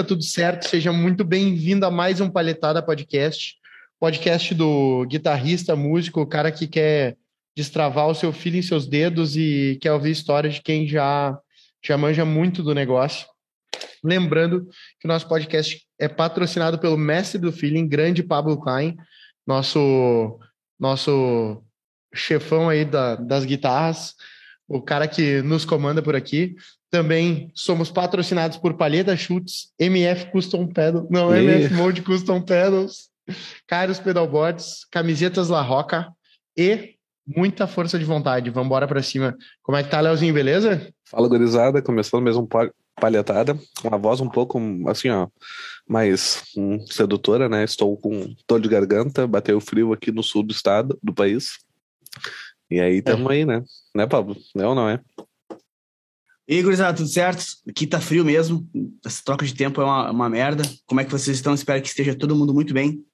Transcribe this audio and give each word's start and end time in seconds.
guitarrista, 0.00 0.04
tudo 0.04 0.22
certo? 0.22 0.68
Seja 0.68 0.92
muito 0.92 1.24
bem-vindo 1.24 1.84
a 1.84 1.90
mais 1.90 2.20
um 2.20 2.30
Palhetada 2.30 2.82
Podcast. 2.82 3.56
Podcast 3.98 4.54
do 4.54 5.04
guitarrista, 5.06 5.76
músico, 5.76 6.20
o 6.20 6.26
cara 6.26 6.50
que 6.50 6.66
quer 6.66 7.16
destravar 7.56 8.08
o 8.08 8.14
seu 8.14 8.32
filho 8.32 8.56
em 8.56 8.62
seus 8.62 8.86
dedos 8.86 9.36
e 9.36 9.78
quer 9.80 9.92
ouvir 9.92 10.10
histórias 10.10 10.54
de 10.54 10.62
quem 10.62 10.86
já, 10.86 11.38
já 11.84 11.96
manja 11.96 12.24
muito 12.24 12.62
do 12.62 12.74
negócio. 12.74 13.26
Lembrando 14.02 14.66
que 14.98 15.06
o 15.06 15.08
nosso 15.08 15.28
podcast 15.28 15.82
é 15.98 16.08
patrocinado 16.08 16.78
pelo 16.78 16.96
mestre 16.96 17.38
do 17.40 17.52
feeling, 17.52 17.86
grande 17.86 18.22
Pablo 18.22 18.60
Klein, 18.60 18.96
nosso, 19.46 20.38
nosso 20.78 21.62
chefão 22.14 22.68
aí 22.68 22.84
da, 22.84 23.16
das 23.16 23.44
guitarras, 23.44 24.14
o 24.66 24.80
cara 24.80 25.06
que 25.06 25.42
nos 25.42 25.64
comanda 25.64 26.02
por 26.02 26.16
aqui. 26.16 26.54
Também 26.90 27.50
somos 27.54 27.90
patrocinados 27.90 28.56
por 28.56 28.74
Palheta 28.74 29.16
Chutes, 29.16 29.72
MF 29.78 30.32
Custom 30.32 30.66
Pedals, 30.66 31.06
não, 31.08 31.34
e... 31.34 31.38
MF 31.38 31.74
Mode 31.74 32.02
Custom 32.02 32.42
Pedals, 32.42 33.08
Caros 33.66 34.00
Pedalboards, 34.00 34.84
camisetas 34.90 35.48
La 35.48 35.62
Roca 35.62 36.12
e 36.56 36.96
muita 37.26 37.66
força 37.66 37.98
de 37.98 38.04
vontade. 38.04 38.50
Vamos 38.50 38.66
embora 38.66 38.88
para 38.88 39.02
cima. 39.02 39.36
Como 39.62 39.78
é 39.78 39.82
que 39.82 39.90
tá, 39.90 40.00
Leozinho, 40.00 40.34
beleza? 40.34 40.92
Fala, 41.04 41.28
gurizada. 41.28 41.80
Começando 41.80 42.22
mesmo 42.22 42.48
palhetada. 43.00 43.58
Uma 43.84 43.98
voz 43.98 44.20
um 44.20 44.28
pouco, 44.28 44.58
assim, 44.88 45.08
ó, 45.10 45.28
mais 45.88 46.42
um, 46.56 46.84
sedutora, 46.86 47.48
né? 47.48 47.64
Estou 47.64 47.96
com 47.96 48.34
dor 48.48 48.60
de 48.60 48.68
garganta, 48.68 49.26
bateu 49.26 49.60
frio 49.60 49.92
aqui 49.92 50.10
no 50.10 50.22
sul 50.22 50.42
do 50.42 50.52
estado, 50.52 50.98
do 51.02 51.14
país. 51.14 51.58
E 52.70 52.80
aí, 52.80 53.02
tamo 53.02 53.30
é. 53.30 53.36
aí, 53.36 53.44
né? 53.44 53.62
Né, 53.94 54.06
Pablo? 54.06 54.36
Não, 54.54 54.72
é 54.72 54.74
não 54.74 54.88
é? 54.88 55.00
E 56.50 56.56
aí, 56.56 56.62
gurizada, 56.64 56.96
tudo 56.96 57.08
certo? 57.08 57.44
Aqui 57.68 57.86
tá 57.86 58.00
frio 58.00 58.24
mesmo. 58.24 58.68
Essa 59.06 59.22
troca 59.24 59.46
de 59.46 59.54
tempo 59.54 59.80
é 59.80 59.84
uma, 59.84 60.10
uma 60.10 60.28
merda. 60.28 60.64
Como 60.84 61.00
é 61.00 61.04
que 61.04 61.12
vocês 61.12 61.36
estão? 61.36 61.54
Espero 61.54 61.80
que 61.80 61.86
esteja 61.86 62.12
todo 62.12 62.34
mundo 62.34 62.52
muito 62.52 62.74
bem. 62.74 63.04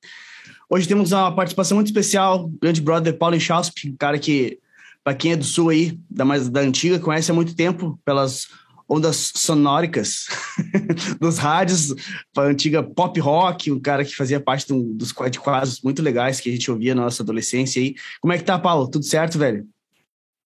Hoje 0.71 0.89
temos 0.89 1.13
uma 1.13 1.31
participação 1.31 1.75
muito 1.75 1.89
especial, 1.89 2.51
grande 2.63 2.81
brother 2.81 3.19
Paulo 3.19 3.39
Schausp, 3.39 3.91
um 3.91 3.97
cara 3.99 4.19
que, 4.19 4.59
para 5.05 5.15
quem 5.15 5.33
é 5.33 5.37
do 5.37 5.45
sul 5.45 5.69
aí, 5.69 6.01
da 6.09 6.25
mais 6.25 6.49
da 6.49 6.61
antiga, 6.61 6.99
conhece 6.99 7.31
há 7.31 7.35
muito 7.35 7.55
tempo 7.55 8.01
pelas 8.07 8.47
ondas 8.89 9.33
sonóricas 9.37 10.29
dos 11.21 11.37
rádios, 11.37 11.95
a 12.35 12.41
antiga 12.41 12.83
pop 12.83 13.21
rock, 13.21 13.71
um 13.71 13.79
cara 13.79 14.03
que 14.03 14.17
fazia 14.17 14.41
parte 14.41 14.67
dos 14.73 15.13
de 15.31 15.39
quadros 15.39 15.83
muito 15.83 16.01
legais 16.01 16.41
que 16.41 16.49
a 16.49 16.53
gente 16.53 16.71
ouvia 16.71 16.95
na 16.95 17.03
nossa 17.03 17.23
adolescência 17.23 17.83
aí. 17.83 17.97
Como 18.19 18.33
é 18.33 18.39
que 18.39 18.45
tá, 18.45 18.59
Paulo? 18.59 18.89
Tudo 18.89 19.05
certo, 19.05 19.39
velho? 19.39 19.69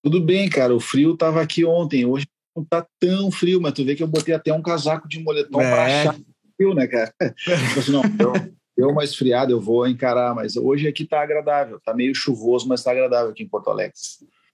Tudo 0.02 0.20
bem, 0.20 0.48
cara. 0.50 0.74
O 0.74 0.80
frio 0.80 1.16
tava 1.16 1.41
aqui 1.41 1.64
ontem, 1.64 2.05
hoje 2.05 2.27
não 2.56 2.65
tá 2.65 2.87
tão 2.98 3.31
frio, 3.31 3.61
mas 3.61 3.73
tu 3.73 3.84
vê 3.84 3.95
que 3.95 4.03
eu 4.03 4.09
botei 4.09 4.34
até 4.34 4.53
um 4.53 4.62
casaco 4.62 5.09
de 5.09 5.23
moletom 5.23 5.61
é. 5.61 5.70
para 5.70 5.84
achar 5.84 6.17
frio, 6.57 6.75
né, 6.75 6.87
cara? 6.87 7.15
Tipo 7.19 7.81
assim, 7.81 7.92
não, 7.92 8.03
eu, 8.19 8.33
deu 8.77 8.89
uma 8.89 9.05
esfriada, 9.05 9.53
eu 9.53 9.61
vou 9.61 9.87
encarar, 9.87 10.34
mas 10.34 10.57
hoje 10.57 10.89
aqui 10.89 11.05
tá 11.05 11.23
agradável, 11.23 11.81
tá 11.84 11.95
meio 11.95 12.15
chuvoso, 12.15 12.69
mas 12.69 12.83
tá 12.83 12.91
agradável 12.91 13.31
aqui 13.31 13.42
em 13.42 13.48
Porto 13.48 13.70
Alegre. 13.70 13.95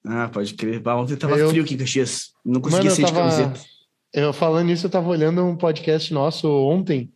Ah, 0.05 0.29
pode 0.29 0.55
crer. 0.55 0.87
Ontem 0.87 1.17
tava 1.17 1.37
eu... 1.37 1.49
frio 1.49 1.65
aqui 1.65 1.75
em 1.75 1.79
Caxias, 1.79 2.33
não 2.45 2.61
conseguia 2.61 2.91
sair 2.91 3.07
tava... 3.07 3.29
de 3.29 3.37
camiseta. 3.37 3.67
Eu 4.13 4.33
falando 4.33 4.67
nisso, 4.67 4.87
eu 4.87 4.91
tava 4.91 5.09
olhando 5.09 5.45
um 5.45 5.57
podcast 5.57 6.13
nosso 6.15 6.49
ontem, 6.49 7.13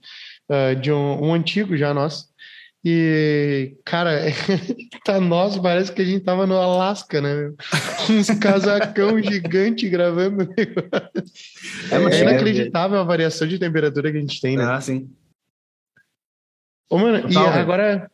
uh, 0.51 0.79
de 0.79 0.93
um, 0.93 1.29
um, 1.29 1.35
antigo 1.35 1.77
já 1.77 1.95
nosso, 1.95 2.29
e, 2.83 3.77
cara, 3.85 4.21
tá 5.05 5.21
nós, 5.21 5.59
parece 5.59 5.93
que 5.93 6.01
a 6.01 6.05
gente 6.05 6.25
tava 6.25 6.47
no 6.47 6.57
Alasca, 6.57 7.21
né? 7.21 7.53
Uns 8.09 8.31
casacão 8.39 9.21
gigante 9.23 9.89
gravando. 9.89 10.49
É, 11.91 11.97
é 11.97 12.21
inacreditável 12.23 12.99
a 12.99 13.05
variação 13.05 13.47
de 13.47 13.59
temperatura 13.59 14.11
que 14.11 14.17
a 14.17 14.21
gente 14.21 14.41
tem, 14.41 14.57
né? 14.57 14.65
Ah, 14.65 14.81
sim. 14.81 15.11
Ô, 16.89 16.97
mano, 16.97 17.29
Total, 17.29 17.45
e 17.45 17.59
agora, 17.59 18.11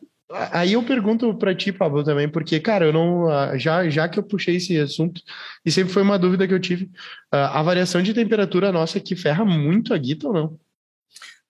aí 0.51 0.73
eu 0.73 0.83
pergunto 0.83 1.33
para 1.35 1.55
ti, 1.55 1.71
Pablo, 1.71 2.03
também, 2.03 2.27
porque, 2.27 2.59
cara, 2.59 2.85
eu 2.85 2.93
não, 2.93 3.27
já, 3.57 3.89
já 3.89 4.07
que 4.09 4.19
eu 4.19 4.23
puxei 4.23 4.57
esse 4.57 4.77
assunto, 4.77 5.21
e 5.65 5.71
sempre 5.71 5.93
foi 5.93 6.03
uma 6.03 6.19
dúvida 6.19 6.45
que 6.45 6.53
eu 6.53 6.59
tive, 6.59 6.91
a 7.31 7.63
variação 7.63 8.01
de 8.01 8.13
temperatura 8.13 8.71
nossa 8.71 8.97
aqui 8.97 9.15
ferra 9.15 9.45
muito 9.45 9.93
a 9.93 9.97
guita 9.97 10.27
ou 10.27 10.33
não? 10.33 10.59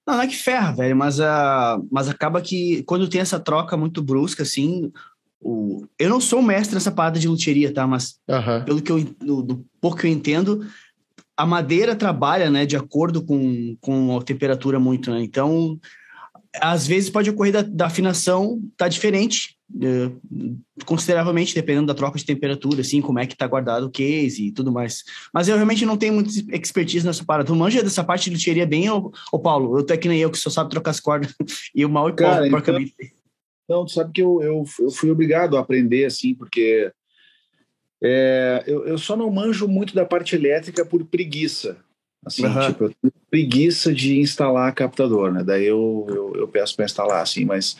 Não, 0.08 0.16
não 0.16 0.22
é 0.22 0.28
que 0.28 0.36
ferra, 0.36 0.72
velho, 0.72 0.96
mas, 0.96 1.20
uh, 1.20 1.86
mas 1.92 2.08
acaba 2.08 2.42
que 2.42 2.82
quando 2.84 3.10
tem 3.10 3.20
essa 3.20 3.40
troca 3.40 3.76
muito 3.76 4.02
brusca, 4.02 4.44
assim, 4.44 4.90
o... 5.42 5.86
eu 6.00 6.10
não 6.10 6.22
sou 6.22 6.42
mestre 6.42 6.76
nessa 6.76 6.92
parada 6.92 7.20
de 7.20 7.28
luteria, 7.28 7.74
tá? 7.74 7.86
Mas 7.86 8.18
uhum. 8.26 8.64
pelo 8.64 8.82
que 8.82 8.92
eu, 8.92 9.04
do, 9.04 9.42
do 9.44 9.66
pouco 9.82 9.98
que 9.98 10.08
eu 10.08 10.12
entendo, 10.12 10.66
a 11.36 11.46
madeira 11.46 11.94
trabalha, 11.94 12.50
né, 12.50 12.66
de 12.66 12.78
acordo 12.78 13.22
com, 13.22 13.76
com 13.82 14.18
a 14.18 14.24
temperatura 14.24 14.80
muito, 14.80 15.12
né? 15.12 15.22
Então, 15.22 15.78
às 16.56 16.88
vezes 16.88 17.10
pode 17.10 17.30
ocorrer 17.30 17.52
da, 17.52 17.62
da 17.62 17.88
afinação 17.88 18.62
tá 18.78 18.88
diferente, 18.88 19.57
consideravelmente, 20.86 21.54
dependendo 21.54 21.88
da 21.88 21.94
troca 21.94 22.18
de 22.18 22.26
temperatura, 22.26 22.82
assim, 22.82 23.02
como 23.02 23.20
é 23.20 23.28
que 23.28 23.36
tá 23.36 23.46
guardado 23.46 23.88
o 23.88 23.92
case 23.92 24.48
e 24.48 24.52
tudo 24.52 24.72
mais. 24.72 25.04
Mas 25.34 25.48
eu 25.48 25.56
realmente 25.56 25.86
não 25.86 25.98
tenho 25.98 26.14
muita 26.14 26.32
expertise 26.56 27.06
nessa 27.06 27.26
parada. 27.26 27.48
Tu 27.48 27.56
manja 27.56 27.84
dessa 27.84 28.04
parte 28.04 28.26
de 28.26 28.36
lixeria 28.36 28.66
bem, 28.66 28.90
ô, 28.90 29.12
ô 29.32 29.40
Paulo? 29.40 29.78
Eu 29.78 29.86
tô 29.86 29.98
que 29.98 30.08
nem 30.08 30.20
eu, 30.20 30.32
que 30.32 30.38
só 30.38 30.50
sabe 30.50 30.70
trocar 30.70 30.92
as 30.92 31.00
cordas 31.00 31.34
e 31.76 31.86
o 31.86 31.90
mal 31.90 32.10
e 32.10 32.14
Cara, 32.14 32.48
então, 32.48 32.62
Não, 33.70 33.86
tu 33.86 33.92
sabe 33.92 34.12
que 34.14 34.22
eu, 34.22 34.42
eu, 34.42 34.64
eu 34.80 34.92
fui 34.92 35.12
obrigado 35.12 35.58
a 35.58 35.60
aprender, 35.60 36.06
assim, 36.06 36.34
porque 36.34 36.92
é, 38.02 38.64
eu, 38.66 38.86
eu 38.88 38.98
só 38.98 39.16
não 39.16 39.30
manjo 39.30 39.68
muito 39.68 39.94
da 39.94 40.06
parte 40.06 40.36
elétrica 40.36 40.86
por 40.86 41.04
preguiça. 41.06 41.78
Assim, 42.26 42.46
uhum. 42.46 42.68
tipo, 42.68 42.84
eu 42.86 42.94
tenho 43.02 43.14
preguiça 43.30 43.94
de 43.94 44.20
instalar 44.20 44.74
captador, 44.74 45.32
né? 45.32 45.44
Daí 45.44 45.66
eu, 45.66 46.06
eu, 46.10 46.36
eu 46.36 46.48
peço 46.48 46.76
para 46.76 46.86
instalar, 46.86 47.22
assim, 47.22 47.46
mas 47.46 47.78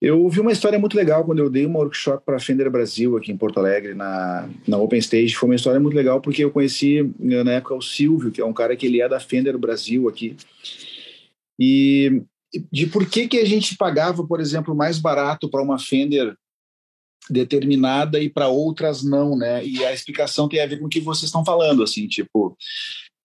eu 0.00 0.28
vi 0.28 0.40
uma 0.40 0.52
história 0.52 0.78
muito 0.78 0.96
legal 0.96 1.24
quando 1.24 1.40
eu 1.40 1.50
dei 1.50 1.66
uma 1.66 1.80
workshop 1.80 2.24
para 2.24 2.38
Fender 2.38 2.70
Brasil 2.70 3.16
aqui 3.16 3.32
em 3.32 3.36
Porto 3.36 3.58
Alegre, 3.58 3.94
na, 3.94 4.48
na 4.66 4.78
Open 4.78 4.98
Stage. 4.98 5.34
Foi 5.34 5.48
uma 5.48 5.56
história 5.56 5.80
muito 5.80 5.94
legal 5.94 6.20
porque 6.20 6.44
eu 6.44 6.50
conheci 6.50 7.12
na 7.18 7.52
época 7.52 7.74
o 7.74 7.82
Silvio, 7.82 8.30
que 8.30 8.40
é 8.40 8.44
um 8.44 8.52
cara 8.52 8.76
que 8.76 8.86
ele 8.86 9.00
é 9.00 9.08
da 9.08 9.18
Fender 9.18 9.58
Brasil 9.58 10.08
aqui. 10.08 10.36
E 11.58 12.22
de 12.72 12.86
por 12.86 13.08
que, 13.08 13.26
que 13.28 13.38
a 13.38 13.44
gente 13.44 13.76
pagava, 13.76 14.26
por 14.26 14.40
exemplo, 14.40 14.74
mais 14.74 14.98
barato 14.98 15.50
para 15.50 15.62
uma 15.62 15.78
Fender 15.78 16.34
determinada 17.28 18.20
e 18.20 18.30
para 18.30 18.48
outras 18.48 19.02
não, 19.02 19.36
né? 19.36 19.64
E 19.64 19.84
a 19.84 19.92
explicação 19.92 20.48
tem 20.48 20.60
a 20.60 20.66
ver 20.66 20.78
com 20.78 20.86
o 20.86 20.88
que 20.88 21.00
vocês 21.00 21.24
estão 21.24 21.44
falando, 21.44 21.82
assim, 21.82 22.06
tipo, 22.06 22.56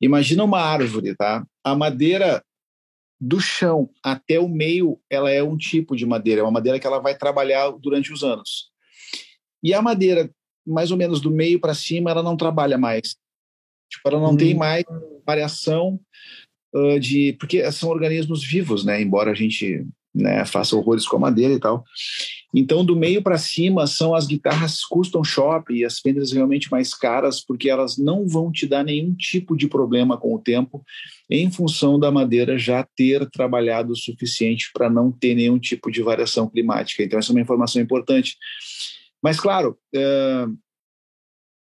Imagina 0.03 0.43
uma 0.43 0.59
árvore, 0.59 1.15
tá? 1.15 1.45
A 1.63 1.73
madeira 1.73 2.43
do 3.25 3.39
chão 3.39 3.89
até 4.03 4.37
o 4.37 4.49
meio, 4.49 4.99
ela 5.09 5.31
é 5.31 5.41
um 5.41 5.55
tipo 5.55 5.95
de 5.95 6.05
madeira, 6.05 6.41
é 6.41 6.43
uma 6.43 6.51
madeira 6.51 6.77
que 6.77 6.85
ela 6.85 6.99
vai 6.99 7.17
trabalhar 7.17 7.71
durante 7.71 8.11
os 8.11 8.21
anos. 8.21 8.69
E 9.63 9.73
a 9.73 9.81
madeira, 9.81 10.29
mais 10.67 10.91
ou 10.91 10.97
menos 10.97 11.21
do 11.21 11.31
meio 11.31 11.57
para 11.57 11.73
cima, 11.73 12.11
ela 12.11 12.21
não 12.21 12.35
trabalha 12.35 12.77
mais. 12.77 13.15
Tipo, 13.89 14.09
ela 14.09 14.19
não 14.19 14.31
hum. 14.31 14.37
tem 14.37 14.53
mais 14.53 14.83
variação 15.25 15.97
uh, 16.75 16.99
de. 16.99 17.31
Porque 17.39 17.71
são 17.71 17.89
organismos 17.89 18.43
vivos, 18.43 18.83
né? 18.83 19.01
Embora 19.01 19.31
a 19.31 19.35
gente 19.35 19.87
né, 20.13 20.43
faça 20.43 20.75
horrores 20.75 21.07
com 21.07 21.15
a 21.15 21.21
madeira 21.21 21.53
e 21.53 21.59
tal. 21.59 21.85
Então, 22.53 22.85
do 22.85 22.95
meio 22.95 23.21
para 23.23 23.37
cima 23.37 23.87
são 23.87 24.13
as 24.13 24.27
guitarras 24.27 24.85
custom 24.85 25.23
shop 25.23 25.73
e 25.73 25.83
as 25.83 25.99
Fenders 25.99 26.31
realmente 26.31 26.69
mais 26.69 26.93
caras, 26.93 27.43
porque 27.43 27.67
elas 27.67 27.97
não 27.97 28.27
vão 28.27 28.51
te 28.51 28.67
dar 28.67 28.83
nenhum 28.83 29.15
tipo 29.15 29.57
de 29.57 29.67
problema 29.67 30.17
com 30.17 30.35
o 30.35 30.39
tempo, 30.39 30.83
em 31.29 31.49
função 31.49 31.99
da 31.99 32.11
madeira 32.11 32.57
já 32.57 32.87
ter 32.95 33.27
trabalhado 33.31 33.93
o 33.93 33.97
suficiente 33.97 34.69
para 34.71 34.87
não 34.87 35.11
ter 35.11 35.33
nenhum 35.33 35.57
tipo 35.57 35.89
de 35.89 36.03
variação 36.03 36.47
climática. 36.47 37.01
Então, 37.01 37.17
essa 37.17 37.31
é 37.31 37.33
uma 37.33 37.41
informação 37.41 37.81
importante. 37.81 38.37
Mas, 39.21 39.39
claro, 39.39 39.75
é, 39.95 40.45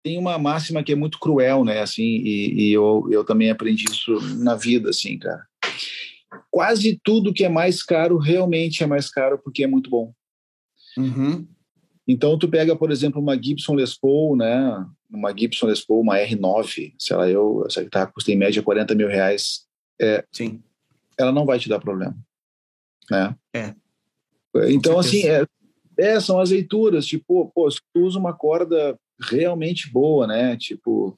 tem 0.05 0.19
uma 0.19 0.39
máxima 0.39 0.85
que 0.85 0.93
é 0.93 0.97
muito 0.97 1.19
cruel, 1.19 1.65
né? 1.65 1.81
Assim, 1.81 2.03
e, 2.03 2.69
e 2.69 2.73
eu, 2.73 3.09
eu 3.11 3.25
também 3.25 3.51
aprendi 3.51 3.87
isso 3.91 4.21
na 4.37 4.55
vida, 4.55 4.91
assim, 4.91 5.19
cara. 5.19 5.43
Quase 6.51 7.01
tudo 7.03 7.33
que 7.33 7.45
é 7.45 7.49
mais 7.49 7.83
caro 7.83 8.19
realmente 8.19 8.83
é 8.83 8.87
mais 8.87 9.09
caro 9.09 9.39
porque 9.43 9.65
é 9.65 9.67
muito 9.67 9.89
bom. 9.89 10.13
Uhum. 10.99 11.47
Então, 12.07 12.39
tu 12.39 12.49
pega, 12.49 12.77
por 12.77 12.91
exemplo, 12.91 13.21
uma 13.21 13.41
Gibson 13.41 13.75
Les 13.75 13.99
Paul, 13.99 14.37
né? 14.37 14.87
Uma 15.11 15.37
Gibson 15.37 15.67
Les 15.67 15.85
Paul, 15.85 16.01
uma 16.01 16.19
R9, 16.19 16.95
sei 16.99 17.17
lá, 17.17 17.29
eu, 17.29 17.65
essa 17.67 17.83
guitarra 17.83 18.07
custa 18.07 18.31
em 18.31 18.37
média 18.37 18.63
40 18.63 18.95
mil 18.95 19.09
reais. 19.09 19.67
É, 20.01 20.25
Sim. 20.33 20.63
Ela 21.19 21.33
não 21.33 21.45
vai 21.45 21.59
te 21.59 21.69
dar 21.69 21.81
problema, 21.81 22.17
né? 23.11 23.35
É. 23.55 23.75
Então, 24.69 24.99
assim, 24.99 25.27
é, 25.27 25.45
é, 25.99 26.21
são 26.21 26.39
as 26.39 26.51
leituras, 26.51 27.07
tipo, 27.07 27.51
pô, 27.55 27.71
se 27.71 27.81
tu 27.93 28.03
usa 28.03 28.19
uma 28.19 28.33
corda 28.33 28.99
realmente 29.31 29.91
boa, 29.91 30.27
né? 30.27 30.57
Tipo, 30.57 31.17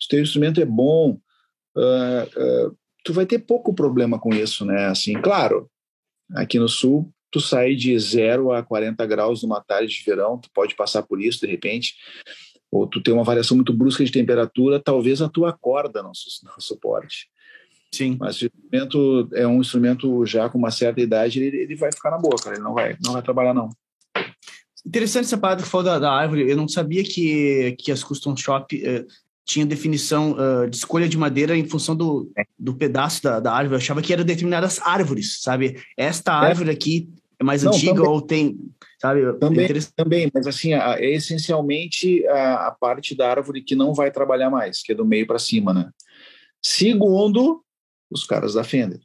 se 0.00 0.08
teu 0.08 0.20
instrumento 0.20 0.60
é 0.60 0.64
bom, 0.64 1.18
uh, 1.76 2.68
uh, 2.68 2.76
tu 3.04 3.12
vai 3.12 3.24
ter 3.24 3.38
pouco 3.38 3.72
problema 3.72 4.18
com 4.18 4.34
isso, 4.34 4.64
né? 4.64 4.86
Assim, 4.86 5.14
claro, 5.14 5.70
aqui 6.34 6.58
no 6.58 6.68
Sul 6.68 7.12
tu 7.30 7.40
sai 7.40 7.74
de 7.74 7.98
0 7.98 8.52
a 8.52 8.62
40 8.62 9.04
graus 9.06 9.42
numa 9.42 9.60
tarde 9.60 9.92
de 9.94 10.02
verão, 10.04 10.38
tu 10.38 10.50
pode 10.52 10.74
passar 10.74 11.02
por 11.02 11.20
isso 11.20 11.40
de 11.40 11.46
repente, 11.46 11.94
ou 12.70 12.86
tu 12.86 13.02
tem 13.02 13.14
uma 13.14 13.24
variação 13.24 13.56
muito 13.56 13.72
brusca 13.72 14.04
de 14.04 14.12
temperatura, 14.12 14.80
talvez 14.80 15.22
a 15.22 15.28
tua 15.28 15.52
corda 15.52 16.02
não, 16.02 16.12
não 16.44 16.60
suporte. 16.60 17.28
Sim. 17.92 18.16
Mas 18.18 18.36
se 18.36 18.46
o 18.46 18.50
instrumento 18.52 19.28
é 19.32 19.46
um 19.46 19.60
instrumento 19.60 20.26
já 20.26 20.48
com 20.48 20.58
uma 20.58 20.70
certa 20.70 21.00
idade, 21.00 21.42
ele, 21.42 21.56
ele 21.56 21.76
vai 21.76 21.92
ficar 21.92 22.10
na 22.10 22.18
boa, 22.18 22.36
cara. 22.36 22.56
Ele 22.56 22.64
não 22.64 22.74
vai, 22.74 22.96
não 23.02 23.12
vai 23.12 23.22
trabalhar, 23.22 23.54
não. 23.54 23.70
Interessante 24.84 25.24
essa 25.24 25.38
parada 25.38 25.62
que 25.62 25.68
falou 25.68 25.84
da, 25.84 25.98
da, 25.98 26.12
árvore. 26.12 26.48
Eu 26.48 26.56
não 26.56 26.68
sabia 26.68 27.02
que, 27.02 27.74
que 27.78 27.90
as 27.90 28.04
custom 28.04 28.36
shop 28.36 28.76
uh, 28.76 29.06
tinha 29.46 29.64
definição 29.64 30.32
uh, 30.32 30.68
de 30.68 30.76
escolha 30.76 31.08
de 31.08 31.16
madeira 31.16 31.56
em 31.56 31.64
função 31.64 31.94
do, 31.94 32.30
do 32.58 32.74
pedaço 32.74 33.22
da, 33.22 33.38
da 33.38 33.52
árvore. 33.52 33.74
Eu 33.74 33.78
achava 33.78 34.02
que 34.02 34.12
eram 34.12 34.24
determinadas 34.24 34.80
árvores, 34.80 35.40
sabe? 35.40 35.80
Esta 35.96 36.32
é. 36.32 36.48
árvore 36.48 36.70
aqui 36.70 37.08
é 37.38 37.44
mais 37.44 37.62
não, 37.62 37.72
antiga 37.72 37.94
também, 37.94 38.10
ou 38.10 38.20
tem, 38.20 38.58
sabe? 39.00 39.20
Também, 39.38 39.68
também 39.94 40.30
mas 40.34 40.46
assim, 40.46 40.72
é 40.74 41.14
essencialmente 41.14 42.26
a, 42.26 42.68
a, 42.68 42.70
parte 42.72 43.14
da 43.14 43.30
árvore 43.30 43.62
que 43.62 43.76
não 43.76 43.94
vai 43.94 44.10
trabalhar 44.10 44.50
mais, 44.50 44.82
que 44.82 44.92
é 44.92 44.94
do 44.94 45.04
meio 45.04 45.26
para 45.26 45.38
cima, 45.38 45.72
né? 45.72 45.90
Segundo 46.60 47.62
os 48.10 48.24
caras 48.24 48.54
da 48.54 48.64
Fender. 48.64 49.00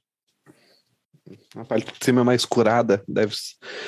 A 1.55 1.63
parte 1.63 1.85
de 1.85 2.03
cima 2.03 2.21
é 2.21 2.23
mais 2.23 2.45
curada, 2.45 3.03
deve 3.07 3.35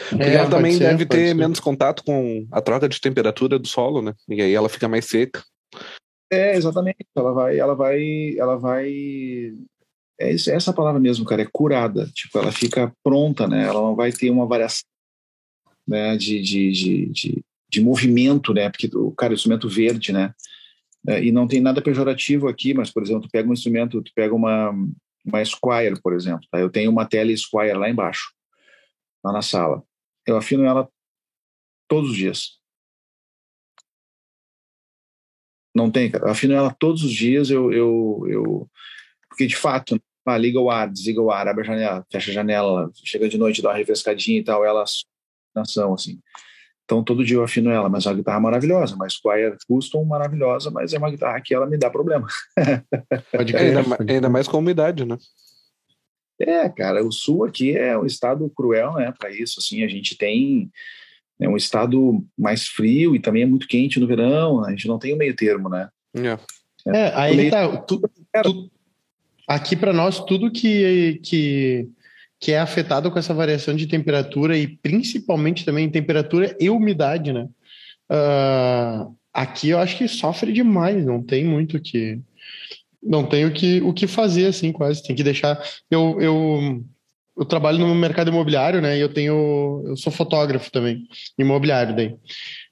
Porque 0.09 0.23
é, 0.23 0.35
ela 0.35 0.49
também 0.49 0.73
ser, 0.73 0.89
deve 0.89 1.05
ter 1.05 1.29
ser. 1.29 1.33
menos 1.33 1.59
contato 1.59 2.03
com 2.03 2.45
a 2.51 2.61
troca 2.61 2.87
de 2.87 3.01
temperatura 3.01 3.57
do 3.57 3.67
solo, 3.67 4.01
né? 4.01 4.13
E 4.29 4.41
aí 4.41 4.53
ela 4.53 4.69
fica 4.69 4.87
mais 4.87 5.05
seca. 5.05 5.43
É, 6.33 6.55
exatamente. 6.55 7.05
Ela 7.15 7.31
vai, 7.31 7.59
ela 7.59 7.75
vai, 7.75 8.35
ela 8.37 8.55
vai. 8.57 9.53
É 10.19 10.31
é 10.31 10.35
essa 10.35 10.73
palavra 10.73 10.99
mesmo, 10.99 11.25
cara, 11.25 11.41
é 11.41 11.49
curada. 11.51 12.09
Tipo, 12.13 12.39
ela 12.39 12.51
fica 12.51 12.93
pronta, 13.03 13.47
né? 13.47 13.65
Ela 13.65 13.81
não 13.81 13.95
vai 13.95 14.11
ter 14.11 14.29
uma 14.29 14.45
variação 14.45 14.85
né, 15.87 16.15
de, 16.15 16.41
de, 16.41 16.71
de, 16.71 17.05
de, 17.07 17.45
de 17.69 17.81
movimento, 17.81 18.53
né? 18.53 18.69
Porque 18.69 18.89
cara, 19.17 19.31
o 19.31 19.35
instrumento 19.35 19.67
verde, 19.67 20.11
né? 20.11 20.33
É, 21.07 21.23
e 21.23 21.31
não 21.31 21.47
tem 21.47 21.59
nada 21.59 21.81
pejorativo 21.81 22.47
aqui, 22.47 22.73
mas, 22.73 22.89
por 22.89 23.03
exemplo, 23.03 23.23
tu 23.23 23.29
pega 23.29 23.49
um 23.49 23.53
instrumento, 23.53 24.01
tu 24.01 24.11
pega 24.15 24.33
uma, 24.33 24.71
uma 25.25 25.45
Squire, 25.45 26.01
por 26.01 26.13
exemplo. 26.13 26.47
Tá? 26.49 26.59
Eu 26.59 26.69
tenho 26.69 26.89
uma 26.89 27.05
tele 27.05 27.35
Squire 27.35 27.73
lá 27.73 27.89
embaixo, 27.89 28.33
lá 29.23 29.33
na 29.33 29.41
sala. 29.41 29.83
Eu 30.25 30.37
afino 30.37 30.63
ela 30.63 30.87
todos 31.89 32.11
os 32.11 32.15
dias. 32.15 32.62
Não 35.73 35.89
tem, 35.89 36.09
cara. 36.09 36.25
Eu 36.25 36.31
afino 36.31 36.53
ela 36.53 36.75
todos 36.77 37.03
os 37.03 37.11
dias. 37.11 37.49
Eu, 37.49 37.71
eu, 37.71 38.25
eu... 38.27 38.69
Porque, 39.29 39.47
de 39.47 39.55
fato, 39.55 39.99
ah, 40.25 40.37
liga 40.37 40.59
o 40.59 40.69
ar, 40.69 40.89
desliga 40.89 41.21
o 41.21 41.31
ar, 41.31 41.47
abre 41.47 41.63
a 41.63 41.65
janela, 41.65 42.05
fecha 42.11 42.31
a 42.31 42.33
janela, 42.33 42.91
chega 43.03 43.27
de 43.27 43.37
noite, 43.37 43.61
dá 43.61 43.69
uma 43.69 43.77
refrescadinha 43.77 44.39
e 44.39 44.43
tal. 44.43 44.63
Ela 44.63 44.83
nação 45.55 45.93
assim. 45.93 46.19
Então, 46.85 47.03
todo 47.03 47.23
dia 47.23 47.37
eu 47.37 47.43
afino 47.43 47.69
ela, 47.69 47.87
mas 47.87 48.05
é 48.05 48.09
uma 48.09 48.15
guitarra 48.15 48.39
maravilhosa, 48.39 48.95
uma 48.95 49.09
Squire 49.09 49.55
Custom 49.67 50.03
maravilhosa, 50.03 50.69
mas 50.69 50.93
é 50.93 50.97
uma 50.97 51.09
guitarra 51.09 51.39
que 51.41 51.53
ela 51.53 51.65
me 51.65 51.77
dá 51.77 51.89
problema. 51.89 52.27
Pode 53.31 53.53
crer, 53.53 53.77
ainda, 53.77 53.97
ainda 54.07 54.29
mais 54.29 54.47
com 54.47 54.57
umidade, 54.57 55.05
né? 55.05 55.17
É, 56.39 56.67
cara, 56.67 57.03
o 57.03 57.11
sul 57.11 57.45
aqui 57.45 57.77
é 57.77 57.97
um 57.97 58.05
estado 58.05 58.49
cruel, 58.49 58.93
né, 58.95 59.13
para 59.17 59.31
isso, 59.31 59.59
assim, 59.59 59.83
a 59.83 59.87
gente 59.87 60.17
tem 60.17 60.69
é 61.39 61.49
um 61.49 61.57
estado 61.57 62.23
mais 62.37 62.67
frio 62.67 63.15
e 63.15 63.19
também 63.19 63.43
é 63.43 63.45
muito 63.45 63.67
quente 63.67 63.99
no 63.99 64.07
verão, 64.07 64.63
a 64.63 64.69
gente 64.71 64.87
não 64.87 64.99
tem 64.99 65.13
o 65.13 65.17
meio 65.17 65.35
termo, 65.35 65.69
né? 65.69 65.89
É, 66.87 66.97
é 66.97 67.15
aí 67.15 67.35
meio... 67.35 67.51
tá, 67.51 67.77
tu, 67.77 68.01
tu, 68.43 68.71
aqui 69.47 69.75
para 69.75 69.93
nós, 69.93 70.19
tudo 70.19 70.51
que, 70.51 71.19
que 71.23 71.89
que 72.43 72.51
é 72.51 72.59
afetado 72.59 73.09
com 73.09 73.17
essa 73.17 73.33
variação 73.33 73.73
de 73.73 73.87
temperatura 73.87 74.57
e 74.57 74.67
principalmente 74.67 75.63
também 75.63 75.89
temperatura 75.89 76.53
e 76.59 76.69
umidade, 76.69 77.31
né? 77.31 77.47
Uh, 78.11 79.15
aqui 79.33 79.69
eu 79.69 79.79
acho 79.79 79.97
que 79.97 80.09
sofre 80.09 80.51
demais, 80.51 81.05
não 81.05 81.23
tem 81.23 81.45
muito 81.45 81.79
que 81.79 82.19
não 83.01 83.25
tem 83.25 83.45
o 83.45 83.53
que, 83.53 83.81
o 83.81 83.93
que 83.93 84.07
fazer 84.07 84.47
assim, 84.47 84.73
quase 84.73 85.01
tem 85.01 85.15
que 85.15 85.23
deixar. 85.23 85.61
Eu, 85.89 86.19
eu, 86.19 86.83
eu 87.37 87.45
trabalho 87.45 87.79
no 87.79 87.93
mercado 87.95 88.29
imobiliário, 88.29 88.81
né? 88.81 88.97
E 88.97 89.01
eu 89.01 89.13
tenho 89.13 89.83
eu 89.85 89.97
sou 89.97 90.11
fotógrafo 90.11 90.71
também, 90.71 91.07
imobiliário 91.37 91.95
daí. 91.95 92.15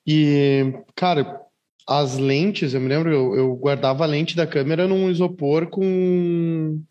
E 0.05 0.73
cara, 0.95 1.39
as 1.87 2.17
lentes, 2.17 2.73
eu 2.73 2.81
me 2.81 2.87
lembro, 2.87 3.11
eu, 3.11 3.35
eu 3.35 3.55
guardava 3.55 4.03
a 4.03 4.07
lente 4.07 4.35
da 4.35 4.47
câmera 4.47 4.87
num 4.87 5.09
isopor 5.09 5.67
com 5.67 6.81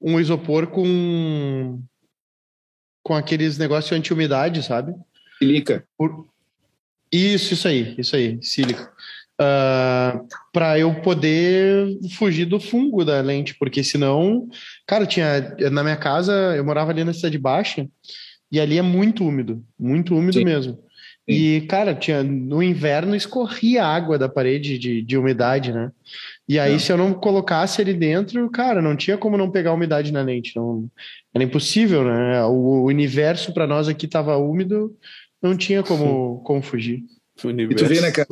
um 0.00 0.20
isopor 0.20 0.68
com 0.68 1.80
com 3.02 3.14
aqueles 3.14 3.58
negócios 3.58 3.92
anti-umidade, 3.92 4.62
sabe? 4.62 4.94
Silica. 5.38 5.86
Por... 5.96 6.26
Isso, 7.12 7.52
isso 7.52 7.68
aí, 7.68 7.94
isso 7.98 8.16
aí, 8.16 8.38
sílica. 8.42 8.92
Uh, 9.40 9.42
ah, 9.42 10.20
para 10.52 10.78
eu 10.78 10.94
poder 11.02 11.88
fugir 12.16 12.44
do 12.44 12.60
fungo 12.60 13.04
da 13.04 13.20
lente, 13.20 13.56
porque 13.58 13.82
senão, 13.82 14.48
cara, 14.86 15.06
tinha 15.06 15.56
na 15.72 15.82
minha 15.82 15.96
casa, 15.96 16.32
eu 16.56 16.64
morava 16.64 16.92
ali 16.92 17.02
na 17.02 17.12
cidade 17.12 17.36
baixa 17.36 17.88
e 18.52 18.60
ali 18.60 18.78
é 18.78 18.82
muito 18.82 19.26
úmido, 19.26 19.64
muito 19.76 20.14
úmido 20.14 20.38
Sim. 20.38 20.44
mesmo. 20.44 20.74
Sim. 21.28 21.34
E, 21.36 21.60
cara, 21.62 21.94
tinha 21.94 22.22
no 22.22 22.62
inverno 22.62 23.16
escorria 23.16 23.84
água 23.84 24.18
da 24.18 24.28
parede 24.28 24.78
de, 24.78 25.02
de 25.02 25.16
umidade, 25.16 25.72
né? 25.72 25.90
E 26.46 26.58
aí, 26.58 26.72
não. 26.72 26.78
se 26.78 26.92
eu 26.92 26.98
não 26.98 27.14
colocasse 27.14 27.80
ele 27.80 27.94
dentro, 27.94 28.48
cara, 28.50 28.82
não 28.82 28.94
tinha 28.94 29.16
como 29.16 29.38
não 29.38 29.50
pegar 29.50 29.72
umidade 29.72 30.12
na 30.12 30.22
lente. 30.22 30.54
Não, 30.54 30.88
era 31.34 31.42
impossível, 31.42 32.04
né? 32.04 32.44
O, 32.44 32.52
o 32.52 32.84
universo 32.84 33.52
para 33.54 33.66
nós 33.66 33.88
aqui 33.88 34.04
estava 34.04 34.36
úmido, 34.36 34.94
não 35.42 35.56
tinha 35.56 35.82
como, 35.82 36.42
como 36.44 36.62
fugir. 36.62 37.02
E 37.36 37.74
tu 37.74 37.86
vê, 37.86 38.00
né, 38.00 38.12
cara? 38.12 38.28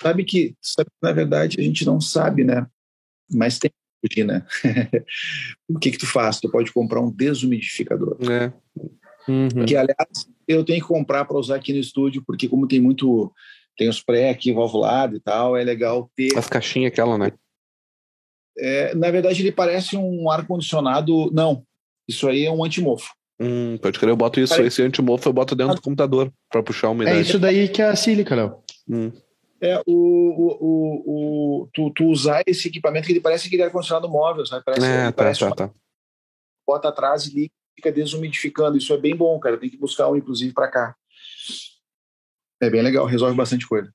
Sabe 0.00 0.24
que, 0.24 0.54
sabe, 0.60 0.88
na 1.02 1.12
verdade, 1.12 1.60
a 1.60 1.62
gente 1.62 1.84
não 1.84 2.00
sabe, 2.00 2.44
né? 2.44 2.66
Mas 3.30 3.58
tem 3.58 3.70
que 3.70 4.08
fugir, 4.08 4.24
né? 4.24 4.46
o 5.68 5.78
que 5.78 5.90
que 5.90 5.98
tu 5.98 6.06
faz? 6.06 6.40
Tu 6.40 6.50
pode 6.50 6.72
comprar 6.72 7.00
um 7.00 7.10
desumidificador. 7.10 8.18
É. 8.30 8.52
Uhum. 9.28 9.64
Que, 9.66 9.76
aliás, 9.76 10.28
eu 10.46 10.64
tenho 10.64 10.80
que 10.80 10.86
comprar 10.86 11.24
para 11.24 11.38
usar 11.38 11.56
aqui 11.56 11.72
no 11.72 11.80
estúdio, 11.80 12.22
porque 12.24 12.48
como 12.48 12.68
tem 12.68 12.80
muito 12.80 13.32
tem 13.76 13.88
os 13.88 14.02
pré 14.02 14.30
aqui 14.30 14.52
valvulado 14.52 15.16
e 15.16 15.20
tal, 15.20 15.56
é 15.56 15.62
legal 15.62 16.10
ter. 16.16 16.36
As 16.36 16.48
caixinhas 16.48 16.90
aquela, 16.90 17.18
né? 17.18 17.32
É, 18.58 18.94
na 18.94 19.10
verdade, 19.10 19.42
ele 19.42 19.52
parece 19.52 19.96
um 19.96 20.30
ar-condicionado. 20.30 21.30
Não, 21.30 21.62
isso 22.08 22.26
aí 22.26 22.46
é 22.46 22.50
um 22.50 22.64
antimofo. 22.64 23.12
Hum, 23.38 23.76
pode 23.76 23.98
crer, 23.98 24.08
eu 24.08 24.16
boto 24.16 24.40
isso, 24.40 24.62
esse 24.62 24.80
antimofo 24.80 25.28
eu 25.28 25.32
boto 25.32 25.54
dentro 25.54 25.74
do 25.74 25.82
computador 25.82 26.32
para 26.50 26.62
puxar 26.62 26.86
a 26.86 26.90
umidade. 26.90 27.18
É 27.18 27.20
isso 27.20 27.38
daí 27.38 27.68
que 27.68 27.82
é 27.82 27.88
a 27.88 27.96
sílica, 27.96 28.34
Léo. 28.34 28.62
Hum. 28.88 29.12
É, 29.60 29.82
o, 29.86 29.92
o, 29.92 30.58
o, 30.60 31.62
o, 31.62 31.68
tu, 31.72 31.90
tu 31.90 32.04
usar 32.06 32.42
esse 32.46 32.68
equipamento 32.68 33.06
que 33.06 33.12
ele 33.12 33.20
parece 33.20 33.46
aquele 33.46 33.62
ar-condicionado 33.62 34.08
móvel, 34.08 34.44
sabe? 34.44 34.64
Parece, 34.64 34.86
é, 34.86 35.06
tá, 35.06 35.12
parece 35.12 35.40
tá, 35.40 35.46
uma... 35.46 35.56
tá. 35.56 35.70
Bota 36.66 36.88
atrás 36.88 37.26
e 37.26 37.34
liga, 37.34 37.52
fica 37.74 37.90
desumidificando. 37.90 38.76
Isso 38.76 38.92
é 38.92 38.98
bem 38.98 39.16
bom, 39.16 39.38
cara. 39.38 39.56
Tem 39.56 39.70
que 39.70 39.78
buscar 39.78 40.10
um, 40.10 40.16
inclusive, 40.16 40.52
para 40.52 40.68
cá. 40.68 40.96
É 42.60 42.70
bem 42.70 42.82
legal, 42.82 43.06
resolve 43.06 43.36
bastante 43.36 43.66
coisa. 43.66 43.90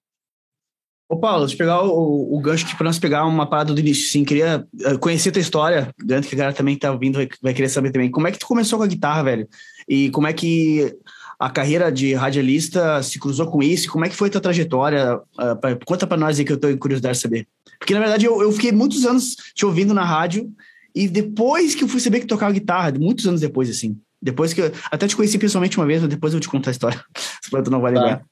Ô 1.12 1.18
Paulo, 1.18 1.42
deixa 1.42 1.56
eu 1.56 1.58
pegar 1.58 1.84
o, 1.84 2.38
o 2.38 2.40
gancho 2.40 2.66
aqui 2.66 2.74
para 2.74 2.86
nós 2.86 2.98
pegar 2.98 3.26
uma 3.26 3.46
parada 3.46 3.74
do 3.74 3.80
início, 3.82 4.08
sim, 4.08 4.24
queria 4.24 4.66
eh, 4.80 4.98
conhecer 4.98 5.28
a 5.28 5.32
tua 5.34 5.42
história, 5.42 5.94
garanto 6.00 6.26
que 6.26 6.36
a 6.36 6.38
galera 6.38 6.56
também 6.56 6.76
que 6.76 6.80
tá 6.80 6.90
ouvindo 6.90 7.16
vai, 7.16 7.28
vai, 7.42 7.54
querer 7.54 7.68
saber 7.68 7.92
também, 7.92 8.10
como 8.10 8.30
é 8.30 8.32
que 8.32 8.40
tu 8.40 8.48
começou 8.48 8.80
com 8.80 8.86
a 8.86 8.88
guitarra, 8.88 9.24
velho? 9.24 9.46
E 9.90 10.10
como 10.12 10.26
é 10.28 10.32
que 10.32 10.98
a 11.42 11.50
carreira 11.50 11.92
de 11.92 12.14
radialista 12.14 13.02
se 13.02 13.18
cruzou 13.18 13.48
com 13.48 13.64
isso? 13.64 13.92
Como 13.92 14.06
é 14.06 14.10
que 14.10 14.16
foi 14.16 14.28
a 14.28 14.32
tua 14.32 14.42
trajetória? 14.42 15.18
Uh, 15.40 15.56
pra, 15.60 15.76
conta 15.84 16.06
para 16.06 16.16
nós 16.16 16.38
aí 16.38 16.46
que 16.46 16.52
eu 16.52 16.60
tô 16.60 16.70
em 16.70 16.78
curiosidade 16.78 17.18
de 17.18 17.22
saber. 17.24 17.48
Porque, 17.80 17.96
na 17.96 18.00
verdade, 18.00 18.28
eu, 18.28 18.40
eu 18.44 18.52
fiquei 18.52 18.72
muitos 18.72 19.08
anos 19.08 19.36
te 19.56 19.66
ouvindo 19.66 19.92
na 19.92 20.06
rádio 20.06 20.54
e 20.94 21.08
depois 21.08 21.74
que 21.74 21.84
eu 21.84 21.88
fui 21.88 22.00
saber 22.00 22.20
que 22.20 22.28
tocava 22.28 22.54
guitarra, 22.54 22.92
muitos 22.92 23.26
anos 23.26 23.42
depois, 23.42 23.72
assim, 23.72 24.00
depois 24.22 24.54
que 24.54 24.62
eu, 24.62 24.72
até 24.92 25.08
te 25.08 25.16
conheci 25.16 25.40
pessoalmente 25.40 25.78
uma 25.78 25.88
vez, 25.88 26.02
mas 26.02 26.12
depois 26.12 26.32
eu 26.32 26.40
te 26.40 26.48
contar 26.48 26.70
a 26.70 26.74
história. 26.74 27.04
Se 27.42 27.50
tu 27.50 27.72
não 27.72 27.82
vai 27.82 27.92
lembrar. 27.92 28.18
Tá. 28.18 28.26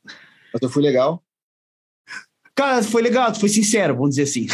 Mas 0.54 0.62
eu 0.62 0.70
fui 0.70 0.84
legal. 0.84 1.24
Cara, 2.54 2.84
foi 2.84 3.01
legal, 3.01 3.34
foi 3.34 3.50
sincero, 3.50 3.96
vamos 3.96 4.12
dizer 4.12 4.24
assim. 4.24 4.46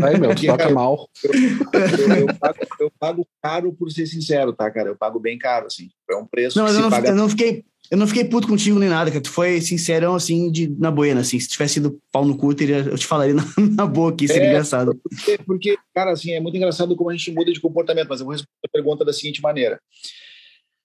Aí, 0.00 0.18
meu, 0.18 0.32
toca 0.46 0.70
mal. 0.70 1.10
Eu, 1.24 1.32
eu, 1.34 2.16
eu, 2.16 2.26
pago, 2.38 2.58
eu, 2.80 2.92
pago, 2.98 3.28
caro 3.42 3.72
por 3.74 3.90
ser 3.90 4.06
sincero, 4.06 4.54
tá, 4.54 4.70
cara? 4.70 4.88
Eu 4.88 4.96
pago 4.96 5.20
bem 5.20 5.36
caro, 5.36 5.66
assim. 5.66 5.90
É 6.08 6.16
um 6.16 6.24
preço 6.24 6.56
não, 6.56 6.64
mas 6.64 6.76
eu 6.76 6.80
não, 6.80 6.90
paga... 6.90 7.08
eu 7.08 7.16
não 7.16 7.28
fiquei 7.28 7.64
eu 7.92 7.98
não 7.98 8.06
fiquei 8.06 8.24
puto 8.24 8.48
contigo 8.48 8.78
nem 8.78 8.88
nada, 8.88 9.10
cara. 9.10 9.20
Tu 9.20 9.28
foi 9.28 9.60
sincerão, 9.60 10.14
assim, 10.14 10.50
de, 10.50 10.66
na 10.78 10.90
boena, 10.90 11.20
assim. 11.20 11.38
Se 11.38 11.46
tivesse 11.46 11.74
sido 11.74 12.00
pau 12.10 12.24
no 12.24 12.38
cu, 12.38 12.54
teria, 12.54 12.78
eu 12.78 12.96
te 12.96 13.06
falaria 13.06 13.34
na, 13.36 13.44
na 13.58 13.84
boa 13.84 14.10
aqui, 14.10 14.26
seria 14.26 14.44
é, 14.44 14.48
engraçado. 14.48 14.98
Porque, 15.02 15.38
porque, 15.44 15.76
cara, 15.94 16.10
assim, 16.10 16.32
é 16.32 16.40
muito 16.40 16.56
engraçado 16.56 16.96
como 16.96 17.10
a 17.10 17.12
gente 17.14 17.30
muda 17.30 17.52
de 17.52 17.60
comportamento, 17.60 18.08
mas 18.08 18.20
eu 18.20 18.24
vou 18.24 18.32
responder 18.32 18.50
a 18.64 18.72
pergunta 18.72 19.04
da 19.04 19.12
seguinte 19.12 19.42
maneira. 19.42 19.78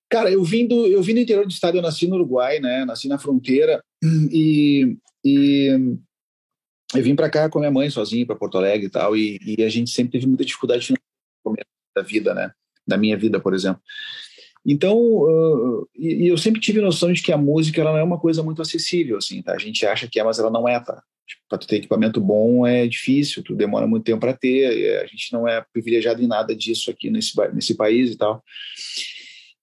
Cara, 0.09 0.29
eu 0.29 0.43
vim 0.43 0.67
do, 0.67 0.85
eu 0.85 1.01
vim 1.01 1.13
do 1.13 1.21
interior 1.21 1.45
do 1.45 1.51
estado, 1.51 1.77
eu 1.77 1.81
nasci 1.81 2.07
no 2.07 2.15
Uruguai, 2.15 2.59
né? 2.59 2.83
Nasci 2.83 3.07
na 3.07 3.17
fronteira 3.17 3.81
e, 4.03 4.97
e 5.23 5.95
eu 6.93 7.03
vim 7.03 7.15
para 7.15 7.29
cá 7.29 7.49
com 7.49 7.59
a 7.59 7.61
minha 7.61 7.71
mãe 7.71 7.89
sozinho 7.89 8.27
para 8.27 8.35
Porto 8.35 8.57
Alegre 8.57 8.87
e 8.87 8.89
tal, 8.89 9.15
e, 9.15 9.39
e, 9.45 9.63
a 9.63 9.69
gente 9.69 9.91
sempre 9.91 10.11
teve 10.11 10.27
muita 10.27 10.43
dificuldade 10.43 10.93
da 11.95 12.01
vida, 12.01 12.33
né? 12.33 12.51
Da 12.85 12.97
minha 12.97 13.15
vida, 13.15 13.39
por 13.39 13.53
exemplo. 13.53 13.81
Então, 14.69 14.97
uh, 14.99 15.87
e, 15.95 16.27
eu 16.27 16.37
sempre 16.37 16.59
tive 16.59 16.81
noção 16.81 17.13
de 17.13 17.23
que 17.23 17.31
a 17.31 17.37
música 17.37 17.79
ela 17.79 17.93
não 17.93 17.99
é 17.99 18.03
uma 18.03 18.19
coisa 18.19 18.43
muito 18.43 18.61
acessível, 18.61 19.17
assim, 19.17 19.41
tá? 19.41 19.53
A 19.53 19.57
gente 19.57 19.85
acha 19.85 20.09
que 20.09 20.19
é, 20.19 20.23
mas 20.25 20.39
ela 20.39 20.51
não 20.51 20.67
é, 20.67 20.77
tá? 20.77 21.01
Tipo, 21.25 21.41
para 21.47 21.57
tu 21.57 21.67
ter 21.67 21.77
equipamento 21.77 22.19
bom 22.19 22.67
é 22.67 22.85
difícil, 22.85 23.41
tu 23.41 23.55
demora 23.55 23.87
muito 23.87 24.03
tempo 24.03 24.19
para 24.19 24.33
ter, 24.33 25.01
a 25.01 25.05
gente 25.05 25.31
não 25.31 25.47
é 25.47 25.63
privilegiado 25.71 26.21
em 26.21 26.27
nada 26.27 26.53
disso 26.53 26.91
aqui 26.91 27.09
nesse, 27.09 27.31
nesse 27.53 27.75
país 27.75 28.11
e 28.11 28.17
tal. 28.17 28.43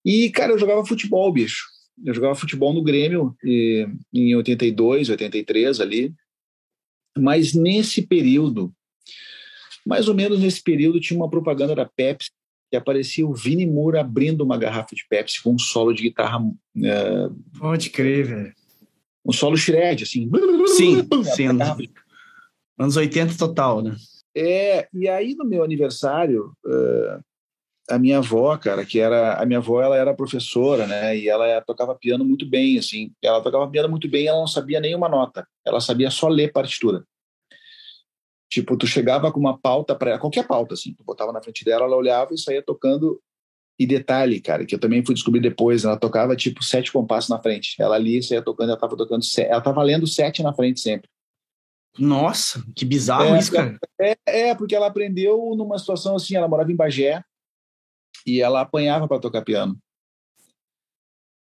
E, 0.02 0.30
cara, 0.30 0.52
eu 0.52 0.58
jogava 0.58 0.84
futebol, 0.86 1.30
bicho. 1.30 1.66
Eu 2.02 2.14
jogava 2.14 2.34
futebol 2.34 2.72
no 2.72 2.82
Grêmio 2.82 3.36
e, 3.44 3.86
em 4.12 4.34
82, 4.34 5.10
83 5.10 5.80
ali. 5.80 6.14
Mas 7.16 7.52
nesse 7.52 8.02
período, 8.02 8.74
mais 9.86 10.08
ou 10.08 10.14
menos 10.14 10.40
nesse 10.40 10.62
período, 10.62 10.98
tinha 10.98 11.18
uma 11.18 11.30
propaganda 11.30 11.74
da 11.74 11.84
Pepsi 11.84 12.30
que 12.74 12.76
aparecia 12.76 13.24
o 13.24 13.32
Vini 13.32 13.64
Moura 13.64 14.00
abrindo 14.00 14.42
uma 14.42 14.58
garrafa 14.58 14.96
de 14.96 15.06
Pepsi 15.08 15.40
com 15.40 15.54
um 15.54 15.58
solo 15.58 15.92
de 15.92 16.02
guitarra. 16.02 16.40
Uh, 16.40 17.32
Pode 17.56 17.88
crer, 17.90 18.26
velho. 18.26 18.52
Um 19.24 19.32
solo 19.32 19.56
shred, 19.56 20.02
assim. 20.02 20.28
Sim, 20.76 21.08
sim. 21.36 21.46
Anos 22.76 22.96
80 22.96 23.38
total, 23.38 23.80
né? 23.80 23.94
É, 24.36 24.88
e 24.92 25.08
aí 25.08 25.36
no 25.36 25.44
meu 25.44 25.62
aniversário, 25.62 26.52
uh, 26.66 27.22
a 27.88 27.96
minha 27.96 28.18
avó, 28.18 28.56
cara, 28.58 28.84
que 28.84 28.98
era 28.98 29.40
a 29.40 29.46
minha 29.46 29.60
avó, 29.60 29.80
ela 29.80 29.96
era 29.96 30.12
professora, 30.12 30.84
né? 30.84 31.16
E 31.16 31.28
ela 31.28 31.60
tocava 31.60 31.94
piano 31.94 32.24
muito 32.24 32.44
bem, 32.44 32.76
assim. 32.76 33.12
Ela 33.22 33.40
tocava 33.40 33.70
piano 33.70 33.88
muito 33.88 34.08
bem, 34.08 34.26
ela 34.26 34.40
não 34.40 34.48
sabia 34.48 34.80
nenhuma 34.80 35.08
nota. 35.08 35.46
Ela 35.64 35.80
sabia 35.80 36.10
só 36.10 36.26
ler 36.26 36.50
partitura. 36.50 37.04
Tipo, 38.54 38.76
tu 38.76 38.86
chegava 38.86 39.32
com 39.32 39.40
uma 39.40 39.58
pauta 39.58 39.96
para 39.96 40.16
qualquer 40.16 40.46
pauta, 40.46 40.74
assim, 40.74 40.94
tu 40.94 41.02
botava 41.02 41.32
na 41.32 41.42
frente 41.42 41.64
dela, 41.64 41.86
ela 41.86 41.96
olhava 41.96 42.32
e 42.32 42.38
saía 42.38 42.62
tocando. 42.62 43.20
E 43.76 43.84
detalhe, 43.84 44.40
cara, 44.40 44.64
que 44.64 44.72
eu 44.72 44.78
também 44.78 45.04
fui 45.04 45.12
descobrir 45.12 45.40
depois, 45.40 45.84
ela 45.84 45.96
tocava 45.96 46.36
tipo 46.36 46.62
sete 46.62 46.92
compassos 46.92 47.28
na 47.28 47.42
frente. 47.42 47.74
Ela 47.80 47.96
ali 47.96 48.22
saía 48.22 48.40
tocando, 48.40 48.68
ela 48.68 48.78
tava 48.78 48.96
tocando, 48.96 49.24
ela 49.38 49.60
tava 49.60 49.82
lendo 49.82 50.06
sete 50.06 50.40
na 50.40 50.54
frente 50.54 50.78
sempre. 50.78 51.10
Nossa, 51.98 52.64
que 52.76 52.84
bizarro 52.84 53.34
é, 53.34 53.38
isso, 53.40 53.50
cara. 53.50 53.76
É, 54.00 54.16
é, 54.24 54.54
porque 54.54 54.76
ela 54.76 54.86
aprendeu 54.86 55.52
numa 55.56 55.76
situação 55.76 56.14
assim, 56.14 56.36
ela 56.36 56.46
morava 56.46 56.70
em 56.70 56.76
Bagé 56.76 57.24
e 58.24 58.40
ela 58.40 58.60
apanhava 58.60 59.08
para 59.08 59.18
tocar 59.18 59.42
piano. 59.42 59.76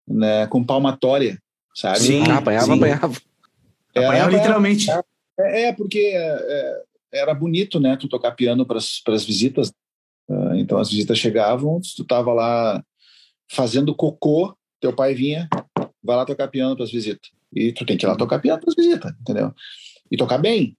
Né, 0.07 0.47
com 0.47 0.63
palmatória, 0.63 1.37
sabe? 1.75 1.99
Sim, 1.99 2.23
ah, 2.31 2.37
apanhava, 2.37 2.65
sim. 2.67 2.73
apanhava. 2.73 3.17
É, 3.93 4.05
apanhava 4.05 4.31
literalmente. 4.31 4.89
É, 5.37 5.63
é 5.63 5.73
porque 5.73 6.13
é, 6.15 6.83
era 7.13 7.33
bonito, 7.33 7.79
né? 7.79 7.97
Tu 7.97 8.07
tocar 8.07 8.31
piano 8.31 8.65
para 8.65 8.77
as 8.77 9.25
visitas. 9.25 9.69
Uh, 10.29 10.55
então 10.55 10.77
as 10.77 10.89
visitas 10.89 11.17
chegavam, 11.17 11.79
tu 11.95 12.05
tava 12.05 12.33
lá 12.33 12.83
fazendo 13.51 13.93
cocô, 13.93 14.55
teu 14.79 14.95
pai 14.95 15.13
vinha, 15.13 15.49
vai 16.01 16.15
lá 16.15 16.25
tocar 16.25 16.47
piano 16.47 16.75
para 16.75 16.85
as 16.85 16.91
visitas. 16.91 17.29
E 17.53 17.73
tu 17.73 17.85
tem 17.85 17.97
que 17.97 18.05
ir 18.05 18.07
lá 18.07 18.15
tocar 18.15 18.39
piano 18.39 18.61
para 18.61 18.69
as 18.69 18.75
visitas, 18.75 19.11
entendeu? 19.19 19.53
E 20.09 20.15
tocar 20.15 20.37
bem. 20.37 20.77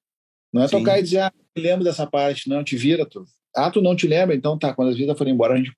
Não 0.53 0.63
é 0.63 0.69
Sim. 0.69 0.79
tocar 0.79 0.99
e 0.99 1.03
dizer, 1.03 1.21
ah, 1.21 1.33
me 1.57 1.63
lembro 1.63 1.85
dessa 1.85 2.07
parte, 2.07 2.49
não, 2.49 2.65
te 2.65 2.77
vira, 2.77 3.07
tu. 3.07 3.25
Ah, 3.55 3.71
tu 3.71 3.83
não 3.83 3.95
te 3.95 4.07
lembra? 4.07 4.35
Então 4.35 4.59
tá, 4.59 4.75
quando 4.75 4.89
as 4.89 4.95
visitas 4.95 5.17
forem 5.17 5.35
embora, 5.35 5.55
a 5.55 5.57
gente. 5.57 5.73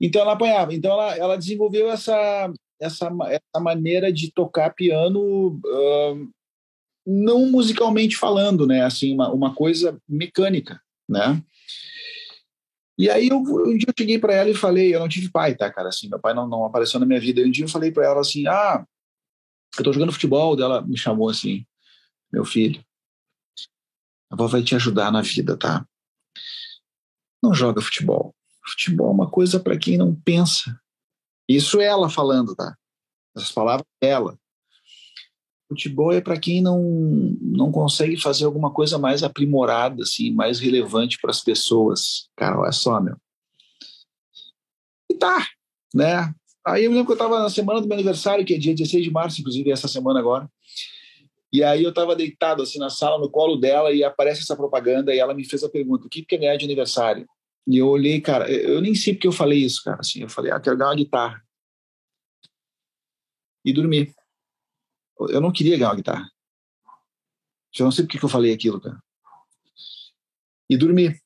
Então 0.00 0.22
ela 0.22 0.32
apanhava. 0.32 0.74
Então 0.74 0.92
ela, 0.92 1.16
ela 1.16 1.36
desenvolveu 1.36 1.90
essa, 1.90 2.52
essa, 2.80 3.10
essa 3.28 3.62
maneira 3.62 4.12
de 4.12 4.30
tocar 4.30 4.74
piano 4.74 5.60
uh, 5.64 6.30
não 7.06 7.50
musicalmente 7.50 8.16
falando, 8.16 8.66
né? 8.66 8.84
Assim, 8.84 9.14
uma, 9.14 9.32
uma 9.32 9.54
coisa 9.54 10.00
mecânica, 10.08 10.80
né? 11.08 11.42
E 12.98 13.08
aí 13.08 13.28
eu, 13.28 13.38
um 13.38 13.76
dia 13.76 13.88
eu 13.88 13.94
cheguei 13.98 14.18
para 14.18 14.34
ela 14.34 14.50
e 14.50 14.54
falei, 14.54 14.94
eu 14.94 15.00
não 15.00 15.08
tive 15.08 15.30
pai, 15.30 15.54
tá, 15.54 15.72
cara? 15.72 15.88
Assim, 15.88 16.08
meu 16.08 16.20
pai 16.20 16.34
não, 16.34 16.46
não 16.46 16.66
apareceu 16.66 17.00
na 17.00 17.06
minha 17.06 17.18
vida. 17.18 17.40
E 17.40 17.46
um 17.46 17.50
dia 17.50 17.64
eu 17.64 17.68
falei 17.68 17.90
para 17.90 18.04
ela 18.04 18.20
assim, 18.20 18.46
ah, 18.46 18.86
eu 19.78 19.84
tô 19.84 19.92
jogando 19.92 20.12
futebol. 20.12 20.54
Dela 20.54 20.82
me 20.82 20.98
chamou 20.98 21.30
assim, 21.30 21.64
meu 22.30 22.44
filho, 22.44 22.84
a 24.30 24.34
avó 24.34 24.46
vai 24.46 24.62
te 24.62 24.74
ajudar 24.74 25.10
na 25.10 25.22
vida, 25.22 25.56
tá? 25.56 25.86
Não 27.42 27.54
joga 27.54 27.80
futebol. 27.80 28.34
Futebol 28.66 29.08
é 29.08 29.14
uma 29.14 29.30
coisa 29.30 29.58
para 29.58 29.78
quem 29.78 29.96
não 29.96 30.14
pensa. 30.14 30.78
Isso 31.48 31.80
ela 31.80 32.10
falando, 32.10 32.54
tá? 32.54 32.76
Essas 33.34 33.50
palavras 33.50 33.86
dela. 34.00 34.38
Futebol 35.70 36.12
é 36.12 36.20
para 36.20 36.36
quem 36.36 36.60
não, 36.60 36.82
não 37.40 37.70
consegue 37.70 38.16
fazer 38.16 38.44
alguma 38.44 38.72
coisa 38.72 38.98
mais 38.98 39.22
aprimorada, 39.22 40.02
assim, 40.02 40.32
mais 40.32 40.58
relevante 40.58 41.16
para 41.20 41.30
as 41.30 41.40
pessoas. 41.40 42.28
Cara, 42.36 42.58
olha 42.58 42.72
só, 42.72 43.00
meu. 43.00 43.16
E 45.08 45.14
tá, 45.14 45.46
né? 45.94 46.34
Aí 46.66 46.84
eu 46.84 46.90
lembro 46.90 47.06
que 47.06 47.12
eu 47.12 47.14
estava 47.14 47.38
na 47.38 47.48
semana 47.48 47.80
do 47.80 47.86
meu 47.86 47.94
aniversário, 47.94 48.44
que 48.44 48.54
é 48.54 48.58
dia 48.58 48.74
16 48.74 49.04
de 49.04 49.12
março, 49.12 49.40
inclusive, 49.40 49.70
essa 49.70 49.86
semana 49.86 50.18
agora. 50.18 50.50
E 51.52 51.62
aí 51.62 51.84
eu 51.84 51.90
estava 51.90 52.16
deitado 52.16 52.64
assim 52.64 52.80
na 52.80 52.90
sala, 52.90 53.16
no 53.18 53.30
colo 53.30 53.56
dela, 53.56 53.92
e 53.92 54.02
aparece 54.02 54.40
essa 54.40 54.56
propaganda, 54.56 55.14
e 55.14 55.20
ela 55.20 55.34
me 55.34 55.44
fez 55.44 55.62
a 55.62 55.68
pergunta: 55.68 56.06
o 56.06 56.10
que 56.10 56.24
quer 56.24 56.38
ganhar 56.38 56.56
de 56.56 56.64
aniversário? 56.64 57.28
E 57.64 57.78
eu 57.78 57.86
olhei, 57.86 58.20
cara, 58.20 58.50
eu 58.50 58.80
nem 58.80 58.94
sei 58.94 59.14
porque 59.14 59.28
eu 59.28 59.32
falei 59.32 59.60
isso, 59.60 59.84
cara. 59.84 59.98
Assim, 60.00 60.22
eu 60.22 60.28
falei, 60.28 60.50
ah, 60.50 60.58
quero 60.58 60.76
ganhar 60.76 60.90
uma 60.90 60.96
guitarra. 60.96 61.40
E 63.64 63.72
dormi. 63.72 64.12
Eu 65.28 65.40
não 65.40 65.52
queria 65.52 65.76
ganhar 65.76 65.90
uma 65.90 65.96
guitarra. 65.96 66.30
Eu 67.78 67.84
não 67.84 67.92
sei 67.92 68.04
por 68.04 68.10
que 68.10 68.24
eu 68.24 68.28
falei 68.28 68.52
aquilo, 68.52 68.80
cara. 68.80 68.98
E 70.68 70.76
dormi. 70.76 71.16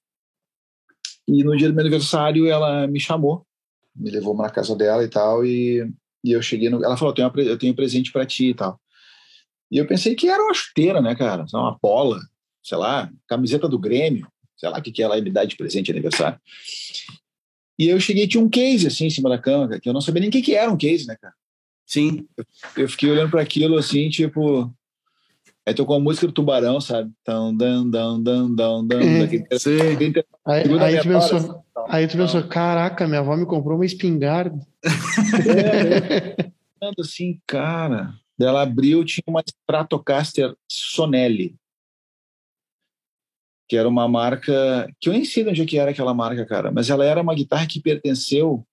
E 1.27 1.43
no 1.43 1.57
dia 1.57 1.69
do 1.69 1.75
meu 1.75 1.83
aniversário, 1.83 2.47
ela 2.47 2.87
me 2.87 3.01
chamou, 3.01 3.47
me 3.95 4.11
levou 4.11 4.37
na 4.37 4.51
casa 4.51 4.77
dela 4.77 5.03
e 5.03 5.09
tal, 5.09 5.45
e, 5.45 5.91
e 6.23 6.33
eu 6.33 6.43
cheguei 6.43 6.69
no. 6.69 6.85
Ela 6.85 6.97
falou: 6.97 7.15
eu 7.17 7.31
tenho, 7.31 7.49
eu 7.49 7.59
tenho 7.59 7.73
um 7.73 7.77
presente 7.77 8.13
para 8.13 8.27
ti 8.27 8.51
e 8.51 8.55
tal. 8.55 8.79
E 9.71 9.79
eu 9.79 9.87
pensei 9.87 10.15
que 10.15 10.29
era 10.29 10.43
uma 10.43 10.55
chuteira, 10.55 11.01
né, 11.01 11.15
cara? 11.15 11.47
Uma 11.53 11.79
pola, 11.79 12.21
sei 12.63 12.77
lá, 12.77 13.11
camiseta 13.27 13.69
do 13.69 13.79
Grêmio, 13.79 14.27
sei 14.57 14.69
lá 14.69 14.79
o 14.79 14.83
que, 14.83 14.93
que 14.93 15.03
ela 15.03 15.21
me 15.21 15.31
dá 15.31 15.45
de 15.45 15.57
presente 15.57 15.87
de 15.87 15.93
aniversário. 15.93 16.39
E 17.79 17.89
eu 17.89 17.99
cheguei, 17.99 18.29
tinha 18.29 18.43
um 18.43 18.49
case 18.49 18.87
assim 18.87 19.07
em 19.07 19.11
cima 19.11 19.29
da 19.29 19.39
cama, 19.39 19.81
que 19.81 19.89
eu 19.89 19.93
não 19.93 20.01
sabia 20.01 20.21
nem 20.21 20.29
o 20.29 20.33
que, 20.33 20.43
que 20.43 20.55
era 20.55 20.71
um 20.71 20.77
case, 20.77 21.07
né, 21.07 21.17
cara? 21.21 21.35
Sim. 21.95 22.27
Eu, 22.37 22.45
eu 22.77 22.89
fiquei 22.89 23.09
olhando 23.09 23.31
para 23.31 23.41
aquilo 23.41 23.79
assim, 23.79 24.09
tipo. 24.09 24.75
Aí 25.65 25.73
tocou 25.73 25.97
a 25.97 26.01
música 26.01 26.27
do 26.27 26.33
Tubarão, 26.33 26.81
sabe? 26.81 27.11
Tão, 27.25 27.57
dan, 27.57 27.89
dan, 27.89 28.21
dan, 28.21 28.53
dan, 28.53 28.87
dan, 28.87 29.01
é, 29.01 29.23
aí, 30.45 30.79
aí, 30.79 31.01
tu 31.01 31.09
pensou, 31.09 31.39
assim, 31.39 31.53
aí 31.89 32.07
tu 32.07 32.17
pensou, 32.19 32.43
caraca, 32.43 33.09
minha 33.09 33.21
avó 33.21 33.35
me 33.35 33.47
comprou 33.47 33.77
uma 33.77 33.87
espingarda. 33.87 34.59
É, 36.83 36.91
assim, 36.99 37.41
cara. 37.47 38.13
Ela 38.39 38.63
abriu, 38.63 39.05
tinha 39.05 39.25
uma 39.29 39.43
Stratocaster 39.47 40.55
Sonelli, 40.69 41.55
que 43.69 43.77
era 43.77 43.89
uma 43.89 44.09
marca 44.09 44.93
que 45.01 45.09
eu 45.09 45.13
nem 45.13 45.25
sei 45.25 45.45
de 45.45 45.51
onde 45.51 45.63
é 45.63 45.67
que 45.67 45.79
era 45.79 45.93
aquela 45.93 46.13
marca, 46.13 46.45
cara, 46.45 46.71
mas 46.73 46.91
ela 46.91 47.05
era 47.05 47.23
uma 47.23 47.35
guitarra 47.35 47.67
que 47.67 47.81
pertenceu 47.81 48.67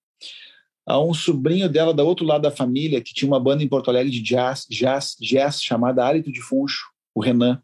a 0.85 0.99
um 0.99 1.13
sobrinho 1.13 1.69
dela 1.69 1.93
do 1.93 2.05
outro 2.05 2.25
lado 2.25 2.41
da 2.41 2.51
família 2.51 3.01
que 3.01 3.13
tinha 3.13 3.29
uma 3.29 3.39
banda 3.39 3.63
em 3.63 3.67
Porto 3.67 3.89
Alegre 3.89 4.11
de 4.11 4.21
jazz, 4.21 4.65
jazz, 4.69 5.15
jazz 5.19 5.61
chamada 5.61 6.05
Hálito 6.05 6.31
de 6.31 6.41
Funcho, 6.41 6.85
o 7.15 7.21
Renan. 7.21 7.61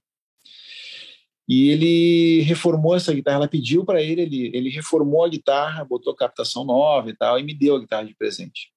E 1.48 1.70
ele 1.70 2.42
reformou 2.42 2.96
essa 2.96 3.14
guitarra, 3.14 3.38
ela 3.38 3.48
pediu 3.48 3.86
para 3.86 4.02
ele, 4.02 4.22
ele, 4.22 4.52
ele 4.54 4.70
reformou 4.70 5.24
a 5.24 5.30
guitarra, 5.30 5.86
botou 5.86 6.14
captação 6.14 6.66
nova 6.66 7.10
e 7.10 7.16
tal, 7.16 7.40
e 7.40 7.44
me 7.44 7.54
deu 7.54 7.76
a 7.78 7.80
guitarra 7.80 8.06
de 8.06 8.16
presente. 8.16 8.72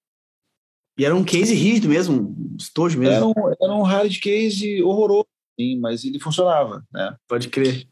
E 0.97 1.03
era 1.03 1.15
um 1.15 1.23
case 1.23 1.53
rígido 1.53 1.89
mesmo, 1.89 2.15
um 2.15 2.55
estojo 2.57 2.97
mesmo. 2.97 3.15
Era 3.15 3.25
um, 3.25 3.33
era 3.61 3.73
um 3.73 3.81
hard 3.81 4.17
case 4.19 4.81
horroroso, 4.83 5.27
sim, 5.59 5.77
mas 5.79 6.05
ele 6.05 6.19
funcionava, 6.19 6.85
né? 6.93 7.15
Pode 7.27 7.49
crer. 7.49 7.87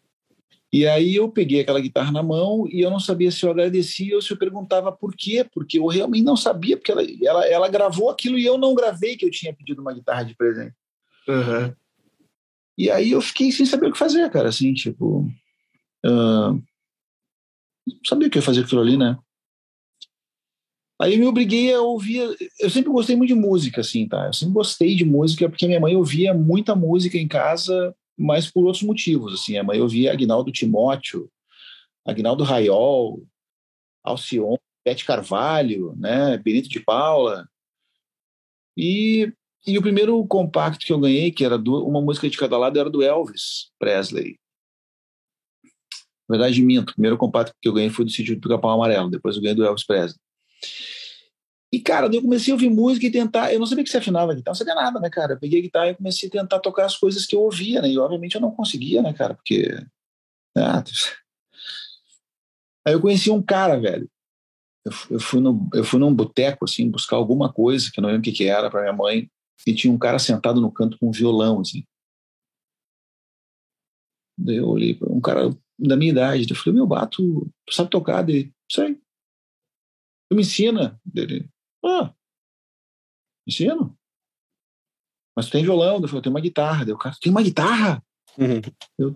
E 0.72 0.86
aí 0.86 1.16
eu 1.16 1.30
peguei 1.30 1.62
aquela 1.62 1.80
guitarra 1.80 2.12
na 2.12 2.22
mão 2.22 2.68
e 2.72 2.82
eu 2.82 2.92
não 2.92 3.00
sabia 3.00 3.32
se 3.32 3.44
eu 3.44 3.50
agradecia 3.50 4.16
ou 4.16 4.22
se 4.22 4.32
eu 4.32 4.38
perguntava 4.38 4.92
por 4.92 5.16
quê, 5.16 5.44
porque 5.52 5.80
eu 5.80 5.88
realmente 5.88 6.24
não 6.24 6.38
sabia, 6.38 6.78
porque 6.78 6.92
ela, 6.92 7.04
ela, 7.24 7.46
ela 7.48 7.68
gravou 7.70 8.10
aquilo 8.10 8.38
e 8.38 8.46
eu 8.46 8.58
não 8.58 8.76
gravei 8.76 9.18
que 9.18 9.26
eu 9.26 9.32
tinha 9.32 9.54
pedido 9.54 9.82
uma 9.82 9.94
guitarra 9.94 10.24
de 10.24 10.36
presente. 10.36 10.76
Uhum. 11.28 11.74
E 12.78 12.90
aí 12.90 13.12
eu 13.12 13.22
fiquei 13.22 13.52
sem 13.52 13.66
saber 13.66 13.88
o 13.88 13.92
que 13.92 13.98
fazer, 13.98 14.30
cara, 14.30 14.50
assim, 14.50 14.74
tipo... 14.74 15.28
Uh, 16.06 16.62
não 17.88 18.06
sabia 18.06 18.28
o 18.28 18.32
que 18.32 18.38
ia 18.38 18.44
fazer 18.44 18.62
aquilo 18.62 18.82
ali, 18.82 18.96
né? 18.96 19.18
Aí 21.02 21.14
eu 21.14 21.20
me 21.20 21.26
obriguei 21.26 21.74
a 21.74 21.82
ouvir. 21.82 22.36
Eu 22.60 22.70
sempre 22.70 22.92
gostei 22.92 23.16
muito 23.16 23.30
de 23.30 23.36
música, 23.36 23.82
assim, 23.82 24.08
tá? 24.08 24.28
Eu 24.28 24.34
sempre 24.34 24.54
gostei 24.54 24.96
de 24.96 25.06
música 25.06 25.50
porque 25.50 25.66
minha 25.66 25.80
mãe 25.80 25.96
ouvia 25.96 26.34
muita 26.34 26.76
música 26.76 27.18
em 27.18 27.28
casa 27.28 27.96
mas 28.20 28.52
por 28.52 28.66
outros 28.66 28.84
motivos. 28.84 29.34
Assim, 29.34 29.58
a 29.58 29.64
mãe 29.64 29.80
ouvia 29.80 30.12
Agnaldo 30.12 30.52
Timóteo, 30.52 31.32
Agnaldo 32.06 32.44
Raiol, 32.44 33.26
Alcion, 34.04 34.58
Bete 34.86 35.06
Carvalho, 35.06 35.96
né, 35.98 36.38
Benito 36.38 36.68
de 36.68 36.82
Paula. 36.82 37.48
E, 38.78 39.32
e 39.66 39.78
o 39.78 39.82
primeiro 39.82 40.26
compacto 40.28 40.86
que 40.86 40.92
eu 40.92 41.00
ganhei, 41.00 41.32
que 41.32 41.46
era 41.46 41.58
do, 41.58 41.88
uma 41.88 42.02
música 42.02 42.30
de 42.30 42.38
cada 42.38 42.58
lado, 42.58 42.78
era 42.78 42.90
do 42.90 43.02
Elvis 43.02 43.72
Presley. 43.80 44.38
Na 46.28 46.38
verdade, 46.38 46.62
minto. 46.62 46.92
O 46.92 46.94
primeiro 46.94 47.18
compacto 47.18 47.56
que 47.60 47.68
eu 47.68 47.74
ganhei 47.74 47.90
foi 47.90 48.06
do 48.06 48.12
sítio 48.12 48.36
do 48.36 48.42
Pica-Pau 48.42 48.72
Amarelo. 48.72 49.10
Depois 49.10 49.36
eu 49.36 49.42
ganhei 49.42 49.56
do 49.56 49.66
Elvis 49.66 49.86
Presley. 49.86 50.20
E, 51.72 51.80
cara, 51.80 52.08
eu 52.12 52.22
comecei 52.22 52.52
a 52.52 52.56
ouvir 52.56 52.70
música 52.70 53.06
e 53.06 53.12
tentar. 53.12 53.54
Eu 53.54 53.60
não 53.60 53.66
sabia 53.68 53.84
que 53.84 53.90
se 53.92 53.98
afinava 53.98 54.32
a 54.32 54.36
guitarra, 54.36 54.54
não 54.54 54.58
sabia 54.58 54.76
nada, 54.76 55.00
né, 55.00 55.10
cara? 55.10 55.34
Eu 55.34 55.40
peguei 55.40 55.60
a 55.60 55.62
guitarra 55.62 55.90
e 55.92 55.96
comecei 55.96 56.28
a 56.28 56.32
tentar 56.32 56.60
tocar 56.60 56.86
as 56.86 56.98
coisas 56.98 57.26
que 57.28 57.36
eu 57.36 57.42
ouvia, 57.42 57.82
né? 57.82 57.90
E, 57.92 58.00
obviamente, 58.00 58.36
eu 58.36 58.42
não 58.42 58.52
conseguia, 58.52 59.02
né, 59.02 59.14
cara? 59.14 59.36
Porque. 59.36 59.68
Ah, 60.58 60.84
aí 62.86 62.94
eu 62.94 63.02
conheci 63.02 63.30
um 63.30 63.42
cara, 63.42 63.80
velho. 63.80 64.10
Eu, 64.84 64.92
eu 65.12 65.20
fui, 65.20 65.40
no, 65.40 65.70
eu 65.74 65.84
fui 65.84 66.00
num 66.00 66.14
boteco, 66.14 66.66
assim, 66.66 66.90
buscar 66.90 67.18
alguma 67.18 67.54
coisa, 67.54 67.90
que 67.94 68.00
eu 68.00 68.02
não 68.02 68.10
lembro 68.10 68.22
o 68.22 68.24
que, 68.24 68.32
que 68.32 68.46
era, 68.46 68.70
para 68.70 68.82
minha 68.82 68.94
mãe. 68.94 69.30
E 69.68 69.74
tinha 69.74 69.94
um 69.94 69.98
cara 69.98 70.18
sentado 70.18 70.60
no 70.60 70.72
canto 70.72 70.98
com 70.98 71.10
um 71.10 71.12
violão, 71.12 71.62
assim. 71.62 71.84
Daí 74.38 74.56
eu 74.56 74.70
olhei, 74.70 74.98
um 75.04 75.22
cara 75.22 75.50
da 75.78 75.96
minha 75.96 76.12
idade. 76.12 76.48
Eu 76.50 76.56
falei, 76.56 76.76
meu 76.76 76.88
bato, 76.88 77.52
tu 77.66 77.74
sabe 77.74 77.90
tocar? 77.90 78.24
Dele, 78.24 78.54
sei. 78.72 78.96
Tu 80.30 80.36
me 80.36 80.42
ensina? 80.42 81.00
Dele, 81.06 81.50
ah, 81.86 82.14
ensino. 83.48 83.98
Mas 85.36 85.50
tem 85.50 85.64
violão? 85.64 86.02
Eu 86.02 86.08
falei, 86.08 86.22
tem 86.22 86.32
uma 86.32 86.42
guitarra. 86.42 86.86
Deu, 86.86 86.98
cara, 86.98 87.16
tem 87.22 87.32
uma 87.32 87.42
guitarra? 87.42 88.04
Uhum. 88.38 88.62
Eu 88.98 89.16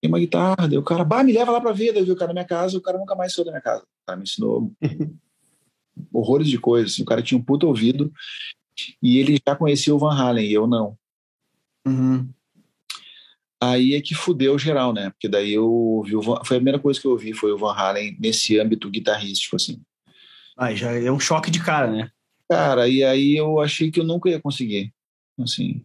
tenho 0.00 0.12
uma 0.12 0.18
guitarra. 0.18 0.66
O 0.78 0.82
cara, 0.82 1.04
bah, 1.04 1.22
me 1.22 1.32
leva 1.32 1.52
lá 1.52 1.60
pra 1.60 1.72
ver. 1.72 1.92
Daí 1.92 2.02
eu 2.02 2.06
vi 2.06 2.12
o 2.12 2.16
cara 2.16 2.28
na 2.28 2.34
minha 2.34 2.46
casa 2.46 2.76
o 2.76 2.80
cara 2.80 2.98
nunca 2.98 3.14
mais 3.14 3.32
saiu 3.32 3.44
da 3.44 3.52
minha 3.52 3.62
casa. 3.62 3.82
O 3.82 4.06
cara 4.06 4.16
me 4.16 4.24
ensinou 4.24 4.72
horrores 6.12 6.48
de 6.48 6.58
coisas. 6.58 6.92
Assim. 6.92 7.02
O 7.02 7.06
cara 7.06 7.22
tinha 7.22 7.38
um 7.38 7.44
puto 7.44 7.66
ouvido 7.66 8.12
e 9.02 9.18
ele 9.18 9.38
já 9.46 9.54
conhecia 9.54 9.94
o 9.94 9.98
Van 9.98 10.14
Halen 10.14 10.46
e 10.46 10.52
eu 10.52 10.66
não. 10.66 10.98
Uhum. 11.86 12.28
Aí 13.62 13.94
é 13.94 14.00
que 14.00 14.14
fudeu 14.14 14.58
geral, 14.58 14.92
né? 14.92 15.10
Porque 15.10 15.28
daí 15.28 15.52
eu 15.52 15.70
ouvi 15.70 16.16
o 16.16 16.22
Van... 16.22 16.42
foi 16.44 16.56
a 16.56 16.60
primeira 16.60 16.78
coisa 16.78 16.98
que 16.98 17.06
eu 17.06 17.10
ouvi 17.10 17.34
foi 17.34 17.52
o 17.52 17.58
Van 17.58 17.74
Halen 17.74 18.16
nesse 18.18 18.58
âmbito 18.58 18.90
guitarrístico, 18.90 19.56
assim. 19.56 19.80
Ah, 20.62 20.74
já 20.74 20.92
é 20.92 21.10
um 21.10 21.18
choque 21.18 21.50
de 21.50 21.58
cara, 21.64 21.90
né? 21.90 22.10
Cara, 22.46 22.86
e 22.86 23.02
aí 23.02 23.34
eu 23.34 23.60
achei 23.60 23.90
que 23.90 23.98
eu 23.98 24.04
nunca 24.04 24.28
ia 24.28 24.38
conseguir, 24.38 24.92
assim, 25.40 25.82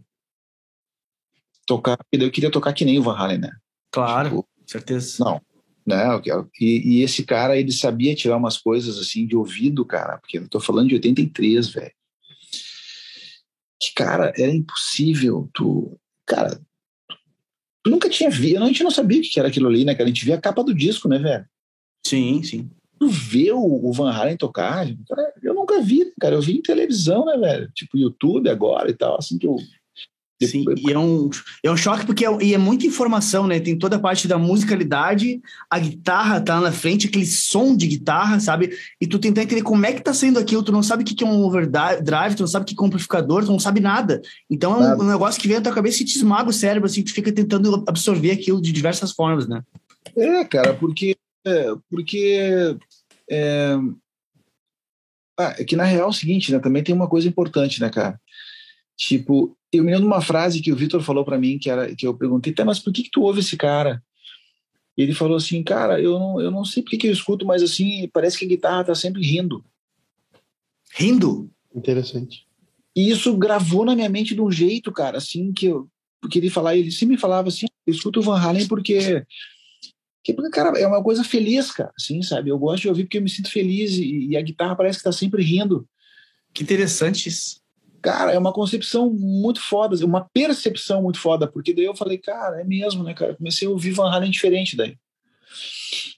tocar. 1.65 1.97
Eu 2.11 2.29
queria 2.29 2.51
tocar 2.51 2.73
que 2.73 2.83
nem 2.83 2.99
o 2.99 3.01
Van 3.01 3.15
Halen, 3.15 3.37
né? 3.37 3.51
Claro, 3.89 4.27
tipo, 4.27 4.49
certeza. 4.67 5.23
Não, 5.23 5.41
né? 5.87 6.03
E, 6.59 6.97
e, 6.97 7.01
esse 7.03 7.23
cara, 7.23 7.57
ele 7.57 7.71
sabia 7.71 8.13
tirar 8.13 8.35
umas 8.35 8.57
coisas 8.57 8.99
assim 8.99 9.25
de 9.25 9.33
ouvido, 9.33 9.85
cara, 9.85 10.17
porque 10.17 10.39
eu 10.39 10.49
tô 10.49 10.59
falando 10.59 10.89
de 10.89 10.95
83, 10.95 11.69
velho. 11.69 11.93
Que, 13.79 13.93
cara, 13.95 14.33
era 14.37 14.53
impossível 14.53 15.49
tu. 15.53 15.97
Cara, 16.25 16.59
tu 17.81 17.89
nunca 17.89 18.09
tinha 18.09 18.29
visto, 18.29 18.61
a 18.61 18.67
gente 18.67 18.83
não 18.83 18.91
sabia 18.91 19.21
o 19.21 19.23
que 19.23 19.39
era 19.39 19.47
aquilo 19.47 19.69
ali, 19.69 19.85
né, 19.85 19.95
cara? 19.95 20.03
A 20.03 20.07
gente 20.07 20.25
via 20.25 20.35
a 20.35 20.41
capa 20.41 20.61
do 20.65 20.73
disco, 20.73 21.07
né, 21.07 21.17
velho? 21.17 21.45
Sim, 22.05 22.43
sim. 22.43 22.69
Vê 23.07 23.51
o, 23.51 23.91
Van 23.91 24.11
Halen 24.11 24.37
tocar, 24.37 24.87
eu 25.41 25.53
nunca 25.53 25.81
vi, 25.81 26.11
cara. 26.19 26.35
Eu 26.35 26.41
vi 26.41 26.57
em 26.57 26.61
televisão, 26.61 27.25
né, 27.25 27.37
velho? 27.37 27.71
Tipo, 27.73 27.97
YouTube 27.97 28.49
agora 28.49 28.89
e 28.89 28.93
tal, 28.93 29.17
assim 29.17 29.37
que 29.37 29.47
eu 29.47 29.57
Sim, 30.43 30.65
e 30.85 30.91
é 30.91 30.99
um, 30.99 31.29
é 31.63 31.71
um 31.71 31.77
choque 31.77 32.05
porque 32.05 32.25
é, 32.25 32.43
e 32.43 32.53
é 32.53 32.57
muita 32.57 32.85
informação, 32.85 33.47
né? 33.47 33.57
Tem 33.57 33.77
toda 33.77 33.95
a 33.95 33.99
parte 33.99 34.27
da 34.27 34.37
musicalidade, 34.37 35.41
a 35.69 35.79
guitarra 35.79 36.41
tá 36.41 36.59
na 36.59 36.73
frente, 36.73 37.07
aquele 37.07 37.25
som 37.25 37.75
de 37.75 37.87
guitarra, 37.87 38.37
sabe? 38.41 38.77
E 38.99 39.07
tu 39.07 39.17
tentar 39.17 39.43
entender 39.43 39.61
como 39.61 39.85
é 39.85 39.93
que 39.93 40.03
tá 40.03 40.13
sendo 40.13 40.37
aquilo, 40.37 40.61
tu 40.61 40.73
não 40.73 40.83
sabe 40.83 41.03
o 41.03 41.05
que 41.05 41.23
é 41.23 41.27
um 41.27 41.41
overdrive, 41.41 42.35
tu 42.35 42.41
não 42.41 42.47
sabe 42.47 42.63
o 42.63 42.65
que 42.67 42.75
é 42.77 42.83
um 42.83 42.87
amplificador, 42.87 43.45
tu 43.45 43.51
não 43.51 43.59
sabe 43.59 43.79
nada. 43.79 44.21
Então 44.49 44.83
é 44.83 44.95
um, 44.95 45.03
um, 45.03 45.07
negócio 45.07 45.39
que 45.39 45.47
vem 45.47 45.55
na 45.55 45.63
tua 45.63 45.73
cabeça 45.73 46.03
e 46.03 46.05
te 46.05 46.17
esmaga 46.17 46.49
o 46.49 46.53
cérebro, 46.53 46.87
assim, 46.87 47.01
tu 47.01 47.13
fica 47.13 47.31
tentando 47.31 47.85
absorver 47.87 48.31
aquilo 48.31 48.61
de 48.61 48.73
diversas 48.73 49.13
formas, 49.13 49.47
né? 49.47 49.63
É, 50.17 50.43
cara, 50.43 50.73
porque. 50.73 51.15
É, 51.45 51.73
porque. 51.89 52.77
É... 53.29 53.75
Ah, 55.37 55.55
é 55.57 55.63
que 55.63 55.75
na 55.75 55.83
real 55.83 56.07
é 56.07 56.09
o 56.09 56.13
seguinte, 56.13 56.51
né? 56.51 56.59
Também 56.59 56.83
tem 56.83 56.95
uma 56.95 57.09
coisa 57.09 57.27
importante, 57.27 57.81
né, 57.81 57.89
cara? 57.89 58.19
Tipo, 58.95 59.57
eu 59.71 59.83
me 59.83 59.91
lembro 59.91 60.07
de 60.07 60.07
uma 60.07 60.21
frase 60.21 60.61
que 60.61 60.71
o 60.71 60.75
Vitor 60.75 61.01
falou 61.01 61.25
para 61.25 61.37
mim, 61.37 61.57
que 61.59 61.69
era 61.69 61.93
que 61.93 62.07
eu 62.07 62.13
perguntei, 62.13 62.53
tá, 62.53 62.63
mas 62.63 62.79
por 62.79 62.93
que, 62.93 63.03
que 63.03 63.11
tu 63.11 63.21
ouve 63.21 63.41
esse 63.41 63.57
cara? 63.57 64.01
E 64.97 65.03
ele 65.03 65.13
falou 65.13 65.35
assim, 65.35 65.61
cara, 65.61 66.01
eu 66.01 66.17
não, 66.17 66.41
eu 66.41 66.49
não 66.49 66.63
sei 66.63 66.81
por 66.81 66.91
que, 66.91 66.97
que 66.97 67.07
eu 67.07 67.11
escuto, 67.11 67.45
mas 67.45 67.61
assim, 67.61 68.07
parece 68.13 68.37
que 68.37 68.45
a 68.45 68.47
guitarra 68.47 68.85
tá 68.85 68.95
sempre 68.95 69.21
rindo. 69.21 69.63
Rindo? 70.93 71.49
Interessante. 71.73 72.47
E 72.95 73.09
isso 73.09 73.35
gravou 73.35 73.83
na 73.83 73.93
minha 73.93 74.07
mente 74.07 74.33
de 74.33 74.41
um 74.41 74.49
jeito, 74.49 74.91
cara, 74.91 75.17
assim, 75.17 75.51
que 75.51 75.65
eu 75.65 75.89
queria 76.31 76.49
falar, 76.49 76.77
ele 76.77 76.91
sempre 76.91 77.15
me 77.15 77.21
falava 77.21 77.49
assim, 77.49 77.65
eu 77.85 77.93
escuto 77.93 78.21
o 78.21 78.23
Van 78.23 78.39
Halen 78.39 78.67
porque 78.67 79.23
que, 80.25 80.33
cara, 80.49 80.79
é 80.79 80.87
uma 80.87 81.03
coisa 81.03 81.23
feliz, 81.23 81.69
cara, 81.71 81.93
assim, 81.95 82.23
sabe? 82.23 82.49
Eu 82.49 82.57
gosto 82.57 82.81
de 82.81 82.89
ouvir 82.89 83.03
porque 83.03 83.19
eu 83.19 83.21
me 83.21 83.29
sinto 83.29 83.51
feliz 83.51 83.91
e, 83.91 84.29
e 84.29 84.35
a 84.37 84.41
guitarra 84.41 84.75
parece 84.75 84.97
que 84.97 85.03
tá 85.03 85.11
sempre 85.11 85.43
rindo. 85.43 85.87
Que 86.51 86.63
interessante 86.63 87.29
isso. 87.29 87.61
Cara, 88.01 88.31
é 88.31 88.37
uma 88.37 88.51
concepção 88.51 89.07
muito 89.07 89.61
foda, 89.61 90.03
uma 90.03 90.27
percepção 90.33 91.03
muito 91.03 91.19
foda, 91.19 91.47
porque 91.47 91.75
daí 91.75 91.85
eu 91.85 91.95
falei, 91.95 92.17
cara, 92.17 92.59
é 92.59 92.63
mesmo, 92.63 93.03
né, 93.03 93.13
cara? 93.13 93.35
Comecei 93.35 93.67
a 93.67 93.71
ouvir 93.71 93.91
Van 93.91 94.09
Halen 94.09 94.31
diferente 94.31 94.75
daí. 94.75 94.97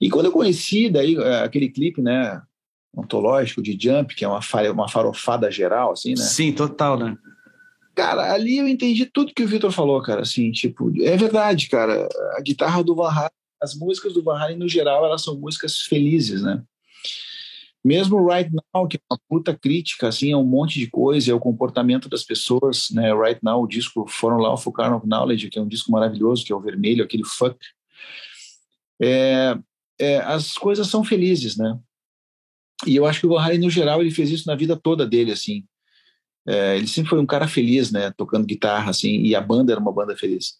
E 0.00 0.08
quando 0.08 0.26
eu 0.26 0.32
conheci 0.32 0.88
daí 0.88 1.14
é, 1.14 1.40
aquele 1.40 1.68
clipe, 1.68 2.00
né, 2.00 2.40
ontológico 2.96 3.62
de 3.62 3.76
Jump, 3.78 4.14
que 4.14 4.24
é 4.24 4.28
uma, 4.28 4.40
uma 4.72 4.88
farofada 4.88 5.50
geral, 5.50 5.92
assim, 5.92 6.10
né? 6.10 6.16
Sim, 6.22 6.50
total, 6.52 6.98
né? 6.98 7.14
Cara, 7.94 8.32
ali 8.32 8.56
eu 8.56 8.68
entendi 8.68 9.04
tudo 9.04 9.34
que 9.34 9.42
o 9.42 9.46
Vitor 9.46 9.70
falou, 9.70 10.00
cara, 10.02 10.22
assim, 10.22 10.50
tipo, 10.50 10.90
é 11.02 11.16
verdade, 11.16 11.68
cara, 11.68 12.08
a 12.36 12.40
guitarra 12.40 12.82
do 12.82 12.94
Van 12.94 13.10
Halen, 13.10 13.37
as 13.60 13.74
músicas 13.74 14.12
do 14.14 14.22
Van 14.22 14.38
Halen, 14.38 14.58
no 14.58 14.68
geral, 14.68 15.04
elas 15.04 15.22
são 15.22 15.38
músicas 15.38 15.78
felizes, 15.80 16.42
né? 16.42 16.62
Mesmo 17.84 18.26
Right 18.26 18.50
Now, 18.74 18.88
que 18.88 18.96
é 18.96 19.00
uma 19.10 19.20
puta 19.28 19.56
crítica, 19.56 20.08
assim, 20.08 20.32
é 20.32 20.36
um 20.36 20.44
monte 20.44 20.78
de 20.78 20.90
coisa, 20.90 21.30
é 21.30 21.34
o 21.34 21.40
comportamento 21.40 22.08
das 22.08 22.24
pessoas, 22.24 22.88
né? 22.90 23.14
Right 23.14 23.40
Now, 23.42 23.62
o 23.62 23.68
disco 23.68 24.06
Foram 24.08 24.38
Lá 24.38 24.52
of 24.52 24.70
Carn 24.72 24.96
of 24.96 25.06
Knowledge, 25.06 25.48
que 25.48 25.58
é 25.58 25.62
um 25.62 25.68
disco 25.68 25.90
maravilhoso, 25.90 26.44
que 26.44 26.52
é 26.52 26.56
o 26.56 26.60
vermelho, 26.60 27.04
aquele 27.04 27.24
fuck. 27.24 27.56
É, 29.00 29.56
é, 29.98 30.18
as 30.18 30.54
coisas 30.54 30.88
são 30.88 31.04
felizes, 31.04 31.56
né? 31.56 31.78
E 32.86 32.94
eu 32.94 33.06
acho 33.06 33.20
que 33.20 33.26
o 33.26 33.30
Van 33.30 33.40
Halen, 33.40 33.60
no 33.60 33.70
geral, 33.70 34.00
ele 34.00 34.10
fez 34.10 34.30
isso 34.30 34.46
na 34.46 34.54
vida 34.54 34.76
toda 34.76 35.06
dele, 35.06 35.32
assim. 35.32 35.64
É, 36.46 36.76
ele 36.76 36.86
sempre 36.86 37.10
foi 37.10 37.18
um 37.18 37.26
cara 37.26 37.46
feliz, 37.46 37.90
né? 37.90 38.12
Tocando 38.16 38.46
guitarra, 38.46 38.90
assim, 38.90 39.20
e 39.22 39.34
a 39.34 39.40
banda 39.40 39.72
era 39.72 39.80
uma 39.80 39.92
banda 39.92 40.16
feliz. 40.16 40.58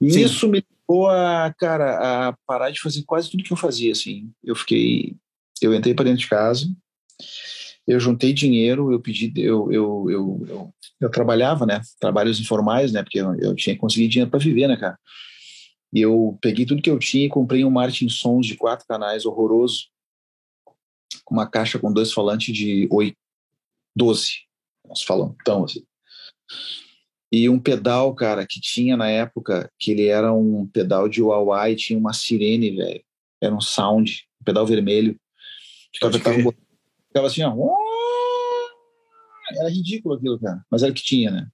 E 0.00 0.10
Sim. 0.10 0.24
isso 0.24 0.48
me 0.48 0.64
levou 0.90 1.08
a, 1.08 1.54
cara, 1.56 2.28
a 2.28 2.32
parar 2.46 2.70
de 2.70 2.80
fazer 2.80 3.04
quase 3.04 3.30
tudo 3.30 3.44
que 3.44 3.52
eu 3.52 3.56
fazia, 3.56 3.92
assim. 3.92 4.30
Eu 4.42 4.56
fiquei 4.56 5.16
eu 5.62 5.74
entrei 5.74 5.94
para 5.94 6.06
dentro 6.06 6.20
de 6.20 6.28
casa, 6.28 6.66
eu 7.86 8.00
juntei 8.00 8.32
dinheiro, 8.32 8.90
eu 8.92 9.00
pedi, 9.00 9.30
eu, 9.36 9.70
eu, 9.70 10.06
eu, 10.08 10.72
eu, 10.98 11.10
trabalhava, 11.10 11.66
né, 11.66 11.82
trabalhos 12.00 12.40
informais, 12.40 12.92
né, 12.92 13.02
porque 13.02 13.20
eu, 13.20 13.34
eu 13.34 13.54
tinha 13.54 13.74
que 13.74 13.80
conseguir 13.80 14.08
dinheiro 14.08 14.30
para 14.30 14.40
viver, 14.40 14.68
né, 14.68 14.76
cara. 14.76 14.98
E 15.92 16.00
eu 16.00 16.38
peguei 16.40 16.64
tudo 16.64 16.80
que 16.80 16.88
eu 16.88 16.98
tinha 16.98 17.26
e 17.26 17.28
comprei 17.28 17.62
um 17.62 17.70
Martin 17.70 18.08
Sons 18.08 18.46
de 18.46 18.56
quatro 18.56 18.86
canais 18.86 19.26
horroroso, 19.26 19.88
com 21.24 21.34
uma 21.34 21.46
caixa 21.46 21.78
com 21.78 21.92
dois 21.92 22.10
falantes 22.10 22.54
de 22.54 22.88
oito, 22.90 23.18
doze, 23.94 24.46
nós 24.88 25.02
falamos, 25.02 25.36
então, 25.42 25.64
assim. 25.64 25.84
E 27.32 27.48
um 27.48 27.60
pedal, 27.60 28.12
cara, 28.14 28.46
que 28.46 28.60
tinha 28.60 28.96
na 28.96 29.08
época, 29.08 29.70
que 29.78 29.92
ele 29.92 30.06
era 30.06 30.32
um 30.32 30.66
pedal 30.66 31.08
de 31.08 31.22
Huawei, 31.22 31.76
tinha 31.76 31.98
uma 31.98 32.12
sirene, 32.12 32.76
velho. 32.76 33.02
Era 33.40 33.54
um 33.54 33.60
sound, 33.60 34.26
um 34.40 34.44
pedal 34.44 34.66
vermelho. 34.66 35.16
Ficava, 35.94 36.12
ficava, 36.12 36.54
ficava 37.06 37.26
assim, 37.26 37.42
ó. 37.44 37.54
Era 39.56 39.68
ridículo 39.68 40.16
aquilo, 40.16 40.38
cara. 40.40 40.64
Mas 40.70 40.82
era 40.82 40.90
o 40.90 40.94
que 40.94 41.02
tinha, 41.02 41.30
né? 41.30 41.48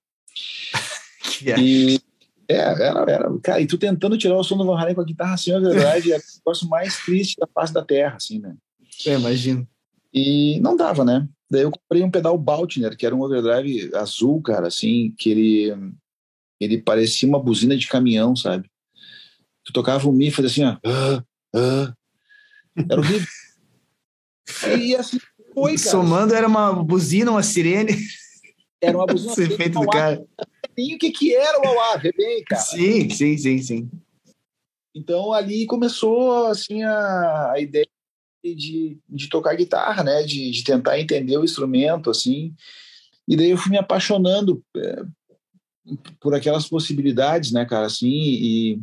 e, 1.61 2.01
é, 2.49 2.57
era, 2.57 3.05
era. 3.11 3.39
Cara, 3.43 3.61
e 3.61 3.67
tu 3.67 3.77
tentando 3.77 4.17
tirar 4.17 4.37
o 4.37 4.45
som 4.45 4.57
do 4.57 4.65
Van 4.65 4.79
Halen 4.79 4.95
com 4.95 5.01
a 5.01 5.05
guitarra 5.05 5.35
assim, 5.35 5.53
na 5.53 5.61
verdade, 5.61 6.13
é 6.13 6.17
o 6.17 6.21
negócio 6.39 6.69
mais 6.69 6.97
triste 7.05 7.37
da 7.39 7.47
face 7.47 7.73
da 7.73 7.85
terra, 7.85 8.17
assim, 8.17 8.39
né? 8.39 8.55
É, 9.07 9.15
imagino. 9.15 9.67
E 10.13 10.59
não 10.61 10.77
dava, 10.77 11.05
né? 11.05 11.29
Daí 11.51 11.63
eu 11.63 11.71
comprei 11.71 12.03
um 12.03 12.11
pedal 12.11 12.37
Baltner, 12.37 12.97
que 12.97 13.07
era 13.07 13.15
um 13.15 13.23
overdrive 13.23 13.95
azul, 13.95 14.43
cara, 14.43 14.67
assim, 14.67 15.15
que 15.17 15.31
ele, 15.31 15.93
ele 16.61 16.83
parecia 16.83 17.29
uma 17.29 17.43
buzina 17.43 17.77
de 17.77 17.87
caminhão, 17.87 18.35
sabe? 18.35 18.71
Tu 19.65 19.73
tocava 19.73 20.09
o 20.09 20.13
Mi 20.13 20.29
e 20.29 20.31
fazia 20.31 20.51
assim, 20.51 20.65
ó. 20.65 20.79
Ah, 20.85 21.25
ah. 21.55 21.95
Era 22.91 23.01
horrível. 23.01 23.27
E 24.79 24.95
assim 24.95 25.19
foi, 25.57 25.77
cara. 25.77 25.91
Somando 25.91 26.35
era 26.35 26.47
uma 26.47 26.71
buzina, 26.85 27.31
uma 27.31 27.43
sirene. 27.43 27.97
Era 28.81 28.97
uma 28.97 29.07
buzina. 29.09 29.35
Ser 29.35 29.57
feito 29.57 29.81
do 29.81 29.87
cara. 29.87 30.23
E 30.77 30.95
o 30.95 30.99
que, 30.99 31.11
que 31.11 31.35
era 31.35 31.59
o 31.59 31.67
Auá, 31.67 31.97
bem, 31.97 32.45
cara. 32.45 32.61
Sim, 32.61 33.09
sim, 33.09 33.39
sim, 33.39 33.63
sim. 33.63 33.91
Então 34.95 35.33
ali 35.33 35.67
começou 35.67 36.47
assim 36.47 36.83
a, 36.83 37.53
a 37.53 37.61
ideia 37.61 37.89
de, 38.55 38.99
de 39.09 39.29
tocar 39.29 39.57
guitarra, 39.57 40.03
né? 40.03 40.23
De, 40.23 40.51
de 40.51 40.65
tentar 40.65 40.99
entender 40.99 41.37
o 41.37 41.45
instrumento, 41.45 42.11
assim. 42.11 42.55
E 43.27 43.37
daí 43.37 43.51
eu 43.51 43.57
fui 43.57 43.71
me 43.71 43.79
apaixonando 43.79 44.63
é, 44.77 45.03
por 46.21 46.35
aquelas 46.35 46.69
possibilidades, 46.69 47.53
né, 47.53 47.65
cara, 47.65 47.87
assim, 47.87 48.09
e, 48.09 48.81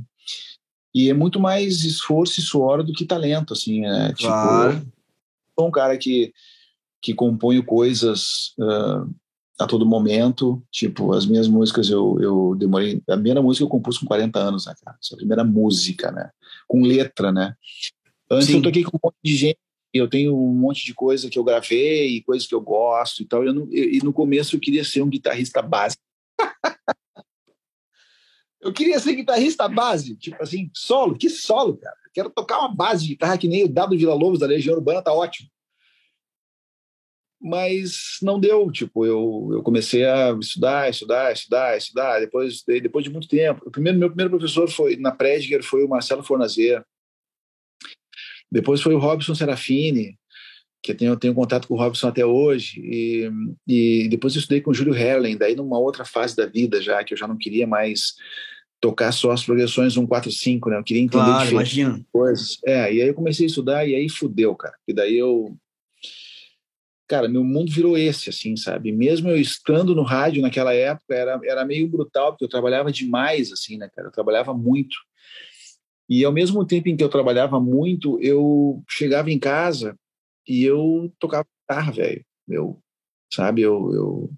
e 0.94 1.10
é 1.10 1.14
muito 1.14 1.40
mais 1.40 1.84
esforço 1.84 2.40
e 2.40 2.44
suor 2.44 2.84
do 2.84 2.94
que 2.94 3.06
talento, 3.06 3.54
assim, 3.54 3.82
né? 3.82 4.14
Claro. 4.18 4.80
Tipo, 4.80 4.92
sou 5.58 5.68
um 5.68 5.72
cara 5.72 5.98
que 5.98 6.34
que 7.04 7.14
componho 7.14 7.66
coisas 7.66 8.54
uh, 8.58 9.14
a 9.60 9.68
todo 9.68 9.86
momento. 9.86 10.64
Tipo, 10.72 11.12
as 11.12 11.26
minhas 11.26 11.50
músicas 11.50 11.90
eu, 11.90 12.18
eu 12.22 12.56
demorei. 12.58 13.04
A 13.10 13.14
primeira 13.14 13.42
música 13.42 13.66
eu 13.66 13.70
compus 13.70 13.98
com 13.98 14.06
40 14.06 14.40
anos, 14.40 14.66
né, 14.66 14.74
cara? 14.82 14.98
Essa 15.04 15.14
é 15.14 15.16
a 15.16 15.18
primeira 15.18 15.44
música, 15.44 16.12
né? 16.12 16.30
Com 16.66 16.82
letra, 16.82 17.30
né? 17.30 17.56
Antes 18.36 18.48
Sim. 18.48 18.58
eu 18.58 18.62
toquei 18.62 18.84
com 18.84 18.98
um 18.98 19.00
monte 19.04 19.18
de 19.24 19.36
gente. 19.36 19.60
Eu 19.94 20.10
tenho 20.10 20.36
um 20.36 20.54
monte 20.54 20.86
de 20.86 20.94
coisa 20.94 21.30
que 21.30 21.38
eu 21.38 21.44
gravei, 21.44 22.22
coisas 22.24 22.48
que 22.48 22.56
eu 22.56 22.62
gosto 22.62 23.22
e 23.22 23.26
tal. 23.26 23.44
Eu 23.44 23.54
não, 23.54 23.64
eu, 23.72 23.92
e 23.92 24.00
no 24.04 24.12
começo 24.12 24.56
eu 24.56 24.60
queria 24.60 24.84
ser 24.84 25.02
um 25.02 25.10
guitarrista 25.10 25.62
básico. 25.62 26.02
eu 28.62 28.74
queria 28.74 29.00
ser 29.00 29.16
guitarrista 29.16 29.68
base, 29.68 30.16
tipo 30.16 30.42
assim, 30.42 30.72
solo. 30.74 31.16
Que 31.16 31.30
solo, 31.30 31.78
cara? 31.78 31.96
Quero 32.14 32.30
tocar 32.30 32.60
uma 32.60 32.74
base 32.74 33.04
de 33.04 33.10
guitarra 33.10 33.38
que 33.38 33.48
nem 33.48 33.64
o 33.64 33.70
Dado 33.70 33.98
Vila 33.98 34.16
Lobos 34.16 34.40
da 34.40 34.48
Legião 34.48 34.76
Urbana, 34.76 35.02
tá 35.02 35.14
ótimo 35.14 35.50
mas 37.44 38.18
não 38.22 38.40
deu. 38.40 38.72
Tipo, 38.72 39.06
eu, 39.06 39.50
eu 39.52 39.62
comecei 39.62 40.06
a 40.06 40.32
estudar, 40.40 40.90
estudar, 40.90 41.34
estudar, 41.34 41.78
estudar. 41.78 42.20
Depois, 42.22 42.64
depois 42.66 43.04
de 43.04 43.12
muito 43.12 43.28
tempo, 43.28 43.62
o 43.68 43.72
primeiro 43.72 44.00
meu 44.00 44.08
primeiro 44.08 44.30
professor 44.32 44.70
foi 44.70 44.96
na 44.96 45.12
Prediger 45.12 45.62
foi 45.62 45.84
o 45.84 45.90
Marcelo 45.90 46.24
Fornazer. 46.24 46.84
Depois 48.54 48.82
foi 48.82 48.94
o 48.94 49.00
Robson 49.00 49.34
Serafini, 49.34 50.16
que 50.84 50.92
eu 50.92 50.98
tenho, 50.98 51.12
eu 51.14 51.18
tenho 51.18 51.34
contato 51.34 51.68
com 51.68 51.74
o 51.74 51.78
Robson 51.78 52.08
até 52.08 52.24
hoje. 52.24 52.80
E, 52.80 53.32
e 53.68 54.08
depois 54.10 54.36
eu 54.36 54.40
estudei 54.40 54.62
com 54.62 54.70
o 54.70 54.74
Júlio 54.74 54.96
Herlen, 54.96 55.36
daí 55.36 55.56
numa 55.56 55.80
outra 55.80 56.06
fase 56.06 56.36
da 56.36 56.46
vida 56.46 56.80
já, 56.80 57.04
que 57.04 57.14
eu 57.14 57.18
já 57.18 57.28
não 57.28 57.38
queria 57.38 57.66
mais 57.66 58.14
tocar 58.80 59.12
só 59.12 59.32
as 59.32 59.44
progressões 59.44 59.98
1, 59.98 60.06
4, 60.06 60.32
5, 60.32 60.70
né? 60.70 60.78
Eu 60.78 60.84
queria 60.84 61.02
entender 61.02 61.24
claro, 61.24 61.50
imagina. 61.50 62.06
coisas. 62.12 62.60
É, 62.64 62.94
e 62.94 63.02
aí 63.02 63.08
eu 63.08 63.14
comecei 63.14 63.46
a 63.46 63.48
estudar 63.48 63.88
e 63.88 63.96
aí 63.96 64.08
fudeu, 64.08 64.54
cara. 64.56 64.76
E 64.88 64.94
daí 64.94 65.18
eu 65.18 65.58
cara, 67.08 67.28
meu 67.28 67.44
mundo 67.44 67.72
virou 67.72 67.98
esse, 67.98 68.30
assim, 68.30 68.56
sabe? 68.56 68.92
Mesmo 68.92 69.30
eu 69.30 69.38
estando 69.38 69.96
no 69.96 70.04
rádio 70.04 70.42
naquela 70.42 70.74
época, 70.74 71.14
era, 71.14 71.40
era 71.44 71.66
meio 71.66 71.88
brutal, 71.88 72.32
porque 72.32 72.46
eu 72.46 72.50
trabalhava 72.50 72.92
demais, 72.92 73.52
assim, 73.52 73.78
né, 73.78 73.90
cara? 73.96 74.08
Eu 74.08 74.12
trabalhava 74.12 74.54
muito. 74.54 74.96
E 76.10 76.24
ao 76.24 76.32
mesmo 76.32 76.66
tempo 76.66 76.90
em 76.90 76.98
que 76.98 77.04
eu 77.04 77.10
trabalhava 77.10 77.60
muito, 77.60 78.20
eu 78.22 78.84
chegava 78.90 79.32
em 79.32 79.40
casa 79.40 79.98
e 80.48 80.64
eu 80.64 81.12
tocava 81.20 81.48
guitarra, 81.62 81.92
velho. 81.92 82.26
Eu, 82.48 82.80
sabe, 83.34 83.62
eu, 83.62 83.94
eu, 83.94 84.32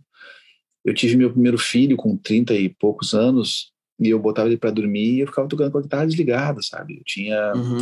eu 0.86 0.93
tive 0.93 1.17
meu 1.17 1.32
primeiro 1.32 1.58
filho 1.58 1.97
com 1.97 2.15
30 2.15 2.54
e 2.54 2.69
poucos 2.69 3.13
anos 3.13 3.71
e 3.99 4.10
eu 4.10 4.19
botava 4.19 4.47
ele 4.47 4.58
para 4.58 4.71
dormir 4.71 5.15
e 5.15 5.19
eu 5.21 5.28
ficava 5.28 5.47
tocando 5.47 5.71
com 5.71 5.80
a 5.80 5.82
guitarra 5.82 6.06
desligada, 6.06 6.62
sabe? 6.62 6.97
Eu 6.97 7.04
tinha 7.04 7.54
uhum. 7.56 7.80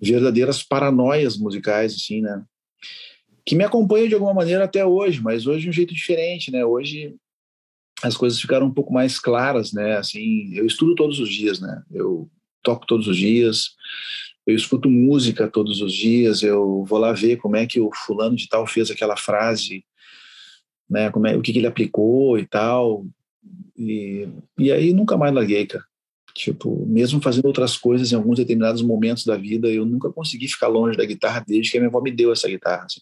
verdadeiras 0.00 0.62
paranoias 0.62 1.36
musicais, 1.36 1.94
assim, 1.94 2.20
né? 2.20 2.44
que 3.44 3.56
me 3.56 3.64
acompanha 3.64 4.08
de 4.08 4.14
alguma 4.14 4.34
maneira 4.34 4.64
até 4.64 4.84
hoje, 4.84 5.20
mas 5.20 5.46
hoje 5.46 5.62
de 5.62 5.70
um 5.70 5.72
jeito 5.72 5.94
diferente, 5.94 6.50
né? 6.50 6.64
Hoje 6.64 7.16
as 8.02 8.16
coisas 8.16 8.40
ficaram 8.40 8.66
um 8.66 8.72
pouco 8.72 8.92
mais 8.92 9.18
claras, 9.18 9.72
né? 9.72 9.96
Assim, 9.96 10.54
eu 10.54 10.64
estudo 10.66 10.94
todos 10.94 11.18
os 11.18 11.28
dias, 11.28 11.60
né? 11.60 11.82
Eu 11.90 12.30
toco 12.62 12.86
todos 12.86 13.06
os 13.06 13.16
dias, 13.16 13.70
eu 14.46 14.54
escuto 14.54 14.90
música 14.90 15.48
todos 15.48 15.80
os 15.80 15.92
dias, 15.92 16.42
eu 16.42 16.84
vou 16.84 16.98
lá 16.98 17.12
ver 17.12 17.36
como 17.36 17.56
é 17.56 17.66
que 17.66 17.80
o 17.80 17.90
fulano 17.94 18.36
de 18.36 18.48
tal 18.48 18.66
fez 18.66 18.90
aquela 18.90 19.16
frase, 19.16 19.84
né? 20.88 21.10
Como 21.10 21.26
é, 21.26 21.36
o 21.36 21.42
que, 21.42 21.52
que 21.52 21.58
ele 21.58 21.66
aplicou 21.66 22.38
e 22.38 22.46
tal. 22.46 23.06
E, 23.76 24.28
e 24.58 24.72
aí 24.72 24.92
nunca 24.92 25.16
mais 25.16 25.32
larguei, 25.32 25.66
cara. 25.66 25.84
Tipo, 26.34 26.86
mesmo 26.86 27.20
fazendo 27.20 27.46
outras 27.46 27.76
coisas 27.76 28.12
em 28.12 28.14
alguns 28.14 28.38
determinados 28.38 28.82
momentos 28.82 29.24
da 29.24 29.36
vida, 29.36 29.68
eu 29.68 29.84
nunca 29.84 30.10
consegui 30.10 30.48
ficar 30.48 30.68
longe 30.68 30.96
da 30.96 31.04
guitarra 31.04 31.44
desde 31.46 31.70
que 31.70 31.78
a 31.78 31.80
minha 31.80 31.88
avó 31.88 32.00
me 32.00 32.10
deu 32.10 32.32
essa 32.32 32.48
guitarra. 32.48 32.84
Assim. 32.84 33.00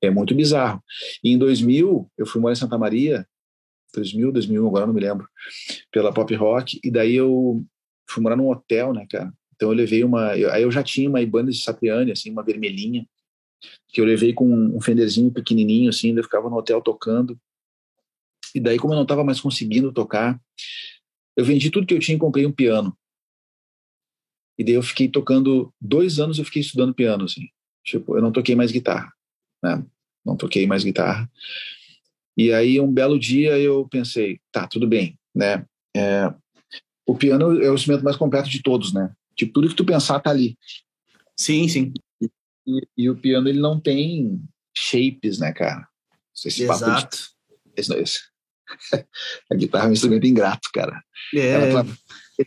É 0.00 0.10
muito 0.10 0.34
bizarro. 0.34 0.82
E 1.22 1.30
em 1.30 1.38
2000, 1.38 2.10
eu 2.16 2.26
fui 2.26 2.40
morar 2.40 2.52
em 2.52 2.56
Santa 2.56 2.78
Maria, 2.78 3.26
2000, 3.94 4.32
2001, 4.32 4.66
agora 4.66 4.86
não 4.86 4.94
me 4.94 5.00
lembro, 5.00 5.28
pela 5.90 6.12
Pop 6.12 6.34
Rock, 6.34 6.80
e 6.82 6.90
daí 6.90 7.14
eu 7.14 7.64
fui 8.12 8.22
morar 8.22 8.36
num 8.36 8.50
hotel, 8.50 8.92
né, 8.92 9.06
cara? 9.10 9.32
Então 9.54 9.70
eu 9.70 9.74
levei 9.74 10.04
uma. 10.04 10.36
Eu, 10.36 10.50
aí 10.52 10.62
eu 10.62 10.70
já 10.70 10.82
tinha 10.82 11.08
uma 11.08 11.20
Ibanez 11.20 11.56
de 11.56 11.62
Satriani, 11.64 12.12
assim, 12.12 12.30
uma 12.30 12.42
vermelhinha, 12.42 13.06
que 13.88 14.00
eu 14.00 14.04
levei 14.04 14.32
com 14.32 14.46
um 14.46 14.80
fenderzinho 14.80 15.30
pequenininho, 15.30 15.90
assim, 15.90 16.16
eu 16.16 16.22
ficava 16.22 16.48
no 16.48 16.56
hotel 16.56 16.80
tocando. 16.80 17.38
E 18.54 18.60
daí, 18.60 18.78
como 18.78 18.92
eu 18.92 18.96
não 18.96 19.04
estava 19.04 19.24
mais 19.24 19.40
conseguindo 19.40 19.92
tocar, 19.92 20.40
eu 21.36 21.44
vendi 21.44 21.70
tudo 21.70 21.86
que 21.86 21.94
eu 21.94 21.98
tinha 21.98 22.16
e 22.16 22.20
comprei 22.20 22.44
um 22.44 22.52
piano. 22.52 22.96
E 24.58 24.64
daí 24.64 24.74
eu 24.74 24.82
fiquei 24.82 25.08
tocando, 25.08 25.72
dois 25.80 26.18
anos 26.18 26.38
eu 26.38 26.44
fiquei 26.44 26.60
estudando 26.60 26.94
piano, 26.94 27.24
assim. 27.24 27.48
Tipo, 27.84 28.16
eu 28.16 28.22
não 28.22 28.30
toquei 28.30 28.54
mais 28.54 28.70
guitarra 28.70 29.12
né? 29.62 29.84
Não 30.24 30.36
toquei 30.36 30.66
mais 30.66 30.82
guitarra. 30.82 31.30
E 32.36 32.52
aí, 32.52 32.80
um 32.80 32.92
belo 32.92 33.18
dia, 33.18 33.58
eu 33.58 33.86
pensei, 33.88 34.40
tá, 34.50 34.66
tudo 34.66 34.86
bem, 34.86 35.18
né? 35.34 35.64
É, 35.94 36.32
o 37.06 37.16
piano 37.16 37.62
é 37.62 37.70
o 37.70 37.74
instrumento 37.74 38.04
mais 38.04 38.16
completo 38.16 38.48
de 38.48 38.62
todos, 38.62 38.92
né? 38.92 39.12
Tipo, 39.36 39.52
tudo 39.52 39.68
que 39.68 39.74
tu 39.74 39.84
pensar 39.84 40.20
tá 40.20 40.30
ali. 40.30 40.56
Sim, 41.36 41.68
sim. 41.68 41.92
E, 42.66 42.88
e 42.96 43.10
o 43.10 43.16
piano, 43.16 43.48
ele 43.48 43.60
não 43.60 43.80
tem 43.80 44.40
shapes, 44.76 45.38
né, 45.38 45.52
cara? 45.52 45.86
Esse 46.44 46.62
Exato. 46.62 47.16
De... 47.16 47.80
Esse, 47.80 47.94
esse. 47.94 48.20
A 49.50 49.54
guitarra 49.54 49.86
é 49.86 49.88
um 49.88 49.92
instrumento 49.92 50.26
ingrato, 50.26 50.68
cara. 50.72 51.02
É. 51.34 51.70
Ela 51.70 51.86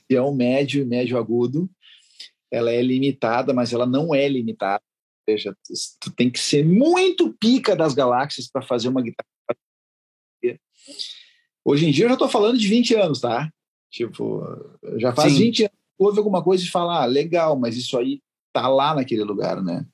é 0.10 0.22
um 0.22 0.34
médio 0.34 0.82
e 0.82 0.86
médio 0.86 1.18
agudo. 1.18 1.70
Ela 2.52 2.72
é 2.72 2.82
limitada, 2.82 3.54
mas 3.54 3.74
ela 3.74 3.86
não 3.86 4.14
é 4.14 4.28
limitada 4.28 4.84
seja, 5.28 5.58
tu 6.00 6.12
tem 6.12 6.30
que 6.30 6.40
ser 6.40 6.64
muito 6.64 7.34
pica 7.34 7.76
das 7.76 7.94
galáxias 7.94 8.48
para 8.48 8.62
fazer 8.62 8.88
uma 8.88 9.02
guitarra. 9.02 9.28
Hoje 11.64 11.88
em 11.88 11.92
dia 11.92 12.06
eu 12.06 12.10
já 12.10 12.14
estou 12.14 12.30
falando 12.30 12.60
de 12.60 12.68
20 12.68 12.96
anos, 12.96 13.20
tá? 13.20 13.52
Tipo, 13.96 14.44
já 14.98 15.14
faz 15.14 15.32
Sim. 15.32 15.40
20 15.40 15.64
anos 15.64 15.76
houve 15.98 16.18
alguma 16.18 16.44
coisa 16.44 16.62
de 16.62 16.70
falar, 16.70 17.04
ah, 17.04 17.06
legal, 17.06 17.58
mas 17.58 17.78
isso 17.78 17.98
aí 17.98 18.22
tá 18.52 18.68
lá 18.68 18.94
naquele 18.94 19.24
lugar, 19.24 19.64
né? 19.64 19.86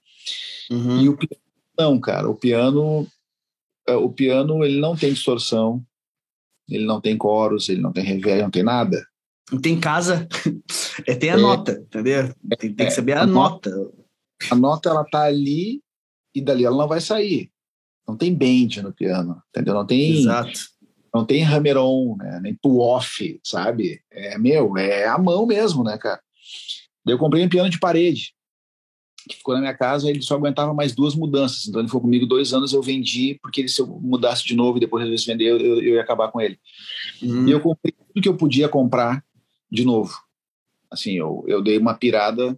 Uhum. 0.72 1.02
E 1.02 1.08
o 1.10 1.16
piano, 1.16 1.42
não, 1.78 2.00
cara, 2.00 2.28
o 2.28 2.36
piano, 2.36 3.08
é, 3.88 3.94
o 3.94 4.10
piano 4.10 4.66
ele 4.66 4.80
não 4.80 4.96
tem 4.96 5.14
distorção, 5.14 5.86
ele 6.68 6.84
não 6.86 7.00
tem 7.00 7.16
coros, 7.16 7.70
ele 7.70 7.80
não 7.80 7.92
tem 7.92 8.04
reverb, 8.04 8.42
não 8.42 8.50
tem 8.50 8.64
nada. 8.64 9.06
Não 9.52 9.62
tem 9.62 9.80
casa, 9.80 10.28
é, 11.06 11.14
tem 11.14 11.30
a 11.30 11.34
é, 11.34 11.38
nota, 11.38 11.74
entendeu? 11.74 12.34
Tem, 12.58 12.74
tem 12.74 12.88
que 12.88 12.92
saber 12.92 13.14
a, 13.14 13.22
a 13.22 13.28
nota. 13.28 13.70
nota. 13.70 14.02
A 14.50 14.56
nota 14.56 14.90
ela 14.90 15.04
tá 15.06 15.26
ali 15.26 15.84
e 16.34 16.42
dali 16.42 16.66
ela 16.66 16.78
não 16.78 16.88
vai 16.88 17.00
sair. 17.00 17.52
Não 18.08 18.18
tem 18.18 18.34
bend 18.34 18.82
no 18.82 18.92
piano, 18.92 19.40
entendeu? 19.50 19.76
Não 19.76 19.86
tem 19.86 20.18
Exato. 20.18 20.71
Não 21.14 21.26
tem 21.26 21.44
hammer-on, 21.44 22.16
né? 22.18 22.40
nem 22.42 22.56
pull-off, 22.56 23.40
sabe? 23.44 24.02
É 24.10 24.38
meu, 24.38 24.78
é 24.78 25.06
a 25.06 25.18
mão 25.18 25.46
mesmo, 25.46 25.84
né, 25.84 25.98
cara? 25.98 26.22
Daí 27.06 27.14
eu 27.14 27.20
comprei 27.20 27.44
um 27.44 27.50
piano 27.50 27.70
de 27.70 27.80
parede, 27.80 28.34
que 29.28 29.36
ficou 29.36 29.54
na 29.54 29.62
minha 29.62 29.74
casa, 29.76 30.10
ele 30.10 30.22
só 30.22 30.36
aguentava 30.36 30.74
mais 30.74 30.96
duas 30.96 31.16
mudanças. 31.16 31.68
Então 31.68 31.82
ele 31.82 31.88
ficou 31.88 32.02
comigo 32.02 32.26
dois 32.26 32.54
anos, 32.54 32.74
eu 32.74 32.82
vendi, 32.82 33.38
porque 33.42 33.62
ele, 33.62 33.70
se 33.70 33.82
eu 33.82 33.88
mudasse 33.88 34.46
de 34.46 34.56
novo 34.56 34.78
e 34.78 34.80
depois 34.80 35.02
resolvesse 35.02 35.28
vender, 35.28 35.46
eu, 35.46 35.60
eu, 35.60 35.76
eu 35.82 35.94
ia 35.96 36.02
acabar 36.02 36.32
com 36.32 36.40
ele. 36.40 36.58
Uhum. 37.22 37.48
E 37.48 37.52
eu 37.52 37.60
comprei 37.60 37.92
tudo 37.92 38.22
que 38.22 38.30
eu 38.30 38.38
podia 38.38 38.70
comprar 38.70 39.24
de 39.70 39.84
novo. 39.84 40.14
Assim, 40.90 41.14
eu, 41.14 41.44
eu 41.48 41.62
dei 41.62 41.78
uma 41.78 41.94
pirada 41.94 42.58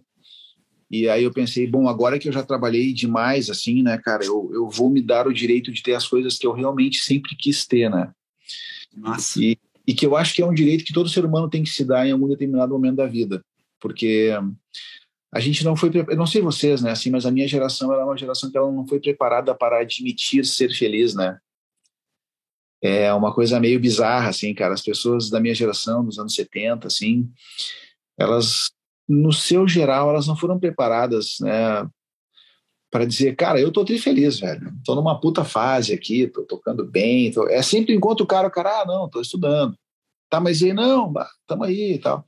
e 0.90 1.08
aí 1.08 1.24
eu 1.24 1.32
pensei, 1.32 1.66
bom, 1.66 1.88
agora 1.88 2.18
que 2.18 2.28
eu 2.28 2.32
já 2.32 2.42
trabalhei 2.42 2.92
demais, 2.92 3.50
assim, 3.50 3.82
né, 3.82 3.98
cara, 3.98 4.24
eu, 4.24 4.50
eu 4.52 4.68
vou 4.68 4.90
me 4.90 5.02
dar 5.02 5.26
o 5.26 5.32
direito 5.32 5.72
de 5.72 5.82
ter 5.82 5.94
as 5.94 6.06
coisas 6.06 6.38
que 6.38 6.46
eu 6.46 6.52
realmente 6.52 6.98
sempre 6.98 7.34
quis 7.34 7.66
ter, 7.66 7.90
né? 7.90 8.12
Nossa. 8.96 9.40
E, 9.40 9.58
e 9.86 9.94
que 9.94 10.06
eu 10.06 10.16
acho 10.16 10.34
que 10.34 10.42
é 10.42 10.46
um 10.46 10.54
direito 10.54 10.84
que 10.84 10.92
todo 10.92 11.08
ser 11.08 11.24
humano 11.24 11.48
tem 11.48 11.62
que 11.62 11.70
se 11.70 11.84
dar 11.84 12.06
em 12.06 12.12
algum 12.12 12.28
determinado 12.28 12.72
momento 12.72 12.96
da 12.96 13.06
vida. 13.06 13.44
Porque 13.80 14.30
a 15.32 15.40
gente 15.40 15.64
não 15.64 15.76
foi, 15.76 15.90
eu 15.94 16.16
não 16.16 16.26
sei 16.26 16.40
vocês, 16.40 16.80
né, 16.80 16.92
assim, 16.92 17.10
mas 17.10 17.26
a 17.26 17.30
minha 17.30 17.48
geração 17.48 17.92
era 17.92 18.02
é 18.02 18.04
uma 18.04 18.16
geração 18.16 18.50
que 18.50 18.56
ela 18.56 18.70
não 18.70 18.86
foi 18.86 19.00
preparada 19.00 19.54
para 19.54 19.80
admitir 19.80 20.44
ser 20.44 20.72
feliz, 20.72 21.14
né? 21.14 21.38
É 22.80 23.12
uma 23.14 23.34
coisa 23.34 23.58
meio 23.58 23.80
bizarra, 23.80 24.28
assim, 24.28 24.52
cara. 24.54 24.74
As 24.74 24.82
pessoas 24.82 25.30
da 25.30 25.40
minha 25.40 25.54
geração, 25.54 26.04
dos 26.04 26.18
anos 26.18 26.34
70, 26.34 26.86
assim, 26.86 27.30
elas 28.16 28.70
no 29.08 29.32
seu 29.32 29.66
geral, 29.68 30.08
elas 30.10 30.26
não 30.26 30.36
foram 30.36 30.58
preparadas, 30.58 31.36
né, 31.40 31.86
para 32.94 33.06
dizer, 33.06 33.34
cara, 33.34 33.60
eu 33.60 33.72
tô 33.72 33.84
feliz, 33.84 34.38
velho. 34.38 34.72
Tô 34.84 34.94
numa 34.94 35.20
puta 35.20 35.42
fase 35.42 35.92
aqui, 35.92 36.28
tô 36.28 36.44
tocando 36.44 36.84
bem. 36.84 37.32
Tô... 37.32 37.48
É 37.48 37.60
sempre 37.60 37.92
enquanto 37.92 38.20
o 38.20 38.26
cara, 38.26 38.46
o 38.46 38.50
cara, 38.52 38.82
ah, 38.82 38.86
não, 38.86 39.10
tô 39.10 39.20
estudando. 39.20 39.76
Tá, 40.30 40.38
mas 40.38 40.62
aí, 40.62 40.72
não, 40.72 41.12
tamo 41.44 41.64
aí 41.64 41.94
e 41.94 41.98
tal. 41.98 42.24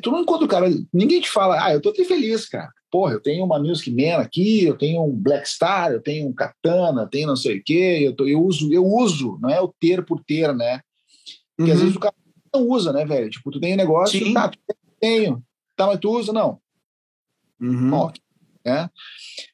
Tu 0.00 0.08
não 0.12 0.20
encontra 0.20 0.44
o 0.44 0.48
cara, 0.48 0.70
ninguém 0.94 1.20
te 1.20 1.28
fala, 1.28 1.66
ah, 1.66 1.72
eu 1.74 1.80
tô 1.80 1.92
feliz, 1.92 2.48
cara. 2.48 2.70
Porra, 2.92 3.14
eu 3.14 3.20
tenho 3.20 3.44
uma 3.44 3.58
Music 3.58 3.90
Man 3.90 4.18
aqui, 4.18 4.62
eu 4.62 4.78
tenho 4.78 5.02
um 5.02 5.10
Black 5.10 5.48
Star, 5.48 5.90
eu 5.90 6.00
tenho 6.00 6.28
um 6.28 6.32
Katana, 6.32 7.08
tenho 7.10 7.26
não 7.26 7.36
sei 7.36 7.58
o 7.58 7.62
quê, 7.64 7.98
eu, 8.02 8.14
tô, 8.14 8.24
eu 8.28 8.40
uso, 8.40 8.72
eu 8.72 8.86
uso, 8.86 9.36
não 9.42 9.50
é 9.50 9.60
o 9.60 9.74
ter 9.80 10.04
por 10.04 10.22
ter, 10.22 10.54
né? 10.54 10.80
Porque 11.56 11.72
uhum. 11.72 11.76
às 11.76 11.82
vezes 11.82 11.96
o 11.96 12.00
cara 12.00 12.14
não 12.54 12.68
usa, 12.68 12.92
né, 12.92 13.04
velho? 13.04 13.28
Tipo, 13.28 13.50
tu 13.50 13.58
tem 13.58 13.72
um 13.72 13.78
negócio, 13.78 14.16
Sim. 14.16 14.32
tá, 14.32 14.48
tu 14.48 14.58
tenho, 15.00 15.42
Tá, 15.74 15.88
mas 15.88 15.98
tu 15.98 16.08
usa? 16.08 16.32
Não. 16.32 16.60
Uhum. 17.60 18.12
Né? 18.64 18.88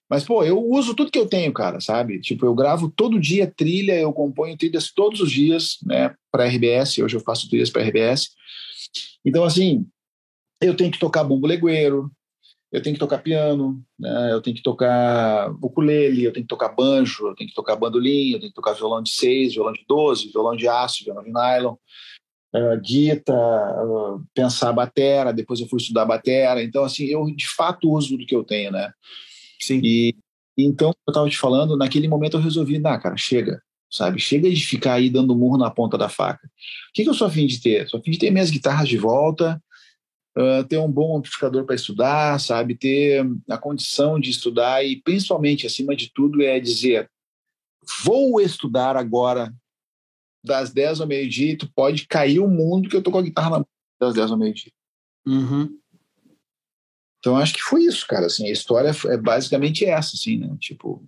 Mas, 0.08 0.24
pô, 0.24 0.42
eu 0.42 0.58
uso 0.58 0.94
tudo 0.94 1.10
que 1.10 1.18
eu 1.18 1.28
tenho, 1.28 1.52
cara, 1.52 1.80
sabe? 1.80 2.20
Tipo, 2.20 2.46
eu 2.46 2.54
gravo 2.54 2.90
todo 2.90 3.20
dia 3.20 3.52
trilha, 3.54 3.98
eu 3.98 4.12
componho 4.12 4.56
trilhas 4.56 4.90
todos 4.90 5.20
os 5.20 5.30
dias, 5.30 5.76
né, 5.84 6.14
para 6.32 6.46
RBS. 6.46 6.98
Hoje 6.98 7.16
eu 7.16 7.20
faço 7.20 7.48
trilhas 7.48 7.70
para 7.70 7.82
RBS. 7.82 8.30
Então, 9.24 9.44
assim, 9.44 9.86
eu 10.60 10.74
tenho 10.74 10.90
que 10.90 10.98
tocar 10.98 11.24
bumbo 11.24 11.46
legueiro, 11.46 12.10
eu 12.70 12.82
tenho 12.82 12.94
que 12.94 13.00
tocar 13.00 13.18
piano, 13.18 13.82
né? 13.98 14.32
eu 14.32 14.42
tenho 14.42 14.54
que 14.54 14.62
tocar 14.62 15.50
ukulele, 15.62 16.24
eu 16.24 16.32
tenho 16.32 16.44
que 16.44 16.48
tocar 16.48 16.68
banjo, 16.68 17.28
eu 17.28 17.34
tenho 17.34 17.48
que 17.48 17.54
tocar 17.56 17.76
bandolim, 17.76 18.32
eu 18.32 18.38
tenho 18.38 18.50
que 18.50 18.56
tocar 18.56 18.74
violão 18.74 19.02
de 19.02 19.10
seis, 19.10 19.54
violão 19.54 19.72
de 19.72 19.84
doze, 19.88 20.30
violão 20.30 20.54
de 20.54 20.68
aço, 20.68 21.04
violão 21.04 21.24
de 21.24 21.32
nylon, 21.32 21.76
uh, 22.54 22.80
guitarra, 22.80 23.84
uh, 23.84 24.24
pensar 24.34 24.72
batera, 24.72 25.32
depois 25.32 25.60
eu 25.60 25.68
fui 25.68 25.78
estudar 25.78 26.04
batera. 26.04 26.62
Então, 26.62 26.84
assim, 26.84 27.04
eu 27.06 27.26
de 27.26 27.48
fato 27.48 27.90
uso 27.90 28.16
do 28.16 28.26
que 28.26 28.34
eu 28.34 28.44
tenho, 28.44 28.70
né? 28.70 28.92
Sim. 29.60 29.80
E 29.82 30.16
então, 30.56 30.88
eu 31.06 31.10
estava 31.12 31.28
te 31.28 31.38
falando, 31.38 31.76
naquele 31.76 32.08
momento 32.08 32.36
eu 32.36 32.40
resolvi, 32.40 32.80
nah, 32.80 32.98
cara, 32.98 33.16
chega, 33.16 33.62
sabe? 33.88 34.18
Chega 34.18 34.50
de 34.50 34.66
ficar 34.66 34.94
aí 34.94 35.08
dando 35.08 35.36
murro 35.36 35.56
na 35.56 35.70
ponta 35.70 35.96
da 35.96 36.08
faca. 36.08 36.44
O 36.44 36.92
que, 36.92 37.04
que 37.04 37.08
eu 37.08 37.14
sou 37.14 37.28
afim 37.28 37.46
de 37.46 37.60
ter? 37.60 37.88
Sou 37.88 38.00
afim 38.00 38.10
de 38.10 38.18
ter 38.18 38.32
minhas 38.32 38.50
guitarras 38.50 38.88
de 38.88 38.98
volta, 38.98 39.62
uh, 40.36 40.64
ter 40.64 40.78
um 40.78 40.90
bom 40.90 41.16
amplificador 41.16 41.64
para 41.64 41.76
estudar, 41.76 42.40
sabe? 42.40 42.74
Ter 42.74 43.24
a 43.48 43.56
condição 43.56 44.18
de 44.18 44.30
estudar 44.30 44.84
e, 44.84 45.00
principalmente, 45.00 45.64
acima 45.64 45.94
de 45.94 46.10
tudo, 46.12 46.42
é 46.42 46.58
dizer: 46.58 47.08
vou 48.02 48.40
estudar 48.40 48.96
agora 48.96 49.54
das 50.48 50.72
10 50.72 51.00
ao 51.00 51.06
meio-dia 51.06 51.56
tu 51.56 51.70
pode 51.72 52.08
cair 52.08 52.40
o 52.40 52.48
mundo 52.48 52.88
que 52.88 52.96
eu 52.96 53.02
tô 53.02 53.12
com 53.12 53.18
a 53.18 53.22
guitarra 53.22 53.50
na 53.50 53.58
mão 53.58 53.68
das 54.00 54.14
10 54.14 54.32
ao 54.32 54.38
meio-dia. 54.38 54.72
Uhum. 55.26 55.78
Então 57.18 57.36
acho 57.36 57.54
que 57.54 57.62
foi 57.62 57.82
isso, 57.84 58.06
cara. 58.06 58.26
Assim, 58.26 58.46
a 58.48 58.52
história 58.52 58.90
é 59.06 59.16
basicamente 59.16 59.84
essa, 59.84 60.16
assim, 60.16 60.38
né? 60.38 60.56
Tipo, 60.58 61.04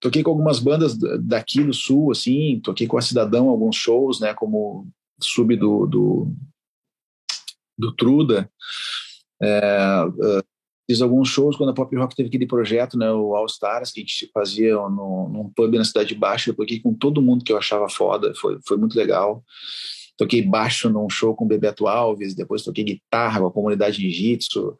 toquei 0.00 0.22
com 0.22 0.30
algumas 0.30 0.58
bandas 0.58 0.96
daqui 1.20 1.62
do 1.62 1.74
sul, 1.74 2.10
assim, 2.10 2.60
toquei 2.60 2.86
com 2.86 2.96
a 2.96 3.02
Cidadão 3.02 3.48
alguns 3.48 3.76
shows, 3.76 4.20
né? 4.20 4.32
Como 4.34 4.88
sub 5.20 5.56
do 5.56 5.86
do, 5.86 6.34
do 7.78 7.92
Truda. 7.94 8.50
É, 9.42 10.04
uh, 10.06 10.55
fiz 10.88 11.02
alguns 11.02 11.28
shows 11.28 11.56
quando 11.56 11.70
a 11.70 11.74
Pop 11.74 11.94
Rock 11.96 12.14
teve 12.14 12.28
aquele 12.28 12.46
projeto, 12.46 12.96
né? 12.98 13.10
O 13.10 13.34
All 13.34 13.46
Stars 13.46 13.90
que 13.90 14.00
a 14.00 14.02
gente 14.02 14.30
fazia 14.32 14.74
no, 14.74 15.28
num 15.28 15.50
pub 15.54 15.74
na 15.74 15.84
Cidade 15.84 16.14
Baixa. 16.14 16.50
Eu 16.50 16.54
toquei 16.54 16.80
com 16.80 16.94
todo 16.94 17.22
mundo 17.22 17.44
que 17.44 17.52
eu 17.52 17.58
achava 17.58 17.88
foda. 17.88 18.32
Foi 18.36 18.58
foi 18.64 18.76
muito 18.76 18.96
legal 18.96 19.44
toquei 20.16 20.42
baixo 20.42 20.88
num 20.88 21.08
show 21.08 21.34
com 21.34 21.44
o 21.44 21.48
Bebeto 21.48 21.86
Alves, 21.86 22.34
depois 22.34 22.62
toquei 22.62 22.84
guitarra 22.84 23.40
com 23.40 23.46
a 23.46 23.52
comunidade 23.52 24.00
jiu-jitsu, 24.00 24.76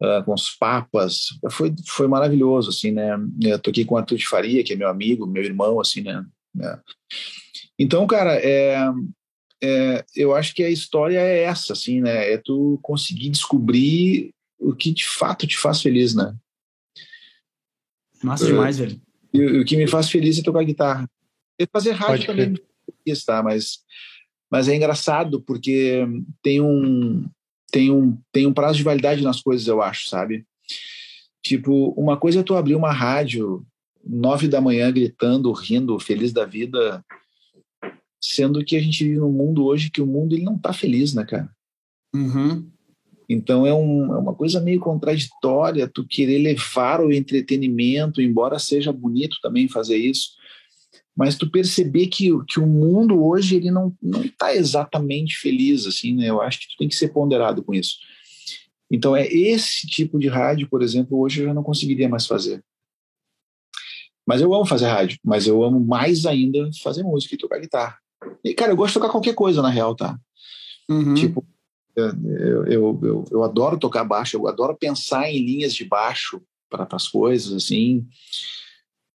uh, 0.00 0.24
com 0.24 0.32
os 0.32 0.50
papas, 0.50 1.28
foi, 1.50 1.74
foi 1.86 2.06
maravilhoso, 2.06 2.70
assim, 2.70 2.92
né, 2.92 3.16
eu 3.42 3.58
toquei 3.58 3.84
com 3.84 3.96
Arthur 3.96 4.16
de 4.16 4.28
Faria, 4.28 4.62
que 4.62 4.72
é 4.72 4.76
meu 4.76 4.88
amigo, 4.88 5.26
meu 5.26 5.42
irmão, 5.42 5.80
assim, 5.80 6.02
né, 6.02 6.24
é. 6.60 6.78
então, 7.78 8.06
cara, 8.06 8.36
é, 8.36 8.78
é, 9.62 10.04
eu 10.14 10.34
acho 10.34 10.54
que 10.54 10.62
a 10.62 10.70
história 10.70 11.18
é 11.18 11.42
essa, 11.42 11.72
assim, 11.72 12.00
né, 12.00 12.32
é 12.32 12.38
tu 12.38 12.78
conseguir 12.82 13.30
descobrir 13.30 14.32
o 14.58 14.74
que 14.74 14.92
de 14.92 15.06
fato 15.06 15.46
te 15.46 15.56
faz 15.56 15.80
feliz, 15.80 16.14
né. 16.14 16.34
Massa 18.22 18.46
demais, 18.46 18.78
velho. 18.78 19.00
E, 19.32 19.60
o 19.60 19.64
que 19.64 19.76
me 19.76 19.86
faz 19.86 20.10
feliz 20.10 20.38
é 20.38 20.42
tocar 20.42 20.64
guitarra. 20.64 21.08
E 21.58 21.66
fazer 21.66 21.92
rádio 21.92 22.26
Pode 22.26 22.26
também, 22.26 22.54
está, 23.06 23.42
mas 23.42 23.80
mas 24.50 24.68
é 24.68 24.74
engraçado 24.74 25.42
porque 25.42 26.06
tem 26.42 26.60
um 26.60 27.28
tem 27.70 27.90
um 27.90 28.18
tem 28.32 28.46
um 28.46 28.52
prazo 28.52 28.78
de 28.78 28.84
validade 28.84 29.22
nas 29.22 29.40
coisas, 29.40 29.66
eu 29.66 29.82
acho, 29.82 30.08
sabe? 30.08 30.46
Tipo, 31.42 31.90
uma 31.90 32.16
coisa 32.16 32.40
é 32.40 32.42
tu 32.42 32.56
abrir 32.56 32.74
uma 32.74 32.92
rádio 32.92 33.66
nove 34.04 34.48
da 34.48 34.60
manhã 34.60 34.90
gritando, 34.90 35.52
rindo, 35.52 35.98
feliz 35.98 36.32
da 36.32 36.44
vida, 36.44 37.04
sendo 38.20 38.64
que 38.64 38.76
a 38.76 38.80
gente 38.80 39.04
vive 39.04 39.18
num 39.18 39.32
mundo 39.32 39.64
hoje 39.64 39.90
que 39.90 40.00
o 40.00 40.06
mundo 40.06 40.34
ele 40.34 40.44
não 40.44 40.58
tá 40.58 40.72
feliz, 40.72 41.12
né, 41.14 41.24
cara? 41.24 41.50
Uhum. 42.14 42.70
Então 43.28 43.66
é, 43.66 43.74
um, 43.74 44.14
é 44.14 44.18
uma 44.18 44.34
coisa 44.34 44.58
meio 44.58 44.80
contraditória 44.80 45.86
tu 45.86 46.06
querer 46.06 46.38
levar 46.38 47.00
o 47.00 47.12
entretenimento, 47.12 48.22
embora 48.22 48.58
seja 48.58 48.90
bonito 48.90 49.36
também 49.42 49.68
fazer 49.68 49.98
isso, 49.98 50.30
mas 51.14 51.36
tu 51.36 51.50
perceber 51.50 52.06
que, 52.06 52.30
que 52.46 52.58
o 52.58 52.66
mundo 52.66 53.22
hoje 53.22 53.56
ele 53.56 53.70
não 53.70 53.94
não 54.00 54.24
está 54.24 54.54
exatamente 54.54 55.36
feliz 55.36 55.86
assim 55.86 56.14
né? 56.14 56.30
Eu 56.30 56.40
acho 56.40 56.60
que 56.60 56.68
tu 56.68 56.76
tem 56.78 56.88
que 56.88 56.94
ser 56.94 57.08
ponderado 57.08 57.62
com 57.62 57.74
isso. 57.74 57.98
Então 58.90 59.14
é 59.14 59.26
esse 59.26 59.86
tipo 59.86 60.18
de 60.18 60.28
rádio 60.28 60.66
por 60.68 60.82
exemplo 60.82 61.18
hoje 61.18 61.42
eu 61.42 61.46
já 61.46 61.54
não 61.54 61.62
conseguiria 61.62 62.08
mais 62.08 62.26
fazer. 62.26 62.64
Mas 64.26 64.40
eu 64.40 64.54
amo 64.54 64.64
fazer 64.64 64.86
rádio 64.86 65.18
mas 65.22 65.46
eu 65.46 65.62
amo 65.62 65.78
mais 65.78 66.24
ainda 66.24 66.70
fazer 66.82 67.02
música 67.02 67.34
e 67.34 67.38
tocar 67.38 67.58
guitarra. 67.58 67.98
E 68.42 68.54
cara 68.54 68.72
eu 68.72 68.76
gosto 68.76 68.94
de 68.94 69.00
tocar 69.00 69.12
qualquer 69.12 69.34
coisa 69.34 69.60
na 69.60 69.68
real 69.68 69.94
tá? 69.94 70.18
Uhum. 70.88 71.12
tipo 71.12 71.46
eu, 71.98 72.66
eu, 72.66 73.00
eu, 73.02 73.24
eu, 73.30 73.44
adoro 73.44 73.78
tocar 73.78 74.04
baixo 74.04 74.36
eu 74.36 74.46
adoro 74.46 74.76
pensar 74.76 75.30
em 75.30 75.44
linhas 75.44 75.74
de 75.74 75.84
baixo 75.84 76.40
para 76.70 76.86
as 76.92 77.08
coisas 77.08 77.52
assim. 77.52 78.06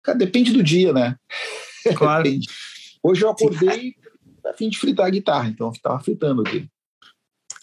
Cara, 0.03 0.19
depende 0.19 0.53
do 0.53 0.63
dia 0.63 0.93
né? 0.93 1.17
Claro. 1.97 2.31
Hoje 3.03 3.25
eu 3.25 3.31
acordei 3.31 3.97
a 4.47 4.53
fim 4.53 4.69
de 4.69 4.79
fritar 4.79 5.07
a 5.07 5.11
guitarra, 5.11 5.49
então 5.49 5.67
eu 5.67 5.73
estava 5.73 5.99
fritando 5.99 6.43
aqui. 6.43 6.69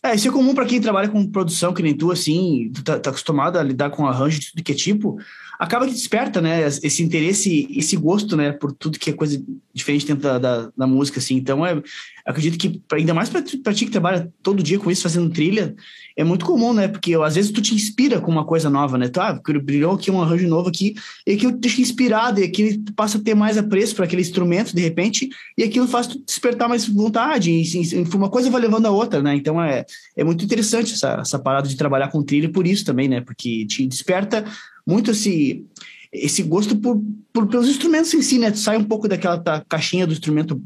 É, 0.03 0.15
isso 0.15 0.27
é 0.29 0.32
comum 0.32 0.53
para 0.53 0.65
quem 0.65 0.79
trabalha 0.79 1.10
com 1.10 1.29
produção, 1.29 1.73
que 1.73 1.84
nem 1.84 1.95
tu, 1.95 2.12
assim, 2.12 2.71
tu 2.73 2.84
tá, 2.84 2.99
tá 2.99 3.10
acostumado 3.10 3.58
a 3.58 3.63
lidar 3.63 3.89
com 3.89 4.08
arranjo 4.08 4.39
de 4.39 4.51
tudo 4.51 4.63
que 4.63 4.71
é 4.71 4.75
tipo, 4.75 5.17
acaba 5.60 5.86
que 5.86 5.91
desperta, 5.91 6.39
né, 6.39 6.65
esse 6.65 7.04
interesse, 7.04 7.67
esse 7.69 7.98
gosto, 7.98 8.38
né, 8.38 8.54
por 8.54 8.72
tudo 8.72 8.98
que 8.98 9.10
é 9.10 9.13
coisa 9.13 9.43
diferente 9.74 10.08
dentro 10.08 10.24
da, 10.24 10.39
da, 10.39 10.72
da 10.76 10.88
música, 10.88 11.19
assim. 11.19 11.36
Então, 11.36 11.65
é, 11.65 11.82
acredito 12.26 12.58
que, 12.58 12.82
ainda 12.93 13.13
mais 13.13 13.28
para 13.28 13.41
ti 13.41 13.86
que 13.86 13.91
trabalha 13.91 14.32
todo 14.41 14.63
dia 14.63 14.80
com 14.80 14.89
isso, 14.89 15.04
fazendo 15.04 15.30
trilha, 15.30 15.76
é 16.15 16.24
muito 16.24 16.45
comum, 16.45 16.74
né, 16.74 16.88
porque 16.88 17.13
às 17.15 17.36
vezes 17.36 17.52
tu 17.52 17.62
te 17.62 17.76
inspira 17.76 18.22
com 18.22 18.32
uma 18.32 18.45
coisa 18.45 18.69
nova, 18.69 18.98
né, 18.98 19.10
tu, 19.10 19.19
ah, 19.19 19.38
brilhou 19.62 19.95
aqui 19.95 20.10
um 20.10 20.22
arranjo 20.22 20.48
novo 20.48 20.69
aqui, 20.69 20.95
e 21.28 21.34
aquilo 21.34 21.52
te 21.52 21.60
deixa 21.60 21.82
inspirado, 21.82 22.39
e 22.39 22.45
aquilo 22.45 22.82
passa 22.95 23.17
a 23.17 23.22
ter 23.22 23.36
mais 23.36 23.58
apreço 23.58 23.95
para 23.95 24.06
aquele 24.06 24.22
instrumento, 24.22 24.74
de 24.74 24.82
repente, 24.82 25.30
e 25.58 25.63
aquilo 25.63 25.89
faz 25.89 26.08
tu 26.08 26.24
despertar 26.26 26.69
mais 26.69 26.88
vontade, 26.88 27.52
e, 27.52 27.63
e, 27.63 28.15
uma 28.15 28.30
coisa 28.30 28.50
vai 28.50 28.62
levando 28.62 28.86
a 28.86 28.91
outra, 28.91 29.22
né, 29.22 29.36
então 29.36 29.62
é, 29.62 29.86
é 30.15 30.24
muito 30.24 30.45
interessante 30.45 30.93
essa, 30.93 31.17
essa 31.19 31.38
parada 31.38 31.67
de 31.67 31.76
trabalhar 31.76 32.08
com 32.08 32.24
trilha 32.24 32.50
por 32.50 32.65
isso 32.65 32.86
também, 32.86 33.10
né, 33.10 33.19
porque 33.19 33.65
te 33.65 33.86
desperta 33.86 34.45
muito 34.89 35.12
esse 35.12 35.65
esse 36.12 36.41
gosto 36.41 36.75
por, 36.75 36.99
por, 37.32 37.47
pelos 37.47 37.69
instrumentos 37.69 38.12
em 38.15 38.21
si, 38.23 38.39
né? 38.39 38.49
Tu 38.49 38.58
sai 38.58 38.78
um 38.78 38.84
pouco 38.84 39.08
daquela 39.08 39.39
caixinha 39.69 40.08
do 40.08 40.13
instrumento 40.13 40.60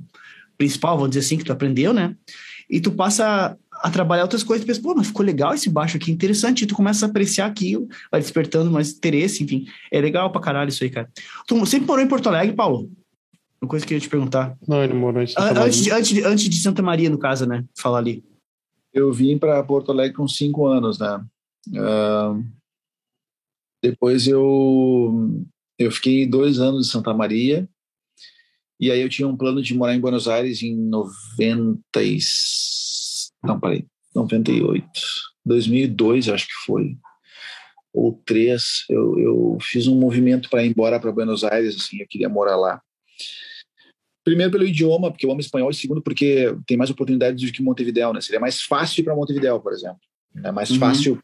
principal, 0.58 0.96
vamos 0.96 1.12
dizer 1.12 1.26
assim, 1.26 1.38
que 1.38 1.44
tu 1.44 1.52
aprendeu, 1.52 1.94
né? 1.94 2.16
E 2.70 2.80
tu 2.80 2.92
passa 2.92 3.58
a 3.70 3.92
trabalhar 3.92 4.24
outras 4.24 4.44
coisas, 4.44 4.64
e 4.64 4.68
pensa, 4.68 4.82
pô, 4.82 4.96
mas 4.96 5.08
ficou 5.08 5.26
legal 5.26 5.54
esse 5.54 5.70
baixo 5.70 5.98
aqui, 5.98 6.10
interessante, 6.10 6.64
e 6.64 6.66
tu 6.66 6.74
começa 6.74 7.06
a 7.06 7.10
apreciar 7.10 7.48
aquilo, 7.48 7.90
vai 8.10 8.22
despertando 8.22 8.72
mais 8.72 8.94
interesse, 8.94 9.44
enfim, 9.44 9.66
é 9.92 10.00
legal 10.00 10.32
pra 10.32 10.40
caralho 10.40 10.70
isso 10.70 10.82
aí, 10.84 10.90
cara. 10.90 11.10
Tu 11.46 11.66
sempre 11.66 11.88
morou 11.88 12.04
em 12.04 12.08
Porto 12.08 12.30
Alegre, 12.30 12.56
Paulo? 12.56 12.90
Uma 13.62 13.68
coisa 13.68 13.86
que 13.86 13.94
eu 13.94 13.98
ia 13.98 14.02
te 14.02 14.08
perguntar. 14.08 14.58
Não, 14.66 14.82
ele 14.82 14.94
morou 14.94 15.22
em 15.22 15.28
Santa 15.28 15.54
Maria. 15.54 15.64
Antes 15.64 15.84
de, 15.84 15.92
antes, 15.92 16.10
de, 16.10 16.24
antes 16.24 16.50
de 16.50 16.62
Santa 16.62 16.82
Maria, 16.82 17.10
no 17.10 17.18
caso, 17.18 17.46
né? 17.46 17.66
Falar 17.76 17.98
ali. 17.98 18.24
Eu 18.94 19.12
vim 19.12 19.38
para 19.38 19.62
Porto 19.64 19.92
Alegre 19.92 20.16
com 20.16 20.28
cinco 20.28 20.66
anos, 20.66 21.00
né? 21.00 21.22
Uh, 21.70 22.46
depois 23.84 24.28
eu, 24.28 25.46
eu 25.78 25.92
fiquei 25.92 26.26
dois 26.26 26.58
anos 26.58 26.88
em 26.88 26.90
Santa 26.90 27.14
Maria, 27.14 27.68
e 28.80 28.90
aí 28.90 29.02
eu 29.02 29.10
tinha 29.10 29.28
um 29.28 29.36
plano 29.36 29.62
de 29.62 29.76
morar 29.76 29.94
em 29.94 30.00
Buenos 30.00 30.28
Aires 30.28 30.64
em 30.64 30.74
90 30.74 31.82
e... 32.02 32.18
Não, 33.44 33.60
parei, 33.60 33.86
98. 34.16 34.90
2002, 35.46 36.30
acho 36.30 36.48
que 36.48 36.54
foi. 36.66 36.96
Ou 37.94 38.14
três. 38.26 38.86
Eu, 38.90 39.20
eu 39.20 39.58
fiz 39.62 39.86
um 39.86 40.00
movimento 40.00 40.50
para 40.50 40.64
ir 40.64 40.70
embora 40.70 40.98
para 40.98 41.12
Buenos 41.12 41.44
Aires, 41.44 41.76
assim, 41.76 42.00
eu 42.00 42.08
queria 42.08 42.30
morar 42.30 42.56
lá. 42.56 42.82
Primeiro 44.24 44.54
pelo 44.54 44.66
idioma, 44.66 45.12
porque 45.12 45.26
eu 45.26 45.32
amo 45.32 45.42
espanhol, 45.42 45.70
e 45.70 45.74
segundo 45.74 46.02
porque 46.02 46.56
tem 46.66 46.78
mais 46.78 46.90
oportunidades 46.90 47.46
do 47.46 47.52
que 47.52 47.62
Montevideo, 47.62 48.14
né? 48.14 48.22
Seria 48.22 48.40
mais 48.40 48.62
fácil 48.62 49.04
para 49.04 49.14
Montevideo, 49.14 49.60
por 49.60 49.74
exemplo. 49.74 50.00
É 50.42 50.52
mais 50.54 50.72
uhum. 50.72 50.80
fácil 50.80 51.22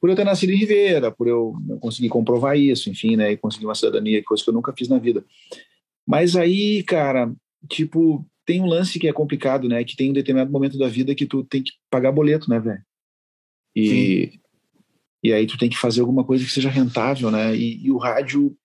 por 0.00 0.08
eu 0.08 0.16
ter 0.16 0.24
nascido 0.24 0.50
em 0.50 0.56
Ribeira, 0.56 1.10
por 1.10 1.28
eu, 1.28 1.54
conseguir 1.80 2.08
comprovar 2.08 2.56
isso, 2.56 2.88
enfim, 2.88 3.16
né, 3.16 3.32
e 3.32 3.36
conseguir 3.36 3.66
uma 3.66 3.74
cidadania, 3.74 4.24
coisa 4.24 4.42
que 4.42 4.48
eu 4.48 4.54
nunca 4.54 4.72
fiz 4.72 4.88
na 4.88 4.98
vida. 4.98 5.24
Mas 6.06 6.34
aí, 6.36 6.82
cara, 6.82 7.32
tipo, 7.68 8.26
tem 8.46 8.60
um 8.62 8.66
lance 8.66 8.98
que 8.98 9.06
é 9.06 9.12
complicado, 9.12 9.68
né, 9.68 9.84
que 9.84 9.94
tem 9.94 10.10
um 10.10 10.14
determinado 10.14 10.50
momento 10.50 10.78
da 10.78 10.88
vida 10.88 11.14
que 11.14 11.26
tu 11.26 11.44
tem 11.44 11.62
que 11.62 11.72
pagar 11.90 12.12
boleto, 12.12 12.48
né, 12.48 12.58
velho? 12.58 12.82
E, 13.76 14.40
e 15.22 15.32
aí 15.32 15.46
tu 15.46 15.58
tem 15.58 15.68
que 15.68 15.76
fazer 15.76 16.00
alguma 16.00 16.24
coisa 16.24 16.44
que 16.44 16.50
seja 16.50 16.70
rentável, 16.70 17.30
né, 17.30 17.54
e, 17.54 17.84
e 17.84 17.90
o 17.90 17.98
rádio 17.98 18.56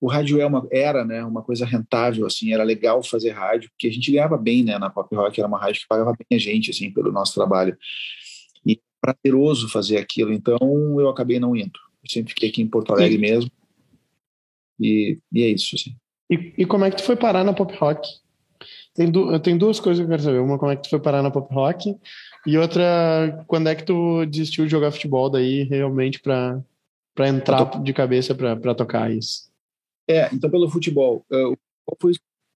o 0.00 0.08
rádio 0.08 0.40
é 0.40 0.46
uma, 0.46 0.66
era 0.72 1.04
né, 1.04 1.22
uma 1.22 1.42
coisa 1.42 1.66
rentável, 1.66 2.24
assim, 2.24 2.54
era 2.54 2.64
legal 2.64 3.02
fazer 3.02 3.32
rádio, 3.32 3.68
porque 3.70 3.86
a 3.86 3.92
gente 3.92 4.10
ganhava 4.10 4.38
bem, 4.38 4.64
né, 4.64 4.78
na 4.78 4.88
Pop 4.88 5.14
Rock, 5.14 5.38
era 5.38 5.46
uma 5.46 5.60
rádio 5.60 5.82
que 5.82 5.88
pagava 5.88 6.14
bem 6.16 6.38
a 6.38 6.40
gente, 6.40 6.70
assim, 6.70 6.90
pelo 6.90 7.12
nosso 7.12 7.34
trabalho 7.34 7.76
prazeroso 9.00 9.68
fazer 9.68 9.98
aquilo, 9.98 10.32
então 10.32 10.58
eu 11.00 11.08
acabei 11.08 11.40
não 11.40 11.56
indo. 11.56 11.78
Eu 12.02 12.10
sempre 12.10 12.32
fiquei 12.32 12.48
aqui 12.48 12.62
em 12.62 12.68
Porto 12.68 12.92
Alegre 12.92 13.16
e, 13.16 13.20
mesmo. 13.20 13.50
E, 14.78 15.18
e 15.32 15.42
é 15.42 15.48
isso, 15.48 15.76
assim. 15.76 15.94
E, 16.30 16.54
e 16.58 16.66
como 16.66 16.84
é 16.84 16.90
que 16.90 16.96
tu 16.96 17.02
foi 17.02 17.16
parar 17.16 17.44
na 17.44 17.52
pop 17.52 17.74
rock? 17.76 18.08
Tem, 18.94 19.10
du 19.10 19.38
tem 19.40 19.56
duas 19.56 19.80
coisas 19.80 20.00
que 20.00 20.04
eu 20.04 20.10
quero 20.10 20.22
saber. 20.22 20.38
Uma, 20.38 20.58
como 20.58 20.70
é 20.70 20.76
que 20.76 20.82
tu 20.82 20.90
foi 20.90 21.00
parar 21.00 21.22
na 21.22 21.30
pop 21.30 21.52
rock? 21.52 21.96
E 22.46 22.58
outra, 22.58 23.44
quando 23.46 23.68
é 23.68 23.74
que 23.74 23.84
tu 23.84 24.24
desistiu 24.26 24.64
de 24.64 24.70
jogar 24.70 24.92
futebol 24.92 25.28
daí 25.28 25.64
realmente 25.64 26.20
para 26.20 26.62
para 27.14 27.28
entrar 27.28 27.66
tô... 27.66 27.80
de 27.80 27.92
cabeça 27.92 28.34
para 28.34 28.74
tocar 28.74 29.10
isso? 29.10 29.50
É, 30.08 30.32
então 30.32 30.50
pelo 30.50 30.70
futebol, 30.70 31.24
uh, 31.30 31.56
qual 31.84 31.96
foi 32.00 32.12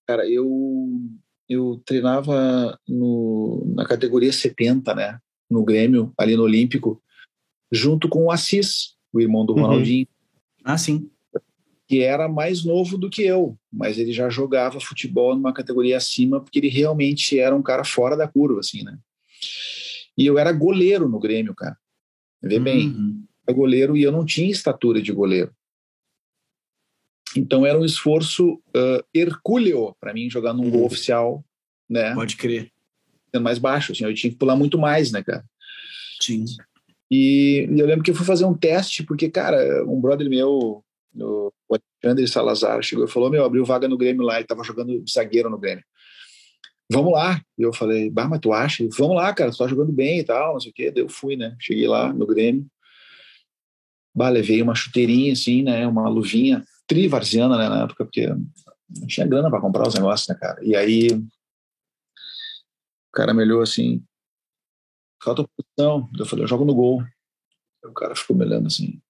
cara? 0.06 0.28
Eu 0.28 1.00
eu 1.48 1.82
treinava 1.84 2.78
no, 2.88 3.62
na 3.74 3.84
categoria 3.84 4.32
70, 4.32 4.94
né? 4.94 5.20
No 5.50 5.64
Grêmio, 5.64 6.12
ali 6.18 6.36
no 6.36 6.42
Olímpico, 6.42 7.02
junto 7.70 8.08
com 8.08 8.24
o 8.24 8.30
Assis, 8.30 8.96
o 9.12 9.20
irmão 9.20 9.44
do 9.44 9.54
uhum. 9.54 9.62
Ronaldinho. 9.62 10.06
Ah, 10.64 10.78
sim. 10.78 11.10
Que 11.86 12.00
era 12.00 12.28
mais 12.28 12.64
novo 12.64 12.96
do 12.96 13.10
que 13.10 13.22
eu, 13.22 13.58
mas 13.72 13.98
ele 13.98 14.12
já 14.12 14.30
jogava 14.30 14.80
futebol 14.80 15.34
numa 15.34 15.52
categoria 15.52 15.96
acima, 15.96 16.40
porque 16.40 16.58
ele 16.58 16.68
realmente 16.68 17.38
era 17.38 17.54
um 17.54 17.62
cara 17.62 17.84
fora 17.84 18.16
da 18.16 18.26
curva, 18.26 18.60
assim, 18.60 18.82
né? 18.82 18.98
E 20.16 20.26
eu 20.26 20.38
era 20.38 20.52
goleiro 20.52 21.08
no 21.08 21.18
Grêmio, 21.18 21.54
cara. 21.54 21.76
Vê 22.42 22.58
bem, 22.58 22.88
uhum. 22.88 23.24
era 23.46 23.56
goleiro 23.56 23.96
e 23.96 24.02
eu 24.02 24.12
não 24.12 24.24
tinha 24.24 24.50
estatura 24.50 25.00
de 25.00 25.12
goleiro. 25.12 25.54
Então 27.36 27.66
era 27.66 27.78
um 27.78 27.84
esforço 27.84 28.54
uh, 28.54 29.04
hercúleo 29.12 29.94
para 30.00 30.14
mim 30.14 30.30
jogar 30.30 30.52
num 30.52 30.64
uhum. 30.64 30.70
gol 30.70 30.86
oficial, 30.86 31.44
né? 31.88 32.14
Pode 32.14 32.36
crer. 32.36 32.70
Sendo 33.34 33.44
mais 33.44 33.58
baixo, 33.58 33.92
assim, 33.92 34.04
eu 34.04 34.14
tinha 34.14 34.30
que 34.30 34.38
pular 34.38 34.54
muito 34.54 34.78
mais, 34.78 35.10
né, 35.10 35.22
cara? 35.22 35.44
Sim. 36.20 36.44
E, 37.10 37.68
e 37.70 37.80
eu 37.80 37.86
lembro 37.86 38.02
que 38.04 38.10
eu 38.10 38.14
fui 38.14 38.24
fazer 38.24 38.44
um 38.44 38.54
teste, 38.54 39.02
porque, 39.02 39.28
cara, 39.28 39.84
um 39.86 40.00
brother 40.00 40.28
meu, 40.28 40.84
o 41.16 41.52
Alexandre 42.02 42.28
Salazar, 42.28 42.82
chegou 42.82 43.04
e 43.04 43.10
falou: 43.10 43.30
Meu, 43.30 43.44
abriu 43.44 43.64
vaga 43.64 43.88
no 43.88 43.98
Grêmio 43.98 44.22
lá, 44.22 44.36
ele 44.36 44.46
tava 44.46 44.62
jogando 44.62 45.02
zagueiro 45.08 45.50
no 45.50 45.58
Grêmio 45.58 45.84
vamos 46.90 47.12
lá. 47.12 47.40
E 47.58 47.62
eu 47.62 47.72
falei, 47.72 48.10
bah, 48.10 48.28
mas 48.28 48.40
tu 48.40 48.52
acha? 48.52 48.86
Vamos 48.96 49.16
lá, 49.16 49.32
cara, 49.32 49.50
tu 49.50 49.58
tá 49.58 49.66
jogando 49.66 49.92
bem 49.92 50.20
e 50.20 50.24
tal, 50.24 50.54
não 50.54 50.60
sei 50.60 50.70
o 50.70 50.74
quê. 50.74 50.90
Daí 50.90 51.02
eu 51.02 51.08
fui, 51.08 51.36
né? 51.36 51.56
Cheguei 51.58 51.86
lá 51.86 52.12
no 52.12 52.26
Grêmio. 52.26 52.66
Bah, 54.14 54.28
levei 54.28 54.62
uma 54.62 54.74
chuteirinha, 54.74 55.32
assim, 55.32 55.62
né? 55.62 55.86
Uma 55.86 56.08
luvinha 56.08 56.64
trivarziana, 56.86 57.56
né? 57.58 57.68
Na 57.68 57.84
época, 57.84 58.04
porque 58.04 58.26
não 58.28 59.06
tinha 59.08 59.26
grana 59.26 59.50
para 59.50 59.60
comprar 59.60 59.88
os 59.88 59.94
negócios, 59.94 60.28
né, 60.28 60.36
cara? 60.40 60.62
E 60.62 60.76
aí 60.76 61.08
cara 63.14 63.32
me 63.32 63.42
olhou 63.42 63.62
assim, 63.62 64.04
qual 65.22 65.32
a 65.32 65.36
tua 65.36 65.48
posição? 65.56 66.10
Eu 66.18 66.26
falei, 66.26 66.44
eu 66.44 66.48
jogo 66.48 66.64
no 66.64 66.74
gol. 66.74 67.02
O 67.84 67.92
cara 67.92 68.16
ficou 68.16 68.36
me 68.36 68.44
olhando 68.44 68.66
assim, 68.66 69.00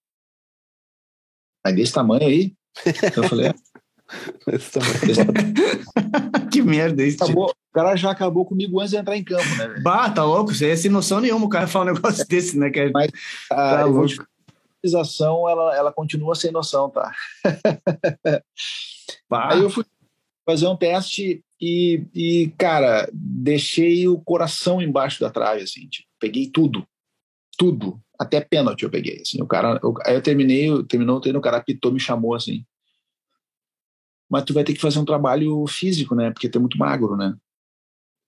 mas 1.64 1.75
desse 1.75 1.95
tamanho 1.95 2.27
aí? 2.27 2.55
Eu 3.17 3.25
falei, 3.25 3.47
é. 3.47 3.55
que 6.53 6.61
merda 6.61 7.03
isso. 7.03 7.25
Acabou, 7.25 7.51
o 7.51 7.73
cara 7.73 7.97
já 7.97 8.11
acabou 8.11 8.45
comigo 8.45 8.79
antes 8.79 8.90
de 8.90 8.99
entrar 8.99 9.17
em 9.17 9.25
campo, 9.25 9.49
né? 9.57 9.81
Bah, 9.83 10.11
tá 10.11 10.23
louco? 10.23 10.53
Você 10.53 10.69
é 10.69 10.77
sem 10.77 10.90
noção 10.90 11.21
nenhuma 11.21 11.47
o 11.47 11.49
cara 11.49 11.67
falar 11.67 11.90
um 11.90 11.95
negócio 11.95 12.25
desse, 12.29 12.59
né? 12.59 12.69
Que 12.71 12.81
é... 12.81 12.90
Mas 12.90 13.11
a 13.51 13.55
tá 13.55 13.85
louco. 13.87 15.49
ela, 15.49 15.75
ela 15.75 15.93
continua 15.93 16.35
sem 16.35 16.53
noção, 16.53 16.90
tá? 16.90 17.11
bah. 19.29 19.55
Aí 19.55 19.62
eu 19.62 19.71
fui 19.71 19.85
fazer 20.45 20.69
um 20.69 20.77
teste 20.77 21.43
e, 21.64 22.07
e, 22.14 22.50
cara, 22.59 23.09
deixei 23.12 24.07
o 24.09 24.18
coração 24.18 24.83
embaixo 24.83 25.20
da 25.20 25.31
trave, 25.31 25.62
assim, 25.62 25.88
tipo, 25.88 26.09
peguei 26.18 26.50
tudo, 26.50 26.87
tudo, 27.57 28.00
até 28.18 28.40
pênalti 28.40 28.83
eu 28.83 28.90
peguei, 28.90 29.20
assim, 29.20 29.40
o 29.40 29.46
cara, 29.46 29.81
eu, 29.83 29.94
aí 30.05 30.14
eu 30.14 30.22
terminei, 30.22 30.68
terminou 30.85 31.16
o 31.16 31.20
treino, 31.20 31.38
o 31.38 31.42
cara 31.42 31.62
pitou, 31.62 31.92
me 31.92 32.00
chamou, 32.00 32.35
assim, 32.35 32.64
mas 34.35 34.44
tu 34.44 34.53
vai 34.53 34.64
ter 34.64 34.74
que 34.74 34.81
fazer 34.81 34.98
um 34.98 35.05
trabalho 35.05 35.64
físico, 35.66 36.14
né? 36.14 36.31
Porque 36.31 36.48
tu 36.48 36.59
é 36.59 36.61
muito 36.61 36.79
magro, 36.79 37.16
né? 37.16 37.37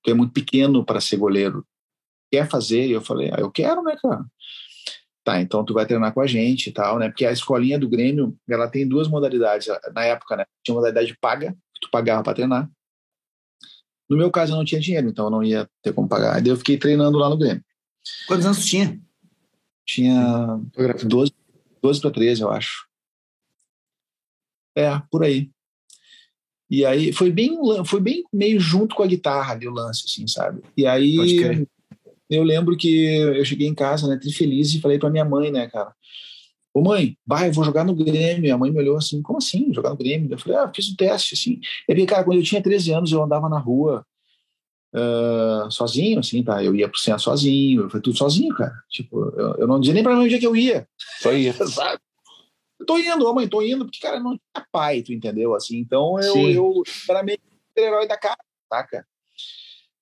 Tu 0.04 0.10
é 0.10 0.14
muito 0.14 0.32
pequeno 0.32 0.84
para 0.84 1.00
ser 1.00 1.16
goleiro. 1.16 1.66
Quer 2.30 2.48
fazer? 2.48 2.86
E 2.86 2.92
eu 2.92 3.00
falei, 3.00 3.30
ah, 3.32 3.40
eu 3.40 3.50
quero, 3.50 3.82
né, 3.82 3.96
cara? 4.00 4.24
Tá, 5.24 5.40
então 5.40 5.64
tu 5.64 5.74
vai 5.74 5.84
treinar 5.84 6.14
com 6.14 6.20
a 6.20 6.26
gente 6.26 6.68
e 6.68 6.72
tal, 6.72 7.00
né? 7.00 7.08
Porque 7.08 7.26
a 7.26 7.32
escolinha 7.32 7.76
do 7.76 7.88
Grêmio, 7.88 8.36
ela 8.48 8.68
tem 8.68 8.86
duas 8.86 9.08
modalidades. 9.08 9.66
Na 9.92 10.04
época, 10.04 10.36
né? 10.36 10.44
Tinha 10.62 10.76
modalidade 10.76 11.16
paga, 11.20 11.56
que 11.74 11.80
tu 11.80 11.90
pagava 11.90 12.22
para 12.22 12.34
treinar. 12.34 12.70
No 14.08 14.16
meu 14.16 14.30
caso, 14.30 14.52
eu 14.52 14.56
não 14.56 14.64
tinha 14.64 14.80
dinheiro, 14.80 15.08
então 15.08 15.26
eu 15.26 15.30
não 15.30 15.42
ia 15.42 15.68
ter 15.82 15.92
como 15.92 16.08
pagar. 16.08 16.40
Daí 16.40 16.50
eu 16.50 16.56
fiquei 16.56 16.78
treinando 16.78 17.18
lá 17.18 17.28
no 17.28 17.36
Grêmio. 17.36 17.64
Quantos 18.26 18.46
anos 18.46 18.58
tu 18.58 18.66
tinha? 18.66 19.00
Tinha 19.84 20.60
12, 21.04 21.32
12 21.82 22.00
para 22.00 22.10
13, 22.10 22.42
eu 22.42 22.50
acho. 22.50 22.86
É, 24.76 25.00
por 25.10 25.24
aí. 25.24 25.50
E 26.68 26.84
aí 26.84 27.12
foi 27.12 27.30
bem, 27.30 27.56
foi 27.84 28.00
bem 28.00 28.24
meio 28.32 28.58
junto 28.58 28.94
com 28.94 29.02
a 29.02 29.06
guitarra 29.06 29.52
ali 29.52 29.68
o 29.68 29.72
lance, 29.72 30.04
assim, 30.06 30.26
sabe? 30.26 30.62
E 30.76 30.84
aí 30.86 31.16
eu 32.28 32.42
lembro 32.42 32.76
que 32.76 33.06
eu 33.06 33.44
cheguei 33.44 33.68
em 33.68 33.74
casa, 33.74 34.08
né, 34.08 34.18
feliz 34.32 34.74
e 34.74 34.80
falei 34.80 34.98
para 34.98 35.10
minha 35.10 35.24
mãe, 35.24 35.52
né, 35.52 35.68
cara, 35.68 35.94
ô 36.76 36.82
mãe, 36.82 37.16
vai, 37.26 37.48
eu 37.48 37.52
vou 37.54 37.64
jogar 37.64 37.84
no 37.84 37.94
Grêmio. 37.94 38.54
A 38.54 38.58
mãe 38.58 38.70
me 38.70 38.78
olhou 38.78 38.98
assim, 38.98 39.22
como 39.22 39.38
assim, 39.38 39.72
jogar 39.72 39.90
no 39.90 39.96
Grêmio? 39.96 40.30
Eu 40.30 40.38
falei, 40.38 40.58
ah, 40.58 40.70
fiz 40.74 40.90
um 40.90 40.94
teste, 40.94 41.34
assim. 41.34 41.58
E 41.88 41.92
aí, 41.94 42.06
cara, 42.06 42.22
quando 42.22 42.36
eu 42.36 42.42
tinha 42.42 42.62
13 42.62 42.92
anos, 42.92 43.10
eu 43.10 43.22
andava 43.22 43.48
na 43.48 43.58
rua 43.58 44.04
uh, 44.94 45.70
sozinho, 45.70 46.18
assim, 46.18 46.42
tá? 46.42 46.62
Eu 46.62 46.74
ia 46.74 46.86
pro 46.86 46.98
centro 46.98 47.22
sozinho, 47.22 47.88
foi 47.88 48.02
tudo 48.02 48.18
sozinho, 48.18 48.54
cara. 48.54 48.74
Tipo, 48.90 49.24
eu, 49.38 49.54
eu 49.60 49.66
não 49.66 49.80
dizia 49.80 49.94
nem 49.94 50.02
pra 50.02 50.14
mim 50.14 50.24
onde 50.24 50.34
é 50.34 50.38
que 50.38 50.46
eu 50.46 50.54
ia. 50.54 50.86
Só 51.22 51.32
ia, 51.32 51.54
sabe? 51.66 51.98
tô 52.86 52.98
indo, 52.98 53.26
ô 53.26 53.32
mãe, 53.32 53.48
tô 53.48 53.62
indo, 53.62 53.86
porque, 53.86 53.98
cara, 53.98 54.20
não 54.20 54.32
tinha 54.32 54.66
pai, 54.70 55.00
tu 55.00 55.14
entendeu? 55.14 55.54
Assim, 55.54 55.78
então 55.78 56.20
eu, 56.20 56.50
eu 56.50 56.82
era 57.08 57.22
meio 57.22 57.38
herói 57.74 58.06
da 58.06 58.18
casa, 58.18 58.36
saca? 58.70 59.06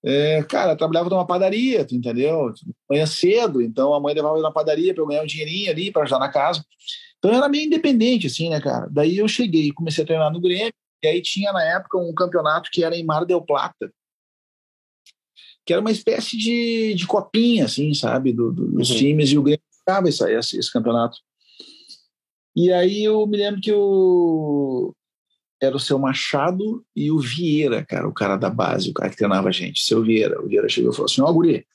É, 0.06 0.42
cara, 0.42 0.76
trabalhava 0.76 1.08
numa 1.08 1.26
padaria, 1.26 1.82
tu 1.82 1.94
entendeu? 1.94 2.52
Manhã 2.90 3.06
cedo, 3.06 3.62
então 3.62 3.94
a 3.94 4.00
mãe 4.00 4.14
levava 4.14 4.36
eu 4.36 4.42
na 4.42 4.52
padaria 4.52 4.92
para 4.92 5.02
eu 5.02 5.06
ganhar 5.06 5.22
um 5.22 5.26
dinheirinho 5.26 5.70
ali 5.70 5.90
para 5.90 6.02
ajudar 6.02 6.18
na 6.18 6.28
casa. 6.28 6.62
Então 7.16 7.30
eu 7.30 7.38
era 7.38 7.48
meio 7.48 7.64
independente, 7.64 8.26
assim, 8.26 8.50
né, 8.50 8.60
cara? 8.60 8.86
Daí 8.90 9.16
eu 9.16 9.26
cheguei, 9.26 9.72
comecei 9.72 10.04
a 10.04 10.06
treinar 10.06 10.30
no 10.30 10.42
Grêmio, 10.42 10.74
e 11.02 11.06
aí 11.06 11.22
tinha 11.22 11.52
na 11.54 11.64
época 11.64 11.96
um 11.96 12.12
campeonato 12.12 12.68
que 12.70 12.84
era 12.84 12.94
em 12.94 13.02
Mar 13.02 13.24
del 13.24 13.40
Plata, 13.40 13.90
que 15.64 15.72
era 15.72 15.80
uma 15.80 15.90
espécie 15.90 16.36
de, 16.36 16.92
de 16.94 17.06
copinha, 17.06 17.64
assim, 17.64 17.94
sabe, 17.94 18.30
do, 18.30 18.52
do, 18.52 18.72
dos 18.72 18.90
uhum. 18.90 18.96
times, 18.96 19.30
e 19.30 19.38
o 19.38 19.42
Grêmio 19.42 19.62
jogava 19.86 20.08
esse, 20.10 20.30
esse, 20.38 20.58
esse 20.58 20.70
campeonato. 20.70 21.16
E 22.54 22.70
aí 22.70 23.02
eu 23.04 23.26
me 23.26 23.38
lembro 23.38 23.60
que 23.60 23.72
o 23.72 24.94
era 25.64 25.76
o 25.76 25.80
seu 25.80 25.98
Machado 25.98 26.84
e 26.94 27.10
o 27.10 27.18
Vieira, 27.18 27.84
cara, 27.84 28.08
o 28.08 28.12
cara 28.12 28.36
da 28.36 28.50
base, 28.50 28.90
o 28.90 28.94
cara 28.94 29.10
que 29.10 29.16
treinava 29.16 29.48
a 29.48 29.52
gente, 29.52 29.82
seu 29.82 30.02
Vieira. 30.02 30.40
O 30.40 30.46
Vieira 30.46 30.68
chegou 30.68 30.92
e 30.92 30.94
falou 30.94 31.06
assim: 31.06 31.20
Ó, 31.20 31.26
oh, 31.28 31.34
Guri, 31.34 31.66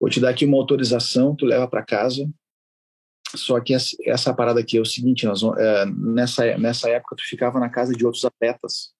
vou 0.00 0.10
te 0.10 0.20
dar 0.20 0.30
aqui 0.30 0.44
uma 0.44 0.56
autorização, 0.56 1.34
tu 1.34 1.46
leva 1.46 1.66
para 1.68 1.84
casa. 1.84 2.28
Só 3.34 3.58
que 3.60 3.74
essa, 3.74 4.34
parada 4.34 4.60
aqui 4.60 4.76
é 4.76 4.80
o 4.80 4.86
seguinte: 4.86 5.26
nós, 5.26 5.42
é, 5.42 5.86
nessa, 5.86 6.58
nessa 6.58 6.88
época, 6.90 7.16
tu 7.16 7.22
ficava 7.24 7.58
na 7.58 7.68
casa 7.68 7.92
de 7.94 8.04
outros 8.04 8.24
atletas. 8.24 8.92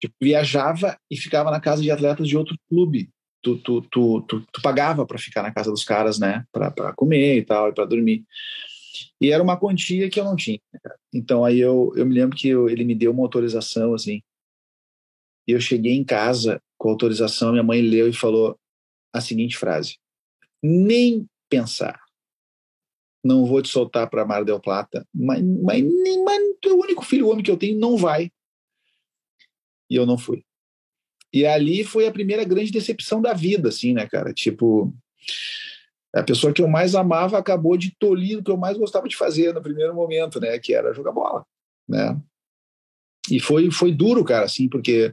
Tu 0.00 0.10
viajava 0.20 0.98
e 1.10 1.16
ficava 1.16 1.50
na 1.50 1.60
casa 1.60 1.82
de 1.82 1.90
atletas 1.90 2.28
de 2.28 2.36
outro 2.36 2.56
clube. 2.68 3.10
Tu, 3.42 3.56
tu, 3.58 3.80
tu, 3.82 4.20
tu, 4.22 4.40
tu 4.52 4.62
pagava 4.62 5.06
para 5.06 5.18
ficar 5.18 5.42
na 5.42 5.52
casa 5.52 5.70
dos 5.70 5.84
caras, 5.84 6.18
né? 6.18 6.44
Para 6.52 6.92
comer 6.94 7.38
e 7.38 7.44
tal, 7.44 7.68
e 7.68 7.72
para 7.72 7.84
dormir. 7.84 8.24
E 9.20 9.30
era 9.30 9.42
uma 9.42 9.58
quantia 9.58 10.08
que 10.10 10.18
eu 10.18 10.24
não 10.24 10.36
tinha. 10.36 10.60
Então 11.12 11.44
aí 11.44 11.58
eu, 11.58 11.92
eu 11.96 12.06
me 12.06 12.14
lembro 12.14 12.36
que 12.36 12.48
eu, 12.48 12.68
ele 12.68 12.84
me 12.84 12.94
deu 12.94 13.12
uma 13.12 13.22
autorização 13.22 13.94
assim. 13.94 14.22
E 15.46 15.52
eu 15.52 15.60
cheguei 15.60 15.92
em 15.92 16.04
casa 16.04 16.60
com 16.76 16.88
a 16.88 16.92
autorização, 16.92 17.52
minha 17.52 17.62
mãe 17.62 17.80
leu 17.80 18.08
e 18.08 18.12
falou 18.12 18.58
a 19.12 19.20
seguinte 19.20 19.56
frase: 19.56 19.98
Nem 20.62 21.26
pensar. 21.48 22.00
Não 23.24 23.44
vou 23.44 23.60
te 23.60 23.68
soltar 23.68 24.08
para 24.08 24.24
Mar 24.24 24.44
del 24.44 24.60
Plata, 24.60 25.06
mas, 25.12 25.42
mas, 25.42 25.82
mas 26.24 26.40
tu 26.60 26.68
é 26.68 26.72
o 26.72 26.80
único 26.80 27.04
filho 27.04 27.28
homem 27.28 27.42
que 27.42 27.50
eu 27.50 27.56
tenho, 27.56 27.78
não 27.78 27.96
vai. 27.96 28.30
E 29.90 29.96
eu 29.96 30.06
não 30.06 30.16
fui. 30.16 30.44
E 31.32 31.44
ali 31.44 31.82
foi 31.82 32.06
a 32.06 32.12
primeira 32.12 32.44
grande 32.44 32.70
decepção 32.70 33.20
da 33.20 33.32
vida, 33.32 33.68
assim, 33.68 33.92
né, 33.92 34.06
cara? 34.06 34.32
Tipo, 34.32 34.94
a 36.18 36.24
pessoa 36.24 36.52
que 36.52 36.62
eu 36.62 36.68
mais 36.68 36.94
amava 36.94 37.38
acabou 37.38 37.76
de 37.76 37.94
tolir 37.98 38.38
o 38.38 38.42
que 38.42 38.50
eu 38.50 38.56
mais 38.56 38.76
gostava 38.76 39.08
de 39.08 39.16
fazer 39.16 39.52
no 39.52 39.62
primeiro 39.62 39.94
momento, 39.94 40.40
né? 40.40 40.58
Que 40.58 40.74
era 40.74 40.94
jogar 40.94 41.12
bola, 41.12 41.44
né? 41.88 42.18
E 43.30 43.40
foi, 43.40 43.70
foi 43.70 43.92
duro, 43.92 44.24
cara, 44.24 44.44
assim, 44.44 44.68
porque 44.68 45.12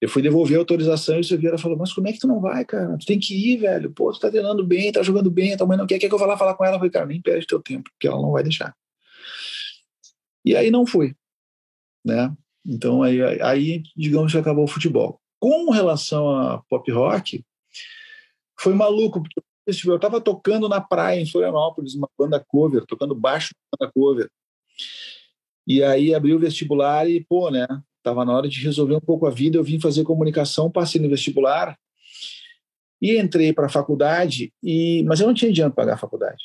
eu 0.00 0.08
fui 0.08 0.20
devolver 0.20 0.56
a 0.56 0.60
autorização 0.60 1.16
e 1.16 1.20
o 1.20 1.24
Silveira 1.24 1.56
falou, 1.56 1.78
mas 1.78 1.92
como 1.92 2.08
é 2.08 2.12
que 2.12 2.18
tu 2.18 2.26
não 2.26 2.40
vai, 2.40 2.64
cara? 2.64 2.98
Tu 2.98 3.06
tem 3.06 3.20
que 3.20 3.34
ir, 3.34 3.58
velho. 3.58 3.92
Pô, 3.92 4.10
tu 4.10 4.18
tá 4.18 4.30
treinando 4.30 4.66
bem, 4.66 4.90
tá 4.90 5.02
jogando 5.02 5.30
bem, 5.30 5.56
tua 5.56 5.66
mãe 5.66 5.78
não 5.78 5.86
quer, 5.86 5.98
quer 5.98 6.08
que 6.08 6.14
eu 6.14 6.18
vá 6.18 6.26
lá 6.26 6.36
falar 6.36 6.54
com 6.54 6.64
ela? 6.64 6.74
Eu 6.74 6.78
falei, 6.80 6.90
cara, 6.90 7.06
nem 7.06 7.20
perde 7.20 7.46
teu 7.46 7.62
tempo, 7.62 7.88
porque 7.92 8.08
ela 8.08 8.20
não 8.20 8.32
vai 8.32 8.42
deixar. 8.42 8.74
E 10.44 10.56
aí 10.56 10.70
não 10.72 10.84
fui, 10.84 11.14
né? 12.04 12.34
Então 12.66 13.02
aí, 13.02 13.22
aí 13.40 13.82
digamos 13.96 14.32
que 14.32 14.38
acabou 14.38 14.64
o 14.64 14.68
futebol. 14.68 15.20
Com 15.38 15.70
relação 15.70 16.28
a 16.30 16.62
pop 16.68 16.90
rock, 16.90 17.44
foi 18.58 18.74
maluco, 18.74 19.22
porque 19.22 19.40
eu 19.66 19.96
estava 19.96 20.20
tocando 20.20 20.68
na 20.68 20.80
praia 20.80 21.20
em 21.20 21.26
Florianópolis, 21.26 21.94
uma 21.94 22.08
banda 22.18 22.42
cover, 22.46 22.84
tocando 22.86 23.14
baixo 23.14 23.54
na 23.54 23.86
banda 23.86 23.92
cover. 23.94 24.30
E 25.66 25.82
aí 25.82 26.14
abri 26.14 26.34
o 26.34 26.38
vestibular 26.38 27.08
e, 27.08 27.24
pô, 27.24 27.50
né? 27.50 27.66
Tava 28.02 28.24
na 28.24 28.36
hora 28.36 28.48
de 28.48 28.60
resolver 28.62 28.96
um 28.96 29.00
pouco 29.00 29.26
a 29.26 29.30
vida. 29.30 29.56
Eu 29.56 29.64
vim 29.64 29.80
fazer 29.80 30.02
comunicação, 30.02 30.70
passei 30.70 31.00
no 31.00 31.08
vestibular 31.08 31.76
e 33.00 33.16
entrei 33.18 33.52
para 33.52 33.66
a 33.66 33.70
faculdade. 33.70 34.52
E 34.62 35.02
mas 35.04 35.20
eu 35.20 35.26
não 35.26 35.34
tinha 35.34 35.52
dinheiro 35.52 35.72
para 35.72 35.84
pagar 35.84 35.94
a 35.94 35.98
faculdade. 35.98 36.44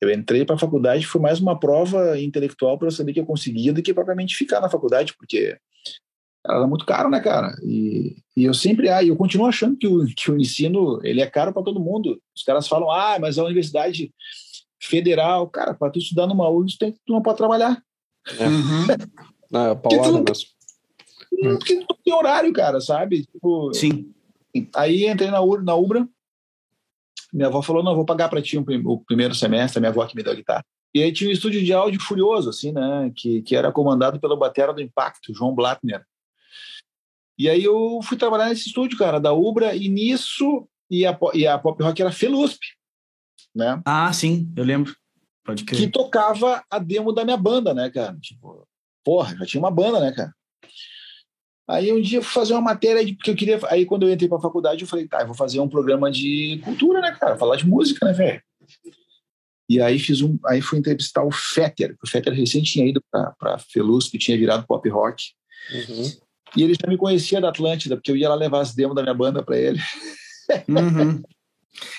Eu 0.00 0.10
entrei 0.10 0.44
para 0.44 0.56
a 0.56 0.58
faculdade, 0.58 1.06
foi 1.06 1.20
mais 1.20 1.38
uma 1.38 1.58
prova 1.58 2.18
intelectual 2.20 2.76
para 2.76 2.88
eu 2.88 2.92
saber 2.92 3.12
que 3.12 3.20
eu 3.20 3.26
conseguia 3.26 3.72
do 3.72 3.82
que 3.82 3.94
propriamente 3.94 4.34
ficar 4.34 4.60
na 4.60 4.68
faculdade, 4.68 5.14
porque 5.16 5.56
era 6.46 6.66
muito 6.66 6.84
caro, 6.84 7.08
né, 7.08 7.20
cara? 7.20 7.54
E, 7.62 8.16
e 8.36 8.44
eu 8.44 8.54
sempre, 8.54 8.88
ah, 8.88 9.02
eu 9.02 9.16
continuo 9.16 9.46
achando 9.46 9.76
que 9.76 9.86
o, 9.86 10.04
que 10.06 10.30
o 10.30 10.36
ensino 10.36 11.00
ele 11.04 11.20
é 11.20 11.26
caro 11.26 11.52
para 11.52 11.62
todo 11.62 11.80
mundo. 11.80 12.20
Os 12.34 12.42
caras 12.42 12.66
falam, 12.66 12.90
ah, 12.90 13.16
mas 13.20 13.38
a 13.38 13.44
universidade 13.44 14.12
federal, 14.80 15.48
cara, 15.48 15.74
para 15.74 15.92
tu 15.92 15.98
estudar 15.98 16.26
numa 16.26 16.48
URGS, 16.48 16.76
tu, 16.76 16.92
tu 17.06 17.12
não 17.12 17.22
pode 17.22 17.38
trabalhar. 17.38 17.80
É. 18.38 18.46
Uhum. 18.46 18.86
Não, 19.50 19.70
é 19.70 19.74
paulada 19.74 20.12
mesmo. 20.12 20.48
Porque 21.58 21.74
não 21.74 21.96
tem 22.04 22.14
horário, 22.14 22.52
cara, 22.52 22.80
sabe? 22.80 23.24
Tipo, 23.24 23.72
Sim. 23.72 24.12
Aí 24.74 25.06
entrei 25.06 25.30
na, 25.30 25.40
na 25.62 25.74
Ubra, 25.74 26.06
minha 27.32 27.46
avó 27.46 27.62
falou, 27.62 27.82
não, 27.82 27.94
vou 27.94 28.04
pagar 28.04 28.28
para 28.28 28.42
ti 28.42 28.58
um, 28.58 28.64
o 28.84 28.98
primeiro 28.98 29.34
semestre, 29.34 29.80
minha 29.80 29.90
avó 29.90 30.04
que 30.06 30.14
me 30.14 30.22
deu 30.22 30.32
a 30.32 30.36
guitarra. 30.36 30.64
E 30.94 31.02
aí 31.02 31.10
tinha 31.10 31.30
um 31.30 31.32
estúdio 31.32 31.64
de 31.64 31.72
áudio 31.72 32.00
furioso, 32.00 32.50
assim, 32.50 32.70
né? 32.70 33.10
Que, 33.16 33.40
que 33.42 33.56
era 33.56 33.72
comandado 33.72 34.20
pelo 34.20 34.36
batera 34.36 34.74
do 34.74 34.82
Impacto, 34.82 35.32
João 35.34 35.54
Blattner. 35.54 36.04
E 37.38 37.48
aí 37.48 37.64
eu 37.64 38.00
fui 38.02 38.16
trabalhar 38.16 38.48
nesse 38.48 38.68
estúdio, 38.68 38.98
cara, 38.98 39.18
da 39.18 39.32
Ubra, 39.32 39.74
e 39.74 39.88
nisso, 39.88 40.68
e 40.90 41.06
a, 41.06 41.18
e 41.34 41.46
a 41.46 41.58
Pop 41.58 41.82
Rock 41.82 42.00
era 42.00 42.12
Felusp, 42.12 42.60
né? 43.54 43.80
Ah, 43.84 44.12
sim, 44.12 44.52
eu 44.56 44.64
lembro. 44.64 44.94
Pode 45.44 45.64
crer. 45.64 45.80
Que 45.80 45.88
tocava 45.88 46.62
a 46.70 46.78
demo 46.78 47.12
da 47.12 47.24
minha 47.24 47.36
banda, 47.36 47.74
né, 47.74 47.90
cara? 47.90 48.16
Tipo, 48.20 48.66
porra, 49.04 49.36
já 49.36 49.46
tinha 49.46 49.60
uma 49.60 49.70
banda, 49.70 49.98
né, 50.00 50.12
cara? 50.12 50.32
Aí 51.68 51.92
um 51.92 52.00
dia 52.00 52.18
eu 52.18 52.22
fui 52.22 52.32
fazer 52.32 52.52
uma 52.52 52.60
matéria 52.60 53.04
de, 53.04 53.14
porque 53.14 53.30
eu 53.30 53.36
queria. 53.36 53.58
Aí 53.68 53.86
quando 53.86 54.06
eu 54.06 54.12
entrei 54.12 54.28
para 54.28 54.38
a 54.38 54.42
faculdade, 54.42 54.82
eu 54.82 54.88
falei, 54.88 55.08
tá, 55.08 55.20
eu 55.20 55.26
vou 55.26 55.34
fazer 55.34 55.60
um 55.60 55.68
programa 55.68 56.10
de 56.10 56.60
cultura, 56.64 57.00
né, 57.00 57.12
cara? 57.12 57.36
Falar 57.36 57.56
de 57.56 57.66
música, 57.66 58.04
né, 58.04 58.12
velho? 58.12 58.42
E 59.68 59.80
aí 59.80 59.98
fiz 59.98 60.20
um, 60.20 60.38
aí 60.46 60.60
fui 60.60 60.78
entrevistar 60.78 61.24
o 61.24 61.30
Fetter. 61.30 61.96
O 62.02 62.08
Fetter 62.08 62.32
recente 62.34 62.72
tinha 62.72 62.86
ido 62.86 63.02
para 63.10 63.58
Felus, 63.58 64.08
que 64.08 64.18
tinha 64.18 64.36
virado 64.36 64.66
pop 64.66 64.86
rock. 64.88 65.24
Uhum. 65.72 66.10
E 66.56 66.62
ele 66.62 66.74
já 66.74 66.88
me 66.88 66.96
conhecia 66.96 67.40
da 67.40 67.48
Atlântida, 67.48 67.96
porque 67.96 68.10
eu 68.10 68.16
ia 68.16 68.28
lá 68.28 68.34
levar 68.34 68.60
as 68.60 68.74
demos 68.74 68.94
da 68.94 69.02
minha 69.02 69.14
banda 69.14 69.42
para 69.42 69.58
ele. 69.58 69.80
Uhum. 70.68 71.22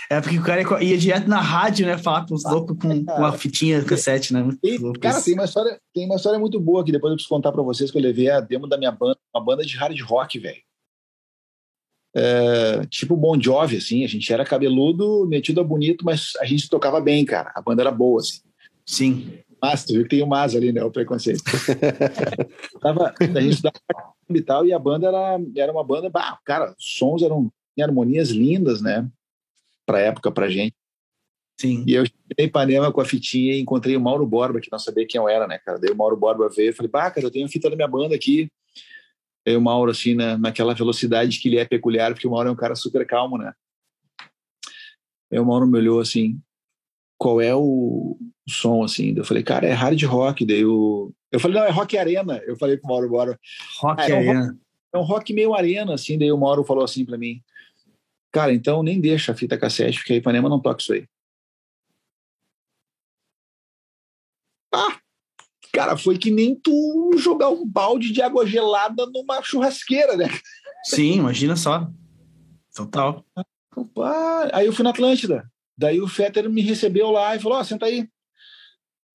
É 0.09 0.21
porque 0.21 0.37
o 0.37 0.43
cara 0.43 0.61
ia 0.83 0.97
direto 0.97 1.27
na 1.27 1.41
rádio, 1.41 1.85
né? 1.85 1.97
Falar 1.97 2.27
com 2.27 2.35
os 2.35 2.43
loucos 2.43 2.77
com, 2.77 3.03
com 3.03 3.25
a 3.25 3.31
fitinha 3.33 3.83
cassete, 3.83 4.31
né? 4.31 4.47
Tem, 4.61 4.79
cara, 4.93 5.21
tem 5.21 5.33
uma, 5.33 5.45
história, 5.45 5.79
tem 5.93 6.05
uma 6.05 6.15
história 6.15 6.37
muito 6.37 6.59
boa 6.59 6.83
que 6.83 6.91
depois 6.91 7.11
eu 7.11 7.15
preciso 7.15 7.33
contar 7.33 7.51
para 7.51 7.63
vocês 7.63 7.89
que 7.89 7.97
eu 7.97 8.01
levei 8.01 8.29
a 8.29 8.39
demo 8.39 8.67
da 8.67 8.77
minha 8.77 8.91
banda, 8.91 9.17
uma 9.33 9.43
banda 9.43 9.65
de 9.65 9.75
hard 9.75 9.99
rock, 10.01 10.37
velho. 10.37 10.61
É, 12.15 12.85
tipo 12.85 13.17
Bon 13.17 13.41
Jovi, 13.41 13.77
assim, 13.77 14.03
a 14.03 14.07
gente 14.07 14.31
era 14.31 14.45
cabeludo, 14.45 15.25
metido 15.27 15.59
a 15.59 15.63
bonito, 15.63 16.05
mas 16.05 16.33
a 16.39 16.45
gente 16.45 16.69
tocava 16.69 17.01
bem, 17.01 17.25
cara. 17.25 17.51
A 17.55 17.61
banda 17.61 17.81
era 17.81 17.91
boa, 17.91 18.21
assim. 18.21 18.41
Sim. 18.85 19.39
Mas, 19.63 19.85
tu 19.85 19.93
viu 19.93 20.03
que 20.03 20.09
tem 20.09 20.21
o 20.21 20.27
Mas 20.27 20.53
ali, 20.57 20.73
né? 20.73 20.83
O 20.83 20.91
preconceito. 20.91 21.41
Tava, 22.81 23.13
a 23.17 23.41
gente 23.41 23.53
estudava 23.53 23.79
e 24.29 24.41
tal, 24.41 24.65
e 24.65 24.73
a 24.73 24.79
banda 24.79 25.07
era, 25.07 25.39
era 25.55 25.71
uma 25.71 25.85
banda, 25.85 26.09
bah, 26.09 26.37
cara, 26.43 26.75
sons 26.77 27.23
eram 27.23 27.49
harmonias 27.79 28.29
lindas, 28.29 28.81
né? 28.81 29.09
Pra 29.85 30.01
época, 30.01 30.29
pra 30.33 30.49
gente. 30.49 30.75
Sim. 31.57 31.85
E 31.87 31.93
eu 31.93 32.05
cheguei 32.05 32.45
em 32.45 32.47
Ipanema 32.47 32.91
com 32.91 32.99
a 32.99 33.05
fitinha 33.05 33.53
e 33.53 33.61
encontrei 33.61 33.95
o 33.95 34.01
Mauro 34.01 34.25
Borba, 34.25 34.59
que 34.59 34.69
não 34.69 34.79
sabia 34.79 35.07
quem 35.07 35.21
eu 35.21 35.29
era, 35.29 35.47
né, 35.47 35.57
cara? 35.59 35.79
Daí 35.79 35.91
o 35.91 35.95
Mauro 35.95 36.17
Borba 36.17 36.49
veio 36.49 36.71
e 36.71 36.73
falei, 36.73 36.91
bah, 36.91 37.09
cara, 37.09 37.25
eu 37.25 37.31
tenho 37.31 37.45
a 37.45 37.49
fita 37.49 37.69
da 37.69 37.75
minha 37.77 37.87
banda 37.87 38.13
aqui. 38.13 38.51
Aí 39.47 39.55
o 39.55 39.61
Mauro, 39.61 39.91
assim, 39.91 40.13
na, 40.13 40.37
naquela 40.37 40.73
velocidade 40.73 41.39
que 41.39 41.47
ele 41.47 41.57
é 41.57 41.63
peculiar, 41.63 42.11
porque 42.11 42.27
o 42.27 42.31
Mauro 42.31 42.49
é 42.49 42.51
um 42.51 42.55
cara 42.55 42.75
super 42.75 43.07
calmo, 43.07 43.37
né? 43.37 43.53
Aí 45.31 45.39
o 45.39 45.45
Mauro 45.45 45.65
me 45.65 45.77
olhou 45.77 46.01
assim, 46.01 46.37
qual 47.23 47.39
é 47.39 47.55
o 47.55 48.17
som, 48.45 48.83
assim? 48.83 49.13
Eu 49.15 49.23
falei, 49.23 49.41
cara, 49.41 49.65
é 49.65 49.71
hard 49.71 50.03
rock. 50.03 50.45
Daí 50.45 50.59
eu, 50.59 51.15
eu 51.31 51.39
falei, 51.39 51.57
não, 51.57 51.65
é 51.65 51.71
rock 51.71 51.97
arena. 51.97 52.41
Eu 52.45 52.57
falei 52.57 52.75
pro 52.75 52.89
Mauro 52.89 53.09
Borba. 53.09 53.39
Rock 53.79 54.01
ah, 54.01 54.09
é 54.09 54.11
arena. 54.11 54.41
Um 54.41 54.43
rock, 54.43 54.59
é 54.93 54.97
um 54.97 55.01
rock 55.03 55.33
meio 55.33 55.53
arena, 55.53 55.93
assim. 55.93 56.17
Daí 56.17 56.33
o 56.33 56.37
Mauro 56.37 56.65
falou 56.65 56.83
assim 56.83 57.05
para 57.05 57.17
mim, 57.17 57.41
cara, 58.29 58.53
então 58.53 58.83
nem 58.83 58.99
deixa 58.99 59.31
a 59.31 59.35
fita 59.35 59.57
cassete, 59.57 59.99
porque 59.99 60.11
a 60.11 60.17
Ipanema 60.17 60.49
não 60.49 60.59
toca 60.59 60.81
isso 60.81 60.91
aí. 60.91 61.07
Ah, 64.73 64.99
cara, 65.71 65.95
foi 65.95 66.17
que 66.17 66.29
nem 66.29 66.53
tu 66.53 67.11
jogar 67.17 67.49
um 67.49 67.65
balde 67.65 68.11
de 68.11 68.21
água 68.21 68.45
gelada 68.45 69.05
numa 69.05 69.41
churrasqueira, 69.41 70.17
né? 70.17 70.27
Sim, 70.83 71.19
imagina 71.19 71.55
só. 71.55 71.89
Total. 72.75 73.23
Aí 74.51 74.65
eu 74.65 74.73
fui 74.73 74.83
na 74.83 74.89
Atlântida. 74.89 75.49
Daí 75.77 76.01
o 76.01 76.07
Fetter 76.07 76.49
me 76.49 76.61
recebeu 76.61 77.11
lá 77.11 77.35
e 77.35 77.39
falou: 77.39 77.57
Ó, 77.57 77.61
oh, 77.61 77.63
senta 77.63 77.85
aí. 77.85 78.07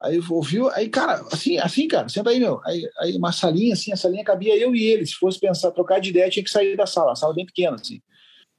Aí 0.01 0.21
ouviu, 0.31 0.71
aí, 0.71 0.89
cara, 0.89 1.27
assim, 1.33 1.59
assim, 1.59 1.89
cara, 1.89 2.09
senta 2.09 2.31
aí, 2.31 2.39
meu. 2.39 2.61
Aí, 2.65 2.89
aí 3.01 3.17
uma 3.17 3.33
salinha, 3.33 3.75
assim, 3.75 3.93
a 3.93 3.97
salinha 3.97 4.25
cabia 4.25 4.57
eu 4.57 4.75
e 4.75 4.85
ele. 4.85 5.05
Se 5.05 5.15
fosse 5.15 5.41
pensar, 5.41 5.73
trocar 5.73 6.01
de 6.01 6.11
ideia, 6.11 6.31
tinha 6.31 6.45
que 6.45 6.51
sair 6.51 6.77
da 6.77 6.87
sala, 6.87 7.13
a 7.13 7.17
sala 7.17 7.35
bem 7.35 7.47
pequena, 7.47 7.77
assim. 7.77 8.01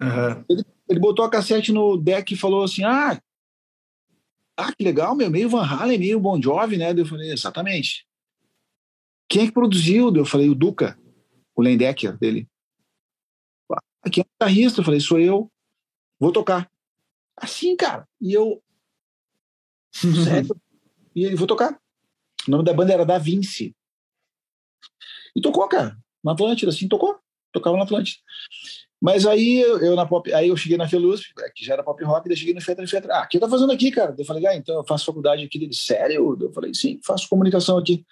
Uhum. 0.01 0.45
Ele, 0.49 0.63
ele 0.89 0.99
botou 0.99 1.23
a 1.23 1.29
cassete 1.29 1.71
no 1.71 1.97
deck 1.97 2.33
e 2.33 2.37
falou 2.37 2.63
assim: 2.63 2.83
Ah, 2.83 3.17
ah, 4.59 4.73
que 4.73 4.83
legal, 4.83 5.15
meu, 5.15 5.31
meio 5.31 5.47
Van 5.47 5.63
Halen, 5.63 5.97
meio 5.97 6.19
Bon 6.19 6.41
Jovi, 6.41 6.75
né? 6.75 6.91
Eu 6.91 7.05
falei, 7.05 7.31
exatamente. 7.31 8.05
Quem 9.29 9.43
é 9.43 9.45
que 9.45 9.53
produziu? 9.53 10.13
Eu 10.13 10.25
falei, 10.25 10.49
o 10.49 10.55
Duca, 10.55 10.99
o 11.55 11.61
Lendecker 11.61 12.17
dele. 12.17 12.45
Ah, 13.71 14.09
quem 14.11 14.21
é 14.21 14.25
o 14.25 14.29
guitarrista? 14.29 14.81
Eu 14.81 14.83
falei, 14.83 14.99
sou 14.99 15.17
eu. 15.17 15.49
Vou 16.19 16.33
tocar. 16.33 16.69
Assim, 17.41 17.75
cara. 17.75 18.07
E 18.21 18.33
eu. 18.33 18.61
Sério? 19.91 20.55
e 21.15 21.25
ele, 21.25 21.35
vou 21.35 21.47
tocar. 21.47 21.79
O 22.47 22.51
nome 22.51 22.63
da 22.63 22.73
banda 22.73 22.93
era 22.93 23.05
Da 23.05 23.17
Vinci. 23.17 23.75
E 25.35 25.41
tocou, 25.41 25.67
cara. 25.67 25.97
Na 26.23 26.33
Atlântida, 26.33 26.71
assim, 26.71 26.87
tocou. 26.87 27.19
Tocava 27.51 27.77
na 27.77 27.83
Atlântida. 27.83 28.19
Mas 29.01 29.25
aí 29.25 29.59
eu, 29.59 29.79
eu, 29.79 29.95
na 29.95 30.05
pop, 30.05 30.31
aí 30.33 30.49
eu 30.49 30.57
cheguei 30.57 30.77
na 30.77 30.87
Feluz, 30.87 31.21
que 31.55 31.63
já 31.63 31.73
era 31.73 31.83
pop 31.83 32.03
rock, 32.03 32.27
daí 32.27 32.35
cheguei 32.35 32.53
no 32.53 32.59
Fetra 32.59 32.85
Fetra. 32.85 33.15
Ah, 33.15 33.23
o 33.23 33.29
que 33.29 33.37
eu 33.37 33.41
tô 33.41 33.47
fazendo 33.47 33.71
aqui, 33.71 33.91
cara? 33.91 34.13
Eu 34.17 34.25
falei, 34.25 34.45
ah, 34.45 34.55
então 34.55 34.75
eu 34.75 34.83
faço 34.83 35.05
faculdade 35.05 35.45
aqui 35.45 35.57
dele, 35.57 35.73
sério? 35.73 36.37
Eu 36.39 36.51
falei, 36.51 36.73
sim, 36.73 36.99
faço 37.03 37.29
comunicação 37.29 37.77
aqui. 37.77 38.05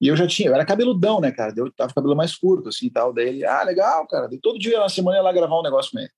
E 0.00 0.06
eu 0.08 0.16
já 0.16 0.26
tinha, 0.26 0.48
eu 0.48 0.54
era 0.54 0.64
cabeludão, 0.64 1.20
né, 1.20 1.32
cara? 1.32 1.52
Eu 1.56 1.72
tava 1.72 1.88
com 1.88 1.96
cabelo 1.96 2.14
mais 2.14 2.36
curto, 2.36 2.68
assim 2.68 2.88
tal. 2.88 3.12
Daí 3.12 3.28
ele, 3.28 3.44
ah, 3.44 3.64
legal, 3.64 4.06
cara. 4.06 4.28
Daí 4.28 4.38
todo 4.38 4.58
dia 4.58 4.78
na 4.78 4.88
semana 4.88 5.16
ia 5.16 5.22
lá 5.22 5.32
gravar 5.32 5.58
um 5.58 5.62
negócio 5.62 5.90
com 5.90 5.98
ele. 5.98 6.10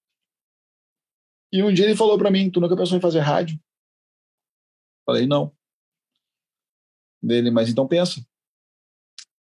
E 1.53 1.63
um 1.63 1.73
dia 1.73 1.87
ele 1.87 1.97
falou 1.97 2.19
para 2.19 2.31
mim, 2.31 2.51
tu 2.51 2.61
nunca 2.61 2.77
pensou 2.77 2.97
em 2.97 3.01
fazer 3.01 3.21
rádio? 3.21 3.59
Falei, 5.07 5.27
não. 5.27 5.53
Dele, 7.23 7.51
mas 7.51 7.69
então 7.69 7.89
pensa. 7.89 8.21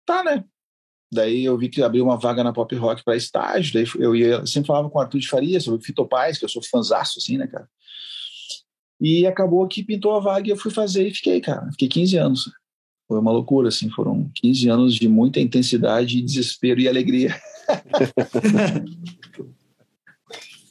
Tá, 0.06 0.24
né? 0.24 0.44
Daí 1.12 1.44
eu 1.44 1.58
vi 1.58 1.68
que 1.68 1.82
abriu 1.82 2.04
uma 2.04 2.18
vaga 2.18 2.42
na 2.42 2.54
Pop 2.54 2.74
Rock 2.74 3.04
para 3.04 3.16
estágio. 3.16 3.74
Daí 3.74 3.84
eu 4.02 4.16
ia, 4.16 4.46
sempre 4.46 4.68
falava 4.68 4.88
com 4.88 4.98
o 4.98 5.00
Arthur 5.02 5.18
de 5.18 5.28
Faria 5.28 5.60
sobre 5.60 5.84
Fito 5.84 6.06
Paz, 6.06 6.38
que 6.38 6.44
eu 6.44 6.48
sou 6.48 6.62
fãzaço, 6.62 7.18
assim, 7.18 7.36
né, 7.36 7.46
cara? 7.46 7.68
E 8.98 9.26
acabou 9.26 9.66
que 9.68 9.84
pintou 9.84 10.14
a 10.14 10.20
vaga 10.20 10.48
e 10.48 10.50
eu 10.50 10.56
fui 10.56 10.70
fazer 10.70 11.06
e 11.06 11.14
fiquei, 11.14 11.40
cara. 11.40 11.70
Fiquei 11.72 11.88
15 11.88 12.16
anos. 12.16 12.50
Foi 13.06 13.18
uma 13.18 13.30
loucura, 13.30 13.68
assim. 13.68 13.90
Foram 13.90 14.30
15 14.36 14.68
anos 14.70 14.94
de 14.94 15.06
muita 15.06 15.38
intensidade, 15.38 16.22
desespero 16.22 16.80
e 16.80 16.88
alegria. 16.88 17.38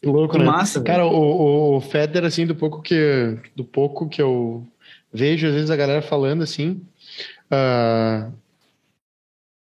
que 0.01 0.07
louco, 0.09 0.37
né? 0.37 0.45
Massa, 0.45 0.81
cara, 0.81 1.05
o, 1.05 1.77
o 1.77 1.81
Feder, 1.81 2.25
assim, 2.25 2.45
do 2.45 2.55
pouco 2.55 2.81
que 2.81 3.37
do 3.55 3.63
pouco 3.63 4.09
que 4.09 4.21
eu 4.21 4.67
vejo, 5.13 5.47
às 5.47 5.53
vezes, 5.53 5.69
a 5.69 5.75
galera 5.75 6.01
falando, 6.01 6.41
assim, 6.41 6.81
uh, 7.51 8.31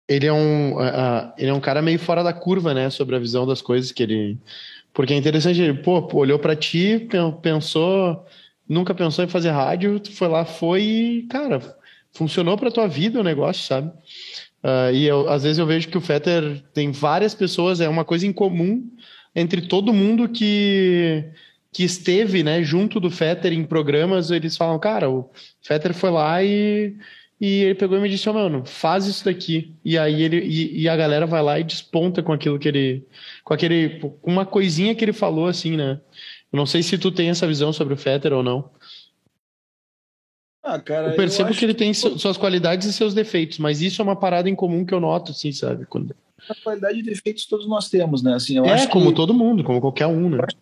ele 0.08 0.26
é 0.26 0.32
um 0.32 0.74
uh, 0.74 1.32
ele 1.38 1.50
é 1.50 1.54
um 1.54 1.60
cara 1.60 1.80
meio 1.80 1.98
fora 1.98 2.24
da 2.24 2.32
curva, 2.32 2.74
né, 2.74 2.90
sobre 2.90 3.14
a 3.14 3.20
visão 3.20 3.46
das 3.46 3.62
coisas 3.62 3.92
que 3.92 4.02
ele 4.02 4.38
porque 4.96 5.12
é 5.12 5.16
interessante, 5.16 5.60
ele, 5.60 5.74
pô, 5.74 6.08
olhou 6.14 6.38
para 6.38 6.56
ti, 6.56 7.06
pensou, 7.42 8.24
nunca 8.66 8.94
pensou 8.94 9.22
em 9.22 9.28
fazer 9.28 9.50
rádio, 9.50 10.00
tu 10.00 10.10
foi 10.10 10.26
lá, 10.26 10.46
foi 10.46 10.82
e, 10.82 11.22
cara, 11.24 11.60
funcionou 12.14 12.56
para 12.56 12.70
tua 12.70 12.88
vida 12.88 13.20
o 13.20 13.22
negócio, 13.22 13.62
sabe? 13.62 13.88
Uh, 14.64 14.90
e 14.94 15.04
eu, 15.04 15.28
às 15.28 15.42
vezes 15.42 15.58
eu 15.58 15.66
vejo 15.66 15.88
que 15.88 15.98
o 15.98 16.00
Fetter 16.00 16.62
tem 16.72 16.92
várias 16.92 17.34
pessoas, 17.34 17.78
é 17.78 17.88
uma 17.90 18.06
coisa 18.06 18.26
em 18.26 18.32
comum 18.32 18.90
entre 19.36 19.62
todo 19.62 19.92
mundo 19.92 20.28
que 20.28 21.24
que 21.72 21.84
esteve, 21.84 22.42
né, 22.42 22.62
junto 22.62 22.98
do 22.98 23.10
Fetter 23.10 23.52
em 23.52 23.62
programas, 23.62 24.30
eles 24.30 24.56
falam, 24.56 24.78
cara, 24.78 25.10
o 25.10 25.30
Fetter 25.60 25.92
foi 25.92 26.08
lá 26.08 26.42
e 26.42 26.96
e 27.38 27.64
ele 27.64 27.74
pegou 27.74 27.98
e 27.98 28.00
me 28.00 28.08
disse, 28.08 28.26
oh, 28.30 28.32
mano, 28.32 28.64
faz 28.64 29.06
isso 29.06 29.26
daqui. 29.26 29.74
E 29.84 29.98
aí 29.98 30.22
ele 30.22 30.38
e, 30.38 30.80
e, 30.80 30.88
a 30.88 30.96
galera 30.96 31.26
vai 31.26 31.42
lá 31.42 31.60
e 31.60 31.64
desponta 31.64 32.22
com 32.22 32.32
aquilo 32.32 32.58
que 32.58 32.66
ele. 32.66 33.06
Com 33.44 33.52
aquele. 33.52 34.00
Com 34.00 34.18
uma 34.24 34.46
coisinha 34.46 34.94
que 34.94 35.04
ele 35.04 35.12
falou, 35.12 35.46
assim, 35.46 35.76
né? 35.76 36.00
Eu 36.50 36.56
não 36.56 36.64
sei 36.64 36.82
se 36.82 36.96
tu 36.96 37.12
tem 37.12 37.28
essa 37.28 37.46
visão 37.46 37.74
sobre 37.74 37.92
o 37.92 37.96
Fetter 37.96 38.32
ou 38.32 38.42
não. 38.42 38.70
Ah, 40.62 40.80
cara, 40.80 41.08
eu 41.08 41.16
percebo 41.16 41.50
eu 41.50 41.54
que 41.54 41.64
ele 41.64 41.74
que... 41.74 41.78
tem 41.78 41.92
suas 41.92 42.38
qualidades 42.38 42.88
e 42.88 42.92
seus 42.92 43.12
defeitos, 43.12 43.58
mas 43.58 43.82
isso 43.82 44.00
é 44.00 44.04
uma 44.04 44.16
parada 44.16 44.48
em 44.48 44.54
comum 44.54 44.84
que 44.84 44.94
eu 44.94 44.98
noto, 44.98 45.30
assim, 45.30 45.52
sabe? 45.52 45.86
Quando... 45.86 46.16
A 46.48 46.54
qualidade 46.62 46.98
e 46.98 47.02
defeitos 47.02 47.46
todos 47.46 47.66
nós 47.66 47.88
temos, 47.88 48.22
né? 48.22 48.34
Assim, 48.34 48.56
eu 48.56 48.64
é, 48.64 48.72
acho 48.72 48.88
como 48.90 49.08
que... 49.08 49.16
todo 49.16 49.34
mundo, 49.34 49.64
como 49.64 49.80
qualquer 49.80 50.06
um, 50.06 50.28
né? 50.28 50.38
Eu 50.38 50.44
acho, 50.44 50.56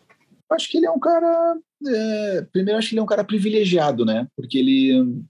eu 0.51 0.57
acho 0.57 0.70
que 0.70 0.77
ele 0.77 0.87
é 0.87 0.91
um 0.91 0.99
cara. 0.99 1.57
É... 1.87 2.43
Primeiro, 2.53 2.79
acho 2.79 2.89
que 2.89 2.95
ele 2.95 3.01
é 3.01 3.03
um 3.03 3.07
cara 3.07 3.25
privilegiado, 3.25 4.05
né? 4.05 4.27
Porque 4.37 4.59
ele, 4.59 5.22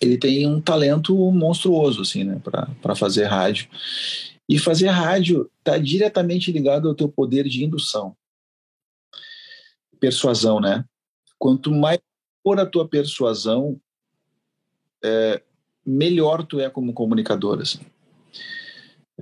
ele 0.00 0.16
tem 0.18 0.46
um 0.46 0.60
talento 0.60 1.14
monstruoso, 1.30 2.02
assim, 2.02 2.24
né? 2.24 2.40
Para 2.80 2.94
fazer 2.94 3.24
rádio. 3.24 3.68
E 4.48 4.58
fazer 4.58 4.88
rádio 4.88 5.48
está 5.58 5.78
diretamente 5.78 6.50
ligado 6.50 6.88
ao 6.88 6.94
teu 6.94 7.08
poder 7.08 7.44
de 7.44 7.64
indução, 7.64 8.16
persuasão, 10.00 10.58
né? 10.58 10.84
Quanto 11.38 11.70
mais 11.70 12.00
por 12.42 12.58
a 12.58 12.66
tua 12.66 12.88
persuasão, 12.88 13.80
é, 15.04 15.40
melhor 15.86 16.44
tu 16.44 16.58
é 16.58 16.68
como 16.68 16.92
comunicador, 16.92 17.60
assim. 17.60 17.80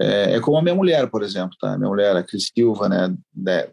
É, 0.01 0.37
é, 0.37 0.41
como 0.41 0.57
a 0.57 0.63
minha 0.63 0.75
mulher, 0.75 1.11
por 1.11 1.23
exemplo, 1.23 1.57
tá? 1.61 1.77
Minha 1.77 1.89
mulher, 1.89 2.17
a 2.17 2.23
Cris 2.23 2.51
Silva, 2.55 2.89
né? 2.89 3.17
né 3.35 3.71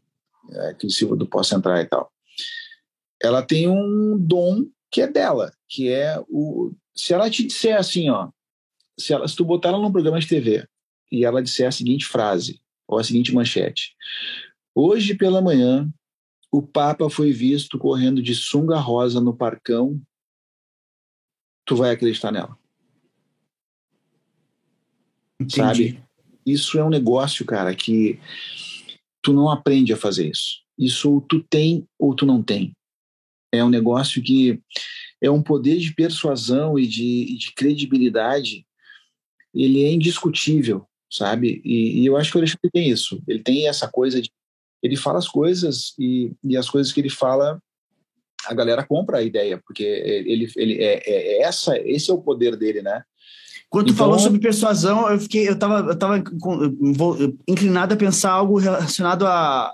a 0.69 0.73
Cris 0.73 0.95
Silva 0.95 1.15
do 1.15 1.27
Posso 1.27 1.55
Entrar 1.55 1.81
e 1.81 1.85
tal. 1.85 2.11
Ela 3.21 3.41
tem 3.41 3.67
um 3.67 4.17
dom 4.17 4.65
que 4.91 5.01
é 5.01 5.07
dela, 5.07 5.51
que 5.67 5.91
é 5.91 6.19
o... 6.29 6.73
Se 6.95 7.13
ela 7.13 7.29
te 7.29 7.45
disser 7.45 7.77
assim, 7.77 8.09
ó, 8.09 8.29
se, 8.97 9.13
ela, 9.13 9.27
se 9.27 9.35
tu 9.35 9.43
botar 9.43 9.69
ela 9.69 9.79
num 9.79 9.91
programa 9.91 10.19
de 10.19 10.27
TV 10.27 10.67
e 11.11 11.25
ela 11.25 11.43
disser 11.43 11.67
a 11.67 11.71
seguinte 11.71 12.05
frase, 12.05 12.61
ou 12.87 12.97
a 12.97 13.03
seguinte 13.03 13.33
manchete. 13.33 13.95
Hoje 14.73 15.15
pela 15.15 15.41
manhã, 15.41 15.91
o 16.51 16.61
Papa 16.61 17.09
foi 17.09 17.31
visto 17.31 17.77
correndo 17.77 18.21
de 18.21 18.33
sunga 18.33 18.77
rosa 18.77 19.19
no 19.19 19.35
parcão, 19.35 20.01
tu 21.65 21.75
vai 21.75 21.91
acreditar 21.91 22.31
nela. 22.31 22.57
Entendi. 25.39 25.55
Sabe? 25.55 26.05
Isso 26.45 26.77
é 26.77 26.83
um 26.83 26.89
negócio, 26.89 27.45
cara, 27.45 27.73
que 27.73 28.19
tu 29.21 29.33
não 29.33 29.49
aprende 29.49 29.91
a 29.91 29.97
fazer 29.97 30.29
isso. 30.29 30.61
Isso 30.77 31.21
tu 31.27 31.41
tem 31.41 31.87
ou 31.97 32.15
tu 32.15 32.25
não 32.25 32.43
tem. 32.43 32.73
É 33.51 33.63
um 33.63 33.69
negócio 33.69 34.21
que 34.21 34.61
é 35.21 35.31
um 35.31 35.41
poder 35.41 35.77
de 35.77 35.93
persuasão 35.93 36.77
e 36.77 36.85
de, 36.85 37.37
de 37.37 37.53
credibilidade. 37.53 38.65
Ele 39.53 39.83
é 39.83 39.91
indiscutível, 39.91 40.85
sabe? 41.11 41.61
E, 41.63 42.01
e 42.01 42.05
eu 42.05 42.17
acho 42.17 42.31
que 42.31 42.37
o 42.37 42.39
Alexandre 42.39 42.69
tem 42.71 42.89
isso. 42.89 43.23
Ele 43.27 43.41
tem 43.41 43.67
essa 43.67 43.87
coisa 43.87 44.21
de 44.21 44.29
ele 44.83 44.95
fala 44.95 45.17
as 45.17 45.27
coisas 45.27 45.95
e, 45.97 46.31
e 46.43 46.55
as 46.55 46.69
coisas 46.69 46.93
que 46.93 46.99
ele 46.99 47.09
fala 47.09 47.59
a 48.45 48.53
galera 48.53 48.85
compra 48.85 49.17
a 49.17 49.23
ideia, 49.23 49.59
porque 49.65 49.83
ele, 49.83 50.47
ele 50.55 50.83
é, 50.83 51.01
é, 51.05 51.37
é 51.37 51.41
essa, 51.41 51.75
esse 51.79 52.11
é 52.11 52.13
o 52.13 52.21
poder 52.21 52.55
dele, 52.55 52.83
né? 52.83 53.03
Quando 53.69 53.85
então, 53.85 53.95
tu 53.95 53.97
falou 53.97 54.19
sobre 54.19 54.39
persuasão, 54.39 55.09
eu 55.09 55.19
fiquei, 55.19 55.49
eu 55.49 55.57
tava, 55.57 55.89
eu 55.89 55.95
tava 55.97 56.23
inclinado 57.47 57.93
a 57.93 57.97
pensar 57.97 58.31
algo 58.31 58.57
relacionado 58.57 59.25
a, 59.25 59.73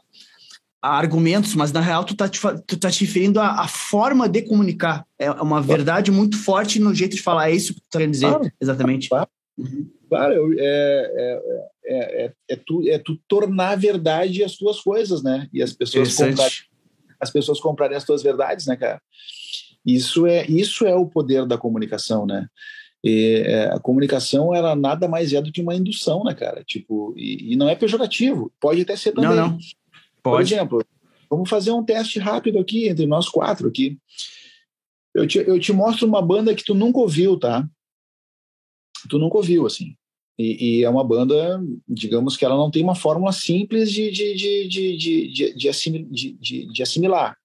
a 0.82 0.98
argumentos, 0.98 1.54
mas 1.54 1.72
na 1.72 1.82
real 1.82 2.04
tu 2.04 2.16
tá 2.16 2.28
te, 2.28 2.40
tu 2.66 2.78
tá 2.78 2.90
te 2.90 3.06
referindo 3.06 3.40
à, 3.40 3.62
à 3.62 3.68
forma 3.68 4.28
de 4.28 4.42
comunicar. 4.42 5.06
É 5.20 5.30
uma 5.32 5.62
verdade 5.62 6.10
muito 6.10 6.38
forte 6.38 6.80
no 6.80 6.96
jeito 6.96 7.16
de 7.16 7.22
falar. 7.22 7.50
É 7.50 7.56
isso 7.56 7.74
que 7.74 7.82
tu 7.82 7.88
tá 7.92 8.00
querendo 8.00 8.14
dizer, 8.14 8.28
claro, 8.30 8.52
exatamente. 8.60 9.10
Claro, 9.10 9.30
claro 10.10 10.54
é, 10.58 11.12
é, 11.16 11.42
é, 11.86 12.26
é, 12.26 12.34
é, 12.50 12.56
tu, 12.56 12.88
é 12.88 12.98
tu 12.98 13.20
tornar 13.28 13.76
verdade 13.76 14.44
as 14.44 14.56
tuas 14.56 14.80
coisas, 14.80 15.22
né? 15.22 15.48
E 15.54 15.62
as 15.62 15.74
pessoas 15.74 16.16
comprarem, 16.16 16.58
as 17.20 17.30
pessoas 17.30 17.60
comprarem 17.60 17.98
as 17.98 18.04
tuas 18.04 18.24
verdades, 18.24 18.66
né, 18.66 18.76
cara? 18.76 19.00
Isso 19.86 20.26
é 20.26 20.46
isso 20.48 20.86
é 20.86 20.96
o 20.96 21.08
poder 21.08 21.46
da 21.46 21.58
comunicação, 21.58 22.26
né? 22.26 22.48
E, 23.04 23.44
é, 23.46 23.66
a 23.66 23.80
comunicação 23.80 24.54
ela 24.54 24.76
nada 24.76 25.08
mais 25.08 25.34
é 25.34 25.42
do 25.42 25.52
que 25.52 25.62
uma 25.62 25.76
indução, 25.76 26.24
né, 26.24 26.34
cara? 26.34 26.64
Tipo, 26.64 27.14
e, 27.18 27.54
e 27.54 27.56
não 27.56 27.68
é 27.68 27.76
pejorativo. 27.76 28.52
Pode 28.60 28.82
até 28.82 28.96
ser 28.96 29.12
também. 29.12 29.30
Não, 29.30 29.36
não. 29.36 29.58
Pode. 30.22 30.36
Por 30.36 30.42
exemplo, 30.42 30.86
vamos 31.30 31.50
fazer 31.50 31.72
um 31.72 31.84
teste 31.84 32.20
rápido 32.20 32.60
aqui 32.60 32.88
entre 32.88 33.06
nós 33.06 33.28
quatro 33.28 33.68
aqui. 33.68 33.98
Eu 35.14 35.28
te, 35.28 35.40
eu 35.40 35.60
te 35.60 35.74
mostro 35.74 36.08
uma 36.08 36.22
banda 36.22 36.56
que 36.56 36.64
tu 36.64 36.74
nunca 36.74 37.00
ouviu, 37.00 37.38
tá? 37.38 37.68
Tu 39.10 39.18
nunca 39.18 39.38
ouviu, 39.38 39.66
assim. 39.66 39.96
E, 40.38 40.80
e, 40.80 40.84
é 40.84 40.90
uma 40.90 41.04
banda, 41.04 41.62
digamos 41.88 42.38
que 42.38 42.46
ela 42.46 42.56
não 42.56 42.72
tem 42.72 42.84
uma 42.84 42.96
fórmula 42.96 43.32
simples 43.32 43.92
de, 43.92 44.10
de, 44.10 44.34
de, 44.36 44.68
de, 44.68 45.28
de, 45.28 45.54
de, 45.56 45.70
assimilar, 45.70 46.10
de, 46.10 46.68
de 46.68 46.82
assimilar. 46.82 47.38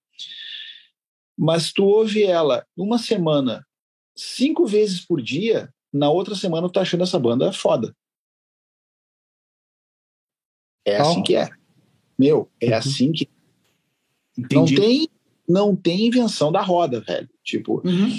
Mas 1.37 1.73
tu 1.73 1.85
ouve 1.85 2.23
ela 2.23 2.65
uma 2.77 2.99
semana, 2.99 3.67
cinco 4.17 4.67
vezes 4.67 5.01
por 5.01 5.21
dia, 5.21 5.73
na 5.93 6.11
outra 6.11 6.35
semana 6.35 6.69
tu 6.69 6.73
tá 6.73 6.81
achando 6.81 7.03
essa 7.03 7.19
banda 7.19 7.53
foda. 7.53 7.95
É 10.85 10.97
assim 10.99 11.23
que 11.23 11.37
é. 11.37 11.49
Meu, 12.19 12.51
é 12.61 12.71
uhum. 12.71 12.77
assim 12.77 13.13
que. 13.13 13.29
Entendi. 14.39 14.75
Não 14.75 14.83
tem, 14.83 15.09
não 15.49 15.77
tem 15.77 16.07
invenção 16.07 16.51
da 16.51 16.63
roda, 16.63 17.01
velho. 17.01 17.29
Tipo, 17.43 17.83
uhum. 17.87 18.11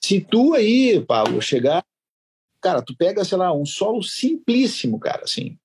se 0.00 0.20
tu 0.20 0.54
aí, 0.54 1.04
Pablo, 1.04 1.40
chegar 1.40 1.84
Cara, 2.64 2.80
tu 2.80 2.96
pega, 2.96 3.22
sei 3.26 3.36
lá, 3.36 3.52
um 3.52 3.66
solo 3.66 4.02
simplíssimo, 4.02 4.98
cara, 4.98 5.24
assim. 5.24 5.58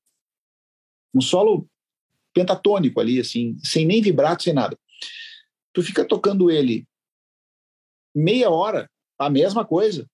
Um 1.16 1.22
solo 1.22 1.66
pentatônico 2.34 3.00
ali, 3.00 3.22
assim, 3.22 3.58
sem 3.64 3.86
nem 3.86 4.02
vibrato, 4.02 4.44
sem 4.44 4.52
nada. 4.52 4.78
Tu 5.72 5.82
fica 5.82 6.04
tocando 6.04 6.52
ele 6.52 6.86
meia 8.14 8.50
hora, 8.50 8.92
a 9.20 9.30
mesma 9.30 9.66
coisa. 9.66 10.10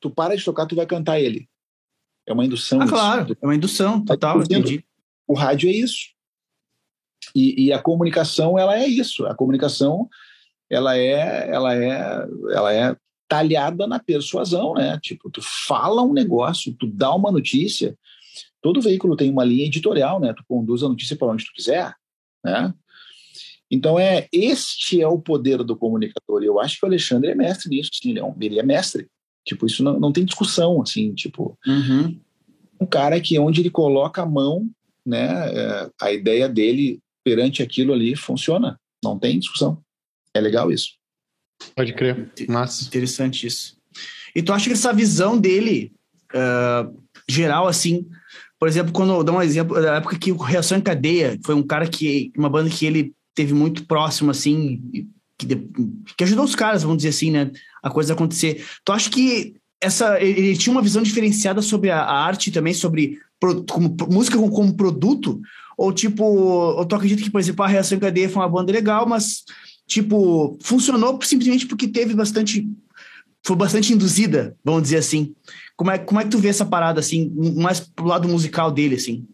Tu 0.00 0.08
para 0.08 0.36
de 0.36 0.44
tocar, 0.44 0.66
tu 0.66 0.76
vai 0.76 0.86
cantar 0.86 1.20
ele. 1.20 1.48
É 2.26 2.32
uma 2.32 2.44
indução. 2.44 2.80
Ah, 2.80 2.88
claro, 2.88 3.36
é 3.40 3.46
uma 3.46 3.54
indução, 3.54 4.04
total, 4.04 4.40
entendi. 4.40 4.84
O 5.26 5.34
rádio 5.34 5.68
é 5.68 5.72
isso. 5.72 6.14
E, 7.34 7.66
e, 7.66 7.72
a 7.72 7.82
comunicação, 7.82 8.58
ela 8.58 8.78
é 8.78 8.86
isso. 8.86 9.26
A 9.26 9.34
comunicação, 9.34 10.08
ela 10.70 10.96
é, 10.96 11.48
ela 11.50 11.74
é, 11.74 12.26
ela 12.52 12.72
é 12.72 12.96
talhada 13.28 13.86
na 13.86 13.98
persuasão, 13.98 14.74
né? 14.74 14.98
Tipo, 15.00 15.30
tu 15.30 15.40
fala 15.42 16.02
um 16.02 16.12
negócio, 16.12 16.74
tu 16.74 16.86
dá 16.86 17.12
uma 17.14 17.32
notícia, 17.32 17.98
todo 18.62 18.80
veículo 18.80 19.16
tem 19.16 19.30
uma 19.30 19.44
linha 19.44 19.66
editorial, 19.66 20.20
né? 20.20 20.32
Tu 20.34 20.44
conduz 20.46 20.82
a 20.82 20.88
notícia 20.88 21.16
para 21.16 21.28
onde 21.28 21.44
tu 21.44 21.52
quiser, 21.52 21.94
né? 22.44 22.72
Então 23.70 23.98
é 23.98 24.28
este 24.32 25.00
é 25.00 25.08
o 25.08 25.18
poder 25.18 25.62
do 25.64 25.76
comunicador. 25.76 26.42
E 26.42 26.46
eu 26.46 26.60
acho 26.60 26.78
que 26.78 26.84
o 26.84 26.88
Alexandre 26.88 27.30
é 27.30 27.34
mestre 27.34 27.68
nisso, 27.68 27.90
sim, 27.92 28.10
ele 28.10 28.20
é, 28.20 28.24
um, 28.24 28.34
ele 28.40 28.58
é 28.58 28.62
mestre. 28.62 29.08
Tipo, 29.44 29.66
isso 29.66 29.82
não, 29.82 29.98
não 29.98 30.12
tem 30.12 30.24
discussão, 30.24 30.82
assim, 30.82 31.14
tipo, 31.14 31.56
uhum. 31.66 32.18
um 32.80 32.86
cara 32.86 33.20
que 33.20 33.38
onde 33.38 33.60
ele 33.60 33.70
coloca 33.70 34.22
a 34.22 34.26
mão, 34.26 34.68
né? 35.04 35.52
É, 35.52 35.90
a 36.00 36.12
ideia 36.12 36.48
dele 36.48 37.00
perante 37.24 37.62
aquilo 37.62 37.92
ali 37.92 38.16
funciona, 38.16 38.78
não 39.02 39.18
tem 39.18 39.38
discussão. 39.38 39.80
É 40.34 40.40
legal 40.40 40.70
isso. 40.70 40.90
Pode 41.74 41.92
crer. 41.92 42.30
Massa. 42.48 42.84
Interessante 42.84 43.46
isso. 43.46 43.76
E 44.34 44.42
tu 44.42 44.52
acha 44.52 44.66
que 44.66 44.72
essa 44.72 44.92
visão 44.92 45.38
dele, 45.38 45.92
uh, 46.34 47.02
geral, 47.28 47.66
assim, 47.66 48.06
por 48.58 48.68
exemplo, 48.68 48.92
quando 48.92 49.22
dá 49.24 49.32
um 49.32 49.42
exemplo, 49.42 49.80
da 49.80 49.96
época 49.96 50.18
que 50.18 50.32
o 50.32 50.36
Reação 50.36 50.78
em 50.78 50.82
Cadeia 50.82 51.38
foi 51.44 51.54
um 51.54 51.62
cara 51.62 51.88
que, 51.88 52.32
uma 52.36 52.50
banda 52.50 52.68
que 52.68 52.84
ele 52.84 53.14
teve 53.36 53.52
muito 53.52 53.84
próximo, 53.84 54.30
assim, 54.30 54.82
que, 55.38 55.46
que 56.16 56.24
ajudou 56.24 56.44
os 56.44 56.56
caras, 56.56 56.82
vamos 56.82 56.96
dizer 56.96 57.10
assim, 57.10 57.30
né, 57.30 57.52
a 57.82 57.90
coisa 57.90 58.14
acontecer. 58.14 58.64
Tu 58.82 58.90
acha 58.90 59.10
que 59.10 59.54
essa, 59.80 60.20
ele 60.20 60.56
tinha 60.56 60.72
uma 60.72 60.82
visão 60.82 61.02
diferenciada 61.02 61.60
sobre 61.60 61.90
a, 61.90 62.02
arte 62.02 62.50
também, 62.50 62.72
sobre 62.72 63.18
pro, 63.38 63.62
como, 63.64 63.94
música 64.10 64.38
como, 64.38 64.50
como, 64.50 64.74
produto? 64.74 65.40
Ou 65.76 65.92
tipo, 65.92 66.24
ou 66.24 66.84
tu 66.86 66.96
acredita 66.96 67.22
que, 67.22 67.30
por 67.30 67.38
exemplo, 67.38 67.62
a 67.62 67.68
Reação 67.68 67.98
Cadeia 67.98 68.30
foi 68.30 68.42
uma 68.42 68.48
banda 68.48 68.72
legal, 68.72 69.06
mas 69.06 69.44
tipo, 69.86 70.58
funcionou 70.62 71.20
simplesmente 71.22 71.66
porque 71.66 71.86
teve 71.86 72.14
bastante. 72.14 72.66
Foi 73.44 73.54
bastante 73.54 73.92
induzida, 73.92 74.56
vamos 74.64 74.84
dizer 74.84 74.96
assim. 74.96 75.34
Como 75.76 75.90
é, 75.90 75.98
como 75.98 76.18
é 76.18 76.24
que 76.24 76.30
tu 76.30 76.38
vê 76.38 76.48
essa 76.48 76.64
parada, 76.64 76.98
assim, 76.98 77.30
mais 77.54 77.78
pro 77.80 78.06
lado 78.06 78.26
musical 78.26 78.72
dele, 78.72 78.96
assim? 78.96 79.24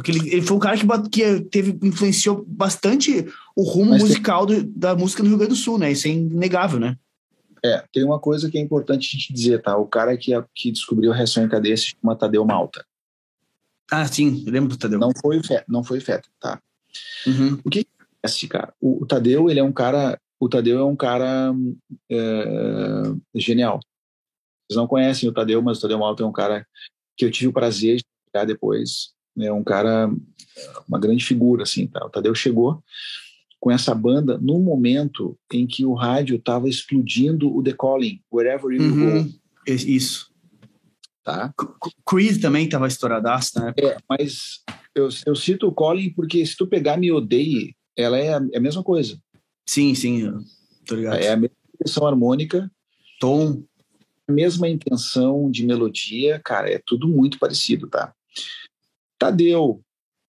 Porque 0.00 0.12
ele, 0.12 0.30
ele 0.30 0.40
foi 0.40 0.56
um 0.56 0.60
cara 0.60 0.78
que, 0.78 0.86
que 1.10 1.40
teve, 1.42 1.78
influenciou 1.82 2.42
bastante 2.48 3.26
o 3.54 3.62
rumo 3.62 3.90
Mas 3.90 4.00
musical 4.00 4.46
tem... 4.46 4.62
do, 4.62 4.70
da 4.70 4.96
música 4.96 5.22
no 5.22 5.28
Rio 5.28 5.36
Grande 5.36 5.52
do 5.52 5.60
Sul, 5.60 5.76
né? 5.76 5.92
Isso 5.92 6.08
é 6.08 6.10
inegável, 6.10 6.80
né? 6.80 6.96
É, 7.62 7.84
tem 7.92 8.02
uma 8.02 8.18
coisa 8.18 8.50
que 8.50 8.56
é 8.56 8.60
importante 8.62 9.18
te 9.18 9.30
dizer, 9.30 9.60
tá? 9.60 9.76
O 9.76 9.86
cara 9.86 10.16
que, 10.16 10.32
que 10.54 10.72
descobriu 10.72 11.12
a 11.12 11.14
reação 11.14 11.44
em 11.44 11.48
cadeia 11.50 11.76
se 11.76 11.88
chama 11.88 12.16
Tadeu 12.16 12.42
Malta. 12.46 12.82
Ah, 13.90 14.06
sim, 14.06 14.42
eu 14.46 14.50
lembro 14.50 14.70
do 14.70 14.78
Tadeu. 14.78 14.98
Não 14.98 15.12
foi 15.20 15.38
o 15.38 15.44
Feta, 15.44 15.66
não 15.68 15.84
foi 15.84 15.98
o 15.98 16.00
Feta, 16.00 16.26
tá? 16.40 16.58
Uhum. 17.26 17.60
O 17.62 17.68
que 17.68 17.86
conhece, 18.22 18.48
cara. 18.48 18.72
O, 18.80 19.02
o, 19.02 19.06
Tadeu, 19.06 19.50
ele 19.50 19.60
é 19.60 19.62
um 19.62 19.72
cara. 19.72 20.18
O 20.40 20.48
Tadeu 20.48 20.78
é 20.78 20.84
um 20.84 20.96
cara 20.96 21.52
é, 22.10 23.02
genial. 23.34 23.80
Vocês 24.66 24.78
não 24.78 24.86
conhecem 24.86 25.28
o 25.28 25.32
Tadeu, 25.32 25.60
mas 25.60 25.76
o 25.76 25.80
Tadeu 25.82 25.98
Malta 25.98 26.22
é 26.22 26.26
um 26.26 26.32
cara 26.32 26.66
que 27.18 27.26
eu 27.26 27.30
tive 27.30 27.48
o 27.48 27.52
prazer 27.52 27.98
de 27.98 28.04
trabalhar 28.32 28.46
depois. 28.46 29.12
É 29.38 29.52
um 29.52 29.62
cara, 29.62 30.10
uma 30.88 30.98
grande 30.98 31.24
figura, 31.24 31.62
assim, 31.62 31.86
tá? 31.86 32.04
O 32.04 32.10
Tadeu 32.10 32.34
chegou 32.34 32.82
com 33.60 33.70
essa 33.70 33.94
banda 33.94 34.38
no 34.38 34.58
momento 34.58 35.38
em 35.52 35.66
que 35.66 35.84
o 35.84 35.92
rádio 35.92 36.36
estava 36.36 36.68
explodindo 36.68 37.54
o 37.54 37.62
The 37.62 37.74
Calling, 37.78 38.20
Wherever 38.32 38.70
You 38.72 38.82
uhum. 38.82 39.24
Go. 39.24 39.34
Isso. 39.66 40.30
Tá? 41.22 41.52
Creed 42.08 42.40
também 42.40 42.64
estava 42.64 42.88
estouradaço, 42.88 43.60
né? 43.60 43.74
É, 43.78 43.98
mas 44.08 44.62
eu, 44.94 45.08
eu 45.26 45.36
cito 45.36 45.68
o 45.68 45.74
Calling 45.74 46.10
porque 46.14 46.44
se 46.44 46.56
tu 46.56 46.66
pegar 46.66 46.96
Me 46.96 47.12
Odeie, 47.12 47.76
ela 47.96 48.18
é 48.18 48.34
a, 48.34 48.40
é 48.52 48.56
a 48.56 48.60
mesma 48.60 48.82
coisa. 48.82 49.20
Sim, 49.66 49.94
sim, 49.94 50.32
tô 50.86 50.96
ligado. 50.96 51.16
É 51.16 51.30
a 51.30 51.36
mesma 51.36 51.56
intenção 51.74 52.06
harmônica. 52.06 52.70
Tom. 53.20 53.62
A 54.26 54.32
mesma 54.32 54.68
intenção 54.68 55.50
de 55.50 55.66
melodia, 55.66 56.40
cara, 56.42 56.70
é 56.70 56.80
tudo 56.84 57.08
muito 57.08 57.38
parecido, 57.38 57.88
tá? 57.88 58.14
Tadeu, 59.20 59.84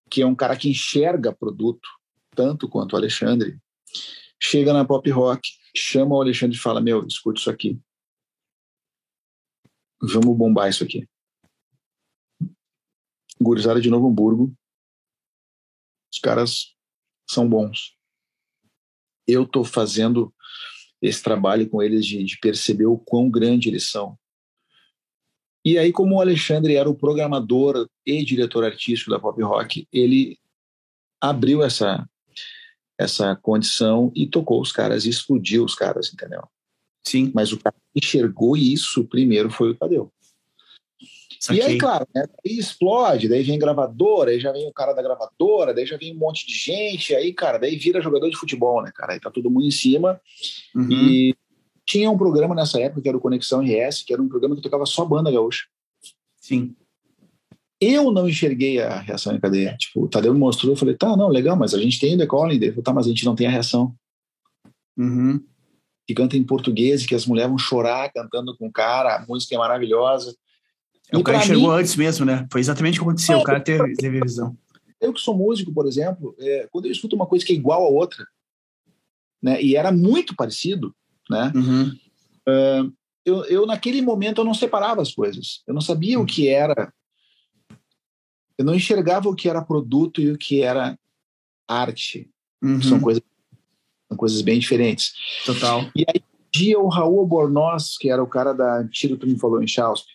que 0.10 0.22
é 0.22 0.26
um 0.26 0.36
cara 0.36 0.58
que 0.58 0.70
enxerga 0.70 1.34
produto, 1.34 1.88
tanto 2.36 2.68
quanto 2.68 2.92
o 2.92 2.98
Alexandre, 2.98 3.58
chega 4.38 4.74
na 4.74 4.84
pop 4.84 5.10
rock, 5.10 5.50
chama 5.74 6.14
o 6.14 6.22
Alexandre 6.22 6.58
e 6.58 6.60
fala: 6.60 6.82
Meu, 6.82 7.08
escuta 7.08 7.39
isso 7.39 7.50
aqui. 7.50 7.80
Vamos 10.02 10.38
bombar 10.38 10.70
isso 10.70 10.84
aqui. 10.84 11.08
Gurizada 13.42 13.80
de 13.80 13.89
Novo 13.89 14.10
Hamburgo. 14.10 14.54
Os 16.12 16.20
caras 16.20 16.76
são 17.30 17.48
bons. 17.48 17.98
Eu 19.26 19.44
estou 19.44 19.64
fazendo 19.64 20.34
esse 21.02 21.24
trabalho 21.24 21.70
com 21.70 21.82
eles 21.82 22.06
de, 22.06 22.22
de 22.26 22.38
perceber 22.39 22.88
o 22.88 22.98
quão 22.98 23.30
grande 23.30 23.70
eles 23.70 23.89
são. 23.89 24.20
E 25.64 25.78
aí, 25.78 25.91
como 25.91 26.16
o 26.16 26.22
Alexandre 26.22 26.76
era 26.76 26.89
o 26.89 26.95
programador 26.95 27.88
e 28.05 28.26
diretor 28.26 28.64
artístico 28.64 29.12
da 29.12 29.20
Pop 29.20 29.41
Rock, 29.41 29.88
ele 29.91 30.38
abriu 31.20 31.64
essa 31.64 32.07
essa 32.97 33.36
condição 33.36 34.12
e 34.16 34.28
tocou 34.28 34.62
os 34.62 34.72
caras, 34.72 35.05
e 35.05 35.09
explodiu 35.09 35.66
os 35.66 35.74
caras, 35.74 36.14
entendeu? 36.14 36.43
Sim. 37.03 37.32
Mas 37.34 37.51
o 37.51 37.57
cara 37.57 37.76
que 37.93 38.05
enxergou 38.05 38.55
isso 38.55 39.03
primeiro 39.05 39.49
foi 39.49 39.72
o 39.72 39.76
Tadeu. 39.76 40.12
E 41.49 41.59
aí, 41.59 41.76
claro, 41.80 42.07
né, 42.14 42.24
aí 42.45 42.59
explode, 42.59 43.28
daí 43.28 43.41
vem 43.41 43.57
gravadora, 43.57 44.30
aí 44.30 44.39
já 44.39 44.51
vem 44.51 44.68
o 44.68 44.74
cara 44.74 44.93
da 44.93 45.01
gravadora, 45.01 45.74
daí 45.74 45.88
já 45.88 45.97
vem 45.97 46.16
um 46.16 46.20
monte 46.20 46.45
de 46.45 46.53
gente, 46.53 47.16
aí, 47.16 47.34
cara, 47.34 47.57
daí 47.57 47.76
vira 47.76 47.99
jogador 47.99 48.30
de 48.30 48.38
futebol, 48.38 48.84
né, 48.84 48.91
cara? 48.93 49.14
Aí 49.14 49.20
tá 49.20 49.32
todo 49.32 49.49
mundo 49.49 49.66
em 49.66 49.72
cima. 49.72 50.22
Uhum. 50.76 50.91
E 50.91 51.36
tinha 51.92 52.10
um 52.10 52.18
programa 52.18 52.56
nessa 52.56 52.80
época 52.80 53.02
que 53.02 53.10
era 53.10 53.18
o 53.18 53.22
Conexão 53.22 53.60
RS, 53.60 54.04
que 54.04 54.14
era 54.14 54.22
um 54.22 54.30
programa 54.30 54.56
que 54.56 54.62
tocava 54.62 54.86
só 54.86 55.04
banda 55.04 55.30
gaúcha. 55.30 55.66
Sim. 56.39 56.74
Eu 57.82 58.12
não 58.12 58.30
enxerguei 58.30 58.82
a 58.82 59.00
reação 59.00 59.36
em 59.36 59.39
cadeia. 59.42 59.76
Tipo, 59.78 60.06
o 60.06 60.08
Tadeu 60.08 60.34
me 60.34 60.39
mostrou, 60.39 60.72
eu 60.72 60.78
falei, 60.78 60.96
tá, 60.96 61.18
não, 61.18 61.28
legal, 61.28 61.58
mas 61.58 61.74
a 61.74 61.80
gente 61.80 62.00
tem 62.00 62.16
o 62.16 62.18
Decolling. 62.18 62.56
Ele 62.56 62.70
falou, 62.70 62.84
tá, 62.84 62.94
mas 62.94 63.08
a 63.08 63.10
gente 63.10 63.26
não 63.26 63.36
tem 63.36 63.46
a 63.46 63.50
reação. 63.50 63.94
Uhum. 64.98 65.44
Que 66.08 66.14
canta 66.14 66.38
em 66.38 66.44
português, 66.46 67.06
que 67.06 67.14
as 67.14 67.26
mulheres 67.26 67.50
vão 67.50 67.58
chorar 67.58 68.10
cantando 68.14 68.56
com 68.56 68.68
o 68.68 68.72
cara, 68.72 69.18
a 69.18 69.26
música 69.28 69.56
é 69.56 69.58
maravilhosa. 69.58 70.34
É, 71.12 71.18
o 71.18 71.24
cara 71.24 71.39
enxergou 71.39 71.74
mim, 71.74 71.80
antes 71.80 71.98
mesmo, 71.98 72.26
né? 72.26 72.48
Foi 72.50 72.62
exatamente 72.62 73.00
o 73.00 73.04
que 73.04 73.10
aconteceu, 73.10 73.38
é, 73.38 73.42
o 73.42 73.44
cara 73.44 73.60
teve, 73.60 73.96
teve 73.96 74.22
visão. 74.22 74.56
Eu 75.02 75.12
que 75.12 75.20
sou 75.20 75.36
músico, 75.36 75.74
por 75.74 75.86
exemplo, 75.86 76.34
é, 76.39 76.70
quando 76.72 76.86
eu 76.86 76.92
escuto 76.92 77.18
uma 77.18 77.26
coisa 77.26 77.44
que 77.44 77.52
é 77.52 77.56
igual 77.56 77.84
a 77.84 77.89
outra, 77.89 78.26
né, 79.42 79.62
e 79.62 79.76
era 79.76 79.92
muito 79.92 80.36
parecido, 80.36 80.96
né, 81.32 81.51
uhum. 81.55 81.88
uh, 82.47 82.93
eu, 83.25 83.45
eu, 83.45 83.65
naquele 83.65 84.01
momento, 84.01 84.41
eu 84.41 84.45
não 84.45 84.53
separava 84.53 85.01
as 85.01 85.13
coisas. 85.13 85.61
Eu 85.67 85.73
não 85.73 85.82
sabia 85.82 86.17
uhum. 86.17 86.23
o 86.23 86.27
que 86.27 86.49
era 86.49 86.91
eu 88.61 88.65
não 88.65 88.75
enxergava 88.75 89.27
o 89.27 89.36
que 89.36 89.49
era 89.49 89.65
produto 89.65 90.21
e 90.21 90.29
o 90.29 90.38
que 90.38 90.61
era 90.61 90.95
arte. 91.67 92.29
Uhum. 92.61 92.79
São, 92.79 92.99
coisas, 92.99 93.23
são 94.07 94.15
coisas 94.15 94.41
bem 94.43 94.59
diferentes. 94.59 95.13
Total. 95.43 95.82
E 95.95 96.05
aí, 96.07 96.21
um 96.21 96.49
dia, 96.53 96.79
o 96.79 96.88
Raul 96.88 97.21
Albornoz, 97.21 97.97
que 97.97 98.11
era 98.11 98.21
o 98.21 98.27
cara 98.27 98.53
da 98.53 98.88
Tiro 98.88 99.17
Tu 99.17 99.25
Me 99.25 99.39
Falou 99.39 99.63
em 99.63 99.67
Chausp, 99.67 100.05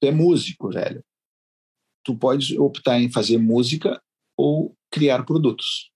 tu 0.00 0.08
é 0.08 0.10
músico, 0.10 0.68
velho. 0.68 1.04
Tu 2.02 2.16
pode 2.16 2.58
optar 2.58 2.98
em 2.98 3.08
fazer 3.08 3.38
música 3.38 4.02
ou 4.36 4.76
criar 4.90 5.22
produtos. 5.22 5.92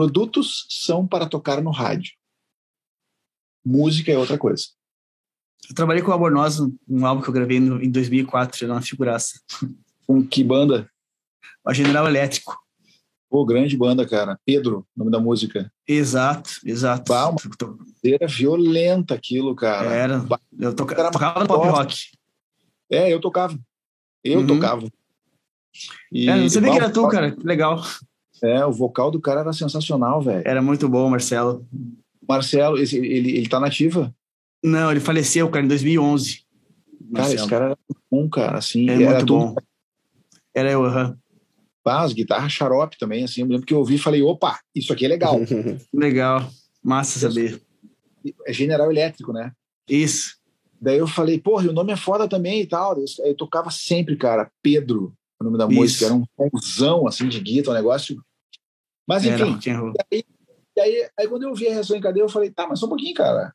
Produtos 0.00 0.64
são 0.70 1.06
para 1.06 1.28
tocar 1.28 1.60
no 1.60 1.70
rádio. 1.70 2.14
Música 3.62 4.10
é 4.10 4.16
outra 4.16 4.38
coisa. 4.38 4.64
Eu 5.68 5.74
trabalhei 5.74 6.02
com 6.02 6.08
o 6.08 6.14
Albornoz, 6.14 6.58
um 6.88 7.04
álbum 7.04 7.20
que 7.20 7.28
eu 7.28 7.34
gravei 7.34 7.60
no, 7.60 7.82
em 7.82 7.90
2004, 7.90 8.64
era 8.64 8.72
uma 8.72 8.80
figuraça. 8.80 9.38
Com 10.06 10.26
que 10.26 10.42
banda? 10.42 10.90
A 11.66 11.74
General 11.74 12.08
Elétrico. 12.08 12.58
Pô, 13.28 13.44
grande 13.44 13.76
banda, 13.76 14.08
cara. 14.08 14.40
Pedro, 14.46 14.86
nome 14.96 15.10
da 15.10 15.20
música. 15.20 15.70
Exato, 15.86 16.48
exato. 16.64 17.12
Bah, 17.12 17.34
era 18.02 18.26
violenta 18.26 19.12
aquilo, 19.12 19.54
cara. 19.54 19.92
Era. 19.92 20.26
Eu 20.58 20.74
toca... 20.74 20.98
era 20.98 21.10
tocava 21.10 21.40
no 21.40 21.46
pop 21.46 21.68
rock. 21.68 22.06
É, 22.90 23.12
eu 23.12 23.20
tocava. 23.20 23.54
Eu 24.24 24.40
uhum. 24.40 24.46
tocava. 24.46 24.88
E, 26.10 26.30
é, 26.30 26.36
não 26.36 26.48
sabia 26.48 26.70
que 26.70 26.78
era 26.78 26.90
tu, 26.90 27.06
cara. 27.06 27.36
Legal. 27.44 27.84
É, 28.42 28.64
o 28.64 28.72
vocal 28.72 29.10
do 29.10 29.20
cara 29.20 29.40
era 29.40 29.52
sensacional, 29.52 30.20
velho. 30.20 30.42
Era 30.46 30.62
muito 30.62 30.88
bom, 30.88 31.08
Marcelo. 31.10 31.66
Marcelo, 32.26 32.78
esse, 32.78 32.96
ele, 32.96 33.36
ele 33.36 33.48
tá 33.48 33.60
nativa? 33.60 34.14
Não, 34.62 34.90
ele 34.90 35.00
faleceu, 35.00 35.48
cara, 35.50 35.64
em 35.64 35.68
2011. 35.68 36.36
Cara, 36.36 36.44
Marcelo. 37.10 37.34
esse 37.34 37.48
cara 37.48 37.64
era 37.66 37.78
bom, 38.10 38.28
cara, 38.28 38.58
assim. 38.58 38.88
É 38.88 38.94
era 38.94 39.10
muito 39.10 39.26
tudo... 39.26 39.38
bom. 39.38 39.54
Era 40.54 40.70
eu, 40.70 40.84
aham. 40.84 41.08
Uhum. 41.08 41.16
Ah, 41.84 42.02
as 42.02 42.12
guitarras 42.12 42.52
xarope 42.52 42.96
também, 42.98 43.24
assim. 43.24 43.40
Eu 43.40 43.48
lembro 43.48 43.66
que 43.66 43.74
eu 43.74 43.78
ouvi 43.78 43.96
e 43.96 43.98
falei, 43.98 44.22
opa, 44.22 44.60
isso 44.74 44.92
aqui 44.92 45.06
é 45.06 45.08
legal. 45.08 45.40
legal. 45.92 46.48
Massa 46.82 47.18
saber. 47.18 47.60
É 48.46 48.52
General 48.52 48.90
Elétrico, 48.90 49.32
né? 49.32 49.52
Isso. 49.88 50.36
Daí 50.80 50.98
eu 50.98 51.06
falei, 51.06 51.38
porra, 51.38 51.68
o 51.68 51.72
nome 51.72 51.92
é 51.92 51.96
foda 51.96 52.28
também 52.28 52.60
e 52.60 52.66
tal. 52.66 52.96
Eu, 52.96 53.04
eu 53.24 53.34
tocava 53.34 53.70
sempre, 53.70 54.16
cara, 54.16 54.50
Pedro, 54.62 55.12
o 55.40 55.44
nome 55.44 55.58
da 55.58 55.66
Isso. 55.66 55.74
música. 55.74 56.04
Era 56.06 56.14
um 56.14 56.24
somzão, 56.60 57.06
assim, 57.08 57.28
de 57.28 57.40
guitarra, 57.40 57.74
um 57.74 57.80
negócio. 57.80 58.22
Mas, 59.10 59.24
enfim. 59.24 59.58
Era, 59.68 59.92
aí, 60.12 60.24
aí, 60.78 61.10
aí, 61.18 61.28
quando 61.28 61.42
eu 61.42 61.52
vi 61.52 61.66
a 61.66 61.72
reação 61.72 61.96
em 61.96 62.00
cadeia, 62.00 62.22
eu 62.22 62.28
falei, 62.28 62.48
tá, 62.48 62.68
mas 62.68 62.78
só 62.78 62.86
um 62.86 62.90
pouquinho, 62.90 63.12
cara. 63.12 63.52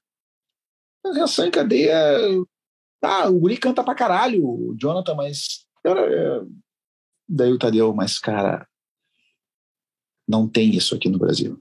A 1.06 1.14
reação 1.14 1.46
em 1.46 1.52
cadeia. 1.52 1.96
Tá, 3.00 3.30
o 3.30 3.40
Guri 3.40 3.56
canta 3.56 3.82
pra 3.82 3.96
caralho, 3.96 4.46
o 4.46 4.76
Jonathan, 4.78 5.16
mas. 5.16 5.66
É, 5.86 5.92
daí 7.30 7.54
o 7.54 7.58
Tadeu, 7.58 7.94
mas, 7.94 8.20
cara, 8.20 8.68
não 10.28 10.46
tem 10.46 10.76
isso 10.76 10.94
aqui 10.94 11.08
no 11.08 11.20
Brasil. 11.20 11.58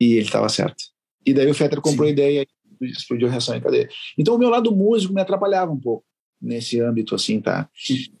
E 0.00 0.14
ele 0.14 0.24
estava 0.24 0.48
certo. 0.48 0.84
E 1.26 1.34
daí 1.34 1.50
o 1.50 1.54
Fetter 1.54 1.82
comprou 1.82 2.06
Sim. 2.06 2.10
a 2.10 2.12
ideia 2.12 2.46
e 2.80 2.86
explodiu 2.86 3.28
a 3.28 3.30
reação 3.30 3.54
em 3.54 3.60
cadeia. 3.60 3.90
Então 4.16 4.36
o 4.36 4.38
meu 4.38 4.48
lado 4.48 4.74
músico 4.74 5.12
me 5.12 5.20
atrapalhava 5.20 5.70
um 5.70 5.80
pouco 5.80 6.06
nesse 6.44 6.80
âmbito, 6.80 7.14
assim, 7.14 7.40
tá? 7.40 7.68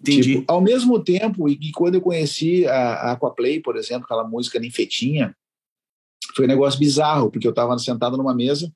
Entendi. 0.00 0.34
Tipo, 0.34 0.52
ao 0.52 0.60
mesmo 0.60 1.02
tempo, 1.02 1.48
e, 1.48 1.58
e 1.60 1.72
quando 1.72 1.96
eu 1.96 2.00
conheci 2.00 2.66
a, 2.66 2.94
a 2.94 3.12
Aquaplay, 3.12 3.60
por 3.60 3.76
exemplo, 3.76 4.04
aquela 4.04 4.24
música 4.24 4.58
Ninfetinha, 4.58 5.36
foi 6.34 6.46
um 6.46 6.48
negócio 6.48 6.80
bizarro, 6.80 7.30
porque 7.30 7.46
eu 7.46 7.50
estava 7.50 7.78
sentado 7.78 8.16
numa 8.16 8.34
mesa 8.34 8.72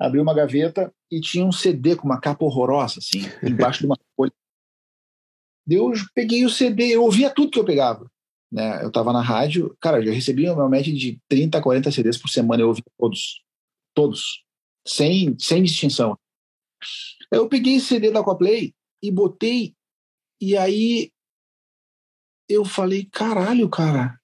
abri 0.00 0.18
uma 0.18 0.34
gaveta 0.34 0.92
e 1.10 1.20
tinha 1.20 1.44
um 1.44 1.52
CD 1.52 1.94
com 1.94 2.06
uma 2.06 2.18
capa 2.18 2.44
horrorosa, 2.44 2.98
assim, 2.98 3.20
embaixo 3.44 3.80
de 3.80 3.86
uma 3.86 3.96
folha. 4.16 4.32
Eu 5.68 5.92
peguei 6.14 6.44
o 6.44 6.50
CD, 6.50 6.96
eu 6.96 7.04
ouvia 7.04 7.30
tudo 7.30 7.50
que 7.50 7.58
eu 7.58 7.64
pegava. 7.64 8.10
Né? 8.50 8.82
Eu 8.82 8.88
estava 8.88 9.12
na 9.12 9.20
rádio, 9.20 9.76
cara, 9.78 10.02
eu 10.02 10.12
recebia 10.12 10.52
uma 10.52 10.68
média 10.68 10.92
de 10.92 11.20
30, 11.28 11.60
40 11.60 11.92
CDs 11.92 12.16
por 12.16 12.28
semana, 12.28 12.62
eu 12.62 12.68
ouvia 12.68 12.82
todos. 12.98 13.44
Todos. 13.94 14.42
Sem, 14.84 15.36
sem 15.38 15.62
distinção. 15.62 16.18
Eu 17.30 17.48
peguei 17.48 17.76
esse 17.76 17.86
CD 17.86 18.10
da 18.10 18.20
Aquaplay 18.20 18.74
e 19.02 19.10
botei, 19.10 19.74
e 20.40 20.56
aí 20.56 21.12
eu 22.48 22.64
falei, 22.64 23.04
caralho, 23.04 23.68
cara, 23.68 24.18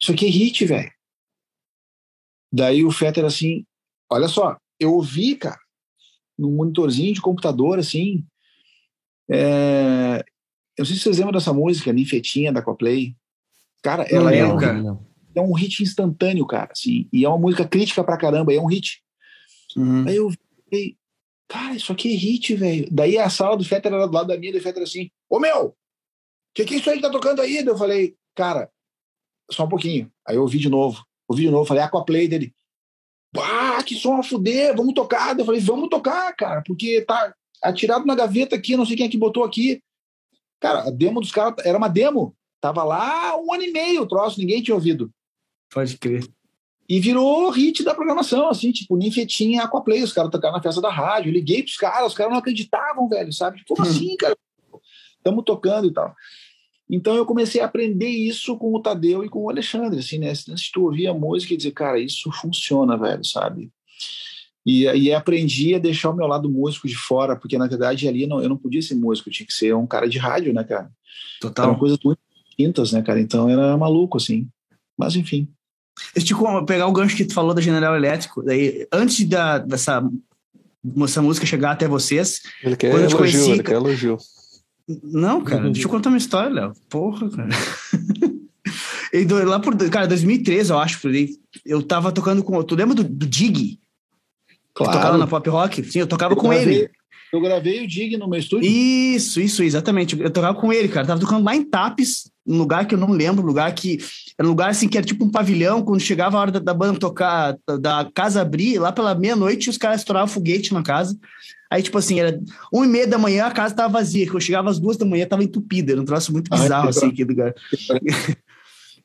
isso 0.00 0.12
aqui 0.12 0.26
é 0.26 0.30
hit, 0.30 0.64
velho. 0.66 0.92
Daí 2.52 2.84
o 2.84 2.90
Fetter 2.90 3.24
assim, 3.24 3.64
Olha 4.10 4.28
só, 4.28 4.56
eu 4.78 4.94
ouvi, 4.94 5.34
cara, 5.34 5.58
num 6.38 6.52
monitorzinho 6.52 7.12
de 7.12 7.20
computador, 7.20 7.78
assim. 7.78 8.24
É... 9.28 10.24
Eu 10.76 10.82
não 10.82 10.86
sei 10.86 10.96
se 10.96 11.02
vocês 11.02 11.18
lembram 11.18 11.32
dessa 11.32 11.52
música, 11.52 11.92
Ninfetinha, 11.92 12.52
da 12.52 12.62
Coplay. 12.62 13.16
Cara, 13.82 14.04
ela 14.04 14.34
é, 14.34 14.46
um, 14.46 14.98
é 15.34 15.40
um 15.40 15.52
hit 15.54 15.82
instantâneo, 15.82 16.46
cara, 16.46 16.70
assim. 16.70 17.08
E 17.12 17.24
é 17.24 17.28
uma 17.28 17.38
música 17.38 17.66
crítica 17.66 18.04
pra 18.04 18.18
caramba, 18.18 18.52
é 18.52 18.60
um 18.60 18.66
hit. 18.66 19.02
Uhum. 19.76 20.06
Aí 20.06 20.16
eu 20.16 20.28
vi, 20.28 20.38
cara, 21.48 21.74
isso 21.74 21.92
aqui 21.92 22.12
é 22.12 22.16
hit, 22.16 22.54
velho. 22.54 22.88
Daí 22.90 23.18
a 23.18 23.30
sala 23.30 23.56
do 23.56 23.64
Fetter 23.64 23.92
era 23.92 24.06
do 24.06 24.12
lado 24.12 24.28
da 24.28 24.38
minha, 24.38 24.52
do 24.52 24.60
Fetter 24.60 24.82
assim, 24.82 25.10
ô 25.28 25.38
meu, 25.38 25.66
o 25.66 25.74
que, 26.54 26.64
que 26.64 26.74
é 26.74 26.76
isso 26.78 26.90
aí 26.90 26.96
que 26.96 27.02
tá 27.02 27.10
tocando 27.10 27.42
aí? 27.42 27.56
Eu 27.58 27.76
falei, 27.76 28.16
cara, 28.34 28.70
só 29.50 29.64
um 29.64 29.68
pouquinho. 29.68 30.10
Aí 30.26 30.36
eu 30.36 30.42
ouvi 30.42 30.58
de 30.58 30.68
novo. 30.68 31.04
Ouvi 31.28 31.42
de 31.42 31.50
novo, 31.50 31.66
falei, 31.66 31.82
Aquaplay 31.82 32.28
dele. 32.28 32.54
Ah, 33.36 33.82
que 33.82 33.94
som 33.94 34.16
a 34.16 34.22
fuder, 34.22 34.74
vamos 34.76 34.94
tocar. 34.94 35.38
Eu 35.38 35.44
falei, 35.44 35.60
vamos 35.60 35.88
tocar, 35.88 36.34
cara, 36.34 36.62
porque 36.62 37.02
tá 37.02 37.34
atirado 37.62 38.06
na 38.06 38.14
gaveta 38.14 38.56
aqui, 38.56 38.76
não 38.76 38.86
sei 38.86 38.96
quem 38.96 39.06
é 39.06 39.08
que 39.08 39.18
botou 39.18 39.44
aqui. 39.44 39.82
Cara, 40.60 40.88
a 40.88 40.90
demo 40.90 41.20
dos 41.20 41.32
caras 41.32 41.54
era 41.64 41.76
uma 41.76 41.88
demo. 41.88 42.34
Tava 42.60 42.82
lá 42.82 43.36
um 43.38 43.52
ano 43.52 43.64
e 43.64 43.72
meio 43.72 44.02
o 44.02 44.08
troço, 44.08 44.38
ninguém 44.38 44.62
tinha 44.62 44.74
ouvido. 44.74 45.10
Pode 45.70 45.98
crer. 45.98 46.24
E 46.88 47.00
virou 47.00 47.50
hit 47.50 47.82
da 47.82 47.94
programação, 47.94 48.48
assim, 48.48 48.70
tipo, 48.70 48.96
Ninfetinha 48.96 49.62
Aquaplay, 49.62 50.02
os 50.02 50.12
caras 50.12 50.30
tocaram 50.30 50.54
na 50.54 50.62
festa 50.62 50.80
da 50.80 50.90
rádio. 50.90 51.30
Eu 51.30 51.34
liguei 51.34 51.62
pros 51.62 51.76
caras, 51.76 52.08
os 52.08 52.14
caras 52.14 52.32
não 52.32 52.38
acreditavam, 52.38 53.08
velho, 53.08 53.32
sabe? 53.32 53.62
Como 53.66 53.82
hum. 53.82 53.90
assim, 53.90 54.16
cara? 54.16 54.36
Estamos 55.18 55.44
tocando 55.44 55.88
e 55.88 55.92
tal. 55.92 56.14
Então 56.88 57.16
eu 57.16 57.26
comecei 57.26 57.60
a 57.60 57.64
aprender 57.64 58.08
isso 58.08 58.56
com 58.56 58.72
o 58.72 58.80
Tadeu 58.80 59.24
e 59.24 59.28
com 59.28 59.44
o 59.44 59.50
Alexandre, 59.50 59.98
assim, 59.98 60.18
né? 60.18 60.32
Se 60.34 60.70
tu 60.72 60.84
ouvia 60.84 61.10
a 61.10 61.14
música 61.14 61.52
e 61.52 61.56
dizer, 61.56 61.72
cara, 61.72 61.98
isso 61.98 62.30
funciona, 62.30 62.96
velho, 62.96 63.24
sabe? 63.24 63.72
E 64.64 64.86
aí 64.88 65.12
aprendi 65.12 65.74
a 65.74 65.78
deixar 65.78 66.10
o 66.10 66.16
meu 66.16 66.26
lado 66.26 66.50
músico 66.50 66.86
de 66.88 66.96
fora, 66.96 67.36
porque 67.36 67.58
na 67.58 67.66
verdade 67.66 68.08
ali 68.08 68.26
não, 68.26 68.42
eu 68.42 68.48
não 68.48 68.56
podia 68.56 68.82
ser 68.82 68.94
músico, 68.94 69.28
eu 69.28 69.32
tinha 69.32 69.46
que 69.46 69.52
ser 69.52 69.74
um 69.74 69.86
cara 69.86 70.08
de 70.08 70.18
rádio, 70.18 70.52
né, 70.52 70.62
cara? 70.64 70.90
Total. 71.40 71.66
Eram 71.66 71.78
coisas 71.78 71.98
muito 72.04 72.20
distintas, 72.44 72.92
né, 72.92 73.02
cara? 73.02 73.20
Então 73.20 73.48
era 73.48 73.76
maluco, 73.76 74.16
assim. 74.16 74.48
Mas 74.96 75.16
enfim. 75.16 75.48
Deixa 76.14 76.34
eu 76.34 76.64
pegar 76.64 76.86
o 76.86 76.92
gancho 76.92 77.16
que 77.16 77.24
tu 77.24 77.34
falou 77.34 77.54
da 77.54 77.60
General 77.60 77.96
Elétrico. 77.96 78.42
Daí, 78.42 78.86
antes 78.92 79.26
da, 79.26 79.58
dessa 79.58 80.02
essa 81.04 81.22
música 81.22 81.46
chegar 81.46 81.72
até 81.72 81.88
vocês. 81.88 82.42
Ele 82.62 82.76
quer 82.76 82.94
elogio, 82.94 83.18
conheci, 83.18 83.50
ele 83.50 83.62
quer 83.62 83.74
elogio. 83.74 84.18
Não, 85.02 85.42
cara, 85.42 85.64
uhum. 85.64 85.72
deixa 85.72 85.86
eu 85.86 85.90
contar 85.90 86.10
uma 86.10 86.18
história, 86.18 86.50
Léo. 86.50 86.72
Porra, 86.88 87.28
cara. 87.30 87.48
e 89.12 89.24
do, 89.24 89.44
lá 89.44 89.58
por, 89.58 89.76
cara, 89.90 90.06
2013, 90.06 90.70
eu 90.70 90.78
acho, 90.78 91.00
eu 91.64 91.82
tava 91.82 92.12
tocando 92.12 92.44
com. 92.44 92.62
Tu 92.62 92.74
lembra 92.76 92.94
do, 92.94 93.02
do 93.02 93.26
Dig? 93.26 93.80
Claro. 94.74 94.92
Que 94.92 94.98
tocava 94.98 95.18
na 95.18 95.26
pop 95.26 95.48
rock? 95.48 95.82
Sim, 95.84 96.00
eu 96.00 96.06
tocava 96.06 96.34
eu 96.34 96.36
com 96.36 96.52
ele. 96.52 96.88
Eu 97.32 97.40
gravei 97.40 97.84
o 97.84 97.86
Dig 97.86 98.16
no 98.16 98.28
meu 98.28 98.38
estúdio. 98.38 98.68
Isso, 98.70 99.40
isso, 99.40 99.62
exatamente. 99.62 100.18
Eu 100.20 100.30
tocava 100.30 100.58
com 100.58 100.72
ele, 100.72 100.88
cara. 100.88 101.06
tava 101.06 101.20
tocando 101.20 101.44
lá 101.44 101.54
em 101.54 101.62
Tapes, 101.62 102.30
um 102.46 102.56
lugar 102.56 102.86
que 102.86 102.94
eu 102.94 102.98
não 102.98 103.10
lembro, 103.10 103.42
um 103.42 103.46
lugar 103.46 103.72
que. 103.74 103.98
Era 104.38 104.46
um 104.46 104.50
lugar 104.50 104.70
assim 104.70 104.88
que 104.88 104.98
era 104.98 105.06
tipo 105.06 105.24
um 105.24 105.30
pavilhão, 105.30 105.82
quando 105.82 106.00
chegava 106.00 106.36
a 106.36 106.40
hora 106.40 106.52
da, 106.52 106.58
da 106.58 106.74
banda 106.74 106.98
tocar, 106.98 107.56
da, 107.80 108.08
casa 108.14 108.42
abrir, 108.42 108.78
lá 108.78 108.92
pela 108.92 109.14
meia-noite, 109.14 109.70
os 109.70 109.78
caras 109.78 110.00
estouravam 110.00 110.28
foguete 110.28 110.72
na 110.72 110.82
casa. 110.82 111.18
Aí, 111.70 111.82
tipo 111.82 111.98
assim, 111.98 112.20
era 112.20 112.38
uma 112.72 112.86
e 112.86 112.88
meia 112.88 113.06
da 113.06 113.18
manhã, 113.18 113.46
a 113.46 113.50
casa 113.50 113.74
tava 113.74 113.94
vazia. 113.94 114.26
Quando 114.26 114.36
eu 114.36 114.40
chegava 114.40 114.70
às 114.70 114.78
duas 114.78 114.96
da 114.96 115.04
manhã, 115.04 115.26
tava 115.26 115.42
entupida. 115.42 115.92
Era 115.92 116.00
um 116.00 116.04
troço 116.04 116.32
muito 116.32 116.50
bizarro, 116.50 116.88
assim, 116.88 117.08
aqui 117.08 117.24
do 117.24 117.30
lugar. 117.30 117.54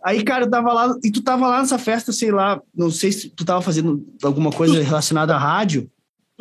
Aí, 0.03 0.23
cara, 0.23 0.45
eu 0.45 0.49
tava 0.49 0.73
lá, 0.73 0.95
e 1.03 1.11
tu 1.11 1.21
tava 1.21 1.47
lá 1.47 1.59
nessa 1.59 1.77
festa, 1.77 2.11
sei 2.11 2.31
lá, 2.31 2.59
não 2.75 2.89
sei 2.89 3.11
se 3.11 3.29
tu 3.29 3.45
tava 3.45 3.61
fazendo 3.61 4.03
alguma 4.23 4.51
coisa 4.51 4.81
relacionada 4.81 5.35
à 5.35 5.37
rádio. 5.37 5.89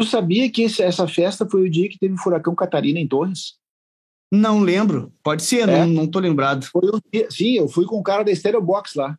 Tu 0.01 0.07
sabia 0.07 0.51
que 0.51 0.63
esse, 0.63 0.83
essa 0.83 1.07
festa 1.07 1.47
foi 1.47 1.67
o 1.67 1.71
dia 1.71 1.87
que 1.87 1.99
teve 1.99 2.15
o 2.15 2.17
furacão 2.17 2.55
Catarina 2.55 2.99
em 2.99 3.07
Torres? 3.07 3.59
Não 4.33 4.61
lembro. 4.61 5.13
Pode 5.23 5.43
ser, 5.43 5.69
é. 5.69 5.81
não, 5.81 5.87
não 5.89 6.07
tô 6.07 6.19
lembrado. 6.19 6.67
Dia, 7.13 7.31
sim, 7.31 7.59
eu 7.59 7.69
fui 7.69 7.85
com 7.85 7.99
o 7.99 8.03
cara 8.03 8.23
da 8.23 8.35
Stereo 8.35 8.63
Box 8.63 8.95
lá. 8.95 9.19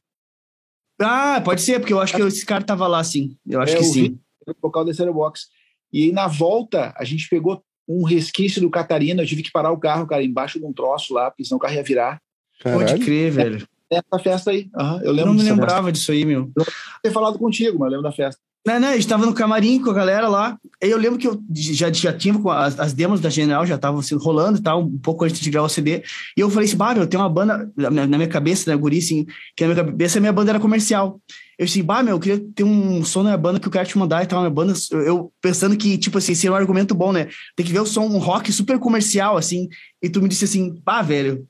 Ah, 0.99 1.39
pode 1.45 1.61
ser, 1.61 1.79
porque 1.79 1.93
eu 1.93 1.99
acho 1.99 2.15
que 2.15 2.21
esse 2.23 2.43
cara 2.43 2.63
tava 2.63 2.87
lá, 2.87 3.03
sim. 3.03 3.37
Eu 3.45 3.61
acho 3.61 3.75
é, 3.75 3.77
que 3.77 3.83
sim. 3.83 4.19
O 4.47 4.55
vocal 4.59 4.83
da 4.83 4.91
Stereo 4.91 5.13
Box. 5.13 5.49
E 5.93 6.05
aí, 6.05 6.11
na 6.11 6.25
volta, 6.25 6.91
a 6.97 7.03
gente 7.03 7.29
pegou 7.29 7.63
um 7.87 8.03
resquício 8.03 8.59
do 8.59 8.71
Catarina, 8.71 9.21
eu 9.21 9.27
tive 9.27 9.43
que 9.43 9.51
parar 9.51 9.71
o 9.71 9.79
carro, 9.79 10.07
cara, 10.07 10.23
embaixo 10.23 10.57
de 10.57 10.65
um 10.65 10.73
troço 10.73 11.13
lá, 11.13 11.29
porque 11.29 11.45
senão 11.45 11.57
o 11.57 11.61
carro 11.61 11.75
ia 11.75 11.83
virar. 11.83 12.19
Caralho. 12.59 12.87
Pode 12.87 13.05
crer, 13.05 13.31
velho. 13.31 13.67
Essa 13.87 14.19
festa 14.23 14.49
aí. 14.49 14.67
Uhum, 14.75 15.01
eu 15.03 15.11
lembro 15.11 15.19
eu 15.19 15.25
não 15.27 15.33
me 15.35 15.43
lembrava 15.43 15.73
festa. 15.73 15.91
disso 15.91 16.11
aí, 16.11 16.25
meu. 16.25 16.51
Eu 16.57 16.65
não 16.65 16.65
ter 17.03 17.11
falado 17.11 17.37
contigo, 17.37 17.77
mas 17.77 17.85
eu 17.85 17.97
lembro 17.97 18.09
da 18.09 18.11
festa. 18.11 18.41
Não, 18.65 18.79
não, 18.79 18.89
a 18.89 18.95
gente 18.95 19.07
tava 19.07 19.25
no 19.25 19.33
camarim 19.33 19.81
com 19.81 19.89
a 19.89 19.93
galera 19.93 20.27
lá. 20.27 20.57
Aí 20.81 20.91
eu 20.91 20.97
lembro 20.97 21.17
que 21.17 21.27
eu 21.27 21.41
já, 21.51 21.91
já 21.91 22.13
tinha 22.13 22.35
as, 22.53 22.79
as 22.79 22.93
demos 22.93 23.19
da 23.19 23.29
General, 23.29 23.65
já 23.65 23.75
estavam 23.75 23.99
assim, 23.99 24.15
rolando 24.15 24.59
e 24.59 24.61
tal, 24.61 24.83
um 24.83 24.99
pouco 24.99 25.25
antes 25.25 25.39
de 25.39 25.49
gravar 25.49 25.65
o 25.65 25.69
CD. 25.69 26.03
E 26.37 26.41
eu 26.41 26.49
falei 26.49 26.67
assim, 26.67 26.77
bah, 26.77 26.93
eu 26.95 27.07
tenho 27.07 27.23
uma 27.23 27.29
banda 27.29 27.71
na, 27.75 27.89
na 27.89 28.17
minha 28.17 28.27
cabeça, 28.27 28.69
né, 28.69 28.77
guri, 28.77 28.99
assim, 28.99 29.25
que 29.55 29.65
na 29.65 29.73
minha 29.73 29.83
cabeça 29.83 30.19
a 30.19 30.21
minha 30.21 30.33
banda 30.33 30.51
era 30.51 30.59
comercial. 30.59 31.19
Eu 31.57 31.65
disse, 31.65 31.81
bah, 31.81 32.03
meu, 32.03 32.15
eu 32.15 32.19
queria 32.19 32.43
ter 32.55 32.63
um 32.63 33.03
som 33.03 33.19
na 33.19 33.29
minha 33.29 33.37
banda 33.37 33.59
que 33.59 33.67
eu 33.67 33.71
quero 33.71 33.87
te 33.87 33.97
mandar 33.97 34.23
e 34.23 34.27
tal. 34.27 34.39
Minha 34.39 34.51
banda, 34.51 34.73
eu 34.91 35.31
pensando 35.41 35.75
que, 35.75 35.97
tipo 35.97 36.17
assim, 36.17 36.35
seria 36.35 36.51
um 36.51 36.55
argumento 36.55 36.93
bom, 36.93 37.11
né? 37.11 37.27
Tem 37.55 37.65
que 37.65 37.71
ver 37.71 37.81
o 37.81 37.85
som, 37.85 38.05
um 38.05 38.17
rock 38.17 38.51
super 38.51 38.79
comercial, 38.79 39.37
assim. 39.37 39.69
E 40.01 40.09
tu 40.09 40.21
me 40.21 40.29
disse 40.29 40.45
assim, 40.45 40.75
bah, 40.83 41.01
velho, 41.01 41.47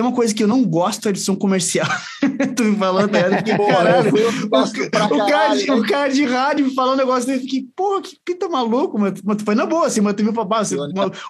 tem 0.00 0.06
uma 0.06 0.14
coisa 0.14 0.34
que 0.34 0.42
eu 0.42 0.48
não 0.48 0.64
gosto 0.64 1.10
é 1.10 1.12
de 1.12 1.20
som 1.20 1.36
comercial. 1.36 1.86
tu 2.56 2.64
me 2.64 2.74
falando? 2.76 3.10
Que, 3.44 3.54
caralho, 3.54 4.10
o, 4.10 5.14
o, 5.14 5.26
cara 5.28 5.54
de, 5.54 5.70
o 5.70 5.82
cara 5.86 6.08
de 6.08 6.24
rádio 6.24 6.64
me 6.64 6.74
falou 6.74 6.94
um 6.94 6.96
negócio 6.96 7.26
dele, 7.26 7.40
eu 7.40 7.42
fiquei, 7.42 7.66
porra, 7.76 8.00
que 8.00 8.16
pinta 8.24 8.48
maluco, 8.48 8.98
mano. 8.98 9.14
Mas 9.22 9.42
foi 9.42 9.54
na 9.54 9.66
boa, 9.66 9.86
assim, 9.86 10.00
mas 10.00 10.14
tu 10.14 10.24
me 10.24 10.32
falou, 10.32 10.54
assim, 10.54 10.76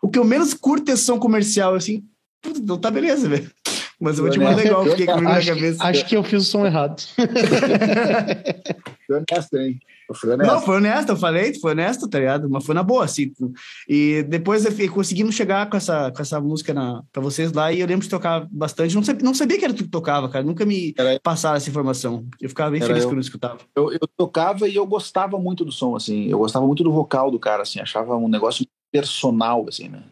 o 0.01 0.09
que 0.09 0.21
eu 0.21 0.25
menos 0.25 0.55
curto 0.55 0.89
é 0.93 0.95
som 0.95 1.19
comercial, 1.19 1.75
assim, 1.75 2.05
não 2.65 2.79
tá 2.79 2.93
beleza, 2.93 3.29
velho. 3.29 3.51
Mas 4.01 4.19
eu 4.19 4.25
vou 4.25 4.33
te 4.33 4.39
mandar 4.39 4.65
igual, 4.65 4.85
fiquei 4.85 5.07
comigo 5.07 5.33
na 5.33 5.45
cabeça. 5.45 5.85
Acho 5.85 6.07
que 6.07 6.17
eu 6.17 6.23
fiz 6.23 6.43
o 6.43 6.47
som 6.47 6.65
errado. 6.65 7.03
Foi 9.05 9.17
honesto, 9.17 9.57
hein? 9.57 9.81
Foi 10.15 10.31
honesto. 10.33 10.51
Não, 10.53 10.61
foi 10.61 10.77
honesto, 10.77 11.09
eu 11.11 11.17
falei, 11.17 11.55
foi 11.55 11.73
honesto, 11.73 12.09
tá 12.09 12.19
ligado? 12.19 12.49
Mas 12.49 12.65
foi 12.65 12.75
na 12.75 12.83
boa, 12.83 13.05
assim. 13.05 13.33
E 13.89 14.25
depois 14.29 14.65
conseguimos 14.91 15.35
chegar 15.35 15.69
com 15.69 15.77
essa, 15.77 16.11
com 16.11 16.23
essa 16.23 16.41
música 16.41 16.75
na, 16.75 17.03
pra 17.13 17.23
vocês 17.23 17.53
lá 17.53 17.73
e 17.73 17.81
eu 17.81 17.87
lembro 17.87 18.05
de 18.05 18.11
tocar 18.11 18.47
bastante. 18.51 18.95
Não 18.95 19.03
sabia, 19.03 19.25
não 19.25 19.35
sabia 19.35 19.59
que 19.59 19.65
era 19.65 19.75
tu 19.75 19.85
que 19.85 19.91
tocava, 19.91 20.29
cara. 20.29 20.45
Nunca 20.45 20.65
me 20.65 20.95
era... 20.97 21.19
passaram 21.21 21.57
essa 21.57 21.71
informação. 21.71 22.27
Eu 22.41 22.49
ficava 22.49 22.71
bem 22.71 22.81
era 22.81 22.89
feliz 22.89 23.05
eu. 23.05 23.11
quando 23.11 23.19
eu 23.19 23.23
escutava. 23.23 23.59
Eu, 23.75 23.93
eu 23.93 24.09
tocava 24.17 24.69
e 24.69 24.77
eu 24.77 24.87
gostava 24.87 25.39
muito 25.39 25.65
do 25.65 25.73
som, 25.73 25.97
assim. 25.97 26.29
Eu 26.29 26.39
gostava 26.39 26.67
muito 26.67 26.83
do 26.83 26.93
vocal 26.93 27.31
do 27.31 27.39
cara, 27.39 27.63
assim. 27.63 27.81
Achava 27.81 28.17
um 28.17 28.29
negócio 28.29 28.67
personal, 28.91 29.67
assim, 29.69 29.89
né? 29.89 30.03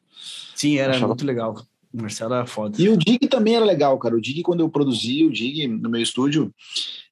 Sim, 0.55 0.78
era 0.78 0.90
Achava... 0.90 1.09
muito 1.09 1.24
legal. 1.24 1.57
O 1.92 2.03
Marcelo 2.03 2.34
era 2.34 2.46
foda. 2.46 2.80
E 2.80 2.88
o 2.88 2.96
Dig 2.96 3.26
também 3.28 3.57
era 3.57 3.64
legal, 3.64 3.99
cara. 3.99 4.14
O 4.14 4.20
Dig, 4.20 4.42
quando 4.42 4.61
eu 4.61 4.68
produzi 4.68 5.24
o 5.24 5.30
Dig 5.30 5.66
no 5.66 5.88
meu 5.88 6.03
estúdio, 6.03 6.53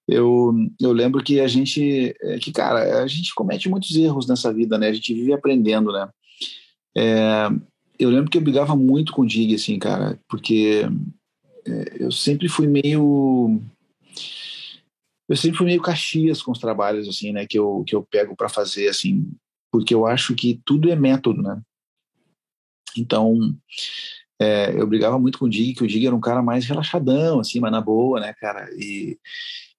eu, 0.09 0.53
eu 0.81 0.93
lembro 0.93 1.23
que 1.23 1.41
a 1.41 1.49
gente, 1.49 2.15
é, 2.21 2.39
que 2.39 2.53
cara, 2.53 3.03
a 3.03 3.07
gente 3.07 3.35
comete 3.35 3.69
muitos 3.69 3.95
erros 3.97 4.27
nessa 4.29 4.53
vida, 4.53 4.79
né? 4.79 4.89
A 4.89 4.93
gente 4.93 5.13
vive 5.13 5.33
aprendendo, 5.33 5.93
né? 5.93 6.09
É, 6.97 7.49
eu 7.99 8.11
lembro 8.11 8.31
que 8.31 8.39
eu 8.39 8.43
brigava 8.43 8.77
muito 8.77 9.13
com 9.13 9.23
o 9.23 9.27
Dig, 9.27 9.55
assim, 9.55 9.79
cara, 9.79 10.19
porque 10.29 10.83
é, 11.67 12.05
eu 12.05 12.13
sempre 12.13 12.49
fui 12.49 12.67
meio 12.67 13.61
eu 15.29 15.37
sempre 15.37 15.59
fui 15.59 15.67
meio 15.67 15.83
caxias 15.83 16.41
com 16.41 16.53
os 16.53 16.59
trabalhos 16.61 17.09
assim, 17.09 17.33
né, 17.33 17.47
que 17.47 17.59
eu 17.59 17.83
que 17.85 17.97
eu 17.97 18.03
pego 18.05 18.37
para 18.37 18.49
fazer 18.49 18.89
assim, 18.89 19.29
porque 19.73 19.93
eu 19.93 20.07
acho 20.07 20.35
que 20.35 20.61
tudo 20.65 20.91
é 20.91 20.97
método, 20.97 21.43
né? 21.43 21.61
Então, 22.97 23.37
é, 24.41 24.79
eu 24.79 24.87
brigava 24.87 25.19
muito 25.19 25.39
com 25.39 25.47
o 25.47 25.51
Dig, 25.51 25.75
que 25.75 25.85
o 25.85 25.87
Dig 25.87 26.07
era 26.07 26.17
um 26.17 26.21
cara 26.21 26.43
mais 26.43 26.65
relaxadão, 26.65 27.41
assim, 27.41 27.61
mas 27.61 27.73
na 27.73 27.81
boa, 27.81 28.21
né, 28.21 28.33
cara? 28.35 28.69
E, 28.79 29.19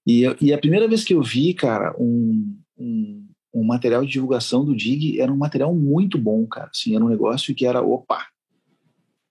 e, 0.07 0.23
e 0.39 0.53
a 0.53 0.57
primeira 0.57 0.87
vez 0.87 1.03
que 1.03 1.13
eu 1.13 1.21
vi, 1.21 1.53
cara, 1.53 1.93
um, 1.99 2.55
um, 2.79 3.27
um, 3.53 3.63
material 3.65 4.05
de 4.05 4.11
divulgação 4.13 4.63
do 4.63 4.73
Dig 4.73 5.19
era 5.19 5.29
um 5.29 5.35
material 5.35 5.75
muito 5.75 6.17
bom, 6.17 6.47
cara. 6.47 6.69
Assim, 6.73 6.95
era 6.95 7.03
um 7.03 7.09
negócio 7.09 7.53
que 7.53 7.65
era, 7.65 7.81
opa, 7.81 8.25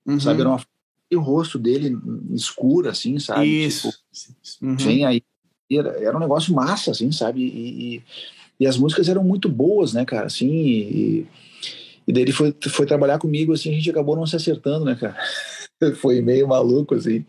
uhum. 0.06 0.20
sabe? 0.20 0.42
Era 0.42 0.50
uma 0.50 0.60
e 1.10 1.16
o 1.16 1.20
rosto 1.20 1.58
dele 1.58 1.96
escuro, 2.34 2.88
assim, 2.88 3.18
sabe? 3.18 3.64
Isso. 3.64 3.90
Tipo, 4.12 4.66
uhum. 4.66 4.76
Vem 4.76 5.06
aí. 5.06 5.22
Era, 5.70 5.90
era 6.00 6.16
um 6.16 6.20
negócio 6.20 6.54
massa, 6.54 6.90
assim, 6.90 7.10
sabe? 7.10 7.40
E, 7.40 7.94
e, 7.96 8.02
e, 8.60 8.66
as 8.66 8.76
músicas 8.76 9.08
eram 9.08 9.24
muito 9.24 9.48
boas, 9.48 9.94
né, 9.94 10.04
cara? 10.04 10.26
Assim, 10.26 10.48
e, 10.48 11.26
e 12.06 12.12
daí 12.12 12.22
ele 12.22 12.32
foi, 12.32 12.54
foi 12.68 12.86
trabalhar 12.86 13.18
comigo, 13.18 13.52
assim, 13.52 13.70
a 13.70 13.74
gente 13.74 13.88
acabou 13.88 14.14
não 14.14 14.26
se 14.26 14.36
acertando, 14.36 14.84
né, 14.84 14.94
cara? 14.94 15.16
foi 15.96 16.20
meio 16.20 16.46
maluco, 16.46 16.94
assim. 16.94 17.24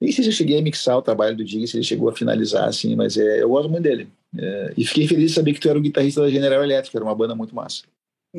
Nem 0.00 0.10
sei 0.12 0.24
se 0.24 0.30
eu 0.30 0.34
cheguei 0.34 0.58
a 0.58 0.62
mixar 0.62 0.96
o 0.96 1.02
trabalho 1.02 1.36
do 1.36 1.44
Diga, 1.44 1.66
se 1.66 1.76
ele 1.76 1.84
chegou 1.84 2.08
a 2.08 2.16
finalizar, 2.16 2.68
assim, 2.68 2.96
mas 2.96 3.16
é, 3.16 3.42
eu 3.42 3.50
gosto 3.50 3.68
muito 3.68 3.82
dele. 3.82 4.08
É, 4.36 4.72
e 4.76 4.84
fiquei 4.84 5.06
feliz 5.06 5.30
de 5.30 5.34
saber 5.34 5.52
que 5.52 5.60
tu 5.60 5.68
era 5.68 5.78
o 5.78 5.82
guitarrista 5.82 6.22
da 6.22 6.30
General 6.30 6.62
Electric, 6.62 6.96
era 6.96 7.04
uma 7.04 7.14
banda 7.14 7.34
muito 7.34 7.54
massa. 7.54 7.82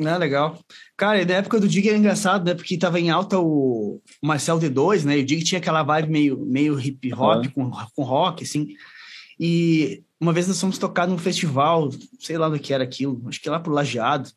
Ah, 0.04 0.16
legal. 0.16 0.58
Cara, 0.96 1.20
e 1.20 1.24
na 1.24 1.34
época 1.34 1.60
do 1.60 1.68
Dig 1.68 1.86
era 1.86 1.98
engraçado, 1.98 2.46
né? 2.46 2.54
Porque 2.54 2.78
tava 2.78 2.98
em 2.98 3.10
alta 3.10 3.38
o 3.38 4.00
Marcel 4.22 4.58
D2, 4.58 5.04
né? 5.04 5.18
E 5.18 5.22
o 5.22 5.26
Dig 5.26 5.44
tinha 5.44 5.58
aquela 5.58 5.82
vibe 5.82 6.10
meio, 6.10 6.38
meio 6.38 6.80
hip 6.80 7.12
hop, 7.12 7.46
com, 7.54 7.70
com 7.70 8.02
rock, 8.02 8.42
assim. 8.42 8.68
E 9.38 10.02
uma 10.18 10.32
vez 10.32 10.48
nós 10.48 10.60
fomos 10.60 10.78
tocar 10.78 11.06
num 11.06 11.18
festival, 11.18 11.90
sei 12.18 12.38
lá 12.38 12.48
do 12.48 12.58
que 12.58 12.72
era 12.72 12.82
aquilo, 12.82 13.22
acho 13.28 13.40
que 13.40 13.50
lá 13.50 13.60
pro 13.60 13.72
Lajeado 13.72 14.30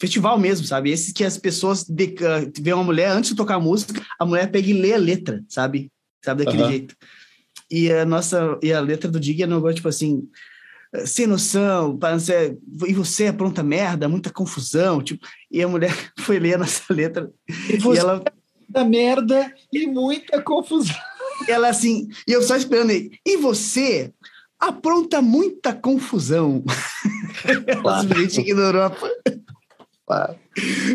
festival 0.00 0.38
mesmo, 0.38 0.66
sabe? 0.66 0.90
Esse 0.90 1.12
que 1.12 1.22
as 1.22 1.36
pessoas 1.36 1.84
de, 1.84 2.04
uh, 2.04 2.50
vê 2.58 2.72
uma 2.72 2.82
mulher 2.82 3.10
antes 3.10 3.30
de 3.30 3.36
tocar 3.36 3.56
a 3.56 3.60
música, 3.60 4.02
a 4.18 4.24
mulher 4.24 4.50
pega 4.50 4.68
e 4.68 4.72
lê 4.72 4.94
a 4.94 4.98
letra, 4.98 5.44
sabe? 5.46 5.92
Sabe 6.24 6.44
daquele 6.44 6.62
uhum. 6.62 6.70
jeito. 6.70 6.96
E 7.70 7.90
a 7.92 8.04
nossa 8.04 8.58
e 8.62 8.72
a 8.72 8.80
letra 8.80 9.10
do 9.10 9.20
Dig 9.20 9.42
é 9.42 9.46
um 9.46 9.50
negócio 9.50 9.76
tipo 9.76 9.88
assim, 9.88 10.28
sem 11.06 11.26
noção, 11.26 11.98
ser, 12.18 12.58
e 12.86 12.92
você 12.92 13.24
é 13.24 13.32
pronta 13.32 13.62
merda, 13.62 14.08
muita 14.08 14.30
confusão, 14.30 15.02
tipo, 15.02 15.26
e 15.50 15.62
a 15.62 15.68
mulher 15.68 15.92
foi 16.18 16.38
ler 16.38 16.54
a 16.54 16.58
nossa 16.58 16.92
letra 16.92 17.30
e, 17.48 17.76
e 17.76 17.98
ela 17.98 18.22
da 18.68 18.84
merda 18.84 19.52
e 19.72 19.86
muita 19.86 20.40
confusão. 20.42 20.96
E 21.48 21.50
ela 21.50 21.70
assim, 21.70 22.06
e 22.28 22.32
eu 22.32 22.42
só 22.42 22.54
esperando 22.54 22.90
aí, 22.90 23.12
e 23.24 23.38
você 23.38 24.12
apronta 24.58 25.22
muita 25.22 25.72
confusão. 25.72 26.62
Claro. 27.80 28.08
Ignorou 28.20 28.82
a 28.82 28.90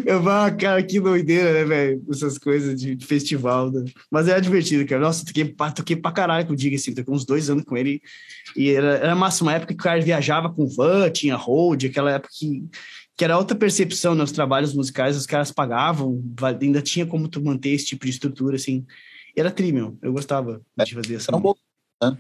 Eu 0.06 0.22
vou, 0.22 0.32
cara, 0.60 0.84
que 0.84 1.00
doideira, 1.00 1.54
né, 1.54 1.64
velho? 1.64 2.04
Essas 2.10 2.38
coisas 2.38 2.80
de 2.80 2.98
festival. 3.06 3.72
Né? 3.72 3.86
Mas 4.12 4.28
era 4.28 4.42
divertido, 4.42 4.86
cara. 4.88 5.02
Nossa, 5.02 5.26
toquei, 5.26 5.56
toquei 5.76 5.96
pra 5.96 6.12
caralho 6.12 6.46
com 6.46 6.54
o 6.54 6.56
Diga, 6.56 6.76
assim. 6.76 6.94
Toquei 6.94 7.14
uns 7.14 7.26
dois 7.26 7.50
anos 7.50 7.64
com 7.64 7.78
ele. 7.78 8.02
E 8.56 8.70
era, 8.70 8.98
era 8.98 9.16
massa, 9.16 9.44
uma 9.44 9.54
época 9.54 9.74
que 9.74 9.80
o 9.80 9.84
cara 9.84 10.02
viajava 10.02 10.52
com 10.52 10.68
van, 10.68 11.10
tinha 11.10 11.36
hold, 11.36 11.86
aquela 11.86 12.12
época 12.12 12.30
que, 12.34 12.68
que 13.18 13.24
era 13.24 13.38
outra 13.38 13.56
percepção 13.56 14.14
nos 14.14 14.32
trabalhos 14.32 14.74
musicais, 14.74 15.16
os 15.16 15.26
caras 15.26 15.52
pagavam, 15.52 16.22
ainda 16.62 16.82
tinha 16.82 17.06
como 17.06 17.28
tu 17.28 17.44
manter 17.44 17.70
esse 17.70 17.86
tipo 17.86 18.06
de 18.06 18.12
estrutura, 18.12 18.58
assim. 18.58 18.86
E 19.36 19.40
era 19.40 19.52
tri, 19.52 19.72
meu. 19.72 19.98
Eu 20.02 20.14
gostava 20.14 20.62
de 20.78 20.94
fazer 20.94 21.16
essa. 21.16 21.32
Era 21.32 21.38
um 21.38 21.42
bom, 21.42 21.56
né? 22.02 22.18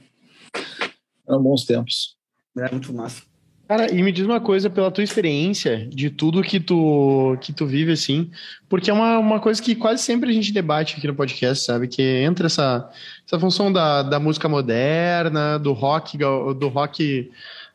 Eram 1.28 1.44
bons 1.44 1.66
tempos. 1.66 2.18
Era 2.58 2.72
muito 2.72 2.94
massa. 2.94 3.24
Cara, 3.68 3.92
e 3.92 4.04
me 4.04 4.12
diz 4.12 4.26
uma 4.26 4.40
coisa 4.40 4.70
pela 4.70 4.92
tua 4.92 5.04
experiência 5.04 5.88
de 5.88 6.12
tudo 6.12 6.44
que 6.44 6.60
tu, 6.60 7.36
que 7.42 7.52
tu 7.52 7.66
vive, 7.66 7.94
assim, 7.94 8.30
porque 8.70 8.92
é 8.92 8.94
uma, 8.94 9.18
uma 9.18 9.40
coisa 9.40 9.62
que 9.62 9.76
quase 9.76 10.04
sempre 10.04 10.30
a 10.30 10.34
gente 10.34 10.54
debate 10.54 10.96
aqui 10.98 11.08
no 11.08 11.16
podcast, 11.16 11.66
sabe? 11.66 11.88
Que 11.88 12.02
entra 12.02 12.46
essa, 12.46 12.88
essa 13.26 13.40
função 13.40 13.74
da, 13.74 14.04
da 14.04 14.20
música 14.20 14.48
moderna, 14.48 15.58
do 15.58 15.74
rock, 15.74 16.16
do 16.16 16.68
rock 16.68 17.32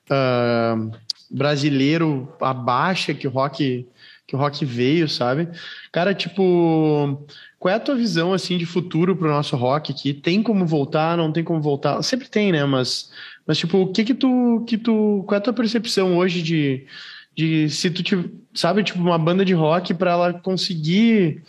uh, 0.08 0.90
brasileiro 1.28 2.32
abaixa 2.40 3.12
que 3.12 3.26
o 3.26 3.30
rock 3.30 3.86
que 4.30 4.36
o 4.36 4.38
rock 4.38 4.64
veio, 4.64 5.08
sabe? 5.08 5.48
Cara, 5.90 6.14
tipo, 6.14 7.26
qual 7.58 7.74
é 7.74 7.76
a 7.76 7.80
tua 7.80 7.96
visão 7.96 8.32
assim 8.32 8.56
de 8.56 8.64
futuro 8.64 9.16
pro 9.16 9.28
nosso 9.28 9.56
rock 9.56 9.90
aqui? 9.90 10.14
Tem 10.14 10.40
como 10.40 10.64
voltar, 10.64 11.16
não 11.16 11.32
tem 11.32 11.42
como 11.42 11.60
voltar? 11.60 12.00
Sempre 12.04 12.28
tem, 12.28 12.52
né? 12.52 12.64
Mas 12.64 13.10
mas, 13.50 13.58
tipo, 13.58 13.78
o 13.78 13.92
que 13.92 14.04
que 14.04 14.14
tu, 14.14 14.64
que 14.64 14.78
tu, 14.78 15.24
qual 15.26 15.34
é 15.34 15.38
a 15.38 15.40
tua 15.40 15.52
percepção 15.52 16.16
hoje 16.16 16.40
de, 16.40 16.86
de 17.36 17.68
se 17.68 17.90
tu, 17.90 18.00
te, 18.00 18.14
sabe, 18.54 18.84
tipo, 18.84 19.00
uma 19.00 19.18
banda 19.18 19.44
de 19.44 19.52
rock 19.52 19.92
para 19.92 20.12
ela 20.12 20.32
conseguir 20.32 21.42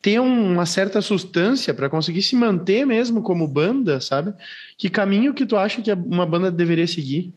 ter 0.00 0.20
uma 0.20 0.64
certa 0.64 1.02
substância, 1.02 1.74
para 1.74 1.90
conseguir 1.90 2.22
se 2.22 2.36
manter 2.36 2.86
mesmo 2.86 3.20
como 3.20 3.48
banda, 3.48 4.00
sabe? 4.00 4.32
Que 4.78 4.88
caminho 4.88 5.34
que 5.34 5.44
tu 5.44 5.56
acha 5.56 5.82
que 5.82 5.92
uma 5.92 6.24
banda 6.24 6.52
deveria 6.52 6.86
seguir? 6.86 7.34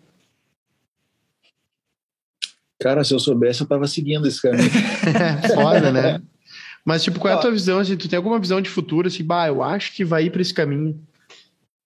Cara, 2.79 3.03
se 3.03 3.15
eu 3.15 3.19
soubesse, 3.19 3.61
eu 3.61 3.67
tava 3.67 3.87
seguindo 3.87 4.27
esse 4.27 4.39
caminho. 4.39 4.69
Foda, 5.55 5.91
né? 5.91 6.21
Mas, 6.85 7.03
tipo, 7.03 7.19
qual 7.19 7.33
é 7.33 7.35
a 7.35 7.39
tua 7.39 7.51
visão? 7.51 7.79
Assim, 7.79 7.97
tu 7.97 8.07
tem 8.07 8.17
alguma 8.17 8.39
visão 8.39 8.61
de 8.61 8.69
futuro? 8.69 9.07
Assim, 9.07 9.23
bah, 9.23 9.47
eu 9.47 9.63
acho 9.63 9.91
que 9.95 10.05
vai 10.05 10.25
ir 10.25 10.29
para 10.29 10.43
esse 10.43 10.53
caminho. 10.53 11.03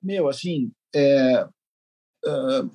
Meu, 0.03 0.28
assim, 0.28 0.69
é, 0.93 1.47
Uh, 2.26 2.70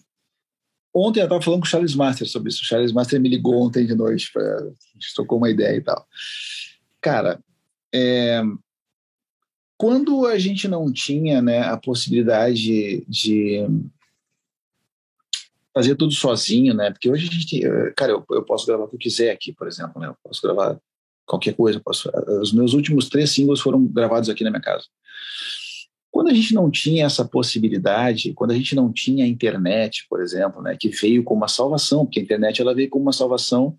ontem 0.94 1.20
eu 1.20 1.24
estava 1.24 1.42
falando 1.42 1.60
com 1.60 1.66
o 1.66 1.68
Charles 1.68 1.94
Master 1.94 2.28
sobre 2.28 2.48
isso. 2.50 2.62
O 2.62 2.64
Charles 2.64 2.92
Master 2.92 3.20
me 3.20 3.28
ligou 3.28 3.62
ontem 3.62 3.86
de 3.86 3.94
noite, 3.94 4.30
pra, 4.32 4.42
a 4.42 4.64
gente 4.94 5.14
trocou 5.14 5.38
uma 5.38 5.50
ideia 5.50 5.76
e 5.76 5.80
tal. 5.80 6.06
Cara, 7.00 7.42
é, 7.94 8.42
quando 9.76 10.26
a 10.26 10.38
gente 10.38 10.68
não 10.68 10.92
tinha 10.92 11.42
né, 11.42 11.60
a 11.62 11.76
possibilidade 11.76 13.04
de 13.08 13.66
fazer 15.74 15.96
tudo 15.96 16.12
sozinho, 16.12 16.74
né? 16.74 16.90
Porque 16.90 17.10
hoje 17.10 17.28
a 17.28 17.32
gente, 17.32 17.60
cara, 17.96 18.12
eu, 18.12 18.24
eu 18.30 18.44
posso 18.44 18.66
gravar 18.66 18.84
o 18.84 18.88
que 18.88 18.96
eu 18.96 19.00
quiser 19.00 19.30
aqui, 19.30 19.52
por 19.52 19.66
exemplo, 19.66 20.00
né? 20.00 20.08
Eu 20.08 20.16
posso 20.22 20.42
gravar 20.42 20.78
qualquer 21.26 21.54
coisa. 21.54 21.80
Posso, 21.80 22.10
os 22.40 22.52
meus 22.52 22.74
últimos 22.74 23.08
três 23.08 23.30
singles 23.30 23.60
foram 23.60 23.84
gravados 23.86 24.28
aqui 24.28 24.44
na 24.44 24.50
minha 24.50 24.60
casa. 24.60 24.84
Quando 26.12 26.28
a 26.28 26.34
gente 26.34 26.52
não 26.52 26.70
tinha 26.70 27.06
essa 27.06 27.24
possibilidade, 27.24 28.34
quando 28.34 28.50
a 28.50 28.54
gente 28.54 28.76
não 28.76 28.92
tinha 28.92 29.24
a 29.24 29.28
internet, 29.28 30.06
por 30.10 30.20
exemplo, 30.20 30.60
né, 30.60 30.76
que 30.78 30.90
veio 30.90 31.24
como 31.24 31.40
uma 31.40 31.48
salvação, 31.48 32.04
porque 32.04 32.20
a 32.20 32.22
internet 32.22 32.60
ela 32.60 32.74
veio 32.74 32.90
como 32.90 33.06
uma 33.06 33.14
salvação 33.14 33.74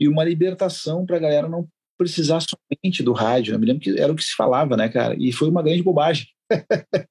e 0.00 0.08
uma 0.08 0.24
libertação 0.24 1.06
para 1.06 1.18
a 1.18 1.20
galera 1.20 1.48
não 1.48 1.68
precisar 1.96 2.40
somente 2.40 3.04
do 3.04 3.12
rádio. 3.12 3.54
Eu 3.54 3.60
me 3.60 3.66
lembro 3.66 3.80
que 3.80 3.96
era 3.96 4.12
o 4.12 4.16
que 4.16 4.24
se 4.24 4.34
falava, 4.34 4.76
né, 4.76 4.88
cara? 4.88 5.14
E 5.16 5.30
foi 5.30 5.48
uma 5.48 5.62
grande 5.62 5.84
bobagem. 5.84 6.26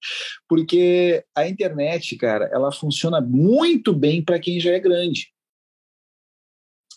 porque 0.50 1.24
a 1.34 1.48
internet, 1.48 2.18
cara, 2.18 2.50
ela 2.52 2.74
funciona 2.74 3.22
muito 3.22 3.94
bem 3.94 4.22
para 4.22 4.38
quem 4.38 4.60
já 4.60 4.72
é 4.72 4.80
grande. 4.82 5.32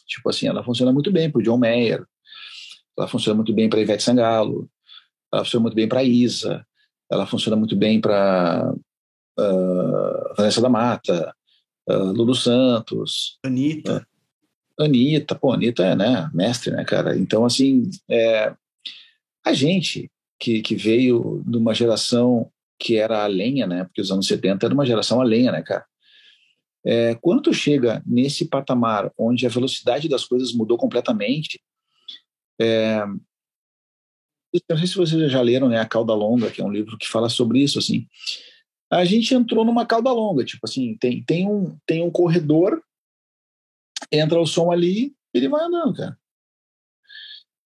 Tipo 0.08 0.28
assim, 0.28 0.48
ela 0.48 0.64
funciona 0.64 0.92
muito 0.92 1.12
bem 1.12 1.30
para 1.30 1.38
o 1.38 1.42
John 1.42 1.56
Mayer, 1.56 2.04
ela 2.98 3.06
funciona 3.06 3.36
muito 3.36 3.52
bem 3.54 3.68
para 3.68 3.80
Ivete 3.80 4.02
Sangalo, 4.02 4.68
ela 5.32 5.44
funciona 5.44 5.62
muito 5.62 5.76
bem 5.76 5.88
para 5.88 6.02
Isa, 6.02 6.66
ela 7.10 7.26
funciona 7.26 7.56
muito 7.56 7.76
bem 7.76 8.00
para 8.00 8.72
uh, 9.38 9.42
ah, 9.42 10.34
Vanessa 10.36 10.60
da 10.60 10.68
Mata, 10.68 11.34
uh, 11.88 12.12
Lulu 12.12 12.34
Santos. 12.34 13.38
Anitta. 13.44 14.06
Uh, 14.78 14.84
Anitta, 14.84 15.34
pô, 15.34 15.52
Anitta 15.52 15.84
é, 15.84 15.94
né, 15.94 16.30
mestre, 16.34 16.72
né, 16.72 16.84
cara? 16.84 17.16
Então, 17.16 17.44
assim, 17.44 17.90
é, 18.10 18.52
a 19.44 19.52
gente 19.52 20.10
que, 20.38 20.62
que 20.62 20.74
veio 20.74 21.42
de 21.46 21.56
uma 21.56 21.74
geração 21.74 22.50
que 22.78 22.96
era 22.96 23.22
a 23.22 23.26
lenha, 23.26 23.66
né, 23.66 23.84
porque 23.84 24.00
os 24.00 24.10
anos 24.10 24.26
70 24.26 24.66
era 24.66 24.74
uma 24.74 24.86
geração 24.86 25.20
a 25.20 25.24
lenha, 25.24 25.52
né, 25.52 25.62
cara? 25.62 25.84
É, 26.86 27.14
quando 27.14 27.42
tu 27.42 27.54
chega 27.54 28.02
nesse 28.04 28.46
patamar 28.46 29.10
onde 29.16 29.46
a 29.46 29.48
velocidade 29.48 30.06
das 30.08 30.24
coisas 30.24 30.52
mudou 30.52 30.76
completamente, 30.76 31.62
é, 32.60 33.02
não 34.68 34.78
sei 34.78 34.86
se 34.86 34.96
vocês 34.96 35.32
já 35.32 35.40
leram 35.40 35.68
né, 35.68 35.78
A 35.78 35.86
Cauda 35.86 36.14
Longa, 36.14 36.50
que 36.50 36.60
é 36.60 36.64
um 36.64 36.70
livro 36.70 36.96
que 36.96 37.08
fala 37.08 37.28
sobre 37.28 37.60
isso, 37.60 37.78
assim. 37.78 38.06
A 38.90 39.04
gente 39.04 39.34
entrou 39.34 39.64
numa 39.64 39.84
cauda 39.84 40.12
longa, 40.12 40.44
tipo 40.44 40.60
assim, 40.64 40.96
tem, 40.98 41.22
tem, 41.24 41.48
um, 41.48 41.76
tem 41.84 42.02
um 42.02 42.10
corredor, 42.10 42.80
entra 44.12 44.38
o 44.38 44.46
som 44.46 44.70
ali, 44.70 45.12
ele 45.32 45.48
vai 45.48 45.64
andando, 45.64 45.94
cara. 45.94 46.18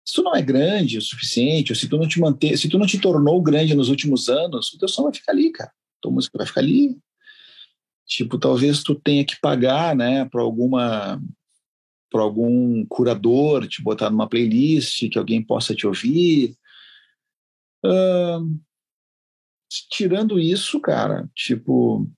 Se 0.06 0.14
tu 0.14 0.24
não 0.24 0.34
é 0.34 0.42
grande 0.42 0.98
o 0.98 1.02
suficiente, 1.02 1.74
ou 1.74 1.76
se 1.76 1.90
tu 1.90 1.98
não 1.98 2.08
te 2.08 2.18
manter, 2.20 2.58
se 2.58 2.70
tu 2.70 2.80
não 2.80 2.88
te 2.88 2.98
tornou 2.98 3.42
grande 3.42 3.76
nos 3.76 3.90
últimos 3.90 4.30
anos, 4.30 4.72
o 4.74 4.78
teu 4.78 4.88
som 4.88 5.04
vai 5.04 5.14
ficar 5.14 5.34
ali, 5.34 5.52
cara. 5.52 5.72
Tua 6.02 6.14
música 6.14 6.38
vai 6.38 6.48
ficar 6.48 6.62
ali. 6.62 6.98
Tipo, 8.06 8.40
talvez 8.40 8.82
tu 8.84 8.96
tenha 8.96 9.26
que 9.26 9.38
pagar, 9.42 9.94
né, 9.94 10.24
para 10.26 10.42
alguma 10.42 11.22
para 12.10 12.22
algum 12.22 12.86
curador 12.86 13.68
te 13.68 13.84
botar 13.84 14.10
numa 14.10 14.30
playlist 14.30 15.10
que 15.10 15.18
alguém 15.18 15.44
possa 15.44 15.76
te 15.76 15.86
ouvir 15.86 16.58
tirando 19.90 20.40
isso, 20.40 20.80
cara, 20.80 21.30
tipo, 21.36 22.10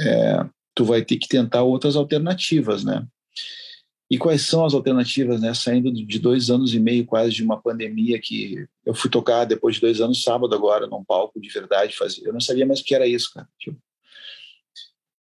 é, 0.00 0.46
tu 0.74 0.84
vai 0.84 1.04
ter 1.04 1.16
que 1.18 1.28
tentar 1.28 1.62
outras 1.62 1.96
alternativas, 1.96 2.84
né? 2.84 3.06
E 4.10 4.18
quais 4.18 4.42
são 4.42 4.64
as 4.64 4.74
alternativas, 4.74 5.40
né? 5.40 5.54
Saindo 5.54 5.90
de 5.90 6.18
dois 6.18 6.50
anos 6.50 6.74
e 6.74 6.80
meio 6.80 7.06
quase 7.06 7.32
de 7.32 7.42
uma 7.42 7.60
pandemia 7.60 8.20
que 8.20 8.66
eu 8.84 8.94
fui 8.94 9.10
tocar 9.10 9.46
depois 9.46 9.76
de 9.76 9.80
dois 9.80 10.02
anos 10.02 10.22
sábado 10.22 10.54
agora 10.54 10.86
num 10.86 11.02
palco 11.02 11.40
de 11.40 11.48
verdade 11.48 11.96
fazer. 11.96 12.26
Eu 12.26 12.32
não 12.32 12.40
sabia 12.40 12.66
mais 12.66 12.80
o 12.80 12.84
que 12.84 12.94
era 12.94 13.06
isso, 13.06 13.30
cara. 13.32 13.48
Tipo, 13.58 13.78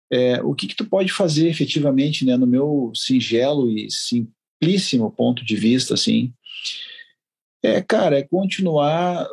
é, 0.10 0.42
o 0.42 0.56
que 0.56 0.68
que 0.68 0.76
tu 0.76 0.86
pode 0.86 1.12
fazer 1.12 1.50
efetivamente, 1.50 2.26
né? 2.26 2.38
No 2.38 2.48
meu 2.48 2.92
singelo 2.96 3.70
e 3.70 3.90
simplíssimo 3.92 5.12
ponto 5.12 5.44
de 5.44 5.56
vista, 5.58 5.94
assim, 5.94 6.34
é, 7.62 7.82
cara, 7.82 8.20
é 8.20 8.24
continuar 8.24 9.28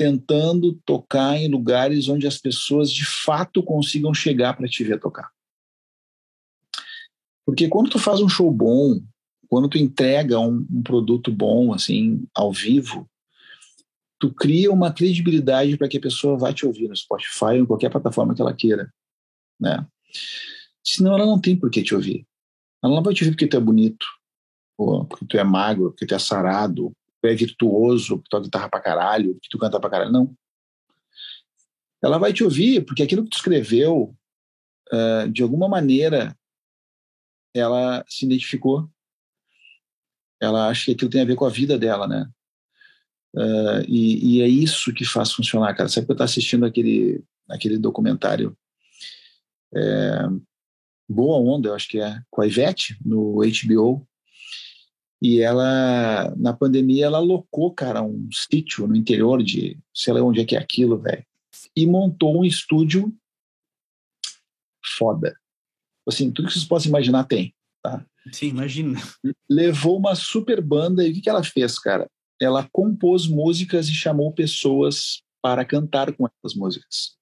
tentando 0.00 0.72
tocar 0.86 1.36
em 1.36 1.46
lugares 1.46 2.08
onde 2.08 2.26
as 2.26 2.38
pessoas 2.38 2.90
de 2.90 3.04
fato 3.04 3.62
consigam 3.62 4.14
chegar 4.14 4.56
para 4.56 4.66
te 4.66 4.82
ver 4.82 4.98
tocar. 4.98 5.30
Porque 7.44 7.68
quando 7.68 7.90
tu 7.90 7.98
faz 7.98 8.18
um 8.18 8.28
show 8.28 8.50
bom, 8.50 8.98
quando 9.46 9.68
tu 9.68 9.76
entrega 9.76 10.38
um, 10.38 10.66
um 10.70 10.82
produto 10.82 11.30
bom, 11.30 11.74
assim, 11.74 12.26
ao 12.34 12.50
vivo, 12.50 13.06
tu 14.18 14.32
cria 14.32 14.72
uma 14.72 14.90
credibilidade 14.90 15.76
para 15.76 15.86
que 15.86 15.98
a 15.98 16.00
pessoa 16.00 16.38
vá 16.38 16.50
te 16.50 16.64
ouvir 16.64 16.88
no 16.88 16.96
Spotify 16.96 17.44
ou 17.44 17.56
em 17.56 17.66
qualquer 17.66 17.90
plataforma 17.90 18.34
que 18.34 18.40
ela 18.40 18.54
queira, 18.54 18.90
né? 19.60 19.86
Senão 20.82 21.12
ela 21.12 21.26
não 21.26 21.38
tem 21.38 21.54
por 21.54 21.70
que 21.70 21.82
te 21.82 21.94
ouvir. 21.94 22.26
Ela 22.82 22.94
não 22.94 23.02
vai 23.02 23.12
te 23.12 23.22
ouvir 23.22 23.32
porque 23.32 23.46
tu 23.46 23.58
é 23.58 23.60
bonito, 23.60 24.06
ou 24.78 25.04
porque 25.04 25.26
tu 25.26 25.36
é 25.36 25.44
magro, 25.44 25.90
porque 25.90 26.06
tu 26.06 26.14
é 26.14 26.18
sarado, 26.18 26.90
é 27.22 27.34
virtuoso, 27.34 28.18
que 28.18 28.28
tu 28.28 28.40
guitarra 28.40 28.68
pra 28.68 28.80
caralho, 28.80 29.38
que 29.40 29.48
tu 29.48 29.58
canta 29.58 29.80
pra 29.80 29.90
caralho. 29.90 30.12
Não. 30.12 30.34
Ela 32.02 32.18
vai 32.18 32.32
te 32.32 32.42
ouvir 32.42 32.84
porque 32.84 33.02
aquilo 33.02 33.24
que 33.24 33.30
tu 33.30 33.36
escreveu, 33.36 34.16
uh, 34.92 35.30
de 35.30 35.42
alguma 35.42 35.68
maneira, 35.68 36.36
ela 37.54 38.04
se 38.08 38.24
identificou. 38.24 38.88
Ela 40.40 40.68
acha 40.68 40.86
que 40.86 40.92
aquilo 40.92 41.10
tem 41.10 41.20
a 41.20 41.26
ver 41.26 41.36
com 41.36 41.44
a 41.44 41.50
vida 41.50 41.78
dela, 41.78 42.08
né? 42.08 42.30
Uh, 43.34 43.84
e, 43.86 44.38
e, 44.38 44.42
é 44.42 44.48
isso 44.48 44.92
que 44.92 45.04
faz 45.04 45.32
funcionar, 45.32 45.74
cara. 45.74 45.88
Sempre 45.88 46.06
que 46.06 46.12
eu 46.12 46.14
estou 46.14 46.24
assistindo 46.24 46.64
aquele, 46.64 47.22
aquele 47.48 47.78
documentário 47.78 48.56
é, 49.74 50.26
Boa 51.08 51.38
Onda, 51.38 51.68
eu 51.68 51.74
acho 51.74 51.88
que 51.88 52.00
é, 52.00 52.20
com 52.30 52.42
a 52.42 52.46
Ivete, 52.46 52.96
no 53.04 53.40
HBO, 53.40 54.06
e 55.22 55.40
ela, 55.40 56.34
na 56.36 56.52
pandemia, 56.52 57.06
ela 57.06 57.18
alocou, 57.18 57.72
cara, 57.74 58.02
um 58.02 58.28
sítio 58.32 58.86
no 58.86 58.96
interior 58.96 59.42
de, 59.42 59.78
sei 59.94 60.14
lá 60.14 60.22
onde 60.22 60.40
é 60.40 60.44
que 60.44 60.56
é 60.56 60.58
aquilo, 60.58 60.98
velho. 60.98 61.24
E 61.76 61.86
montou 61.86 62.40
um 62.40 62.44
estúdio 62.44 63.14
foda. 64.96 65.36
Assim, 66.08 66.30
tudo 66.30 66.48
que 66.48 66.54
vocês 66.54 66.64
possam 66.64 66.88
imaginar 66.88 67.24
tem. 67.24 67.54
tá? 67.82 68.04
Sim, 68.32 68.48
imagina. 68.48 68.98
Levou 69.48 69.98
uma 69.98 70.14
super 70.14 70.62
banda 70.62 71.06
e 71.06 71.10
o 71.10 71.14
que, 71.14 71.20
que 71.20 71.30
ela 71.30 71.44
fez, 71.44 71.78
cara? 71.78 72.08
Ela 72.40 72.68
compôs 72.72 73.26
músicas 73.26 73.88
e 73.88 73.94
chamou 73.94 74.32
pessoas 74.32 75.22
para 75.42 75.64
cantar 75.64 76.12
com 76.14 76.26
essas 76.26 76.54
músicas. 76.54 77.18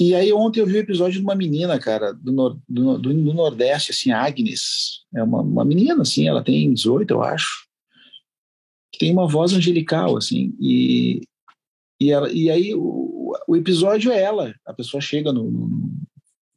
E 0.00 0.14
aí 0.14 0.32
ontem 0.32 0.60
eu 0.60 0.66
vi 0.66 0.74
o 0.74 0.76
um 0.76 0.80
episódio 0.80 1.18
de 1.18 1.24
uma 1.24 1.34
menina, 1.34 1.78
cara, 1.78 2.12
do, 2.12 2.32
nor, 2.32 2.58
do, 2.68 2.98
do, 2.98 3.34
Nordeste, 3.34 3.92
assim, 3.92 4.10
Agnes. 4.10 5.02
É 5.14 5.22
uma, 5.22 5.40
uma 5.40 5.64
menina, 5.64 6.02
assim, 6.02 6.26
ela 6.26 6.42
tem 6.42 6.72
18, 6.72 7.10
eu 7.12 7.22
acho. 7.22 7.68
Que 8.92 8.98
tem 8.98 9.12
uma 9.12 9.28
voz 9.28 9.52
angelical, 9.52 10.16
assim. 10.16 10.54
E, 10.60 11.20
e, 12.00 12.10
ela, 12.10 12.30
e 12.32 12.50
aí 12.50 12.74
o, 12.74 13.32
o 13.46 13.56
episódio 13.56 14.10
é 14.10 14.20
ela. 14.20 14.54
A 14.66 14.72
pessoa 14.72 15.00
chega 15.00 15.32
no, 15.32 15.50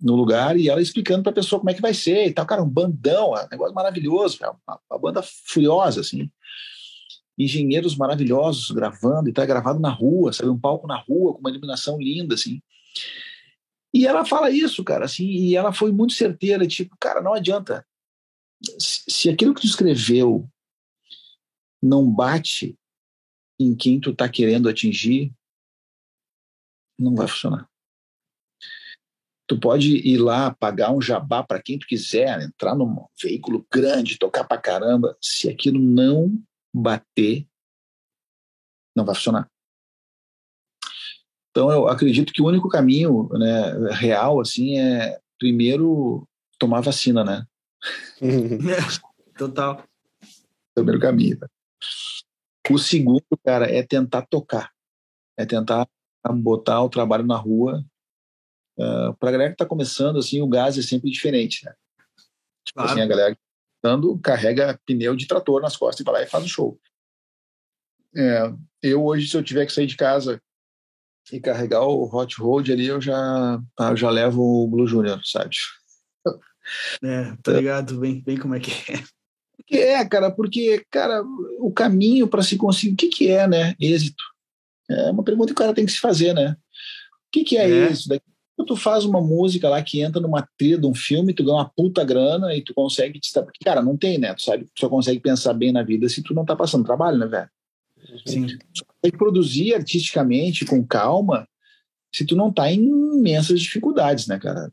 no, 0.02 0.16
lugar 0.16 0.58
e 0.58 0.70
ela 0.70 0.82
explicando 0.82 1.22
para 1.22 1.32
a 1.32 1.36
pessoa 1.36 1.60
como 1.60 1.70
é 1.70 1.74
que 1.74 1.82
vai 1.82 1.94
ser 1.94 2.26
e 2.26 2.34
tal. 2.34 2.46
Cara, 2.46 2.64
um 2.64 2.70
bandão, 2.70 3.32
um 3.32 3.48
negócio 3.52 3.76
maravilhoso, 3.76 4.40
uma, 4.42 4.80
uma 4.90 5.00
banda 5.00 5.22
furiosa, 5.22 6.02
assim 6.02 6.30
engenheiros 7.38 7.96
maravilhosos 7.96 8.72
gravando, 8.72 9.30
e 9.30 9.34
tá 9.34 9.46
gravado 9.46 9.80
na 9.80 9.90
rua, 9.90 10.32
sabe? 10.32 10.50
Um 10.50 10.60
palco 10.60 10.88
na 10.88 10.98
rua, 10.98 11.34
com 11.34 11.40
uma 11.40 11.50
iluminação 11.50 12.00
linda, 12.00 12.36
assim. 12.36 12.62
E 13.96 14.06
ela 14.06 14.26
fala 14.26 14.52
isso, 14.52 14.84
cara, 14.84 15.06
assim, 15.06 15.26
e 15.26 15.56
ela 15.56 15.72
foi 15.72 15.90
muito 15.90 16.12
certeira, 16.12 16.68
tipo, 16.68 16.98
cara, 17.00 17.22
não 17.22 17.34
adianta. 17.34 17.88
Se 18.78 19.30
aquilo 19.30 19.56
que 19.56 19.62
tu 19.62 19.68
escreveu 19.68 20.52
não 21.82 22.06
bate 22.06 22.78
em 23.58 23.74
quem 23.74 23.98
tu 23.98 24.14
tá 24.14 24.28
querendo 24.28 24.68
atingir, 24.68 25.34
não 27.00 27.16
vai 27.16 27.26
funcionar. 27.26 27.70
Tu 29.48 29.58
pode 29.58 29.96
ir 29.96 30.18
lá 30.18 30.54
pagar 30.54 30.92
um 30.92 31.00
jabá 31.00 31.42
para 31.42 31.62
quem 31.64 31.80
tu 31.80 31.88
quiser, 31.88 32.42
entrar 32.42 32.76
num 32.76 33.08
veículo 33.22 33.66
grande, 33.72 34.20
tocar 34.20 34.44
pra 34.44 34.58
caramba. 34.58 35.18
Se 35.22 35.50
aquilo 35.50 35.80
não 35.80 36.38
bater, 36.74 37.48
não 38.94 39.06
vai 39.06 39.16
funcionar. 39.16 39.50
Então, 41.56 41.72
eu 41.72 41.88
acredito 41.88 42.34
que 42.34 42.42
o 42.42 42.48
único 42.48 42.68
caminho 42.68 43.30
né, 43.30 43.90
real, 43.92 44.42
assim, 44.42 44.78
é 44.78 45.18
primeiro 45.40 46.28
tomar 46.60 46.82
vacina, 46.82 47.24
né? 47.24 47.48
Total. 49.40 49.82
Primeiro 50.74 51.00
caminho. 51.00 51.40
O 52.70 52.78
segundo, 52.78 53.24
cara, 53.42 53.74
é 53.74 53.82
tentar 53.82 54.24
tocar. 54.24 54.70
É 55.38 55.46
tentar 55.46 55.88
botar 56.30 56.84
o 56.84 56.90
trabalho 56.90 57.26
na 57.26 57.38
rua. 57.38 57.86
Uh, 58.78 59.16
para 59.18 59.30
a 59.30 59.32
galera 59.32 59.50
que 59.52 59.56
está 59.56 59.66
começando, 59.66 60.20
assim, 60.20 60.42
o 60.42 60.50
gás 60.50 60.78
é 60.78 60.82
sempre 60.82 61.10
diferente, 61.10 61.64
né? 61.64 61.74
Tipo 62.66 62.80
claro. 62.80 62.92
assim, 62.92 63.02
a 63.02 63.08
galera 63.08 63.34
que 63.34 63.42
tá 63.82 63.98
carrega 64.22 64.78
pneu 64.86 65.16
de 65.16 65.26
trator 65.26 65.62
nas 65.62 65.78
costas 65.78 66.02
e 66.02 66.04
vai 66.04 66.16
lá 66.16 66.22
e 66.24 66.28
faz 66.28 66.44
o 66.44 66.50
show. 66.50 66.78
É, 68.14 68.54
eu 68.84 69.06
hoje, 69.06 69.30
se 69.30 69.38
eu 69.38 69.44
tiver 69.44 69.66
que 69.66 69.72
sair 69.72 69.88
de 69.88 69.96
casa 69.96 70.42
e 71.32 71.40
carregar 71.40 71.82
o 71.82 72.04
Hot 72.14 72.36
Road 72.40 72.72
ali, 72.72 72.88
eu 72.88 73.02
já, 73.02 73.60
tá, 73.76 73.92
eu 73.92 73.98
já 73.98 74.10
levo 74.10 74.42
o 74.42 74.68
Blue 74.68 74.88
Junior, 74.88 75.20
sabe? 75.24 75.56
É, 77.04 77.36
tá 77.44 77.54
ligado 77.54 78.00
bem, 78.00 78.22
bem 78.22 78.38
como 78.38 78.56
é 78.56 78.60
que 78.60 78.72
é. 78.92 79.04
É, 79.72 80.06
cara, 80.06 80.32
porque, 80.32 80.84
cara, 80.92 81.24
o 81.60 81.72
caminho 81.72 82.28
para 82.28 82.44
se 82.44 82.58
conseguir, 82.58 82.94
o 82.94 82.98
que, 82.98 83.08
que 83.08 83.32
é, 83.32 83.48
né? 83.48 83.76
Êxito. 83.80 84.24
É 84.90 85.12
uma 85.12 85.24
pergunta 85.24 85.48
que 85.48 85.54
o 85.54 85.56
cara 85.56 85.74
tem 85.74 85.86
que 85.86 85.92
se 85.92 86.00
fazer, 86.00 86.34
né? 86.34 86.52
O 86.52 87.32
que, 87.32 87.44
que 87.44 87.58
é, 87.58 87.70
é. 87.70 87.90
êxito? 87.90 88.10
Daqui 88.10 88.26
tu 88.64 88.76
faz 88.76 89.04
uma 89.04 89.20
música 89.20 89.68
lá 89.68 89.82
que 89.82 90.02
entra 90.02 90.22
numa 90.22 90.48
trilha 90.58 90.78
de 90.78 90.86
um 90.86 90.94
filme, 90.94 91.34
tu 91.34 91.44
ganha 91.44 91.58
uma 91.58 91.72
puta 91.76 92.04
grana 92.04 92.56
e 92.56 92.62
tu 92.62 92.74
consegue 92.74 93.20
te 93.20 93.32
Porque, 93.34 93.64
cara, 93.64 93.82
não 93.82 93.98
tem, 93.98 94.18
né? 94.18 94.34
Tu 94.34 94.44
sabe, 94.44 94.66
tu 94.66 94.80
só 94.80 94.88
consegue 94.88 95.20
pensar 95.20 95.54
bem 95.54 95.72
na 95.72 95.84
vida 95.84 96.08
se 96.08 96.24
tu 96.24 96.34
não 96.34 96.46
tá 96.46 96.56
passando 96.56 96.86
trabalho, 96.86 97.18
né, 97.18 97.28
velho? 97.28 97.50
Sim. 98.26 98.48
Tu 98.48 98.86
consegue 98.86 99.18
produzir 99.18 99.74
artisticamente, 99.74 100.66
com 100.66 100.86
calma, 100.86 101.48
se 102.14 102.26
tu 102.26 102.36
não 102.36 102.52
tá 102.52 102.72
em 102.72 102.84
imensas 102.84 103.60
dificuldades, 103.60 104.28
né, 104.28 104.40
cara? 104.40 104.72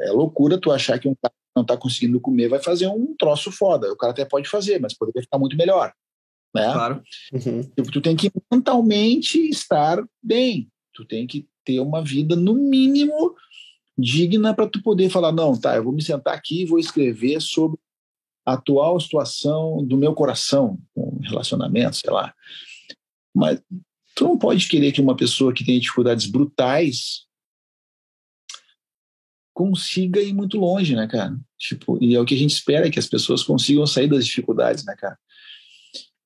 É 0.00 0.10
loucura 0.10 0.58
tu 0.58 0.70
achar 0.70 0.98
que 0.98 1.08
um 1.08 1.14
cara 1.14 1.32
que 1.32 1.52
não 1.56 1.64
tá 1.64 1.76
conseguindo 1.76 2.20
comer 2.20 2.48
vai 2.48 2.62
fazer 2.62 2.86
um 2.86 3.14
troço 3.16 3.50
foda. 3.50 3.90
O 3.92 3.96
cara 3.96 4.12
até 4.12 4.24
pode 4.24 4.48
fazer, 4.48 4.78
mas 4.80 4.94
poderia 4.94 5.22
ficar 5.22 5.38
muito 5.38 5.56
melhor. 5.56 5.92
Né? 6.54 6.70
Claro. 6.70 7.02
Uhum. 7.32 7.62
Tipo, 7.62 7.90
tu 7.90 8.00
tem 8.00 8.14
que 8.14 8.30
mentalmente 8.50 9.38
estar 9.48 10.04
bem. 10.22 10.70
Tu 10.92 11.04
tem 11.06 11.26
que 11.26 11.48
ter 11.64 11.80
uma 11.80 12.04
vida, 12.04 12.36
no 12.36 12.54
mínimo, 12.54 13.34
digna 13.96 14.52
para 14.54 14.66
tu 14.66 14.82
poder 14.82 15.08
falar, 15.08 15.32
não, 15.32 15.58
tá, 15.58 15.76
eu 15.76 15.84
vou 15.84 15.92
me 15.92 16.02
sentar 16.02 16.34
aqui 16.34 16.62
e 16.62 16.66
vou 16.66 16.78
escrever 16.78 17.40
sobre 17.40 17.78
a 18.44 18.54
atual 18.54 18.98
situação 19.00 19.84
do 19.84 19.96
meu 19.96 20.14
coração, 20.14 20.78
com 20.94 21.18
relacionamento, 21.22 21.96
sei 21.96 22.10
lá. 22.10 22.34
Mas 23.34 23.60
tu 24.14 24.24
não 24.24 24.38
pode 24.38 24.68
querer 24.68 24.92
que 24.92 25.00
uma 25.00 25.16
pessoa 25.16 25.52
que 25.52 25.64
tem 25.64 25.80
dificuldades 25.80 26.26
brutais 26.26 27.26
consiga 29.54 30.20
ir 30.20 30.32
muito 30.32 30.58
longe, 30.58 30.94
né, 30.94 31.06
cara? 31.06 31.38
Tipo, 31.58 32.02
e 32.02 32.14
é 32.14 32.20
o 32.20 32.24
que 32.24 32.34
a 32.34 32.38
gente 32.38 32.52
espera 32.52 32.90
que 32.90 32.98
as 32.98 33.06
pessoas 33.06 33.42
consigam 33.42 33.86
sair 33.86 34.08
das 34.08 34.26
dificuldades, 34.26 34.84
né, 34.84 34.94
cara? 34.96 35.18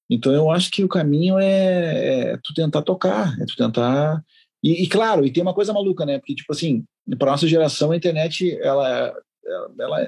Então 0.08 0.32
eu 0.32 0.50
acho 0.50 0.70
que 0.70 0.84
o 0.84 0.88
caminho 0.88 1.38
é, 1.38 2.32
é 2.32 2.36
tu 2.36 2.54
tentar 2.54 2.82
tocar, 2.82 3.36
é 3.40 3.44
tu 3.44 3.56
tentar 3.56 4.24
e, 4.66 4.82
e, 4.82 4.88
claro, 4.88 5.24
e 5.24 5.32
tem 5.32 5.42
uma 5.42 5.54
coisa 5.54 5.72
maluca, 5.72 6.04
né? 6.04 6.18
Porque, 6.18 6.34
tipo 6.34 6.52
assim, 6.52 6.84
para 7.18 7.30
nossa 7.30 7.46
geração, 7.46 7.92
a 7.92 7.96
internet, 7.96 8.58
ela, 8.60 9.14
ela, 9.44 9.74
ela, 9.78 10.00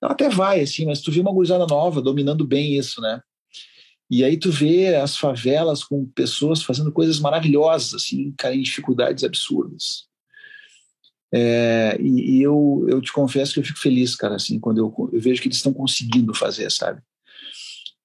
ela 0.00 0.12
até 0.12 0.28
vai, 0.28 0.60
assim, 0.60 0.86
mas 0.86 1.00
tu 1.00 1.10
vê 1.10 1.20
uma 1.20 1.32
gurizada 1.32 1.66
nova 1.66 2.00
dominando 2.00 2.46
bem 2.46 2.78
isso, 2.78 3.00
né? 3.00 3.20
E 4.10 4.24
aí 4.24 4.38
tu 4.38 4.50
vê 4.50 4.96
as 4.96 5.16
favelas 5.16 5.84
com 5.84 6.06
pessoas 6.06 6.62
fazendo 6.62 6.90
coisas 6.90 7.20
maravilhosas, 7.20 7.94
assim, 7.94 8.32
cara, 8.38 8.54
em 8.54 8.62
dificuldades 8.62 9.22
absurdas. 9.22 10.08
É, 11.32 11.98
e, 12.00 12.38
e 12.38 12.42
eu, 12.42 12.86
eu 12.88 13.02
te 13.02 13.12
confesso 13.12 13.52
que 13.52 13.60
eu 13.60 13.64
fico 13.64 13.78
feliz, 13.78 14.16
cara, 14.16 14.36
assim, 14.36 14.58
quando 14.58 14.78
eu, 14.78 15.10
eu 15.12 15.20
vejo 15.20 15.42
que 15.42 15.48
eles 15.48 15.58
estão 15.58 15.74
conseguindo 15.74 16.32
fazer, 16.32 16.70
sabe? 16.70 17.02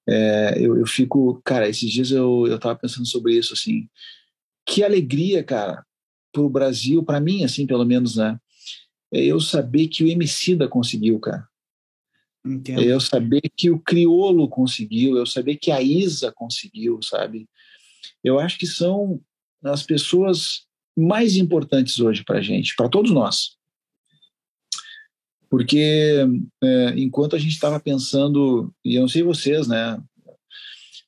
É, 0.06 0.58
eu, 0.58 0.78
eu 0.78 0.86
fico, 0.86 1.40
cara, 1.42 1.68
esses 1.68 1.90
dias 1.90 2.10
eu, 2.10 2.46
eu 2.46 2.58
tava 2.58 2.78
pensando 2.78 3.06
sobre 3.06 3.34
isso, 3.34 3.54
assim, 3.54 3.88
que 4.66 4.84
alegria, 4.84 5.42
cara, 5.42 5.84
para 6.30 6.42
o 6.42 6.50
Brasil, 6.50 7.02
para 7.02 7.20
mim, 7.20 7.44
assim, 7.44 7.66
pelo 7.66 7.84
menos, 7.84 8.16
né? 8.16 8.38
É 9.12 9.24
eu 9.24 9.40
saber 9.40 9.88
que 9.88 10.04
o 10.04 10.08
Emicida 10.08 10.68
conseguiu, 10.68 11.18
cara. 11.20 11.46
Entendo. 12.44 12.82
Eu 12.82 13.00
saber 13.00 13.42
que 13.56 13.70
o 13.70 13.78
Criolo 13.78 14.48
conseguiu, 14.48 15.16
eu 15.16 15.24
saber 15.24 15.56
que 15.56 15.70
a 15.70 15.80
Isa 15.80 16.30
conseguiu, 16.32 17.00
sabe? 17.02 17.48
Eu 18.22 18.38
acho 18.38 18.58
que 18.58 18.66
são 18.66 19.20
as 19.62 19.82
pessoas 19.82 20.66
mais 20.96 21.36
importantes 21.36 21.98
hoje 22.00 22.22
para 22.22 22.38
a 22.38 22.42
gente, 22.42 22.74
para 22.76 22.88
todos 22.88 23.10
nós. 23.10 23.56
Porque 25.48 26.26
é, 26.62 26.94
enquanto 26.96 27.36
a 27.36 27.38
gente 27.38 27.52
estava 27.52 27.78
pensando, 27.80 28.72
e 28.84 28.96
eu 28.96 29.02
não 29.02 29.08
sei 29.08 29.22
vocês, 29.22 29.68
né? 29.68 30.02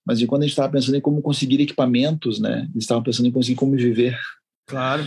Mas 0.07 0.20
de 0.20 0.26
quando 0.26 0.43
a 0.43 0.45
gente 0.47 0.53
estava 0.53 0.72
pensando 0.72 0.97
em 0.97 1.01
como 1.01 1.20
conseguir 1.20 1.61
equipamentos, 1.61 2.39
né? 2.39 2.68
Eles 2.72 2.84
estavam 2.84 3.03
pensando 3.03 3.26
em 3.26 3.32
conseguir 3.32 3.57
como 3.57 3.76
viver. 3.76 4.16
Claro, 4.66 5.05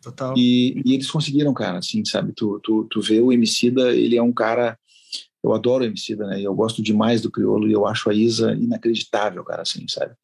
total. 0.00 0.34
E, 0.36 0.80
e, 0.84 0.94
eles 0.94 1.10
conseguiram, 1.10 1.52
cara, 1.52 1.78
assim, 1.78 2.04
sabe? 2.04 2.32
Tu, 2.32 2.60
tu, 2.62 2.86
tu 2.88 3.00
vê 3.00 3.20
o 3.20 3.32
Emicida, 3.32 3.94
ele 3.94 4.16
é 4.16 4.22
um 4.22 4.32
cara... 4.32 4.78
Eu 5.46 5.54
adoro 5.54 5.84
o 5.84 5.86
Emicida, 5.86 6.26
né? 6.26 6.40
Eu 6.40 6.54
gosto 6.54 6.82
demais 6.82 7.22
do 7.22 7.30
Criolo 7.30 7.68
e 7.68 7.72
eu 7.72 7.86
acho 7.86 8.10
a 8.10 8.14
Isa 8.14 8.52
inacreditável, 8.52 9.44
cara, 9.44 9.62
assim, 9.62 9.86
sabe? 9.88 10.14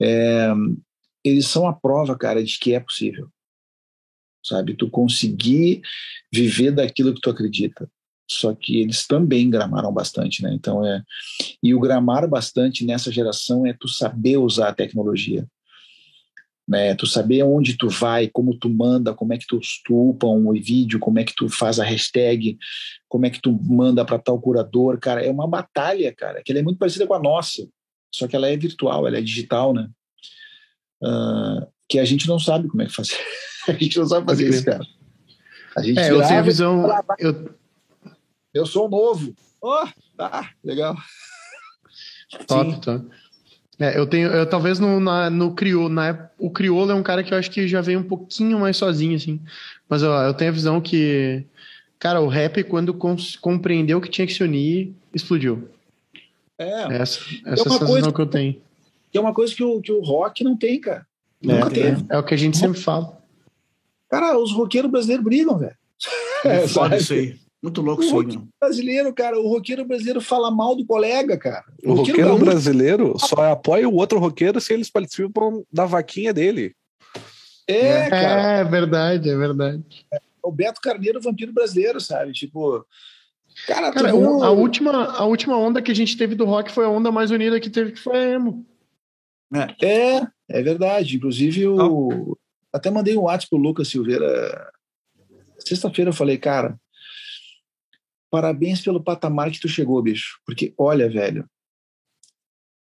É, 0.00 0.48
eles 1.24 1.46
são 1.46 1.66
a 1.66 1.72
prova, 1.72 2.16
cara, 2.16 2.42
de 2.42 2.58
que 2.58 2.74
é 2.74 2.80
possível. 2.80 3.28
Sabe? 4.44 4.74
Tu 4.74 4.90
conseguir 4.90 5.82
viver 6.32 6.72
daquilo 6.72 7.14
que 7.14 7.20
tu 7.20 7.30
acredita 7.30 7.88
só 8.32 8.54
que 8.54 8.80
eles 8.80 9.06
também 9.06 9.50
gramaram 9.50 9.92
bastante, 9.92 10.42
né? 10.42 10.52
Então 10.54 10.84
é 10.84 11.02
e 11.62 11.74
o 11.74 11.80
gramar 11.80 12.28
bastante 12.28 12.84
nessa 12.84 13.12
geração 13.12 13.66
é 13.66 13.72
tu 13.72 13.88
saber 13.88 14.38
usar 14.38 14.68
a 14.68 14.74
tecnologia, 14.74 15.46
né? 16.66 16.94
Tu 16.94 17.06
saber 17.06 17.42
onde 17.42 17.76
tu 17.76 17.88
vai, 17.88 18.28
como 18.28 18.56
tu 18.56 18.68
manda, 18.68 19.14
como 19.14 19.32
é 19.32 19.38
que 19.38 19.46
tu, 19.46 19.60
tu 19.84 20.10
upa 20.10 20.26
um 20.26 20.52
vídeo, 20.52 20.98
como 20.98 21.18
é 21.18 21.24
que 21.24 21.34
tu 21.34 21.48
faz 21.48 21.78
a 21.80 21.84
hashtag, 21.84 22.56
como 23.08 23.26
é 23.26 23.30
que 23.30 23.40
tu 23.40 23.52
manda 23.62 24.04
para 24.04 24.18
tal 24.18 24.40
curador, 24.40 24.98
cara, 24.98 25.24
é 25.24 25.30
uma 25.30 25.46
batalha, 25.46 26.12
cara, 26.14 26.42
que 26.42 26.52
ela 26.52 26.60
é 26.60 26.62
muito 26.62 26.78
parecida 26.78 27.06
com 27.06 27.14
a 27.14 27.20
nossa, 27.20 27.68
só 28.14 28.28
que 28.28 28.36
ela 28.36 28.48
é 28.48 28.56
virtual, 28.56 29.06
ela 29.06 29.18
é 29.18 29.22
digital, 29.22 29.72
né? 29.72 29.88
Uh, 31.02 31.66
que 31.88 31.98
a 31.98 32.04
gente 32.04 32.28
não 32.28 32.38
sabe 32.38 32.68
como 32.68 32.82
é 32.82 32.86
que 32.86 32.92
fazer. 32.92 33.16
a 33.68 33.72
gente 33.72 33.98
não 33.98 34.06
sabe 34.06 34.26
fazer 34.26 34.48
isso, 34.48 34.64
cara. 34.64 34.86
A 35.76 35.82
gente 35.82 35.98
é, 35.98 36.10
eu 36.10 36.26
tenho 36.26 36.38
a 36.38 36.42
visão. 36.42 36.86
Eu, 37.18 37.54
eu 38.54 38.66
sou 38.66 38.88
novo. 38.88 39.34
Oh, 39.60 39.86
tá, 40.16 40.50
legal. 40.62 40.96
Top, 42.46 42.80
top. 42.80 43.06
É, 43.82 43.98
eu 43.98 44.06
tenho, 44.06 44.28
eu 44.28 44.46
talvez 44.46 44.78
no, 44.78 45.00
na, 45.00 45.28
no 45.28 45.54
crioulo, 45.54 45.88
na, 45.88 46.30
o 46.38 46.50
crioulo 46.50 46.92
é 46.92 46.94
um 46.94 47.02
cara 47.02 47.22
que 47.22 47.34
eu 47.34 47.38
acho 47.38 47.50
que 47.50 47.66
já 47.66 47.80
veio 47.80 47.98
um 47.98 48.04
pouquinho 48.04 48.60
mais 48.60 48.76
sozinho, 48.76 49.16
assim. 49.16 49.40
Mas 49.88 50.02
ó, 50.02 50.22
eu 50.22 50.34
tenho 50.34 50.50
a 50.50 50.54
visão 50.54 50.80
que, 50.80 51.44
Cara, 52.02 52.20
o 52.20 52.26
rap, 52.26 52.64
quando 52.64 52.92
compreendeu 53.40 54.00
que 54.00 54.08
tinha 54.10 54.26
que 54.26 54.34
se 54.34 54.42
unir, 54.42 54.92
explodiu. 55.14 55.68
É. 56.58 56.96
Essa, 56.96 57.20
essa 57.20 57.20
é 57.46 57.56
sensação 57.56 57.86
coisa, 57.86 58.12
que 58.12 58.20
eu 58.20 58.26
tenho. 58.26 58.60
Que 59.12 59.18
é 59.18 59.20
uma 59.20 59.32
coisa 59.32 59.54
que 59.54 59.62
o, 59.62 59.80
que 59.80 59.92
o 59.92 60.00
rock 60.00 60.42
não 60.42 60.56
tem, 60.56 60.80
cara. 60.80 61.06
É, 61.44 61.46
Nunca 61.46 61.70
teve. 61.70 62.04
É, 62.10 62.16
é 62.16 62.18
o 62.18 62.24
que 62.24 62.34
a 62.34 62.36
gente 62.36 62.56
sempre 62.58 62.80
fala. 62.80 63.16
Cara, 64.10 64.36
os 64.36 64.52
roqueiros 64.52 64.90
brasileiros 64.90 65.24
brigam, 65.24 65.56
velho. 65.56 65.76
É, 66.44 66.66
foda 66.68 66.96
isso 66.96 67.12
aí. 67.12 67.38
Muito 67.62 67.80
louco 67.80 68.02
isso 68.02 68.18
aí, 68.18 68.38
brasileiro, 68.60 69.14
cara, 69.14 69.38
o 69.38 69.46
roqueiro 69.46 69.84
brasileiro 69.84 70.20
fala 70.20 70.50
mal 70.50 70.74
do 70.74 70.84
colega, 70.84 71.38
cara. 71.38 71.64
O, 71.84 71.92
o 71.92 71.94
roqueiro, 71.94 72.22
roqueiro 72.22 72.44
brasileiro 72.44 73.14
só 73.18 73.52
apoia 73.52 73.88
o 73.88 73.94
outro 73.94 74.18
roqueiro 74.18 74.60
se 74.60 74.72
eles 74.72 74.90
participam 74.90 75.62
da 75.72 75.86
vaquinha 75.86 76.32
dele. 76.32 76.74
É, 77.68 78.10
cara. 78.10 78.58
É 78.58 78.64
verdade, 78.64 79.30
é 79.30 79.36
verdade. 79.36 79.84
o 80.42 80.50
Beto 80.50 80.80
Carneiro, 80.80 81.20
vampiro 81.20 81.52
brasileiro, 81.52 82.00
sabe? 82.00 82.32
Tipo, 82.32 82.84
cara, 83.68 83.92
cara 83.92 84.10
viu... 84.10 84.42
a 84.42 84.50
última 84.50 85.04
a 85.16 85.24
última 85.24 85.56
onda 85.56 85.80
que 85.80 85.92
a 85.92 85.94
gente 85.94 86.16
teve 86.16 86.34
do 86.34 86.44
rock 86.44 86.72
foi 86.72 86.84
a 86.84 86.90
onda 86.90 87.12
mais 87.12 87.30
unida 87.30 87.60
que 87.60 87.70
teve 87.70 87.92
que 87.92 88.00
foi 88.00 88.16
a 88.16 88.30
emo. 88.34 88.66
É, 89.54 89.86
é, 89.86 90.26
é 90.50 90.62
verdade. 90.62 91.16
Inclusive 91.16 91.68
o 91.68 92.36
até 92.72 92.90
mandei 92.90 93.16
um 93.16 93.22
WhatsApp 93.22 93.50
pro 93.50 93.58
Lucas 93.58 93.86
Silveira 93.86 94.72
sexta-feira 95.58 96.10
eu 96.10 96.14
falei, 96.14 96.38
cara, 96.38 96.76
parabéns 98.32 98.80
pelo 98.80 99.04
patamar 99.04 99.50
que 99.50 99.60
tu 99.60 99.68
chegou, 99.68 100.02
bicho. 100.02 100.40
Porque, 100.46 100.72
olha, 100.78 101.06
velho, 101.10 101.46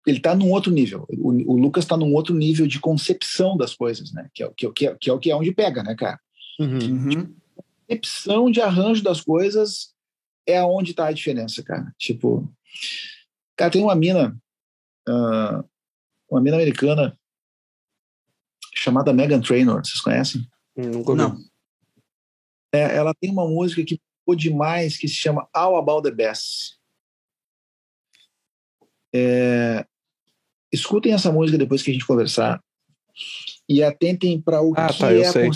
ele 0.07 0.21
tá 0.21 0.37
num 0.37 0.53
outro 0.53 0.71
nível. 0.71 1.05
O, 1.11 1.31
o 1.53 1.57
Lucas 1.57 1.85
tá 1.85 1.97
num 1.97 2.15
outro 2.15 2.33
nível 2.33 2.65
de 2.65 2.79
concepção 2.79 3.57
das 3.57 3.75
coisas, 3.75 4.13
né? 4.13 4.31
Que 4.33 4.45
é, 4.45 4.53
que, 4.57 4.67
é, 4.67 4.73
que, 4.73 4.87
é, 4.87 4.95
que 4.95 5.11
é 5.11 5.13
o 5.13 5.19
que 5.19 5.31
é 5.33 5.37
onde 5.37 5.53
pega, 5.53 5.83
né, 5.83 5.97
cara? 5.97 6.21
Uhum. 6.61 6.79
uhum. 6.79 7.35
Concepção 7.89 8.51
de 8.53 8.61
arranjo 8.61 9.03
das 9.03 9.21
coisas 9.21 9.93
é 10.47 10.63
onde 10.63 10.95
tá 10.95 11.07
a 11.07 11.13
diferença, 11.13 11.61
cara. 11.61 11.93
Tipo, 11.99 12.49
cara, 13.57 13.73
tem 13.73 13.83
uma 13.83 13.97
mina, 13.97 14.41
uh, 15.09 15.69
uma 16.31 16.41
mina 16.41 16.57
americana 16.57 17.19
chamada 18.73 19.13
Megan 19.13 19.41
Trainor, 19.41 19.85
vocês 19.85 20.01
conhecem? 20.01 20.47
Nunca 20.77 21.17
Não. 21.17 21.37
É, 22.73 22.97
ela 22.97 23.13
tem 23.13 23.31
uma 23.31 23.47
música 23.47 23.85
que 23.85 24.01
demais 24.37 24.97
que 24.97 25.09
se 25.09 25.15
chama 25.15 25.49
All 25.53 25.77
About 25.77 26.09
the 26.09 26.15
Best. 26.15 26.79
É, 29.15 29.85
escutem 30.73 31.13
essa 31.13 31.31
música 31.31 31.59
depois 31.59 31.83
que 31.83 31.91
a 31.91 31.93
gente 31.93 32.07
conversar 32.07 32.63
e 33.69 33.83
atentem 33.83 34.41
para 34.41 34.63
o 34.63 34.73
ah, 34.77 34.89
que 34.89 34.99
tá, 34.99 35.13
é 35.13 35.19
eu 35.19 35.25
sei. 35.25 35.49
A... 35.49 35.53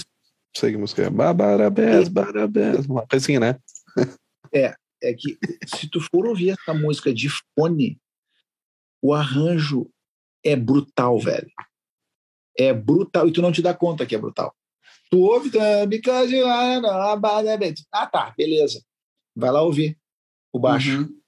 sei 0.57 0.73
que 0.73 0.77
música 0.77 1.05
é. 1.05 1.11
Barabés, 1.11 2.09
barabés. 2.09 2.87
Uma 2.87 3.07
coisinha, 3.07 3.41
né? 3.41 3.59
é, 4.53 4.75
é 5.03 5.15
que 5.15 5.39
se 5.67 5.89
tu 5.89 6.01
for 6.01 6.27
ouvir 6.27 6.51
essa 6.51 6.75
música 6.75 7.13
de 7.15 7.29
fone, 7.55 7.99
o 9.03 9.15
arranjo 9.15 9.91
é 10.45 10.55
brutal, 10.55 11.19
velho. 11.19 11.51
É 12.59 12.73
brutal 12.73 13.29
e 13.29 13.33
tu 13.33 13.43
não 13.43 13.53
te 13.53 13.63
dá 13.63 13.75
conta 13.75 14.07
que 14.07 14.15
é 14.15 14.19
brutal. 14.19 14.55
Tu 15.11 15.19
ouve, 15.19 15.51
because 15.89 16.35
you 16.35 16.47
are 16.47 16.83
Ah, 17.93 18.07
tá, 18.07 18.35
beleza. 18.37 18.83
Vai 19.35 19.51
lá 19.51 19.63
ouvir 19.63 19.99
o 20.53 20.59
baixo. 20.59 21.03
Uhum. 21.03 21.21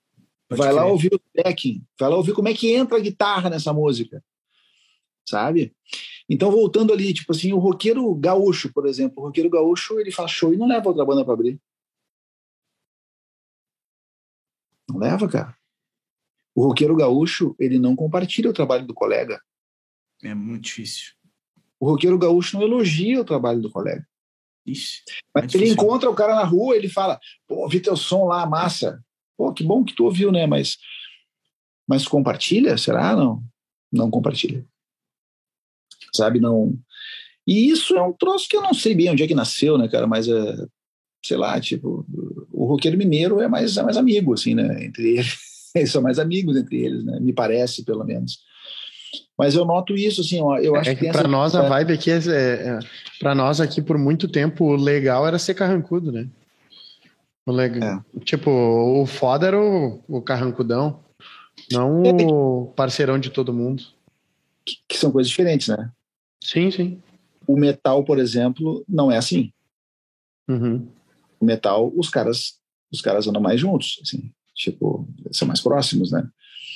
Vai 0.50 0.72
lá 0.72 0.86
ouvir 0.86 1.14
o 1.14 1.20
backing. 1.36 1.84
Vai 1.98 2.08
lá 2.08 2.16
ouvir 2.16 2.32
como 2.32 2.48
é 2.48 2.54
que 2.54 2.72
entra 2.72 2.96
a 2.96 3.00
guitarra 3.00 3.50
nessa 3.50 3.72
música. 3.72 4.24
Sabe? 5.28 5.76
Então, 6.28 6.50
voltando 6.50 6.92
ali, 6.92 7.12
tipo 7.12 7.32
assim, 7.32 7.52
o 7.52 7.58
roqueiro 7.58 8.14
gaúcho, 8.14 8.72
por 8.72 8.86
exemplo. 8.86 9.22
O 9.22 9.26
roqueiro 9.26 9.50
gaúcho, 9.50 10.00
ele 10.00 10.10
faz 10.10 10.30
show 10.30 10.52
e 10.52 10.56
não 10.56 10.66
leva 10.66 10.88
outra 10.88 11.04
banda 11.04 11.24
para 11.24 11.34
abrir. 11.34 11.60
Não 14.88 14.98
leva, 14.98 15.28
cara. 15.28 15.56
O 16.54 16.64
roqueiro 16.64 16.96
gaúcho, 16.96 17.54
ele 17.58 17.78
não 17.78 17.94
compartilha 17.94 18.50
o 18.50 18.54
trabalho 18.54 18.86
do 18.86 18.94
colega. 18.94 19.40
É 20.22 20.34
muito 20.34 20.64
difícil. 20.64 21.12
O 21.80 21.86
roqueiro 21.86 22.18
gaúcho 22.18 22.56
não 22.56 22.66
elogia 22.66 23.20
o 23.20 23.24
trabalho 23.24 23.60
do 23.60 23.70
colega. 23.70 24.06
Ixi, 24.66 25.02
Mas 25.34 25.54
ele 25.54 25.70
encontra 25.70 26.10
o 26.10 26.14
cara 26.14 26.34
na 26.34 26.44
rua, 26.44 26.76
ele 26.76 26.88
fala: 26.88 27.18
pô, 27.46 27.68
vi 27.68 27.80
teu 27.80 27.96
som 27.96 28.24
lá, 28.24 28.46
massa. 28.46 29.02
Pô, 29.36 29.52
que 29.52 29.64
bom 29.64 29.84
que 29.84 29.94
tu 29.94 30.04
ouviu, 30.04 30.30
né? 30.32 30.46
Mas, 30.46 30.76
mas 31.88 32.06
compartilha? 32.06 32.76
Será? 32.76 33.16
Não. 33.16 33.42
Não 33.90 34.10
compartilha. 34.10 34.66
Sabe? 36.14 36.40
Não. 36.40 36.76
E 37.46 37.70
isso 37.70 37.96
é 37.96 38.02
um 38.02 38.12
troço 38.12 38.48
que 38.48 38.56
eu 38.56 38.62
não 38.62 38.74
sei 38.74 38.94
bem 38.94 39.10
onde 39.10 39.22
é 39.22 39.26
que 39.26 39.34
nasceu, 39.34 39.78
né, 39.78 39.88
cara? 39.88 40.06
Mas 40.06 40.28
é, 40.28 40.66
sei 41.24 41.36
lá, 41.36 41.58
tipo, 41.60 42.04
o 42.52 42.66
roqueiro 42.66 42.98
mineiro 42.98 43.40
é 43.40 43.48
mais, 43.48 43.76
é 43.76 43.82
mais 43.82 43.96
amigo, 43.96 44.34
assim, 44.34 44.54
né? 44.54 44.84
Entre 44.84 45.18
eles. 45.18 45.48
Eles 45.74 45.92
são 45.92 46.00
mais 46.00 46.18
amigos 46.18 46.56
entre 46.56 46.82
eles, 46.82 47.04
né? 47.04 47.20
Me 47.20 47.30
parece, 47.30 47.84
pelo 47.84 48.02
menos. 48.02 48.38
Mas 49.36 49.54
eu 49.54 49.64
noto 49.64 49.94
isso, 49.94 50.20
assim, 50.20 50.40
ó, 50.42 50.58
eu 50.58 50.74
acho 50.74 50.90
é 50.90 50.94
que, 50.94 51.06
que 51.06 51.10
para 51.12 51.20
essa... 51.20 51.28
nós 51.28 51.54
a 51.54 51.62
vibe 51.62 51.92
aqui 51.92 52.10
é, 52.10 52.16
é, 52.16 52.30
é 52.30 52.78
para 53.20 53.34
nós 53.34 53.60
aqui 53.60 53.80
por 53.80 53.96
muito 53.96 54.26
tempo 54.28 54.64
o 54.64 54.76
legal 54.76 55.26
era 55.26 55.38
ser 55.38 55.54
carrancudo, 55.54 56.10
né? 56.10 56.28
O 57.46 57.52
legal, 57.52 58.04
é. 58.16 58.20
tipo, 58.24 58.50
o 58.50 59.06
foda 59.06 59.46
era 59.46 59.58
o, 59.58 60.02
o 60.08 60.20
carrancudão, 60.20 61.00
não 61.70 62.02
é. 62.04 62.12
o 62.24 62.72
parceirão 62.76 63.18
de 63.18 63.30
todo 63.30 63.54
mundo. 63.54 63.82
Que, 64.66 64.76
que, 64.88 64.98
são 64.98 65.10
coisas 65.10 65.30
diferentes, 65.30 65.68
né? 65.68 65.90
Sim, 66.42 66.70
sim. 66.70 67.02
O 67.46 67.56
metal, 67.56 68.04
por 68.04 68.18
exemplo, 68.18 68.84
não 68.86 69.10
é 69.10 69.16
assim. 69.16 69.50
Uhum. 70.46 70.86
O 71.40 71.44
metal, 71.44 71.90
os 71.96 72.10
caras, 72.10 72.58
os 72.92 73.00
caras 73.00 73.26
andam 73.26 73.40
mais 73.40 73.58
juntos, 73.60 73.98
assim, 74.02 74.30
tipo, 74.54 75.08
são 75.30 75.48
mais 75.48 75.60
próximos, 75.60 76.10
né? 76.10 76.28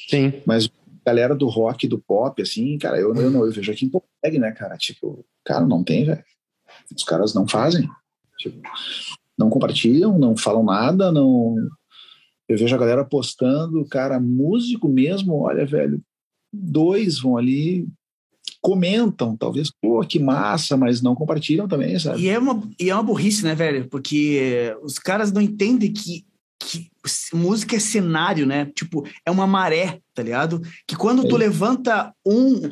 Sim. 0.08 0.32
Mas 0.46 0.70
galera 1.04 1.34
do 1.34 1.48
rock, 1.48 1.88
do 1.88 1.98
pop, 1.98 2.40
assim, 2.40 2.78
cara, 2.78 2.98
eu, 2.98 3.14
eu, 3.14 3.30
não, 3.30 3.44
eu 3.44 3.52
vejo 3.52 3.70
aqui 3.70 3.86
em 3.86 3.88
Porto 3.88 4.06
Alegre, 4.22 4.40
né, 4.40 4.52
cara? 4.52 4.76
Tipo, 4.76 5.24
cara, 5.44 5.66
não 5.66 5.82
tem, 5.82 6.04
velho. 6.04 6.24
Os 6.94 7.04
caras 7.04 7.34
não 7.34 7.46
fazem. 7.46 7.88
Tipo, 8.38 8.60
não 9.38 9.50
compartilham, 9.50 10.18
não 10.18 10.36
falam 10.36 10.64
nada, 10.64 11.10
não. 11.10 11.56
Eu 12.48 12.58
vejo 12.58 12.74
a 12.74 12.78
galera 12.78 13.04
postando, 13.04 13.84
cara, 13.86 14.20
músico 14.20 14.88
mesmo, 14.88 15.34
olha, 15.40 15.64
velho, 15.64 16.02
dois 16.52 17.18
vão 17.18 17.36
ali, 17.36 17.86
comentam, 18.60 19.36
talvez, 19.36 19.70
pô, 19.70 20.00
que 20.00 20.18
massa, 20.18 20.76
mas 20.76 21.00
não 21.00 21.14
compartilham 21.14 21.66
também, 21.66 21.98
sabe? 21.98 22.22
E 22.22 22.28
é 22.28 22.38
uma, 22.38 22.62
e 22.78 22.90
é 22.90 22.94
uma 22.94 23.02
burrice, 23.02 23.44
né, 23.44 23.54
velho? 23.54 23.88
Porque 23.88 24.76
os 24.82 24.98
caras 24.98 25.32
não 25.32 25.40
entendem 25.40 25.92
que 25.92 26.24
que 26.62 26.91
música 27.34 27.76
é 27.76 27.80
cenário, 27.80 28.46
né? 28.46 28.66
Tipo, 28.74 29.06
é 29.24 29.30
uma 29.30 29.46
maré, 29.46 30.00
tá 30.14 30.22
ligado? 30.22 30.62
Que 30.86 30.96
quando 30.96 31.24
é 31.24 31.28
tu 31.28 31.36
levanta 31.36 32.12
um, 32.26 32.70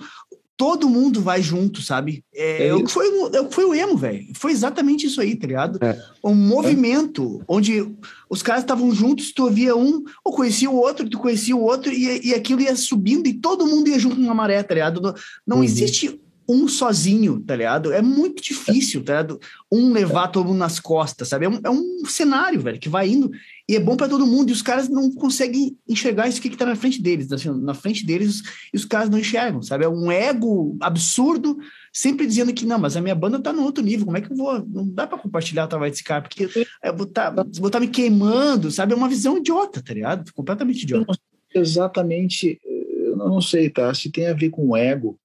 todo 0.61 0.91
mundo 0.91 1.23
vai 1.23 1.41
junto, 1.41 1.81
sabe? 1.81 2.23
É, 2.35 2.65
é, 2.65 2.67
é 2.67 2.75
o 2.75 2.85
que 2.85 2.93
foi, 2.93 3.09
é 3.33 3.41
o 3.41 3.51
foi 3.51 3.65
o 3.65 3.75
emo, 3.75 3.97
velho. 3.97 4.27
Foi 4.35 4.53
exatamente 4.53 5.07
isso 5.07 5.19
aí, 5.19 5.35
tá 5.35 5.47
ligado? 5.47 5.79
É. 5.83 5.99
Um 6.23 6.35
movimento 6.35 7.43
onde 7.49 7.91
os 8.29 8.43
caras 8.43 8.63
estavam 8.63 8.93
juntos, 8.95 9.33
tu 9.33 9.45
ouvia 9.45 9.75
um, 9.75 10.05
ou 10.23 10.35
conhecia 10.35 10.69
o 10.71 10.77
outro, 10.77 11.09
tu 11.09 11.19
conhecia 11.19 11.57
o 11.57 11.63
outro, 11.63 11.91
e, 11.91 12.29
e 12.29 12.35
aquilo 12.35 12.61
ia 12.61 12.77
subindo 12.77 13.27
e 13.27 13.33
todo 13.33 13.67
mundo 13.67 13.89
ia 13.89 13.99
junto 13.99 14.21
numa 14.21 14.35
maré, 14.35 14.63
tá 14.63 14.75
ligado? 14.75 15.01
Não, 15.01 15.15
não 15.47 15.57
uhum. 15.57 15.65
existe 15.65 16.21
um 16.47 16.67
sozinho, 16.67 17.41
tá 17.41 17.55
ligado? 17.55 17.93
É 17.93 18.03
muito 18.03 18.43
difícil, 18.43 19.05
tá 19.05 19.13
ligado? 19.13 19.41
Um 19.73 19.93
levar 19.93 20.29
todo 20.29 20.49
mundo 20.49 20.59
nas 20.59 20.81
costas, 20.81 21.29
sabe? 21.29 21.47
É 21.47 21.49
um, 21.49 21.61
é 21.65 21.71
um 21.71 22.05
cenário, 22.05 22.61
velho, 22.61 22.79
que 22.79 22.89
vai 22.89 23.09
indo 23.09 23.31
e 23.71 23.77
é 23.77 23.81
bom 23.81 23.97
para 23.97 24.09
todo 24.09 24.27
mundo. 24.27 24.51
E 24.51 24.53
os 24.53 24.63
caras 24.63 24.89
não 24.89 25.11
conseguem 25.13 25.77
enxergar 25.89 26.29
isso 26.29 26.41
que, 26.41 26.51
que 26.51 26.57
tá 26.57 26.67
na 26.67 26.77
frente 26.77 27.01
deles. 27.03 27.31
Assim, 27.31 27.51
na 27.61 27.75
frente 27.75 28.05
deles, 28.05 28.43
e 28.73 28.77
os 28.77 28.85
caras 28.85 29.09
não 29.09 29.19
enxergam, 29.19 29.63
sabe? 29.63 29.85
É 29.85 29.89
um 29.89 30.11
ego 30.11 30.77
absurdo, 30.81 31.59
sempre 31.93 32.27
dizendo 32.27 32.53
que 32.53 32.67
não, 32.67 32.79
mas 32.79 32.97
a 32.97 33.01
minha 33.01 33.15
banda 33.15 33.41
tá 33.41 33.53
no 33.53 33.63
outro 33.63 33.85
nível. 33.85 34.07
Como 34.07 34.17
é 34.17 34.21
que 34.21 34.33
eu 34.33 34.37
vou? 34.37 34.67
Não 34.67 34.89
dá 34.89 35.07
para 35.07 35.19
compartilhar 35.19 35.65
o 35.65 35.69
trabalho 35.69 35.91
desse 35.91 36.05
cara, 36.05 36.23
porque 36.23 36.49
eu 36.83 36.97
vou 36.97 37.07
estar 37.07 37.33
tá, 37.33 37.47
vou 37.59 37.71
tá 37.71 37.81
me 37.81 37.89
queimando, 37.89 38.71
sabe? 38.71 38.93
É 38.93 38.97
uma 38.97 39.09
visão 39.09 39.39
idiota, 39.39 39.83
tá 39.83 39.95
ligado? 39.95 40.33
Completamente 40.33 40.83
idiota. 40.83 41.17
Exatamente, 41.55 42.61
eu 42.65 43.17
não 43.17 43.41
sei, 43.41 43.71
tá? 43.71 43.93
Se 43.95 44.11
tem 44.11 44.27
a 44.29 44.35
ver 44.35 44.51
com 44.51 44.77
ego 44.77 45.19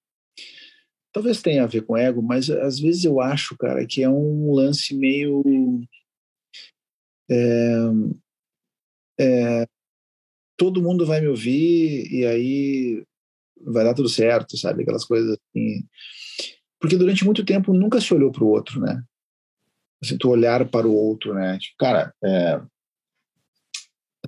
Talvez 1.16 1.42
tenha 1.42 1.64
a 1.64 1.66
ver 1.66 1.84
com 1.84 1.96
ego, 1.96 2.22
mas 2.22 2.50
às 2.50 2.78
vezes 2.78 3.06
eu 3.06 3.22
acho, 3.22 3.56
cara, 3.56 3.86
que 3.86 4.04
é 4.04 4.10
um 4.10 4.52
lance 4.52 4.94
meio. 4.94 5.42
É, 7.32 7.78
é, 9.20 9.68
todo 10.58 10.82
mundo 10.82 11.06
vai 11.06 11.22
me 11.22 11.28
ouvir 11.28 12.12
e 12.12 12.26
aí 12.26 13.04
vai 13.62 13.84
dar 13.84 13.94
tudo 13.94 14.10
certo, 14.10 14.58
sabe? 14.58 14.84
Aquelas 14.84 15.06
coisas 15.06 15.32
assim. 15.32 15.86
Porque 16.80 16.98
durante 16.98 17.26
muito 17.26 17.46
tempo 17.46 17.74
nunca 17.74 18.00
se 18.00 18.14
olhou 18.14 18.32
para 18.32 18.44
o 18.44 18.50
outro, 18.50 18.80
né? 18.80 19.02
Assim, 20.04 20.18
tu 20.18 20.30
olhar 20.30 20.68
para 20.70 20.88
o 20.88 20.94
outro, 20.94 21.34
né? 21.34 21.58
Tipo, 21.58 21.78
cara, 21.78 22.14
é, 22.24 22.62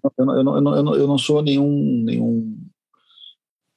eu, 0.03 0.11
eu, 0.17 0.43
eu, 0.43 0.75
eu, 0.75 0.95
eu 0.95 1.07
não 1.07 1.17
sou 1.17 1.41
nenhum, 1.41 2.03
nenhum 2.03 2.57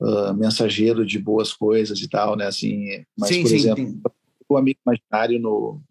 uh, 0.01 0.35
mensageiro 0.35 1.05
de 1.05 1.19
boas 1.19 1.53
coisas 1.53 2.01
e 2.01 2.09
tal, 2.09 2.37
né? 2.37 2.47
Assim, 2.47 3.05
mas, 3.19 3.31
sim, 3.31 3.43
por 3.43 3.49
sim, 3.49 3.57
exemplo, 3.57 3.87
sim. 3.87 4.03
o 4.49 4.57
Amigo 4.57 4.78
Imaginário 4.87 5.41
no, 5.41 5.82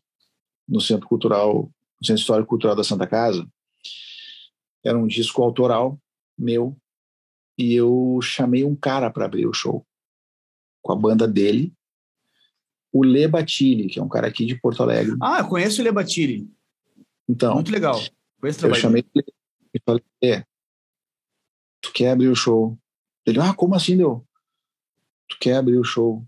no 0.68 0.82
Centro 0.82 1.08
Cultural 1.08 1.70
no 2.00 2.08
Centro 2.08 2.22
Histórico 2.22 2.50
Cultural 2.50 2.76
da 2.76 2.84
Santa 2.84 3.06
Casa. 3.06 3.46
Era 4.84 4.97
um 4.97 5.07
disco 5.07 5.43
autoral 5.43 5.99
meu 6.38 6.76
e 7.57 7.73
eu 7.73 8.19
chamei 8.22 8.64
um 8.64 8.76
cara 8.76 9.11
para 9.11 9.26
abrir 9.26 9.45
o 9.45 9.53
show 9.53 9.85
com 10.81 10.93
a 10.93 10.95
banda 10.95 11.27
dele, 11.27 11.73
o 12.91 13.03
Le 13.03 13.27
Batili, 13.27 13.88
que 13.88 13.99
é 13.99 14.03
um 14.03 14.07
cara 14.07 14.27
aqui 14.27 14.45
de 14.45 14.56
Porto 14.56 14.81
Alegre. 14.81 15.18
Ah, 15.22 15.39
eu 15.39 15.47
conheço 15.47 15.81
o 15.81 15.84
Le 15.84 15.91
Batili. 15.91 16.49
Então, 17.27 17.56
muito 17.56 17.72
legal. 17.72 17.99
Conheço 18.39 18.65
eu 18.65 18.73
chamei 18.73 19.06
ele 19.14 19.34
e 19.73 19.80
falei: 19.85 20.03
é, 20.23 20.45
tu 21.81 21.91
quer 21.93 22.11
abrir 22.11 22.30
o 22.30 22.35
show? 22.35 22.80
Ele, 23.26 23.39
ah, 23.39 23.53
como 23.53 23.76
assim, 23.76 23.97
deu? 23.97 24.26
Tu 25.27 25.38
quer 25.39 25.57
abrir 25.57 25.77
o 25.77 25.84
show? 25.84 26.26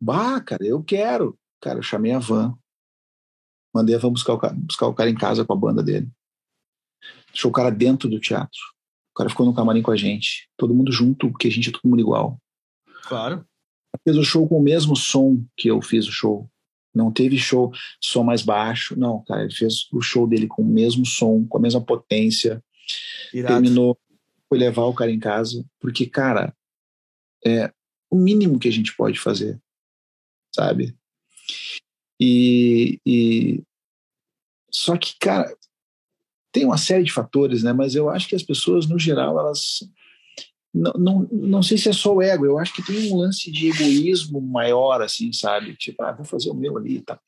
Bah, 0.00 0.40
cara, 0.40 0.64
eu 0.64 0.82
quero. 0.84 1.38
Cara, 1.60 1.78
eu 1.78 1.82
chamei 1.82 2.12
a 2.12 2.18
van. 2.18 2.56
Mandei 3.74 3.94
a 3.94 3.98
van 3.98 4.12
buscar 4.12 4.34
o 4.34 4.38
cara, 4.38 4.54
buscar 4.54 4.86
o 4.86 4.94
cara 4.94 5.08
em 5.08 5.16
casa 5.16 5.44
com 5.44 5.52
a 5.52 5.56
banda 5.56 5.82
dele. 5.82 6.10
Deixou 7.32 7.50
o 7.50 7.54
cara 7.54 7.70
dentro 7.70 8.08
do 8.08 8.20
teatro. 8.20 8.60
O 9.14 9.18
cara 9.18 9.30
ficou 9.30 9.44
no 9.44 9.54
camarim 9.54 9.82
com 9.82 9.90
a 9.90 9.96
gente. 9.96 10.48
Todo 10.56 10.74
mundo 10.74 10.90
junto, 10.92 11.30
porque 11.30 11.48
a 11.48 11.50
gente 11.50 11.68
é 11.68 11.72
todo 11.72 11.88
mundo 11.88 12.00
igual. 12.00 12.38
Claro. 13.04 13.44
Fez 14.04 14.16
o 14.16 14.24
show 14.24 14.48
com 14.48 14.58
o 14.58 14.62
mesmo 14.62 14.96
som 14.96 15.44
que 15.56 15.68
eu 15.68 15.82
fiz 15.82 16.06
o 16.06 16.12
show. 16.12 16.50
Não 16.94 17.12
teve 17.12 17.38
show 17.38 17.72
som 18.00 18.22
mais 18.22 18.42
baixo. 18.42 18.98
Não, 18.98 19.22
cara, 19.24 19.42
ele 19.44 19.54
fez 19.54 19.86
o 19.92 20.00
show 20.00 20.26
dele 20.26 20.46
com 20.46 20.62
o 20.62 20.66
mesmo 20.66 21.04
som, 21.04 21.46
com 21.46 21.58
a 21.58 21.60
mesma 21.60 21.80
potência. 21.80 22.62
Irado. 23.32 23.54
Terminou, 23.54 23.98
foi 24.48 24.58
levar 24.58 24.84
o 24.84 24.94
cara 24.94 25.10
em 25.10 25.18
casa. 25.18 25.64
Porque, 25.78 26.06
cara, 26.06 26.54
é 27.44 27.72
o 28.10 28.16
mínimo 28.16 28.58
que 28.58 28.68
a 28.68 28.72
gente 28.72 28.94
pode 28.94 29.18
fazer, 29.18 29.60
sabe? 30.54 30.96
E, 32.20 33.00
e 33.04 33.62
só 34.70 34.96
que, 34.96 35.14
cara, 35.18 35.54
tem 36.52 36.64
uma 36.64 36.76
série 36.76 37.02
de 37.02 37.12
fatores, 37.12 37.62
né? 37.62 37.72
Mas 37.72 37.94
eu 37.94 38.10
acho 38.10 38.28
que 38.28 38.36
as 38.36 38.42
pessoas, 38.42 38.86
no 38.86 38.98
geral, 38.98 39.38
elas 39.38 39.80
não, 40.72 40.92
não, 40.92 41.28
não 41.30 41.62
sei 41.62 41.76
se 41.76 41.88
é 41.88 41.92
só 41.92 42.14
o 42.14 42.22
ego, 42.22 42.46
eu 42.46 42.58
acho 42.58 42.72
que 42.74 42.84
tem 42.84 43.12
um 43.12 43.16
lance 43.16 43.50
de 43.50 43.68
egoísmo 43.68 44.40
maior, 44.40 45.02
assim, 45.02 45.32
sabe? 45.32 45.76
Tipo, 45.76 46.02
ah, 46.02 46.12
vou 46.12 46.24
fazer 46.24 46.50
o 46.50 46.54
meu 46.54 46.78
ali, 46.78 47.00
tá. 47.00 47.18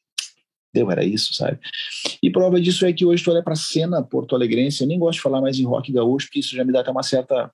Deu, 0.73 0.91
era 0.91 1.05
isso, 1.05 1.35
sabe? 1.35 1.59
E 2.23 2.31
prova 2.31 2.61
disso 2.61 2.87
é 2.87 2.93
que 2.93 3.05
hoje 3.05 3.23
tu 3.23 3.31
olha 3.31 3.43
pra 3.43 3.55
cena 3.55 4.03
porto-alegrense, 4.03 4.81
eu 4.81 4.89
nem 4.89 4.99
gosto 4.99 5.17
de 5.17 5.23
falar 5.23 5.41
mais 5.41 5.59
em 5.59 5.65
rock 5.65 5.93
gaúcho, 5.93 6.27
porque 6.27 6.41
isso 6.41 6.57
já 6.57 6.65
me 6.65 6.73
dá 6.73 6.81
até 6.81 6.91
uma 6.91 7.03
certa, 7.03 7.53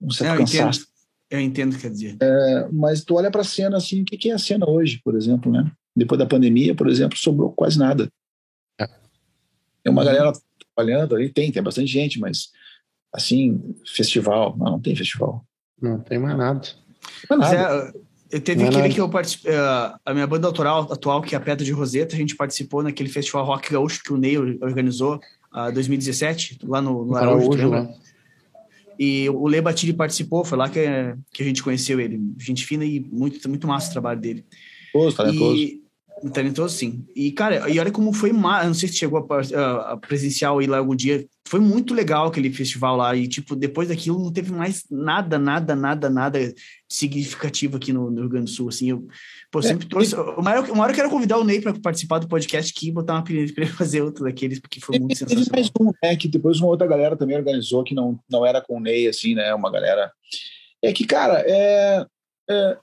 um 0.00 0.10
certo 0.10 0.34
é, 0.34 0.38
cansaço. 0.38 0.80
Entendo. 0.80 0.96
Eu 1.28 1.40
entendo 1.40 1.72
o 1.72 1.76
que 1.76 1.82
quer 1.82 1.90
dizer. 1.90 2.16
É, 2.20 2.68
mas 2.72 3.04
tu 3.04 3.16
olha 3.16 3.30
pra 3.30 3.44
cena 3.44 3.76
assim, 3.76 4.02
o 4.02 4.04
que, 4.04 4.16
que 4.16 4.30
é 4.30 4.34
a 4.34 4.38
cena 4.38 4.68
hoje, 4.68 5.00
por 5.04 5.14
exemplo, 5.14 5.50
né? 5.50 5.70
Depois 5.94 6.18
da 6.18 6.26
pandemia, 6.26 6.74
por 6.74 6.88
exemplo, 6.88 7.18
sobrou 7.18 7.52
quase 7.52 7.78
nada. 7.78 8.08
É. 8.80 8.88
Uma 9.90 10.04
galera 10.04 10.32
trabalhando 10.76 11.16
ali, 11.16 11.30
tem, 11.30 11.50
tem 11.50 11.62
bastante 11.62 11.88
gente, 11.88 12.20
mas 12.20 12.50
assim, 13.12 13.74
festival. 13.86 14.54
Não, 14.58 14.72
não 14.72 14.80
tem 14.80 14.94
festival. 14.94 15.42
Não 15.80 15.98
tem 15.98 16.18
mais 16.18 16.36
nada. 16.36 16.68
Não 17.30 17.38
nada. 17.38 17.56
É, 17.56 17.92
eu 18.36 18.40
teve 18.40 18.62
não 18.62 18.68
aquele 18.68 18.92
que 18.92 19.00
eu 19.00 19.08
participei, 19.08 19.52
uh, 19.52 19.98
a 20.04 20.12
minha 20.12 20.26
banda 20.26 20.46
autoral 20.46 20.92
atual, 20.92 21.22
que 21.22 21.34
é 21.34 21.38
a 21.38 21.40
Pedra 21.40 21.64
de 21.64 21.72
Roseta, 21.72 22.14
a 22.14 22.18
gente 22.18 22.36
participou 22.36 22.82
naquele 22.82 23.08
festival 23.08 23.44
Rock 23.44 23.72
Gaúcho 23.72 24.02
que 24.02 24.12
o 24.12 24.16
Ney 24.16 24.36
organizou 24.36 25.20
em 25.54 25.70
uh, 25.70 25.72
2017, 25.72 26.58
lá 26.64 26.82
no, 26.82 27.04
no 27.04 27.16
Araújo, 27.16 27.52
Araújo 27.52 27.70
né? 27.70 27.94
E 28.98 29.28
o 29.28 29.46
Lê 29.46 29.60
Batili 29.60 29.92
participou, 29.92 30.42
foi 30.42 30.56
lá 30.56 30.70
que, 30.70 30.80
que 31.30 31.42
a 31.42 31.46
gente 31.46 31.62
conheceu 31.62 32.00
ele. 32.00 32.18
Gente 32.38 32.64
fina 32.64 32.82
e 32.82 32.98
muito, 32.98 33.46
muito 33.46 33.66
massa 33.66 33.90
o 33.90 33.92
trabalho 33.92 34.18
dele. 34.18 34.44
Pô, 34.90 35.12
talentoso. 35.12 35.54
E, 35.54 35.82
Talentoso, 36.32 36.74
sim. 36.74 37.04
E, 37.14 37.30
cara, 37.30 37.68
e 37.68 37.78
olha 37.78 37.92
como 37.92 38.10
foi 38.10 38.32
mal. 38.32 38.64
Não 38.64 38.72
sei 38.72 38.88
se 38.88 38.96
chegou 38.96 39.26
a, 39.30 39.92
a 39.92 39.96
presenciar 39.98 40.56
aí 40.56 40.66
lá 40.66 40.78
algum 40.78 40.96
dia. 40.96 41.26
Foi 41.46 41.60
muito 41.60 41.92
legal 41.92 42.26
aquele 42.26 42.50
festival 42.50 42.96
lá. 42.96 43.14
E, 43.14 43.28
tipo, 43.28 43.54
depois 43.54 43.88
daquilo 43.88 44.18
não 44.18 44.32
teve 44.32 44.50
mais 44.50 44.84
nada, 44.90 45.38
nada, 45.38 45.76
nada, 45.76 46.08
nada 46.08 46.54
significativo 46.90 47.76
aqui 47.76 47.92
no, 47.92 48.10
no 48.10 48.22
Rio 48.22 48.30
Grande 48.30 48.46
do 48.46 48.50
Sul. 48.50 48.70
Assim, 48.70 48.90
eu 48.90 49.06
pô, 49.52 49.58
é, 49.58 49.62
sempre 49.62 49.86
trouxe. 49.86 50.14
Uma 50.14 50.52
hora, 50.52 50.72
uma 50.72 50.84
hora 50.84 50.92
eu 50.92 50.96
quero 50.96 51.10
convidar 51.10 51.36
o 51.36 51.44
Ney 51.44 51.60
para 51.60 51.74
participar 51.74 52.18
do 52.18 52.28
podcast 52.28 52.72
aqui 52.74 52.88
e 52.88 52.92
botar 52.92 53.12
uma 53.12 53.22
pilha 53.22 53.52
para 53.52 53.64
ele 53.64 53.72
fazer 53.76 54.00
outro 54.00 54.24
daqueles, 54.24 54.58
porque 54.58 54.80
foi 54.80 54.98
muito 54.98 55.18
sensacional. 55.18 55.44
Teve 55.44 55.56
mais 55.56 55.70
um, 55.78 55.92
né? 56.02 56.16
Que 56.16 56.28
depois 56.28 56.60
uma 56.60 56.68
outra 56.68 56.86
galera 56.86 57.14
também 57.14 57.36
organizou, 57.36 57.84
que 57.84 57.94
não, 57.94 58.18
não 58.28 58.44
era 58.44 58.62
com 58.62 58.78
o 58.78 58.80
Ney, 58.80 59.06
assim, 59.06 59.34
né? 59.34 59.54
Uma 59.54 59.70
galera. 59.70 60.10
É 60.82 60.94
que, 60.94 61.04
cara, 61.04 61.44
é, 61.46 62.06
é 62.48 62.78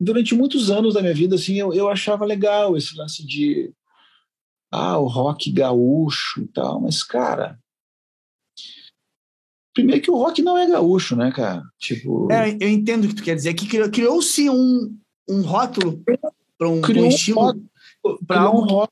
durante 0.00 0.34
muitos 0.34 0.70
anos 0.70 0.94
da 0.94 1.02
minha 1.02 1.12
vida, 1.12 1.34
assim, 1.34 1.56
eu, 1.56 1.74
eu 1.74 1.88
achava 1.88 2.24
legal 2.24 2.76
esse 2.76 2.96
lance 2.96 3.24
de 3.26 3.70
ah, 4.72 4.98
o 4.98 5.06
rock 5.06 5.52
gaúcho 5.52 6.42
e 6.42 6.48
tal, 6.48 6.80
mas, 6.80 7.02
cara, 7.02 7.58
primeiro 9.74 10.00
que 10.00 10.10
o 10.10 10.16
rock 10.16 10.40
não 10.40 10.56
é 10.56 10.66
gaúcho, 10.66 11.14
né, 11.14 11.30
cara? 11.30 11.62
Tipo... 11.78 12.32
É, 12.32 12.56
eu 12.58 12.68
entendo 12.68 13.04
o 13.04 13.08
que 13.08 13.14
tu 13.16 13.22
quer 13.22 13.34
dizer, 13.34 13.52
que 13.54 13.66
criou-se 13.90 14.48
um, 14.48 14.96
um 15.28 15.42
rótulo 15.42 16.02
para 16.56 16.68
um, 16.68 16.80
um 16.80 17.06
estilo... 17.06 17.62
Para 18.26 18.50
um 18.50 18.60
rótulo 18.60 18.88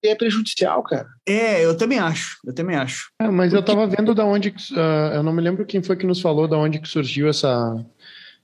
que 0.00 0.08
é 0.08 0.14
prejudicial, 0.14 0.82
cara. 0.82 1.08
É, 1.26 1.64
eu 1.64 1.76
também 1.76 1.98
acho, 1.98 2.38
eu 2.44 2.54
também 2.54 2.76
acho. 2.76 3.10
É, 3.20 3.28
mas 3.28 3.52
Porque... 3.52 3.70
eu 3.70 3.74
tava 3.76 3.86
vendo 3.86 4.14
da 4.14 4.24
onde, 4.24 4.48
uh, 4.48 5.14
eu 5.14 5.22
não 5.22 5.32
me 5.32 5.42
lembro 5.42 5.66
quem 5.66 5.82
foi 5.82 5.96
que 5.96 6.06
nos 6.06 6.20
falou 6.20 6.48
da 6.48 6.56
onde 6.56 6.78
que 6.78 6.88
surgiu 6.88 7.28
essa 7.28 7.74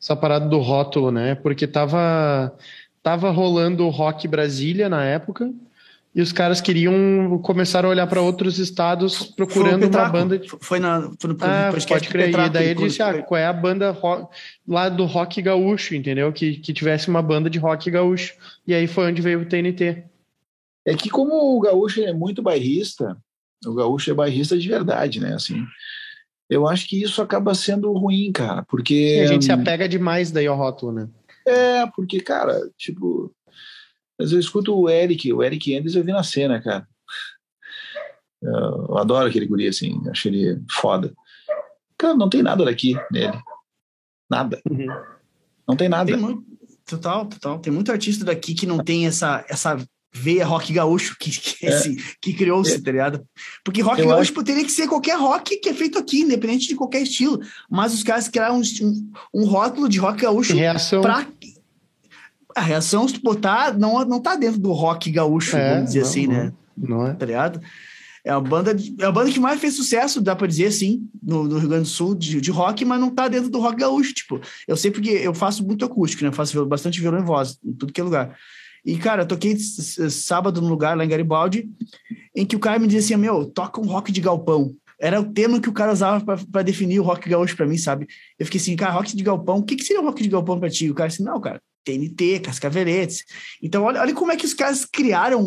essa 0.02 0.16
parada 0.16 0.48
do 0.48 0.58
rótulo, 0.58 1.12
né? 1.12 1.36
Porque 1.36 1.64
tava, 1.64 2.52
tava 3.02 3.30
rolando 3.30 3.86
o 3.86 3.90
Rock 3.90 4.26
Brasília 4.26 4.88
na 4.88 5.04
época 5.04 5.48
e 6.12 6.20
os 6.20 6.32
caras 6.32 6.60
queriam 6.60 7.38
começar 7.42 7.84
a 7.84 7.88
olhar 7.88 8.06
para 8.08 8.20
outros 8.20 8.58
estados 8.58 9.22
procurando 9.22 9.86
uma 9.86 10.08
banda. 10.08 10.38
De... 10.38 10.48
Foi, 10.60 10.80
na, 10.80 11.08
foi 11.18 11.30
no 11.32 11.36
ah, 11.40 11.72
pode 11.88 12.08
crer. 12.08 12.26
Petraco, 12.26 12.48
e 12.48 12.50
daí 12.50 12.68
ele 12.70 12.82
disse: 12.82 13.00
ah, 13.00 13.22
qual 13.22 13.38
é 13.38 13.46
a 13.46 13.52
banda 13.52 13.92
rock, 13.92 14.28
lá 14.66 14.88
do 14.88 15.04
rock 15.04 15.40
gaúcho, 15.40 15.94
entendeu? 15.94 16.32
Que, 16.32 16.56
que 16.56 16.72
tivesse 16.72 17.08
uma 17.08 17.22
banda 17.22 17.48
de 17.48 17.58
rock 17.58 17.88
gaúcho. 17.88 18.34
E 18.66 18.74
aí 18.74 18.88
foi 18.88 19.06
onde 19.06 19.22
veio 19.22 19.40
o 19.40 19.46
TNT. 19.46 20.04
É 20.84 20.94
que, 20.94 21.08
como 21.08 21.56
o 21.56 21.60
gaúcho 21.60 22.02
é 22.02 22.12
muito 22.12 22.42
bairrista, 22.42 23.16
o 23.64 23.72
gaúcho 23.72 24.10
é 24.10 24.14
bairrista 24.14 24.58
de 24.58 24.68
verdade, 24.68 25.20
né? 25.20 25.34
Assim, 25.34 25.64
eu 26.52 26.68
acho 26.68 26.86
que 26.86 27.02
isso 27.02 27.22
acaba 27.22 27.54
sendo 27.54 27.90
ruim, 27.92 28.30
cara, 28.30 28.62
porque. 28.64 29.16
E 29.16 29.20
a 29.20 29.26
gente 29.26 29.46
se 29.46 29.52
apega 29.52 29.88
demais 29.88 30.30
daí 30.30 30.46
ao 30.46 30.56
rótulo, 30.56 30.92
né? 30.92 31.08
É, 31.46 31.86
porque, 31.86 32.20
cara, 32.20 32.60
tipo. 32.76 33.34
Mas 34.18 34.32
eu 34.32 34.38
escuto 34.38 34.78
o 34.78 34.88
Eric, 34.88 35.32
o 35.32 35.42
Eric 35.42 35.72
Enders 35.72 35.94
eu 35.94 36.04
vi 36.04 36.12
na 36.12 36.22
cena, 36.22 36.60
cara. 36.60 36.86
Eu 38.42 38.98
adoro 38.98 39.28
aquele 39.28 39.46
guri, 39.46 39.66
assim, 39.66 40.00
acho 40.10 40.28
ele 40.28 40.60
foda. 40.70 41.14
Cara, 41.96 42.14
não 42.14 42.28
tem 42.28 42.42
nada 42.42 42.64
daqui 42.64 42.96
nele. 43.10 43.40
Nada. 44.30 44.60
Uhum. 44.68 44.86
Não 45.66 45.74
tem 45.74 45.88
nada. 45.88 46.12
Tem 46.12 46.20
muito, 46.20 46.44
total, 46.84 47.26
total. 47.26 47.60
Tem 47.60 47.72
muito 47.72 47.90
artista 47.90 48.24
daqui 48.24 48.54
que 48.54 48.66
não 48.66 48.78
tem 48.78 49.06
essa, 49.06 49.44
essa 49.48 49.76
veia 50.12 50.44
rock 50.44 50.72
gaúcho 50.72 51.16
que, 51.18 51.30
que, 51.30 51.66
é. 51.66 51.80
que 52.20 52.34
criou-se, 52.34 52.74
é. 52.74 52.80
tá 52.80 52.90
ligado? 52.90 53.26
Porque 53.64 53.80
rock 53.80 54.00
eu 54.00 54.08
gaúcho 54.08 54.32
acho... 54.32 54.44
teria 54.44 54.64
que 54.64 54.70
ser 54.70 54.86
qualquer 54.86 55.18
rock 55.18 55.56
que 55.56 55.68
é 55.68 55.74
feito 55.74 55.98
aqui, 55.98 56.20
independente 56.20 56.68
de 56.68 56.74
qualquer 56.74 57.02
estilo. 57.02 57.40
Mas 57.70 57.94
os 57.94 58.02
caras 58.02 58.28
criaram 58.28 58.60
um, 58.60 59.10
um, 59.32 59.44
rótulo 59.46 59.88
de 59.88 59.98
rock 59.98 60.22
gaúcho 60.22 60.54
reação. 60.54 61.00
pra. 61.00 61.26
A 62.54 62.60
reação, 62.60 63.08
se 63.08 63.14
tu 63.14 63.22
botar, 63.22 63.78
não, 63.78 64.04
não 64.04 64.20
tá 64.20 64.36
dentro 64.36 64.60
do 64.60 64.72
rock 64.72 65.10
gaúcho, 65.10 65.56
é, 65.56 65.74
vamos 65.74 65.86
dizer 65.86 66.00
não, 66.00 66.06
assim, 66.06 66.26
né? 66.26 66.52
Não 66.76 67.06
é. 67.06 67.14
Tá 67.14 67.24
ligado? 67.24 67.62
É 68.24 68.30
a 68.30 68.38
banda, 68.38 68.76
é 69.00 69.04
a 69.04 69.10
banda 69.10 69.32
que 69.32 69.40
mais 69.40 69.58
fez 69.58 69.74
sucesso, 69.74 70.20
dá 70.20 70.36
pra 70.36 70.46
dizer 70.46 70.66
assim, 70.66 71.08
no, 71.20 71.44
no 71.44 71.58
Rio 71.58 71.68
Grande 71.68 71.84
do 71.84 71.88
Sul, 71.88 72.14
de, 72.14 72.40
de, 72.40 72.50
rock, 72.50 72.84
mas 72.84 73.00
não 73.00 73.10
tá 73.10 73.26
dentro 73.26 73.48
do 73.50 73.58
rock 73.58 73.78
gaúcho. 73.78 74.12
Tipo, 74.12 74.40
eu 74.68 74.76
sei 74.76 74.90
porque 74.90 75.10
eu 75.10 75.32
faço 75.32 75.64
muito 75.64 75.84
acústico, 75.84 76.22
né? 76.22 76.28
Eu 76.28 76.34
faço 76.34 76.64
bastante 76.66 77.00
violão 77.00 77.20
e 77.20 77.24
voz, 77.24 77.58
em 77.64 77.72
tudo 77.72 77.92
que 77.92 78.00
é 78.00 78.04
lugar. 78.04 78.36
E, 78.84 78.96
cara, 78.96 79.22
eu 79.22 79.26
toquei 79.26 79.56
sábado 79.58 80.60
num 80.60 80.68
lugar 80.68 80.96
lá 80.96 81.04
em 81.04 81.08
Garibaldi, 81.08 81.70
em 82.34 82.44
que 82.44 82.56
o 82.56 82.60
cara 82.60 82.78
me 82.78 82.86
dizia 82.86 83.00
assim: 83.00 83.16
Meu, 83.16 83.46
toca 83.46 83.80
um 83.80 83.86
rock 83.86 84.10
de 84.10 84.20
galpão. 84.20 84.74
Era 85.00 85.20
o 85.20 85.32
termo 85.32 85.60
que 85.60 85.68
o 85.68 85.72
cara 85.72 85.92
usava 85.92 86.24
para 86.50 86.62
definir 86.62 87.00
o 87.00 87.02
rock 87.02 87.28
gaúcho 87.28 87.56
para 87.56 87.66
mim, 87.66 87.76
sabe? 87.76 88.06
Eu 88.38 88.46
fiquei 88.46 88.60
assim, 88.60 88.76
cara, 88.76 88.92
rock 88.92 89.16
de 89.16 89.22
galpão, 89.24 89.58
o 89.58 89.64
que, 89.64 89.74
que 89.74 89.82
seria 89.82 90.00
rock 90.00 90.22
de 90.22 90.28
galpão 90.28 90.60
para 90.60 90.70
ti? 90.70 90.88
O 90.88 90.94
cara 90.94 91.08
assim, 91.08 91.24
não, 91.24 91.40
cara, 91.40 91.60
TNT, 91.84 92.38
Cascaveletes. 92.38 93.24
Então, 93.60 93.82
olha, 93.82 94.00
olha 94.00 94.14
como 94.14 94.30
é 94.30 94.36
que 94.36 94.46
os 94.46 94.54
caras 94.54 94.84
criaram 94.84 95.40
um, 95.40 95.44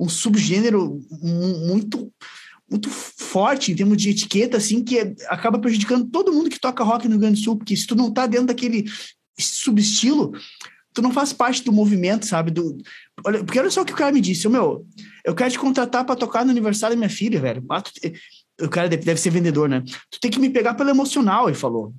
um, 0.00 0.04
um 0.04 0.08
subgênero 0.08 1.00
muito 1.20 2.12
muito 2.70 2.90
forte 2.90 3.72
em 3.72 3.74
termos 3.74 3.96
de 3.96 4.10
etiqueta, 4.10 4.58
assim, 4.58 4.84
que 4.84 4.98
é, 4.98 5.14
acaba 5.28 5.58
prejudicando 5.58 6.08
todo 6.10 6.32
mundo 6.32 6.50
que 6.50 6.60
toca 6.60 6.84
rock 6.84 7.06
no 7.06 7.12
Rio 7.12 7.20
Grande 7.20 7.40
do 7.40 7.44
Sul, 7.44 7.56
porque 7.56 7.74
se 7.74 7.86
tu 7.86 7.94
não 7.94 8.12
tá 8.12 8.26
dentro 8.26 8.48
daquele 8.48 8.84
subestilo, 9.38 10.32
tu 10.98 11.02
não 11.02 11.12
faz 11.12 11.32
parte 11.32 11.62
do 11.62 11.72
movimento, 11.72 12.26
sabe? 12.26 12.50
Do, 12.50 12.76
olha, 13.24 13.44
porque 13.44 13.58
olha 13.58 13.70
só 13.70 13.82
o 13.82 13.84
que 13.84 13.92
o 13.92 13.96
cara 13.96 14.10
me 14.10 14.20
disse, 14.20 14.48
meu, 14.48 14.84
eu 15.24 15.32
quero 15.32 15.52
te 15.52 15.58
contratar 15.58 16.04
para 16.04 16.16
tocar 16.16 16.44
no 16.44 16.50
aniversário 16.50 16.96
da 16.96 16.98
minha 16.98 17.08
filha, 17.08 17.40
velho. 17.40 17.64
Ah, 17.70 17.80
tu, 17.80 17.92
o 18.60 18.68
cara 18.68 18.88
deve, 18.88 19.04
deve, 19.04 19.20
ser 19.20 19.30
vendedor, 19.30 19.68
né? 19.68 19.84
Tu 20.10 20.18
tem 20.20 20.28
que 20.28 20.40
me 20.40 20.50
pegar 20.50 20.74
pelo 20.74 20.90
emocional, 20.90 21.48
ele 21.48 21.56
falou. 21.56 21.94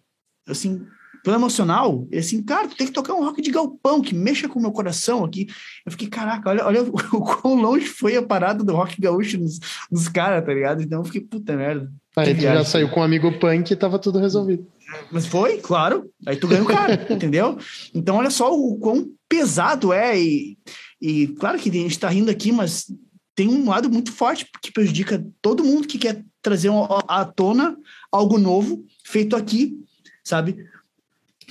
Assim, 0.46 0.86
pelo 1.24 1.38
emocional, 1.38 2.06
e 2.12 2.18
assim, 2.18 2.44
cara, 2.44 2.68
tu 2.68 2.76
tem 2.76 2.88
que 2.88 2.94
tocar 2.94 3.14
um 3.14 3.24
rock 3.24 3.42
de 3.42 3.52
galpão, 3.52 4.02
que 4.02 4.14
mexa 4.14 4.50
com 4.50 4.60
o 4.60 4.62
meu 4.62 4.74
coração 4.74 5.24
aqui. 5.24 5.48
Eu 5.86 5.94
fiquei, 5.94 6.10
caraca, 6.10 6.50
olha, 6.50 6.66
olha 6.66 6.84
o, 6.84 6.96
o 7.16 7.22
quão 7.22 7.56
longe 7.56 7.86
foi 7.86 8.18
a 8.18 8.22
parada 8.22 8.66
do 8.66 8.76
rock 8.76 9.00
gaúcho 9.00 9.38
nos, 9.38 9.62
nos 9.90 10.10
caras, 10.10 10.46
tá 10.46 10.54
ligado? 10.54 10.84
Então 10.84 11.00
eu 11.00 11.06
fiquei, 11.06 11.22
puta 11.22 11.56
merda. 11.56 11.90
Aí 12.18 12.36
tu 12.36 12.42
já 12.42 12.66
saiu 12.66 12.90
com 12.90 13.00
um 13.00 13.04
amigo 13.04 13.32
punk 13.40 13.72
e 13.72 13.76
tava 13.78 13.98
tudo 13.98 14.20
resolvido. 14.20 14.68
Mas 15.12 15.26
foi, 15.26 15.58
claro. 15.58 16.10
Aí 16.26 16.36
tu 16.36 16.48
ganha 16.48 16.64
o 16.64 16.68
cara, 16.68 16.94
entendeu? 17.14 17.58
Então 17.94 18.18
olha 18.18 18.30
só 18.30 18.54
o 18.54 18.78
quão 18.78 19.10
pesado 19.28 19.94
é. 19.94 20.20
E, 20.20 20.58
e 21.02 21.28
claro 21.40 21.60
que 21.60 21.70
a 21.70 21.74
gente 21.74 22.00
tá 22.00 22.10
rindo 22.10 22.32
aqui, 22.32 22.52
mas 22.52 22.88
tem 23.36 23.48
um 23.48 23.70
lado 23.70 23.90
muito 23.90 24.12
forte 24.12 24.48
que 24.62 24.72
prejudica 24.72 25.26
todo 25.42 25.64
mundo 25.64 25.88
que 25.88 25.98
quer 25.98 26.24
trazer 26.42 26.70
à 27.08 27.26
tona 27.26 27.78
algo 28.12 28.38
novo 28.38 28.86
feito 29.04 29.36
aqui, 29.36 29.78
sabe? 30.24 30.58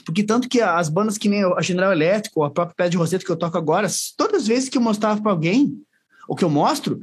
Porque 0.05 0.23
tanto 0.23 0.49
que 0.49 0.61
as 0.61 0.89
bandas 0.89 1.19
que 1.19 1.29
nem 1.29 1.45
a 1.45 1.61
General 1.61 1.93
Elétrico, 1.93 2.43
a 2.43 2.51
própria 2.51 2.75
Pé 2.75 2.89
de 2.89 2.97
Roseta 2.97 3.25
que 3.25 3.31
eu 3.31 3.37
toco 3.37 3.59
agora, 3.59 3.89
todas 4.17 4.43
as 4.43 4.49
vezes 4.49 4.69
que 4.69 4.79
eu 4.79 4.83
mostrava 4.83 5.21
para 5.21 5.33
alguém, 5.33 5.79
o 6.29 6.35
que 6.35 6.45
eu 6.45 6.51
mostro, 6.51 7.01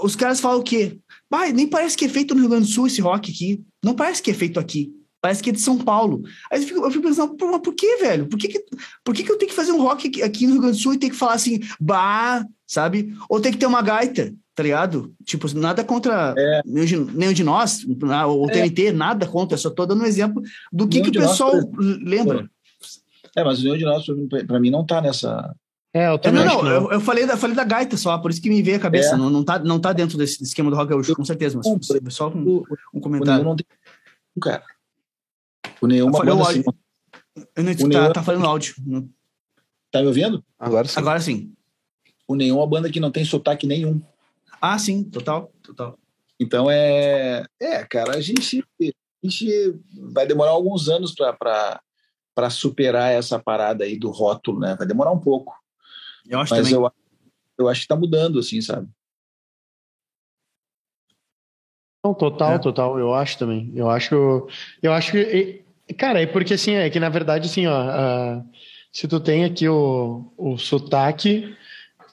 os 0.00 0.16
caras 0.16 0.40
falam 0.40 0.60
o 0.60 0.64
quê? 0.64 0.98
Pai, 1.28 1.52
nem 1.52 1.66
parece 1.66 1.96
que 1.96 2.04
é 2.04 2.08
feito 2.08 2.34
no 2.34 2.40
Rio 2.40 2.50
Grande 2.50 2.66
do 2.66 2.72
Sul 2.72 2.86
esse 2.86 3.00
rock 3.00 3.30
aqui. 3.30 3.62
Não 3.82 3.94
parece 3.94 4.22
que 4.22 4.30
é 4.30 4.34
feito 4.34 4.58
aqui. 4.58 4.92
Parece 5.24 5.42
que 5.42 5.48
é 5.48 5.52
de 5.54 5.60
São 5.62 5.78
Paulo. 5.78 6.22
Aí 6.52 6.60
eu 6.60 6.68
fico, 6.68 6.84
eu 6.84 6.90
fico 6.90 7.02
pensando, 7.02 7.34
por, 7.34 7.58
por 7.58 7.74
que, 7.74 7.96
velho? 7.96 8.26
Por 8.26 8.38
que, 8.38 8.46
que, 8.46 8.62
por 9.02 9.14
que, 9.14 9.22
que 9.22 9.32
eu 9.32 9.38
tenho 9.38 9.48
que 9.48 9.56
fazer 9.56 9.72
um 9.72 9.80
rock 9.80 10.08
aqui, 10.08 10.22
aqui 10.22 10.46
no 10.46 10.52
Rio 10.52 10.60
Grande 10.60 10.76
do 10.76 10.82
Sul 10.82 10.92
e 10.92 10.98
ter 10.98 11.08
que 11.08 11.16
falar 11.16 11.32
assim, 11.32 11.60
bah, 11.80 12.44
sabe? 12.66 13.16
Ou 13.26 13.40
tem 13.40 13.50
que 13.50 13.56
ter 13.56 13.64
uma 13.64 13.80
gaita, 13.80 14.34
tá 14.54 14.62
ligado? 14.62 15.14
Tipo, 15.24 15.48
nada 15.56 15.82
contra 15.82 16.34
é. 16.36 16.60
nenhum, 16.66 16.84
de, 16.84 17.16
nenhum 17.16 17.32
de 17.32 17.42
nós, 17.42 17.84
o 17.84 18.46
TNT, 18.48 18.88
é. 18.88 18.92
nada 18.92 19.26
contra, 19.26 19.56
só 19.56 19.70
tô 19.70 19.86
dando 19.86 20.02
um 20.02 20.06
exemplo 20.06 20.42
do 20.70 20.86
que, 20.86 21.00
que 21.00 21.08
o 21.08 21.12
pessoal 21.12 21.54
nós, 21.56 21.98
lembra. 22.02 22.46
É, 23.34 23.42
mas 23.42 23.60
o 23.60 23.64
nenhum 23.64 23.78
de 23.78 23.84
nós, 23.86 24.04
pra 24.46 24.60
mim, 24.60 24.68
não 24.68 24.84
tá 24.84 25.00
nessa. 25.00 25.56
É, 25.94 26.10
eu 26.10 26.18
também 26.18 26.42
é, 26.42 26.44
não, 26.44 26.62
não, 26.62 26.70
eu, 26.70 26.92
eu, 26.92 27.00
falei 27.00 27.24
da, 27.24 27.34
falei 27.34 27.56
da 27.56 27.64
gaita 27.64 27.96
só, 27.96 28.18
por 28.18 28.30
isso 28.30 28.42
que 28.42 28.50
me 28.50 28.62
veio 28.62 28.76
a 28.76 28.80
cabeça. 28.80 29.14
É. 29.14 29.16
Não, 29.16 29.30
não, 29.30 29.42
tá, 29.42 29.58
não 29.58 29.80
tá 29.80 29.90
dentro 29.94 30.18
desse 30.18 30.42
esquema 30.42 30.70
do 30.70 30.76
rock 30.76 30.90
gaúcho, 30.90 31.16
com 31.16 31.24
certeza, 31.24 31.58
mas 32.02 32.12
só 32.12 32.28
um, 32.28 32.62
um 32.92 33.00
comentário. 33.00 33.42
Não 33.42 33.56
tem... 33.56 33.64
Cara, 34.42 34.62
o 35.80 35.86
nenhuma 35.86 36.24
banda 36.24 36.42
assim, 36.42 36.62
eu 37.56 37.64
não, 37.64 37.90
tá, 37.90 38.12
tá 38.12 38.22
falando 38.22 38.46
áudio. 38.46 38.74
Tá 39.90 40.00
me 40.00 40.06
ouvindo? 40.06 40.44
Agora 40.58 40.86
sim. 40.86 40.98
Agora 40.98 41.20
sim. 41.20 41.52
O 42.26 42.34
nenhum 42.34 42.56
é 42.56 42.58
uma 42.60 42.66
banda 42.66 42.90
que 42.90 43.00
não 43.00 43.10
tem 43.10 43.24
sotaque 43.24 43.66
nenhum. 43.66 44.00
Ah, 44.60 44.78
sim, 44.78 45.04
total, 45.04 45.52
total. 45.62 45.98
Então 46.40 46.70
é, 46.70 47.44
é, 47.60 47.84
cara, 47.84 48.16
a 48.16 48.20
gente, 48.20 48.64
a 48.80 49.26
gente 49.26 49.80
vai 50.10 50.26
demorar 50.26 50.50
alguns 50.50 50.88
anos 50.88 51.14
para 51.14 52.50
superar 52.50 53.12
essa 53.12 53.38
parada 53.38 53.84
aí 53.84 53.98
do 53.98 54.10
rótulo, 54.10 54.60
né? 54.60 54.74
Vai 54.76 54.86
demorar 54.86 55.12
um 55.12 55.20
pouco. 55.20 55.54
Eu 56.26 56.40
acho 56.40 56.54
Mas 56.54 56.68
também. 56.68 56.82
eu, 56.82 56.92
eu 57.58 57.68
acho 57.68 57.82
que 57.82 57.88
tá 57.88 57.96
mudando, 57.96 58.38
assim, 58.38 58.60
sabe? 58.60 58.88
Não, 62.02 62.14
total, 62.14 62.52
é. 62.52 62.58
total. 62.58 62.98
Eu 62.98 63.14
acho 63.14 63.38
também. 63.38 63.72
Eu 63.74 63.88
acho, 63.88 64.48
eu 64.82 64.92
acho 64.92 65.12
que, 65.12 65.63
cara, 65.92 66.20
é 66.20 66.26
porque 66.26 66.54
assim 66.54 66.74
é 66.74 66.88
que 66.88 66.98
na 66.98 67.08
verdade 67.08 67.46
assim, 67.46 67.66
ó, 67.66 67.82
uh, 67.84 68.44
se 68.92 69.06
tu 69.08 69.20
tem 69.20 69.44
aqui 69.44 69.68
o, 69.68 70.24
o 70.36 70.56
sotaque, 70.56 71.54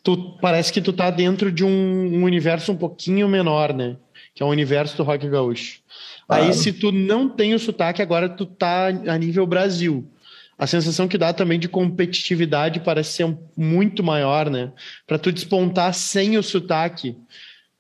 tu 0.04 0.38
parece 0.42 0.74
que 0.74 0.82
tu 0.82 0.92
tá 0.92 1.10
dentro 1.10 1.52
de 1.52 1.64
um, 1.64 1.70
um, 1.70 2.24
universo 2.24 2.72
um 2.72 2.78
pouquinho 2.78 3.28
menor, 3.28 3.74
né? 3.74 3.98
Que 4.34 4.42
é 4.42 4.46
o 4.46 4.50
universo 4.50 4.98
do 4.98 5.04
rock 5.04 5.28
gaúcho. 5.30 5.80
Claro. 6.28 6.44
Aí, 6.44 6.54
se 6.54 6.74
tu 6.74 6.92
não 6.92 7.30
tem 7.30 7.54
o 7.54 7.60
sotaque, 7.60 8.02
agora 8.02 8.28
tu 8.28 8.46
tá 8.46 8.88
a 8.88 9.18
nível 9.18 9.46
Brasil. 9.46 10.10
A 10.58 10.68
sensação 10.68 11.08
que 11.08 11.18
dá 11.18 11.34
também 11.34 11.60
de 11.60 11.68
competitividade 11.68 12.80
parece 12.80 13.14
ser 13.14 13.38
muito 13.58 14.04
maior, 14.04 14.50
né? 14.50 14.72
Para 15.08 15.18
tu 15.18 15.32
despontar 15.32 15.94
sem 15.94 16.38
o 16.38 16.44
sotaque, 16.44 17.18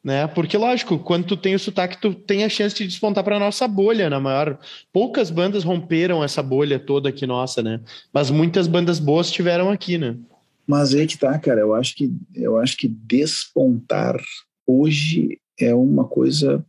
né? 0.03 0.28
Porque 0.28 0.57
lógico, 0.57 0.98
quando 0.99 1.26
tu 1.26 1.38
tem 1.38 1.53
o 1.53 1.60
sotaque, 1.60 2.02
tu 2.02 2.14
tem 2.14 2.44
a 2.44 2.49
chance 2.49 2.76
de 2.76 2.88
despontar 2.88 3.23
para 3.23 3.40
nossa 3.40 3.68
bolha, 3.68 4.10
na 4.10 4.19
maior. 4.19 4.60
Poucas 4.91 5.30
bandas 5.30 5.64
romperam 5.64 6.23
essa 6.23 6.41
bolha 6.41 6.80
toda 6.80 7.10
aqui 7.10 7.28
nossa, 7.28 7.61
né? 7.61 7.80
Mas 8.11 8.32
muitas 8.32 8.68
bandas 8.68 8.99
boas 8.99 9.32
tiveram 9.32 9.69
aqui, 9.69 9.98
né? 9.98 10.18
Mas 10.65 10.94
aí 10.94 11.06
que 11.06 11.18
tá, 11.18 11.38
cara. 11.38 11.60
Eu 11.60 11.73
acho 11.73 11.95
que, 11.95 12.11
eu 12.34 12.57
acho 12.57 12.78
que 12.78 12.88
despontar 12.88 14.19
hoje 14.65 15.40
é 15.60 15.73
uma 15.76 16.06
coisa, 16.06 16.65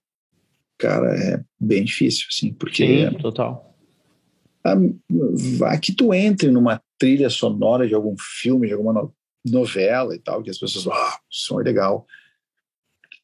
cara, 0.79 1.15
é 1.17 1.43
bem 1.59 1.85
difícil, 1.85 2.27
assim, 2.31 2.53
porque. 2.53 3.09
Sim, 3.09 3.17
total. 3.19 3.75
A, 4.65 4.75
vá 5.59 5.77
que 5.79 5.93
tu 5.93 6.13
entre 6.15 6.51
numa 6.51 6.81
trilha 6.99 7.31
sonora 7.31 7.89
de 7.89 7.95
algum 7.95 8.15
filme, 8.19 8.69
de 8.69 8.75
alguma 8.75 8.93
no, 8.93 9.15
novela 9.45 10.15
e 10.15 10.19
tal, 10.19 10.43
que 10.43 10.51
as 10.51 10.59
pessoas, 10.59 10.87
ah, 10.87 11.19
som 11.29 11.61
é 11.61 11.65
legal. 11.65 12.07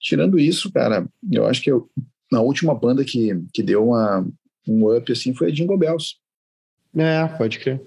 Tirando 0.01 0.39
isso, 0.39 0.73
cara, 0.73 1.07
eu 1.31 1.47
acho 1.47 1.63
que 1.63 1.71
eu, 1.71 1.91
na 2.31 2.41
última 2.41 2.75
banda 2.75 3.05
que, 3.05 3.31
que 3.53 3.63
deu 3.63 3.89
uma, 3.89 4.27
um 4.67 4.97
up 4.97 5.11
assim 5.11 5.35
foi 5.35 5.49
a 5.49 5.51
Jingle 5.51 5.79
Bells. 5.79 6.17
É, 6.97 7.27
pode 7.27 7.59
crer. 7.59 7.81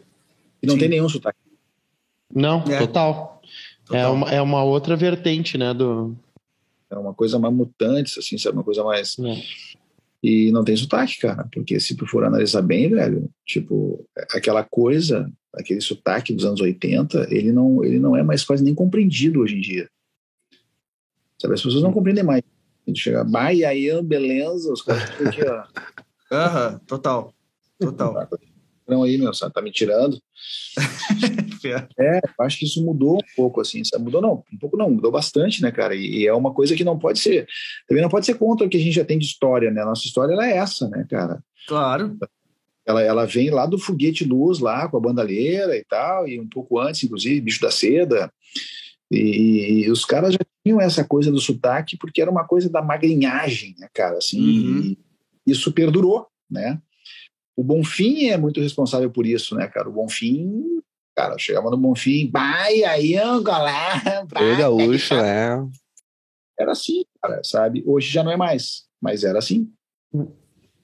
E 0.61 0.67
não 0.67 0.75
Sim. 0.75 0.81
tem 0.81 0.89
nenhum 0.89 1.09
sotaque. 1.09 1.39
Não, 2.33 2.59
é. 2.61 2.79
total. 2.79 3.41
É 3.43 3.85
total. 3.85 4.01
É, 4.01 4.07
uma, 4.07 4.31
é 4.31 4.41
uma 4.41 4.63
outra 4.63 4.95
vertente, 4.95 5.57
né? 5.57 5.73
Do... 5.73 6.15
É 6.89 6.97
uma 6.97 7.13
coisa 7.13 7.39
mais 7.39 7.53
mutante, 7.53 8.19
assim, 8.19 8.37
sabe? 8.37 8.57
Uma 8.57 8.63
coisa 8.63 8.83
mais. 8.83 9.17
É. 9.19 9.41
E 10.23 10.51
não 10.51 10.63
tem 10.63 10.75
sotaque, 10.75 11.19
cara, 11.19 11.47
porque 11.51 11.79
se 11.79 11.95
tu 11.95 12.05
for 12.05 12.23
analisar 12.23 12.61
bem, 12.61 12.89
velho, 12.89 13.27
tipo, 13.43 14.05
aquela 14.29 14.63
coisa, 14.63 15.31
aquele 15.55 15.81
sotaque 15.81 16.33
dos 16.33 16.45
anos 16.45 16.61
80, 16.61 17.27
ele 17.31 17.51
não, 17.51 17.83
ele 17.83 17.97
não 17.97 18.15
é 18.15 18.21
mais 18.21 18.43
quase 18.43 18.63
nem 18.63 18.75
compreendido 18.75 19.39
hoje 19.39 19.57
em 19.57 19.61
dia. 19.61 19.89
Sabe? 21.41 21.55
As 21.55 21.61
pessoas 21.63 21.81
não 21.81 21.91
compreendem 21.91 22.23
mais. 22.23 22.43
A 22.85 22.89
gente 22.89 23.01
chega, 23.01 23.23
vai 23.23 23.63
aí, 23.63 24.01
beleza, 24.03 24.71
os 24.71 24.81
caras 24.83 25.03
aqui, 25.25 25.41
ó. 25.43 25.63
Aham, 26.31 26.79
total. 26.85 27.33
Total. 27.79 28.29
Não 28.87 29.03
aí, 29.03 29.17
meu, 29.17 29.33
sabe? 29.33 29.53
Tá 29.53 29.61
me 29.61 29.71
tirando. 29.71 30.19
é, 31.99 32.19
acho 32.39 32.59
que 32.59 32.65
isso 32.65 32.83
mudou 32.83 33.15
um 33.15 33.35
pouco, 33.35 33.59
assim, 33.59 33.83
sabe? 33.83 34.03
Mudou 34.03 34.21
não, 34.21 34.43
um 34.53 34.57
pouco 34.57 34.77
não, 34.77 34.89
mudou 34.89 35.11
bastante, 35.11 35.61
né, 35.61 35.71
cara? 35.71 35.95
E, 35.95 36.19
e, 36.19 36.27
é 36.27 36.33
uma 36.33 36.53
coisa 36.53 36.75
que 36.75 36.83
não 36.83 36.97
pode 36.97 37.19
ser, 37.19 37.47
também 37.87 38.03
não 38.03 38.09
pode 38.09 38.25
ser 38.25 38.35
contra 38.35 38.65
o 38.65 38.69
que 38.69 38.77
a 38.77 38.79
gente 38.79 38.93
já 38.93 39.05
tem 39.05 39.17
de 39.17 39.25
história, 39.25 39.71
né? 39.71 39.81
A 39.81 39.85
nossa 39.85 40.05
história, 40.05 40.33
ela 40.33 40.47
é 40.47 40.57
essa, 40.57 40.87
né, 40.89 41.05
cara? 41.09 41.43
Claro. 41.67 42.17
Ela, 42.85 43.01
ela 43.01 43.25
vem 43.25 43.49
lá 43.49 43.65
do 43.65 43.79
Foguete 43.79 44.25
Luz, 44.25 44.59
lá 44.59 44.87
com 44.87 44.97
a 44.97 45.01
bandalheira 45.01 45.75
e 45.75 45.83
tal, 45.85 46.27
e 46.27 46.39
um 46.39 46.47
pouco 46.47 46.79
antes, 46.79 47.03
inclusive, 47.03 47.41
Bicho 47.41 47.61
da 47.61 47.71
Seda. 47.71 48.31
E, 49.11 49.83
e 49.83 49.91
os 49.91 50.05
caras 50.05 50.33
já 50.33 50.39
tinham 50.63 50.79
essa 50.79 51.03
coisa 51.03 51.29
do 51.29 51.39
sotaque 51.39 51.97
porque 51.97 52.21
era 52.21 52.31
uma 52.31 52.45
coisa 52.45 52.69
da 52.69 52.81
magrinhagem, 52.81 53.75
né, 53.77 53.89
cara? 53.93 54.17
Assim, 54.17 54.39
uhum. 54.39 54.95
isso 55.45 55.73
perdurou, 55.73 56.27
né? 56.49 56.81
O 57.57 57.63
Bonfim 57.63 58.29
é 58.29 58.37
muito 58.37 58.61
responsável 58.61 59.11
por 59.11 59.25
isso, 59.25 59.53
né, 59.53 59.67
cara? 59.67 59.89
O 59.89 59.91
Bonfim, 59.91 60.81
cara, 61.13 61.37
chegava 61.37 61.69
no 61.69 61.77
Bonfim, 61.77 62.29
vai 62.31 62.83
aí, 62.85 63.17
Angola, 63.17 63.71
vai. 64.31 64.55
gaúcho, 64.55 65.15
é. 65.15 65.61
Era 66.57 66.71
assim, 66.71 67.03
cara, 67.21 67.41
sabe? 67.43 67.83
Hoje 67.85 68.09
já 68.09 68.23
não 68.23 68.31
é 68.31 68.37
mais, 68.37 68.85
mas 69.01 69.25
era 69.25 69.39
assim. 69.39 69.69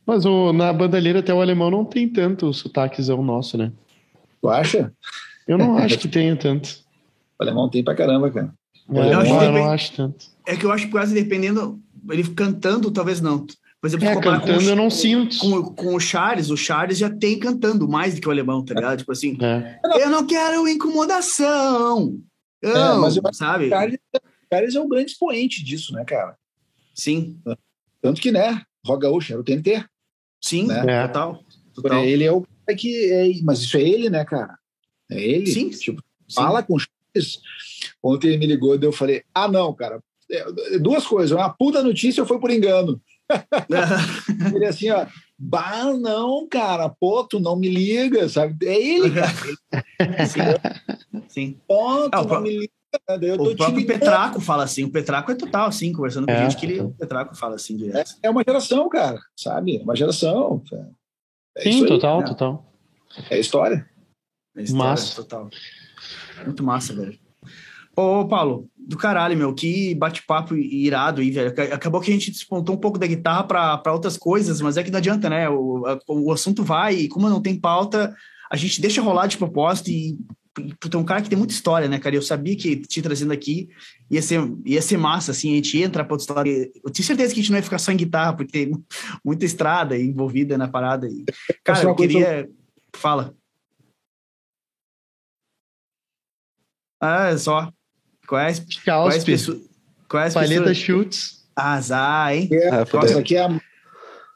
Mas 0.05 0.25
o, 0.25 0.51
na 0.51 0.73
bandalheira 0.73 1.19
até 1.19 1.33
o 1.33 1.41
alemão 1.41 1.71
não 1.71 1.85
tem 1.85 2.09
tanto 2.09 2.53
sotaquezão 2.53 3.23
nosso, 3.23 3.57
né? 3.57 3.71
Tu 4.41 4.49
acha? 4.49 4.93
Eu 5.47 5.57
não 5.57 5.77
acho 5.79 5.97
que 5.97 6.09
tenha 6.09 6.35
tanto. 6.35 6.86
O 7.39 7.43
alemão 7.43 7.69
tem 7.69 7.83
pra 7.83 7.95
caramba, 7.95 8.31
cara. 8.31 8.53
É, 8.89 9.13
eu, 9.13 9.19
acho 9.19 9.31
eu 9.31 9.51
não 9.51 9.69
acho 9.69 9.95
tanto. 9.95 10.25
É 10.45 10.55
que 10.55 10.65
eu 10.65 10.71
acho 10.71 10.85
que 10.85 10.91
quase 10.91 11.13
dependendo, 11.13 11.79
ele 12.09 12.23
cantando, 12.33 12.89
talvez 12.89 13.19
não. 13.19 13.45
Por 13.79 13.87
exemplo, 13.87 14.07
é, 14.07 14.15
cantando 14.15 14.41
com, 14.41 14.61
eu 14.61 14.75
não 14.75 14.89
sinto. 14.89 15.37
Com, 15.37 15.63
com 15.75 15.95
o 15.95 15.99
Charles, 15.99 16.49
o 16.49 16.57
Charles 16.57 16.97
já 16.97 17.09
tem 17.09 17.37
cantando 17.37 17.87
mais 17.87 18.15
do 18.15 18.21
que 18.21 18.27
o 18.27 18.31
alemão, 18.31 18.63
tá 18.65 18.73
ligado? 18.73 18.97
Tipo 18.97 19.11
assim, 19.11 19.37
é. 19.41 19.79
eu 20.01 20.09
não 20.09 20.25
quero 20.25 20.67
incomodação. 20.67 22.17
É, 22.61 22.73
mas 22.95 23.15
eu 23.15 23.23
sabe? 23.33 23.67
O 23.67 23.69
Charles, 23.69 23.99
Charles 24.51 24.75
é 24.75 24.81
um 24.81 24.89
grande 24.89 25.11
expoente 25.11 25.63
disso, 25.63 25.93
né, 25.93 26.03
cara? 26.05 26.35
Sim. 26.95 27.39
Tanto 28.01 28.19
que, 28.19 28.31
né, 28.31 28.63
Rock 28.85 29.03
Gaúcho 29.03 29.33
era 29.33 29.41
o 29.41 29.43
TNT. 29.43 29.85
Sim, 30.41 30.67
né? 30.67 30.83
é. 30.87 31.07
total, 31.07 31.43
total. 31.75 32.03
Ele 32.03 32.23
é 32.23 32.31
o 32.31 32.41
cara 32.41 32.77
que... 32.77 33.11
É, 33.11 33.29
mas 33.43 33.59
isso 33.59 33.77
é 33.77 33.81
ele, 33.81 34.09
né, 34.09 34.25
cara? 34.25 34.57
É 35.11 35.21
ele. 35.21 35.47
Sim. 35.47 35.69
Tipo, 35.69 36.01
fala 36.33 36.63
com 36.63 36.75
o 36.75 36.79
Ontem 38.03 38.27
ele 38.27 38.37
me 38.37 38.45
ligou 38.45 38.75
e 38.75 38.83
eu 38.83 38.91
falei, 38.91 39.23
ah, 39.33 39.47
não, 39.47 39.73
cara, 39.73 40.01
é, 40.29 40.79
duas 40.79 41.05
coisas. 41.05 41.31
Uma 41.31 41.49
puta 41.49 41.81
notícia 41.81 42.25
foi 42.25 42.39
por 42.39 42.51
engano. 42.51 43.01
ele 44.55 44.65
assim, 44.65 44.89
ó, 44.89 45.05
bah, 45.37 45.93
não, 45.93 46.47
cara, 46.47 46.89
pô, 46.89 47.23
tu 47.23 47.39
não 47.39 47.55
me 47.55 47.69
liga, 47.69 48.27
sabe? 48.29 48.65
É 48.65 48.81
ele, 48.81 49.11
cara. 49.11 49.33
Sim. 50.27 51.21
Sim. 51.27 51.57
Pô, 51.67 52.09
tu 52.09 52.17
é, 52.17 52.25
não 52.25 52.41
me 52.41 52.49
liga. 52.51 52.71
Né? 53.09 53.33
o 53.37 53.55
próprio 53.55 53.85
Petraco 53.85 54.39
fala 54.39 54.63
assim, 54.63 54.83
o 54.83 54.89
Petraco 54.89 55.31
é 55.31 55.35
total 55.35 55.67
assim, 55.67 55.91
conversando 55.91 56.25
com 56.25 56.31
é. 56.31 56.43
gente 56.43 56.57
que 56.57 56.65
ele, 56.65 56.79
o 56.79 56.91
Petraco 56.91 57.35
fala 57.35 57.55
assim 57.55 57.75
direto. 57.75 58.15
É, 58.23 58.27
é 58.27 58.29
uma 58.29 58.43
geração, 58.43 58.87
cara, 58.89 59.19
sabe? 59.35 59.77
É 59.77 59.83
uma 59.83 59.95
geração. 59.95 60.63
É 61.55 61.63
Sim, 61.63 61.85
total, 61.85 62.15
aí, 62.15 62.21
né? 62.21 62.27
total. 62.29 62.73
É 63.29 63.39
história. 63.39 63.89
É 64.55 64.61
história, 64.61 64.89
massa. 64.89 65.15
total. 65.15 65.49
Muito 66.45 66.63
massa, 66.63 66.93
velho. 66.93 67.17
Ô, 67.95 68.25
Paulo, 68.27 68.69
do 68.77 68.95
caralho, 68.95 69.35
meu, 69.35 69.53
que 69.53 69.95
bate-papo 69.95 70.55
irado 70.55 71.19
aí, 71.19 71.31
velho. 71.31 71.53
Acabou 71.73 71.99
que 71.99 72.11
a 72.11 72.13
gente 72.13 72.31
despontou 72.31 72.75
um 72.75 72.79
pouco 72.79 72.99
da 72.99 73.07
guitarra 73.07 73.43
para 73.43 73.93
outras 73.93 74.17
coisas, 74.17 74.61
mas 74.61 74.77
é 74.77 74.83
que 74.83 74.91
não 74.91 74.99
adianta, 74.99 75.29
né? 75.29 75.49
O, 75.49 75.83
o 76.07 76.31
assunto 76.31 76.63
vai 76.63 76.95
e 76.95 77.07
como 77.07 77.29
não 77.29 77.41
tem 77.41 77.59
pauta, 77.59 78.15
a 78.51 78.55
gente 78.55 78.79
deixa 78.79 79.01
rolar 79.01 79.27
de 79.27 79.37
propósito 79.37 79.89
e 79.89 80.17
Puta, 80.79 80.97
um 80.97 81.03
cara 81.03 81.21
que 81.21 81.29
tem 81.29 81.37
muita 81.37 81.53
história, 81.53 81.87
né, 81.87 81.99
cara? 81.99 82.15
Eu 82.15 82.21
sabia 82.21 82.55
que 82.55 82.77
te 82.77 83.01
trazendo 83.01 83.31
aqui 83.31 83.69
ia 84.09 84.21
ser, 84.21 84.41
ia 84.65 84.81
ser 84.81 84.97
massa, 84.97 85.31
assim, 85.31 85.51
a 85.51 85.55
gente 85.55 85.77
ia 85.77 85.85
entrar 85.85 86.03
pra 86.03 86.15
outra 86.15 86.23
história. 86.23 86.71
Eu 86.83 86.89
tinha 86.89 87.05
certeza 87.05 87.33
que 87.33 87.39
a 87.39 87.43
gente 87.43 87.51
não 87.51 87.59
ia 87.59 87.63
ficar 87.63 87.77
só 87.77 87.91
em 87.91 87.97
guitarra, 87.97 88.33
porque 88.33 88.51
tem 88.51 88.71
muita 89.23 89.45
estrada 89.45 89.97
envolvida 89.97 90.57
na 90.57 90.67
parada. 90.67 91.07
E, 91.07 91.25
cara, 91.63 91.83
eu 91.83 91.95
queria. 91.95 92.49
Fala. 92.95 93.35
Ah, 96.99 97.29
é 97.29 97.37
só. 97.37 97.71
Quais, 98.27 98.65
quais 98.83 99.23
pessoas. 99.23 99.61
Quais 100.09 100.33
Palheta 100.33 100.73
Schultz. 100.73 101.37
Azar, 101.55 102.33
hein? 102.33 102.49
É, 102.51 102.69
ah, 102.69 102.85
essa 103.03 103.19
aqui 103.19 103.35
é 103.35 103.43
a 103.43 103.59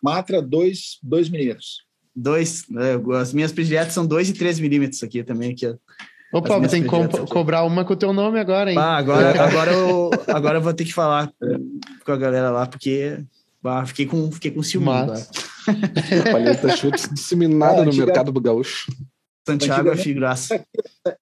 Matra 0.02 0.42
2 0.42 1.00
milímetros. 1.30 1.84
Dois, 2.16 2.66
né? 2.68 3.00
as 3.20 3.32
minhas 3.32 3.52
prediletas 3.52 3.94
são 3.94 4.06
2 4.06 4.30
e 4.30 4.34
3 4.34 4.60
milímetros 4.60 5.04
aqui 5.04 5.24
também. 5.24 5.52
Aqui, 5.52 5.68
Opa, 6.34 6.68
tem 6.68 6.82
que 6.82 6.90
co 6.90 7.28
cobrar 7.28 7.64
uma 7.64 7.86
com 7.86 7.94
o 7.94 7.96
teu 7.96 8.12
nome 8.12 8.40
agora, 8.40 8.72
hein? 8.72 8.78
Ah, 8.78 8.98
agora, 8.98 9.30
agora, 9.44 9.72
eu, 9.72 10.10
agora 10.28 10.58
eu 10.58 10.62
vou 10.62 10.74
ter 10.74 10.86
que 10.86 10.94
falar 10.94 11.32
com 12.06 12.12
a 12.12 12.18
galera 12.18 12.50
lá, 12.50 12.66
porque 12.66 13.24
ah, 13.64 13.86
fiquei 13.86 14.06
com, 14.06 14.32
fiquei 14.32 14.52
com 14.52 14.64
ciúme. 14.64 14.88
Palheta 16.32 16.76
chutes 16.76 17.08
disseminada 17.14 17.84
no 17.86 17.94
mercado 17.94 18.32
do 18.32 18.42
gaúcho. 18.42 18.92
Santiago 19.48 19.90
é 19.90 19.98
figuraça. 19.98 20.66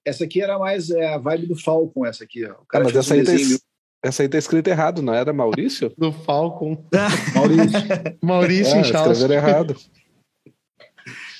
Essa 0.03 0.25
aqui 0.25 0.41
era 0.41 0.59
mais 0.59 0.89
é, 0.89 1.13
a 1.13 1.17
vibe 1.17 1.47
do 1.47 1.55
Falcon, 1.55 2.05
essa 2.05 2.23
aqui. 2.23 2.45
Ó. 2.45 2.51
O 2.51 2.65
cara 2.65 2.83
ah, 2.83 2.87
mas 2.87 2.95
essa 2.95 3.13
aí, 3.13 3.23
tá, 3.23 3.31
essa 4.03 4.23
aí 4.23 4.29
tá 4.29 4.37
escrita 4.37 4.69
errado, 4.69 5.01
não 5.01 5.13
era 5.13 5.31
Maurício? 5.31 5.93
Do 5.97 6.11
Falcon. 6.11 6.85
Maurício. 7.33 7.79
Maurício 8.21 8.75
é, 8.75 8.81
escreveram 8.81 9.33
errado. 9.33 9.75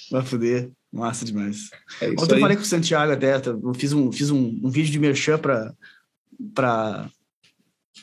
Vai 0.10 0.23
foder. 0.23 0.72
Massa 0.91 1.23
demais. 1.23 1.69
É 2.01 2.10
Ontem 2.10 2.35
eu 2.35 2.39
falei 2.39 2.57
com 2.57 2.64
o 2.64 2.65
Santiago 2.65 3.11
até, 3.11 3.35
eu 3.35 3.73
fiz 3.76 3.93
um, 3.93 4.11
fiz 4.11 4.31
um, 4.31 4.60
um 4.64 4.69
vídeo 4.69 4.91
de 4.91 4.97
merchan 4.97 5.38
para 5.38 5.72
para 6.56 7.11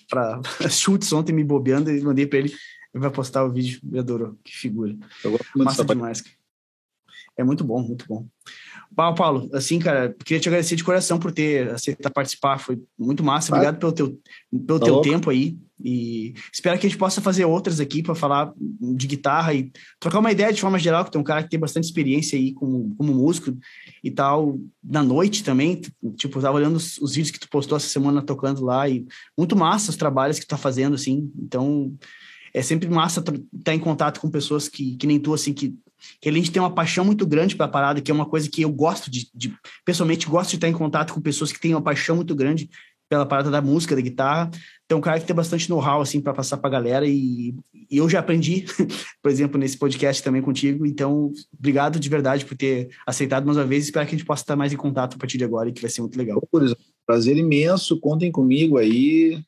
para 0.06 0.68
chutes 0.70 1.12
ontem 1.12 1.32
me 1.32 1.42
bobeando 1.42 1.90
e 1.90 2.00
mandei 2.00 2.26
para 2.26 2.38
ele. 2.38 2.54
Ele 2.94 3.02
vai 3.02 3.10
postar 3.10 3.44
o 3.44 3.52
vídeo, 3.52 3.80
me 3.82 3.98
adorou. 3.98 4.38
Que 4.44 4.56
figura. 4.56 4.96
Massa 5.56 5.84
demais. 5.84 6.22
É 7.36 7.44
muito 7.44 7.64
bom, 7.64 7.82
muito 7.82 8.06
bom. 8.06 8.26
Paulo, 8.96 9.14
Paulo, 9.14 9.50
assim, 9.52 9.78
cara, 9.78 10.16
queria 10.24 10.40
te 10.40 10.48
agradecer 10.48 10.74
de 10.74 10.82
coração 10.82 11.18
por 11.18 11.30
ter 11.30 11.70
aceitado 11.70 12.10
participar, 12.10 12.58
foi 12.58 12.82
muito 12.98 13.22
massa. 13.22 13.52
Obrigado 13.52 13.78
pelo 13.78 13.92
teu, 13.92 14.18
pelo 14.66 14.80
tá 14.80 14.86
teu 14.86 15.00
tempo 15.02 15.28
aí. 15.28 15.54
E 15.78 16.32
espero 16.50 16.78
que 16.78 16.86
a 16.86 16.88
gente 16.88 16.98
possa 16.98 17.20
fazer 17.20 17.44
outras 17.44 17.78
aqui 17.78 18.02
para 18.02 18.14
falar 18.14 18.50
de 18.56 19.06
guitarra 19.06 19.52
e 19.52 19.70
trocar 20.00 20.20
uma 20.20 20.32
ideia 20.32 20.50
de 20.50 20.62
forma 20.62 20.78
geral, 20.78 21.04
que 21.04 21.10
tem 21.10 21.20
um 21.20 21.24
cara 21.24 21.42
que 21.42 21.50
tem 21.50 21.60
bastante 21.60 21.84
experiência 21.84 22.38
aí 22.38 22.54
como, 22.54 22.94
como 22.96 23.12
músico 23.12 23.54
e 24.02 24.10
tal, 24.10 24.58
na 24.82 25.02
noite 25.02 25.44
também. 25.44 25.82
Tipo, 26.16 26.38
eu 26.38 26.42
tava 26.42 26.56
olhando 26.56 26.76
os, 26.76 26.96
os 26.96 27.14
vídeos 27.14 27.30
que 27.30 27.38
tu 27.38 27.50
postou 27.50 27.76
essa 27.76 27.88
semana 27.88 28.22
tocando 28.22 28.64
lá 28.64 28.88
e 28.88 29.06
muito 29.36 29.54
massa 29.54 29.90
os 29.90 29.96
trabalhos 29.96 30.38
que 30.38 30.46
tu 30.46 30.48
tá 30.48 30.56
fazendo, 30.56 30.94
assim. 30.94 31.30
Então, 31.38 31.94
é 32.54 32.62
sempre 32.62 32.88
massa 32.88 33.20
estar 33.20 33.34
tá 33.62 33.74
em 33.74 33.78
contato 33.78 34.18
com 34.18 34.30
pessoas 34.30 34.70
que, 34.70 34.96
que 34.96 35.06
nem 35.06 35.20
tu, 35.20 35.34
assim, 35.34 35.52
que 35.52 35.76
que 36.20 36.28
a 36.28 36.32
gente 36.32 36.50
tem 36.50 36.60
uma 36.60 36.74
paixão 36.74 37.04
muito 37.04 37.26
grande 37.26 37.56
para 37.56 37.66
a 37.66 37.68
parada, 37.68 38.00
que 38.00 38.10
é 38.10 38.14
uma 38.14 38.26
coisa 38.26 38.48
que 38.48 38.62
eu 38.62 38.70
gosto 38.70 39.10
de, 39.10 39.28
de, 39.34 39.54
pessoalmente 39.84 40.26
gosto 40.26 40.50
de 40.50 40.56
estar 40.56 40.68
em 40.68 40.72
contato 40.72 41.14
com 41.14 41.20
pessoas 41.20 41.52
que 41.52 41.60
têm 41.60 41.74
uma 41.74 41.82
paixão 41.82 42.16
muito 42.16 42.34
grande 42.34 42.68
pela 43.08 43.26
parada 43.26 43.50
da 43.50 43.60
música, 43.60 43.94
da 43.94 44.00
guitarra. 44.00 44.50
Então, 44.84 44.98
um 44.98 45.00
cara 45.00 45.18
que 45.18 45.26
tem 45.26 45.34
bastante 45.34 45.68
know-how 45.68 46.00
assim 46.00 46.20
para 46.20 46.34
passar 46.34 46.56
para 46.56 46.68
a 46.68 46.72
galera 46.72 47.06
e, 47.06 47.54
e, 47.90 47.98
eu 47.98 48.08
já 48.08 48.20
aprendi, 48.20 48.64
por 49.22 49.30
exemplo, 49.30 49.58
nesse 49.58 49.78
podcast 49.78 50.22
também 50.22 50.42
contigo. 50.42 50.86
Então, 50.86 51.32
obrigado 51.56 51.98
de 51.98 52.08
verdade 52.08 52.44
por 52.44 52.56
ter 52.56 52.88
aceitado 53.06 53.44
mais 53.44 53.56
uma 53.56 53.64
vez. 53.64 53.84
Espero 53.84 54.06
que 54.06 54.14
a 54.14 54.18
gente 54.18 54.26
possa 54.26 54.42
estar 54.42 54.56
mais 54.56 54.72
em 54.72 54.76
contato 54.76 55.14
a 55.14 55.18
partir 55.18 55.38
de 55.38 55.44
agora 55.44 55.68
e 55.68 55.72
que 55.72 55.80
vai 55.82 55.90
ser 55.90 56.00
muito 56.00 56.18
legal. 56.18 56.42
Prazer 57.06 57.36
imenso. 57.36 57.98
Contem 58.00 58.30
comigo 58.30 58.78
aí. 58.78 59.40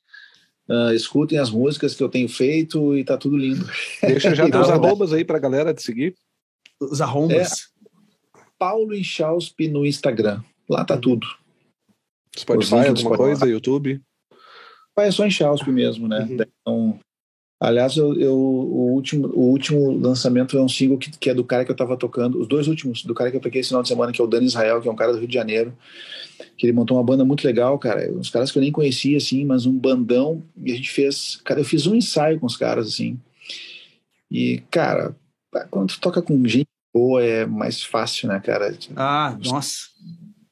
Uh, 0.68 0.92
escutem 0.92 1.38
as 1.38 1.50
músicas 1.50 1.94
que 1.94 2.02
eu 2.02 2.10
tenho 2.10 2.28
feito 2.28 2.94
e 2.96 3.02
tá 3.02 3.16
tudo 3.16 3.36
lindo. 3.36 3.66
Deixa 4.02 4.34
já 4.34 4.48
teus 4.50 4.68
arrobas 4.68 5.12
aí 5.12 5.24
pra 5.24 5.38
galera 5.38 5.72
te 5.72 5.82
seguir 5.82 6.14
os 6.80 7.00
arrombas. 7.00 7.52
É, 7.52 7.78
Paulo 8.58 8.94
Inchauspe 8.94 9.68
no 9.68 9.86
Instagram. 9.86 10.42
Lá 10.68 10.84
tá 10.84 10.96
tudo. 10.96 11.26
Spotify, 12.36 12.74
alguma 12.74 12.96
Spotify. 12.96 13.16
coisa, 13.16 13.46
YouTube? 13.46 14.00
É 14.98 15.10
só 15.10 15.24
Inchauspe 15.24 15.70
mesmo, 15.70 16.08
né? 16.08 16.26
Uhum. 16.28 16.38
Então, 16.60 17.00
aliás, 17.60 17.96
eu, 17.96 18.18
eu, 18.18 18.34
o, 18.34 18.92
último, 18.92 19.28
o 19.28 19.50
último 19.50 19.92
lançamento 19.92 20.58
é 20.58 20.60
um 20.60 20.68
single 20.68 20.98
que, 20.98 21.10
que 21.16 21.30
é 21.30 21.34
do 21.34 21.44
cara 21.44 21.64
que 21.64 21.70
eu 21.70 21.76
tava 21.76 21.96
tocando, 21.96 22.40
os 22.40 22.48
dois 22.48 22.66
últimos, 22.66 23.04
do 23.04 23.14
cara 23.14 23.30
que 23.30 23.36
eu 23.36 23.40
toquei 23.40 23.60
esse 23.60 23.68
final 23.68 23.82
de 23.82 23.88
semana, 23.88 24.12
que 24.12 24.20
é 24.20 24.24
o 24.24 24.26
Dani 24.26 24.46
Israel, 24.46 24.80
que 24.80 24.88
é 24.88 24.90
um 24.90 24.96
cara 24.96 25.12
do 25.12 25.18
Rio 25.18 25.28
de 25.28 25.34
Janeiro, 25.34 25.72
que 26.56 26.66
ele 26.66 26.72
montou 26.72 26.96
uma 26.96 27.04
banda 27.04 27.24
muito 27.24 27.44
legal, 27.44 27.78
cara. 27.78 28.10
Uns 28.12 28.28
caras 28.28 28.50
que 28.50 28.58
eu 28.58 28.62
nem 28.62 28.72
conhecia, 28.72 29.16
assim, 29.16 29.44
mas 29.44 29.66
um 29.66 29.72
bandão. 29.72 30.42
E 30.56 30.72
a 30.72 30.76
gente 30.76 30.90
fez. 30.90 31.40
Cara, 31.44 31.60
eu 31.60 31.64
fiz 31.64 31.86
um 31.86 31.94
ensaio 31.94 32.40
com 32.40 32.46
os 32.46 32.56
caras, 32.56 32.88
assim. 32.88 33.18
E, 34.30 34.62
cara, 34.70 35.14
quando 35.70 35.90
tu 35.90 36.00
toca 36.00 36.20
com 36.20 36.46
gente 36.46 36.67
boa 36.92 37.22
é 37.22 37.46
mais 37.46 37.82
fácil, 37.82 38.28
né, 38.28 38.40
cara? 38.40 38.76
Ah, 38.96 39.36
nossa. 39.44 39.88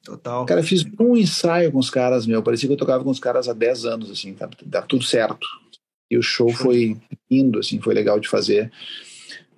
Total. 0.05 0.47
Cara, 0.47 0.63
fiz 0.63 0.85
um 1.01 1.17
ensaio 1.17 1.73
com 1.73 1.79
os 1.79 1.91
caras, 1.91 2.27
meu. 2.27 2.43
Parecia 2.43 2.69
que 2.69 2.73
eu 2.73 2.79
tocava 2.79 3.03
com 3.03 3.11
os 3.11 3.19
caras 3.19 3.49
há 3.49 3.53
10 3.53 3.85
anos, 3.87 4.11
assim, 4.11 4.33
tá, 4.35 4.49
tá 4.71 4.83
tudo 4.83 5.03
certo. 5.03 5.47
E 6.09 6.17
o 6.17 6.23
show 6.23 6.49
foi 6.49 6.97
lindo, 7.29 7.59
assim, 7.59 7.81
foi 7.81 7.93
legal 7.93 8.21
de 8.21 8.29
fazer. 8.29 8.71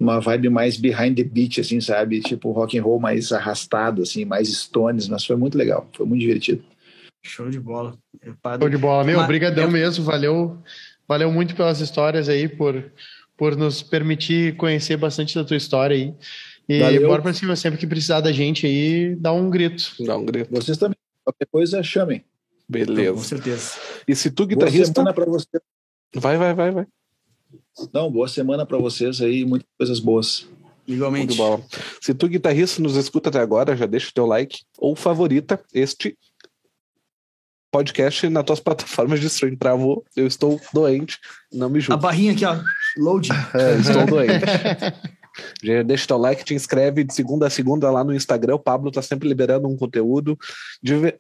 Uma 0.00 0.20
vibe 0.20 0.48
mais 0.48 0.78
behind 0.78 1.16
the 1.16 1.24
beat, 1.24 1.58
assim, 1.58 1.80
sabe? 1.80 2.20
Tipo 2.20 2.52
rock 2.52 2.78
and 2.78 2.82
roll 2.82 2.98
mais 2.98 3.30
arrastado, 3.30 4.00
assim, 4.00 4.24
mais 4.24 4.48
stones, 4.48 5.06
mas 5.08 5.24
foi 5.24 5.36
muito 5.36 5.58
legal, 5.58 5.86
foi 5.92 6.06
muito 6.06 6.22
divertido. 6.22 6.64
Show 7.22 7.50
de 7.50 7.60
bola. 7.60 7.98
Show 8.58 8.70
de 8.70 8.78
bola, 8.78 9.04
meu, 9.04 9.20
obrigadão 9.20 9.64
eu... 9.64 9.70
mesmo, 9.70 10.04
valeu, 10.04 10.56
valeu 11.06 11.30
muito 11.30 11.54
pelas 11.54 11.80
histórias 11.80 12.28
aí, 12.28 12.48
por 12.48 12.90
por 13.38 13.56
nos 13.56 13.80
permitir 13.80 14.56
conhecer 14.56 14.96
bastante 14.96 15.36
da 15.36 15.44
tua 15.44 15.56
história 15.56 15.96
aí. 15.96 16.12
E 16.68 16.80
Valeu. 16.80 17.08
bora 17.08 17.22
pra 17.22 17.32
cima, 17.32 17.56
sempre 17.56 17.78
que 17.78 17.86
precisar 17.86 18.20
da 18.20 18.30
gente 18.30 18.66
aí, 18.66 19.16
dá 19.16 19.32
um 19.32 19.48
grito. 19.48 19.94
Dá 20.00 20.16
um 20.16 20.24
grito. 20.24 20.50
Vocês 20.50 20.76
também. 20.76 20.96
Qualquer 21.24 21.46
coisa, 21.50 21.82
chamem. 21.82 22.24
Beleza. 22.68 23.02
Então, 23.02 23.14
com 23.14 23.22
certeza. 23.22 23.72
E 24.06 24.14
se 24.14 24.30
tu, 24.30 24.46
guitarrista. 24.46 24.92
Boa 24.92 24.94
semana 24.94 25.14
pra 25.14 25.24
você. 25.24 25.48
Vai, 26.14 26.36
vai, 26.36 26.52
vai, 26.52 26.70
vai. 26.70 26.86
Não, 27.92 28.10
boa 28.10 28.28
semana 28.28 28.66
para 28.66 28.76
vocês 28.76 29.20
aí, 29.22 29.44
muitas 29.46 29.68
coisas 29.78 30.00
boas. 30.00 30.46
Igualmente. 30.86 31.36
Muito 31.36 31.36
bom. 31.36 31.66
Se 32.00 32.12
tu, 32.12 32.28
guitarrista, 32.28 32.82
nos 32.82 32.96
escuta 32.96 33.30
até 33.30 33.40
agora, 33.40 33.76
já 33.76 33.86
deixa 33.86 34.10
o 34.10 34.14
teu 34.14 34.26
like 34.26 34.60
ou 34.78 34.94
favorita 34.94 35.62
este 35.72 36.18
podcast 37.70 38.28
nas 38.28 38.44
tuas 38.44 38.60
plataformas 38.60 39.20
de 39.20 39.26
streaming. 39.26 39.56
Travou, 39.56 40.04
eu 40.14 40.26
estou 40.26 40.60
doente, 40.72 41.18
não 41.52 41.70
me 41.70 41.80
julgue. 41.80 41.94
A 41.94 41.96
barrinha 41.96 42.32
aqui, 42.32 42.44
ó, 42.44 42.58
load. 42.98 43.28
É, 43.54 43.78
estou 43.80 44.06
doente. 44.06 44.44
Já 45.62 45.82
deixa 45.82 46.06
teu 46.06 46.18
like, 46.18 46.44
te 46.44 46.54
inscreve 46.54 47.04
de 47.04 47.14
segunda 47.14 47.46
a 47.46 47.50
segunda 47.50 47.90
lá 47.90 48.02
no 48.02 48.14
Instagram. 48.14 48.56
O 48.56 48.58
Pablo 48.58 48.90
tá 48.90 49.02
sempre 49.02 49.28
liberando 49.28 49.68
um 49.68 49.76
conteúdo 49.76 50.38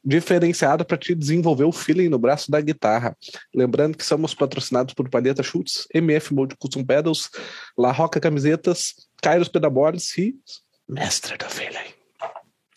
diferenciado 0.04 0.84
para 0.84 0.96
te 0.96 1.14
desenvolver 1.14 1.64
o 1.64 1.72
feeling 1.72 2.08
no 2.08 2.18
braço 2.18 2.50
da 2.50 2.60
guitarra. 2.60 3.16
Lembrando 3.54 3.96
que 3.96 4.04
somos 4.04 4.34
patrocinados 4.34 4.94
por 4.94 5.08
Palheta 5.08 5.42
Schultz, 5.42 5.86
MF 5.92 6.34
Mode 6.34 6.56
Custom 6.56 6.84
Pedals, 6.84 7.30
La 7.76 7.92
Roca 7.92 8.20
Camisetas, 8.20 8.94
Kairos 9.22 9.48
Pedalboards 9.48 10.16
e 10.18 10.34
Mestre 10.88 11.36
do 11.36 11.44
Feeling. 11.46 11.92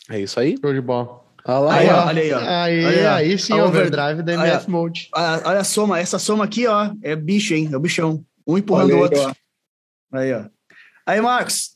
É 0.09 0.19
isso 0.19 0.39
aí. 0.39 0.57
Show 0.59 0.73
de 0.73 0.81
bola. 0.81 1.21
Olha 1.45 1.59
lá, 1.59 1.75
aí, 1.75 1.89
ó, 1.89 2.07
olha 2.07 2.21
aí, 2.21 2.33
ó. 2.33 2.39
Aí, 2.39 2.85
aí, 2.85 3.05
aí 3.05 3.39
sim, 3.39 3.53
a 3.53 3.65
overdrive 3.65 4.21
da 4.21 4.33
MF 4.33 4.69
Mode. 4.69 5.09
Olha, 5.15 5.41
olha, 5.45 5.59
a 5.59 5.63
soma, 5.63 5.99
essa 5.99 6.19
soma 6.19 6.43
aqui, 6.43 6.67
ó, 6.67 6.91
é 7.01 7.15
bicho, 7.15 7.53
hein? 7.53 7.69
É 7.71 7.77
o 7.77 7.79
bichão. 7.79 8.23
Um 8.45 8.57
empurrando 8.57 8.93
o 8.93 8.99
outro. 8.99 9.19
Aí, 10.11 10.33
ó. 10.33 10.45
Aí, 11.05 11.19
Marcos, 11.19 11.71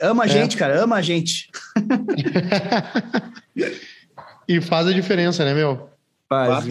ama 0.00 0.24
a 0.24 0.26
é. 0.26 0.28
gente, 0.28 0.56
cara, 0.56 0.82
ama 0.82 0.96
a 0.96 1.02
gente. 1.02 1.50
e 4.48 4.60
faz 4.60 4.86
a 4.86 4.92
diferença, 4.92 5.44
né, 5.44 5.54
meu? 5.54 5.90
Faz. 6.28 6.64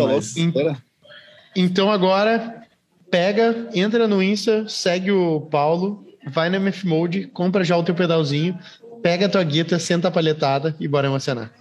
então 1.56 1.92
agora, 1.92 2.64
pega, 3.10 3.70
entra 3.74 4.08
no 4.08 4.22
Insta, 4.22 4.68
segue 4.68 5.12
o 5.12 5.42
Paulo, 5.42 6.06
vai 6.28 6.50
na 6.50 6.58
MF 6.58 6.88
Mode, 6.88 7.28
compra 7.28 7.64
já 7.64 7.78
o 7.78 7.84
teu 7.84 7.96
pedalzinho, 7.96 8.60
pega 9.02 9.28
a 9.28 9.30
tua 9.30 9.44
guita, 9.44 9.80
senta 9.80 10.10
a 10.10 10.12
palhetada 10.12 10.76
e 10.80 10.88
bora 10.88 11.08
emocionar. 11.08 11.52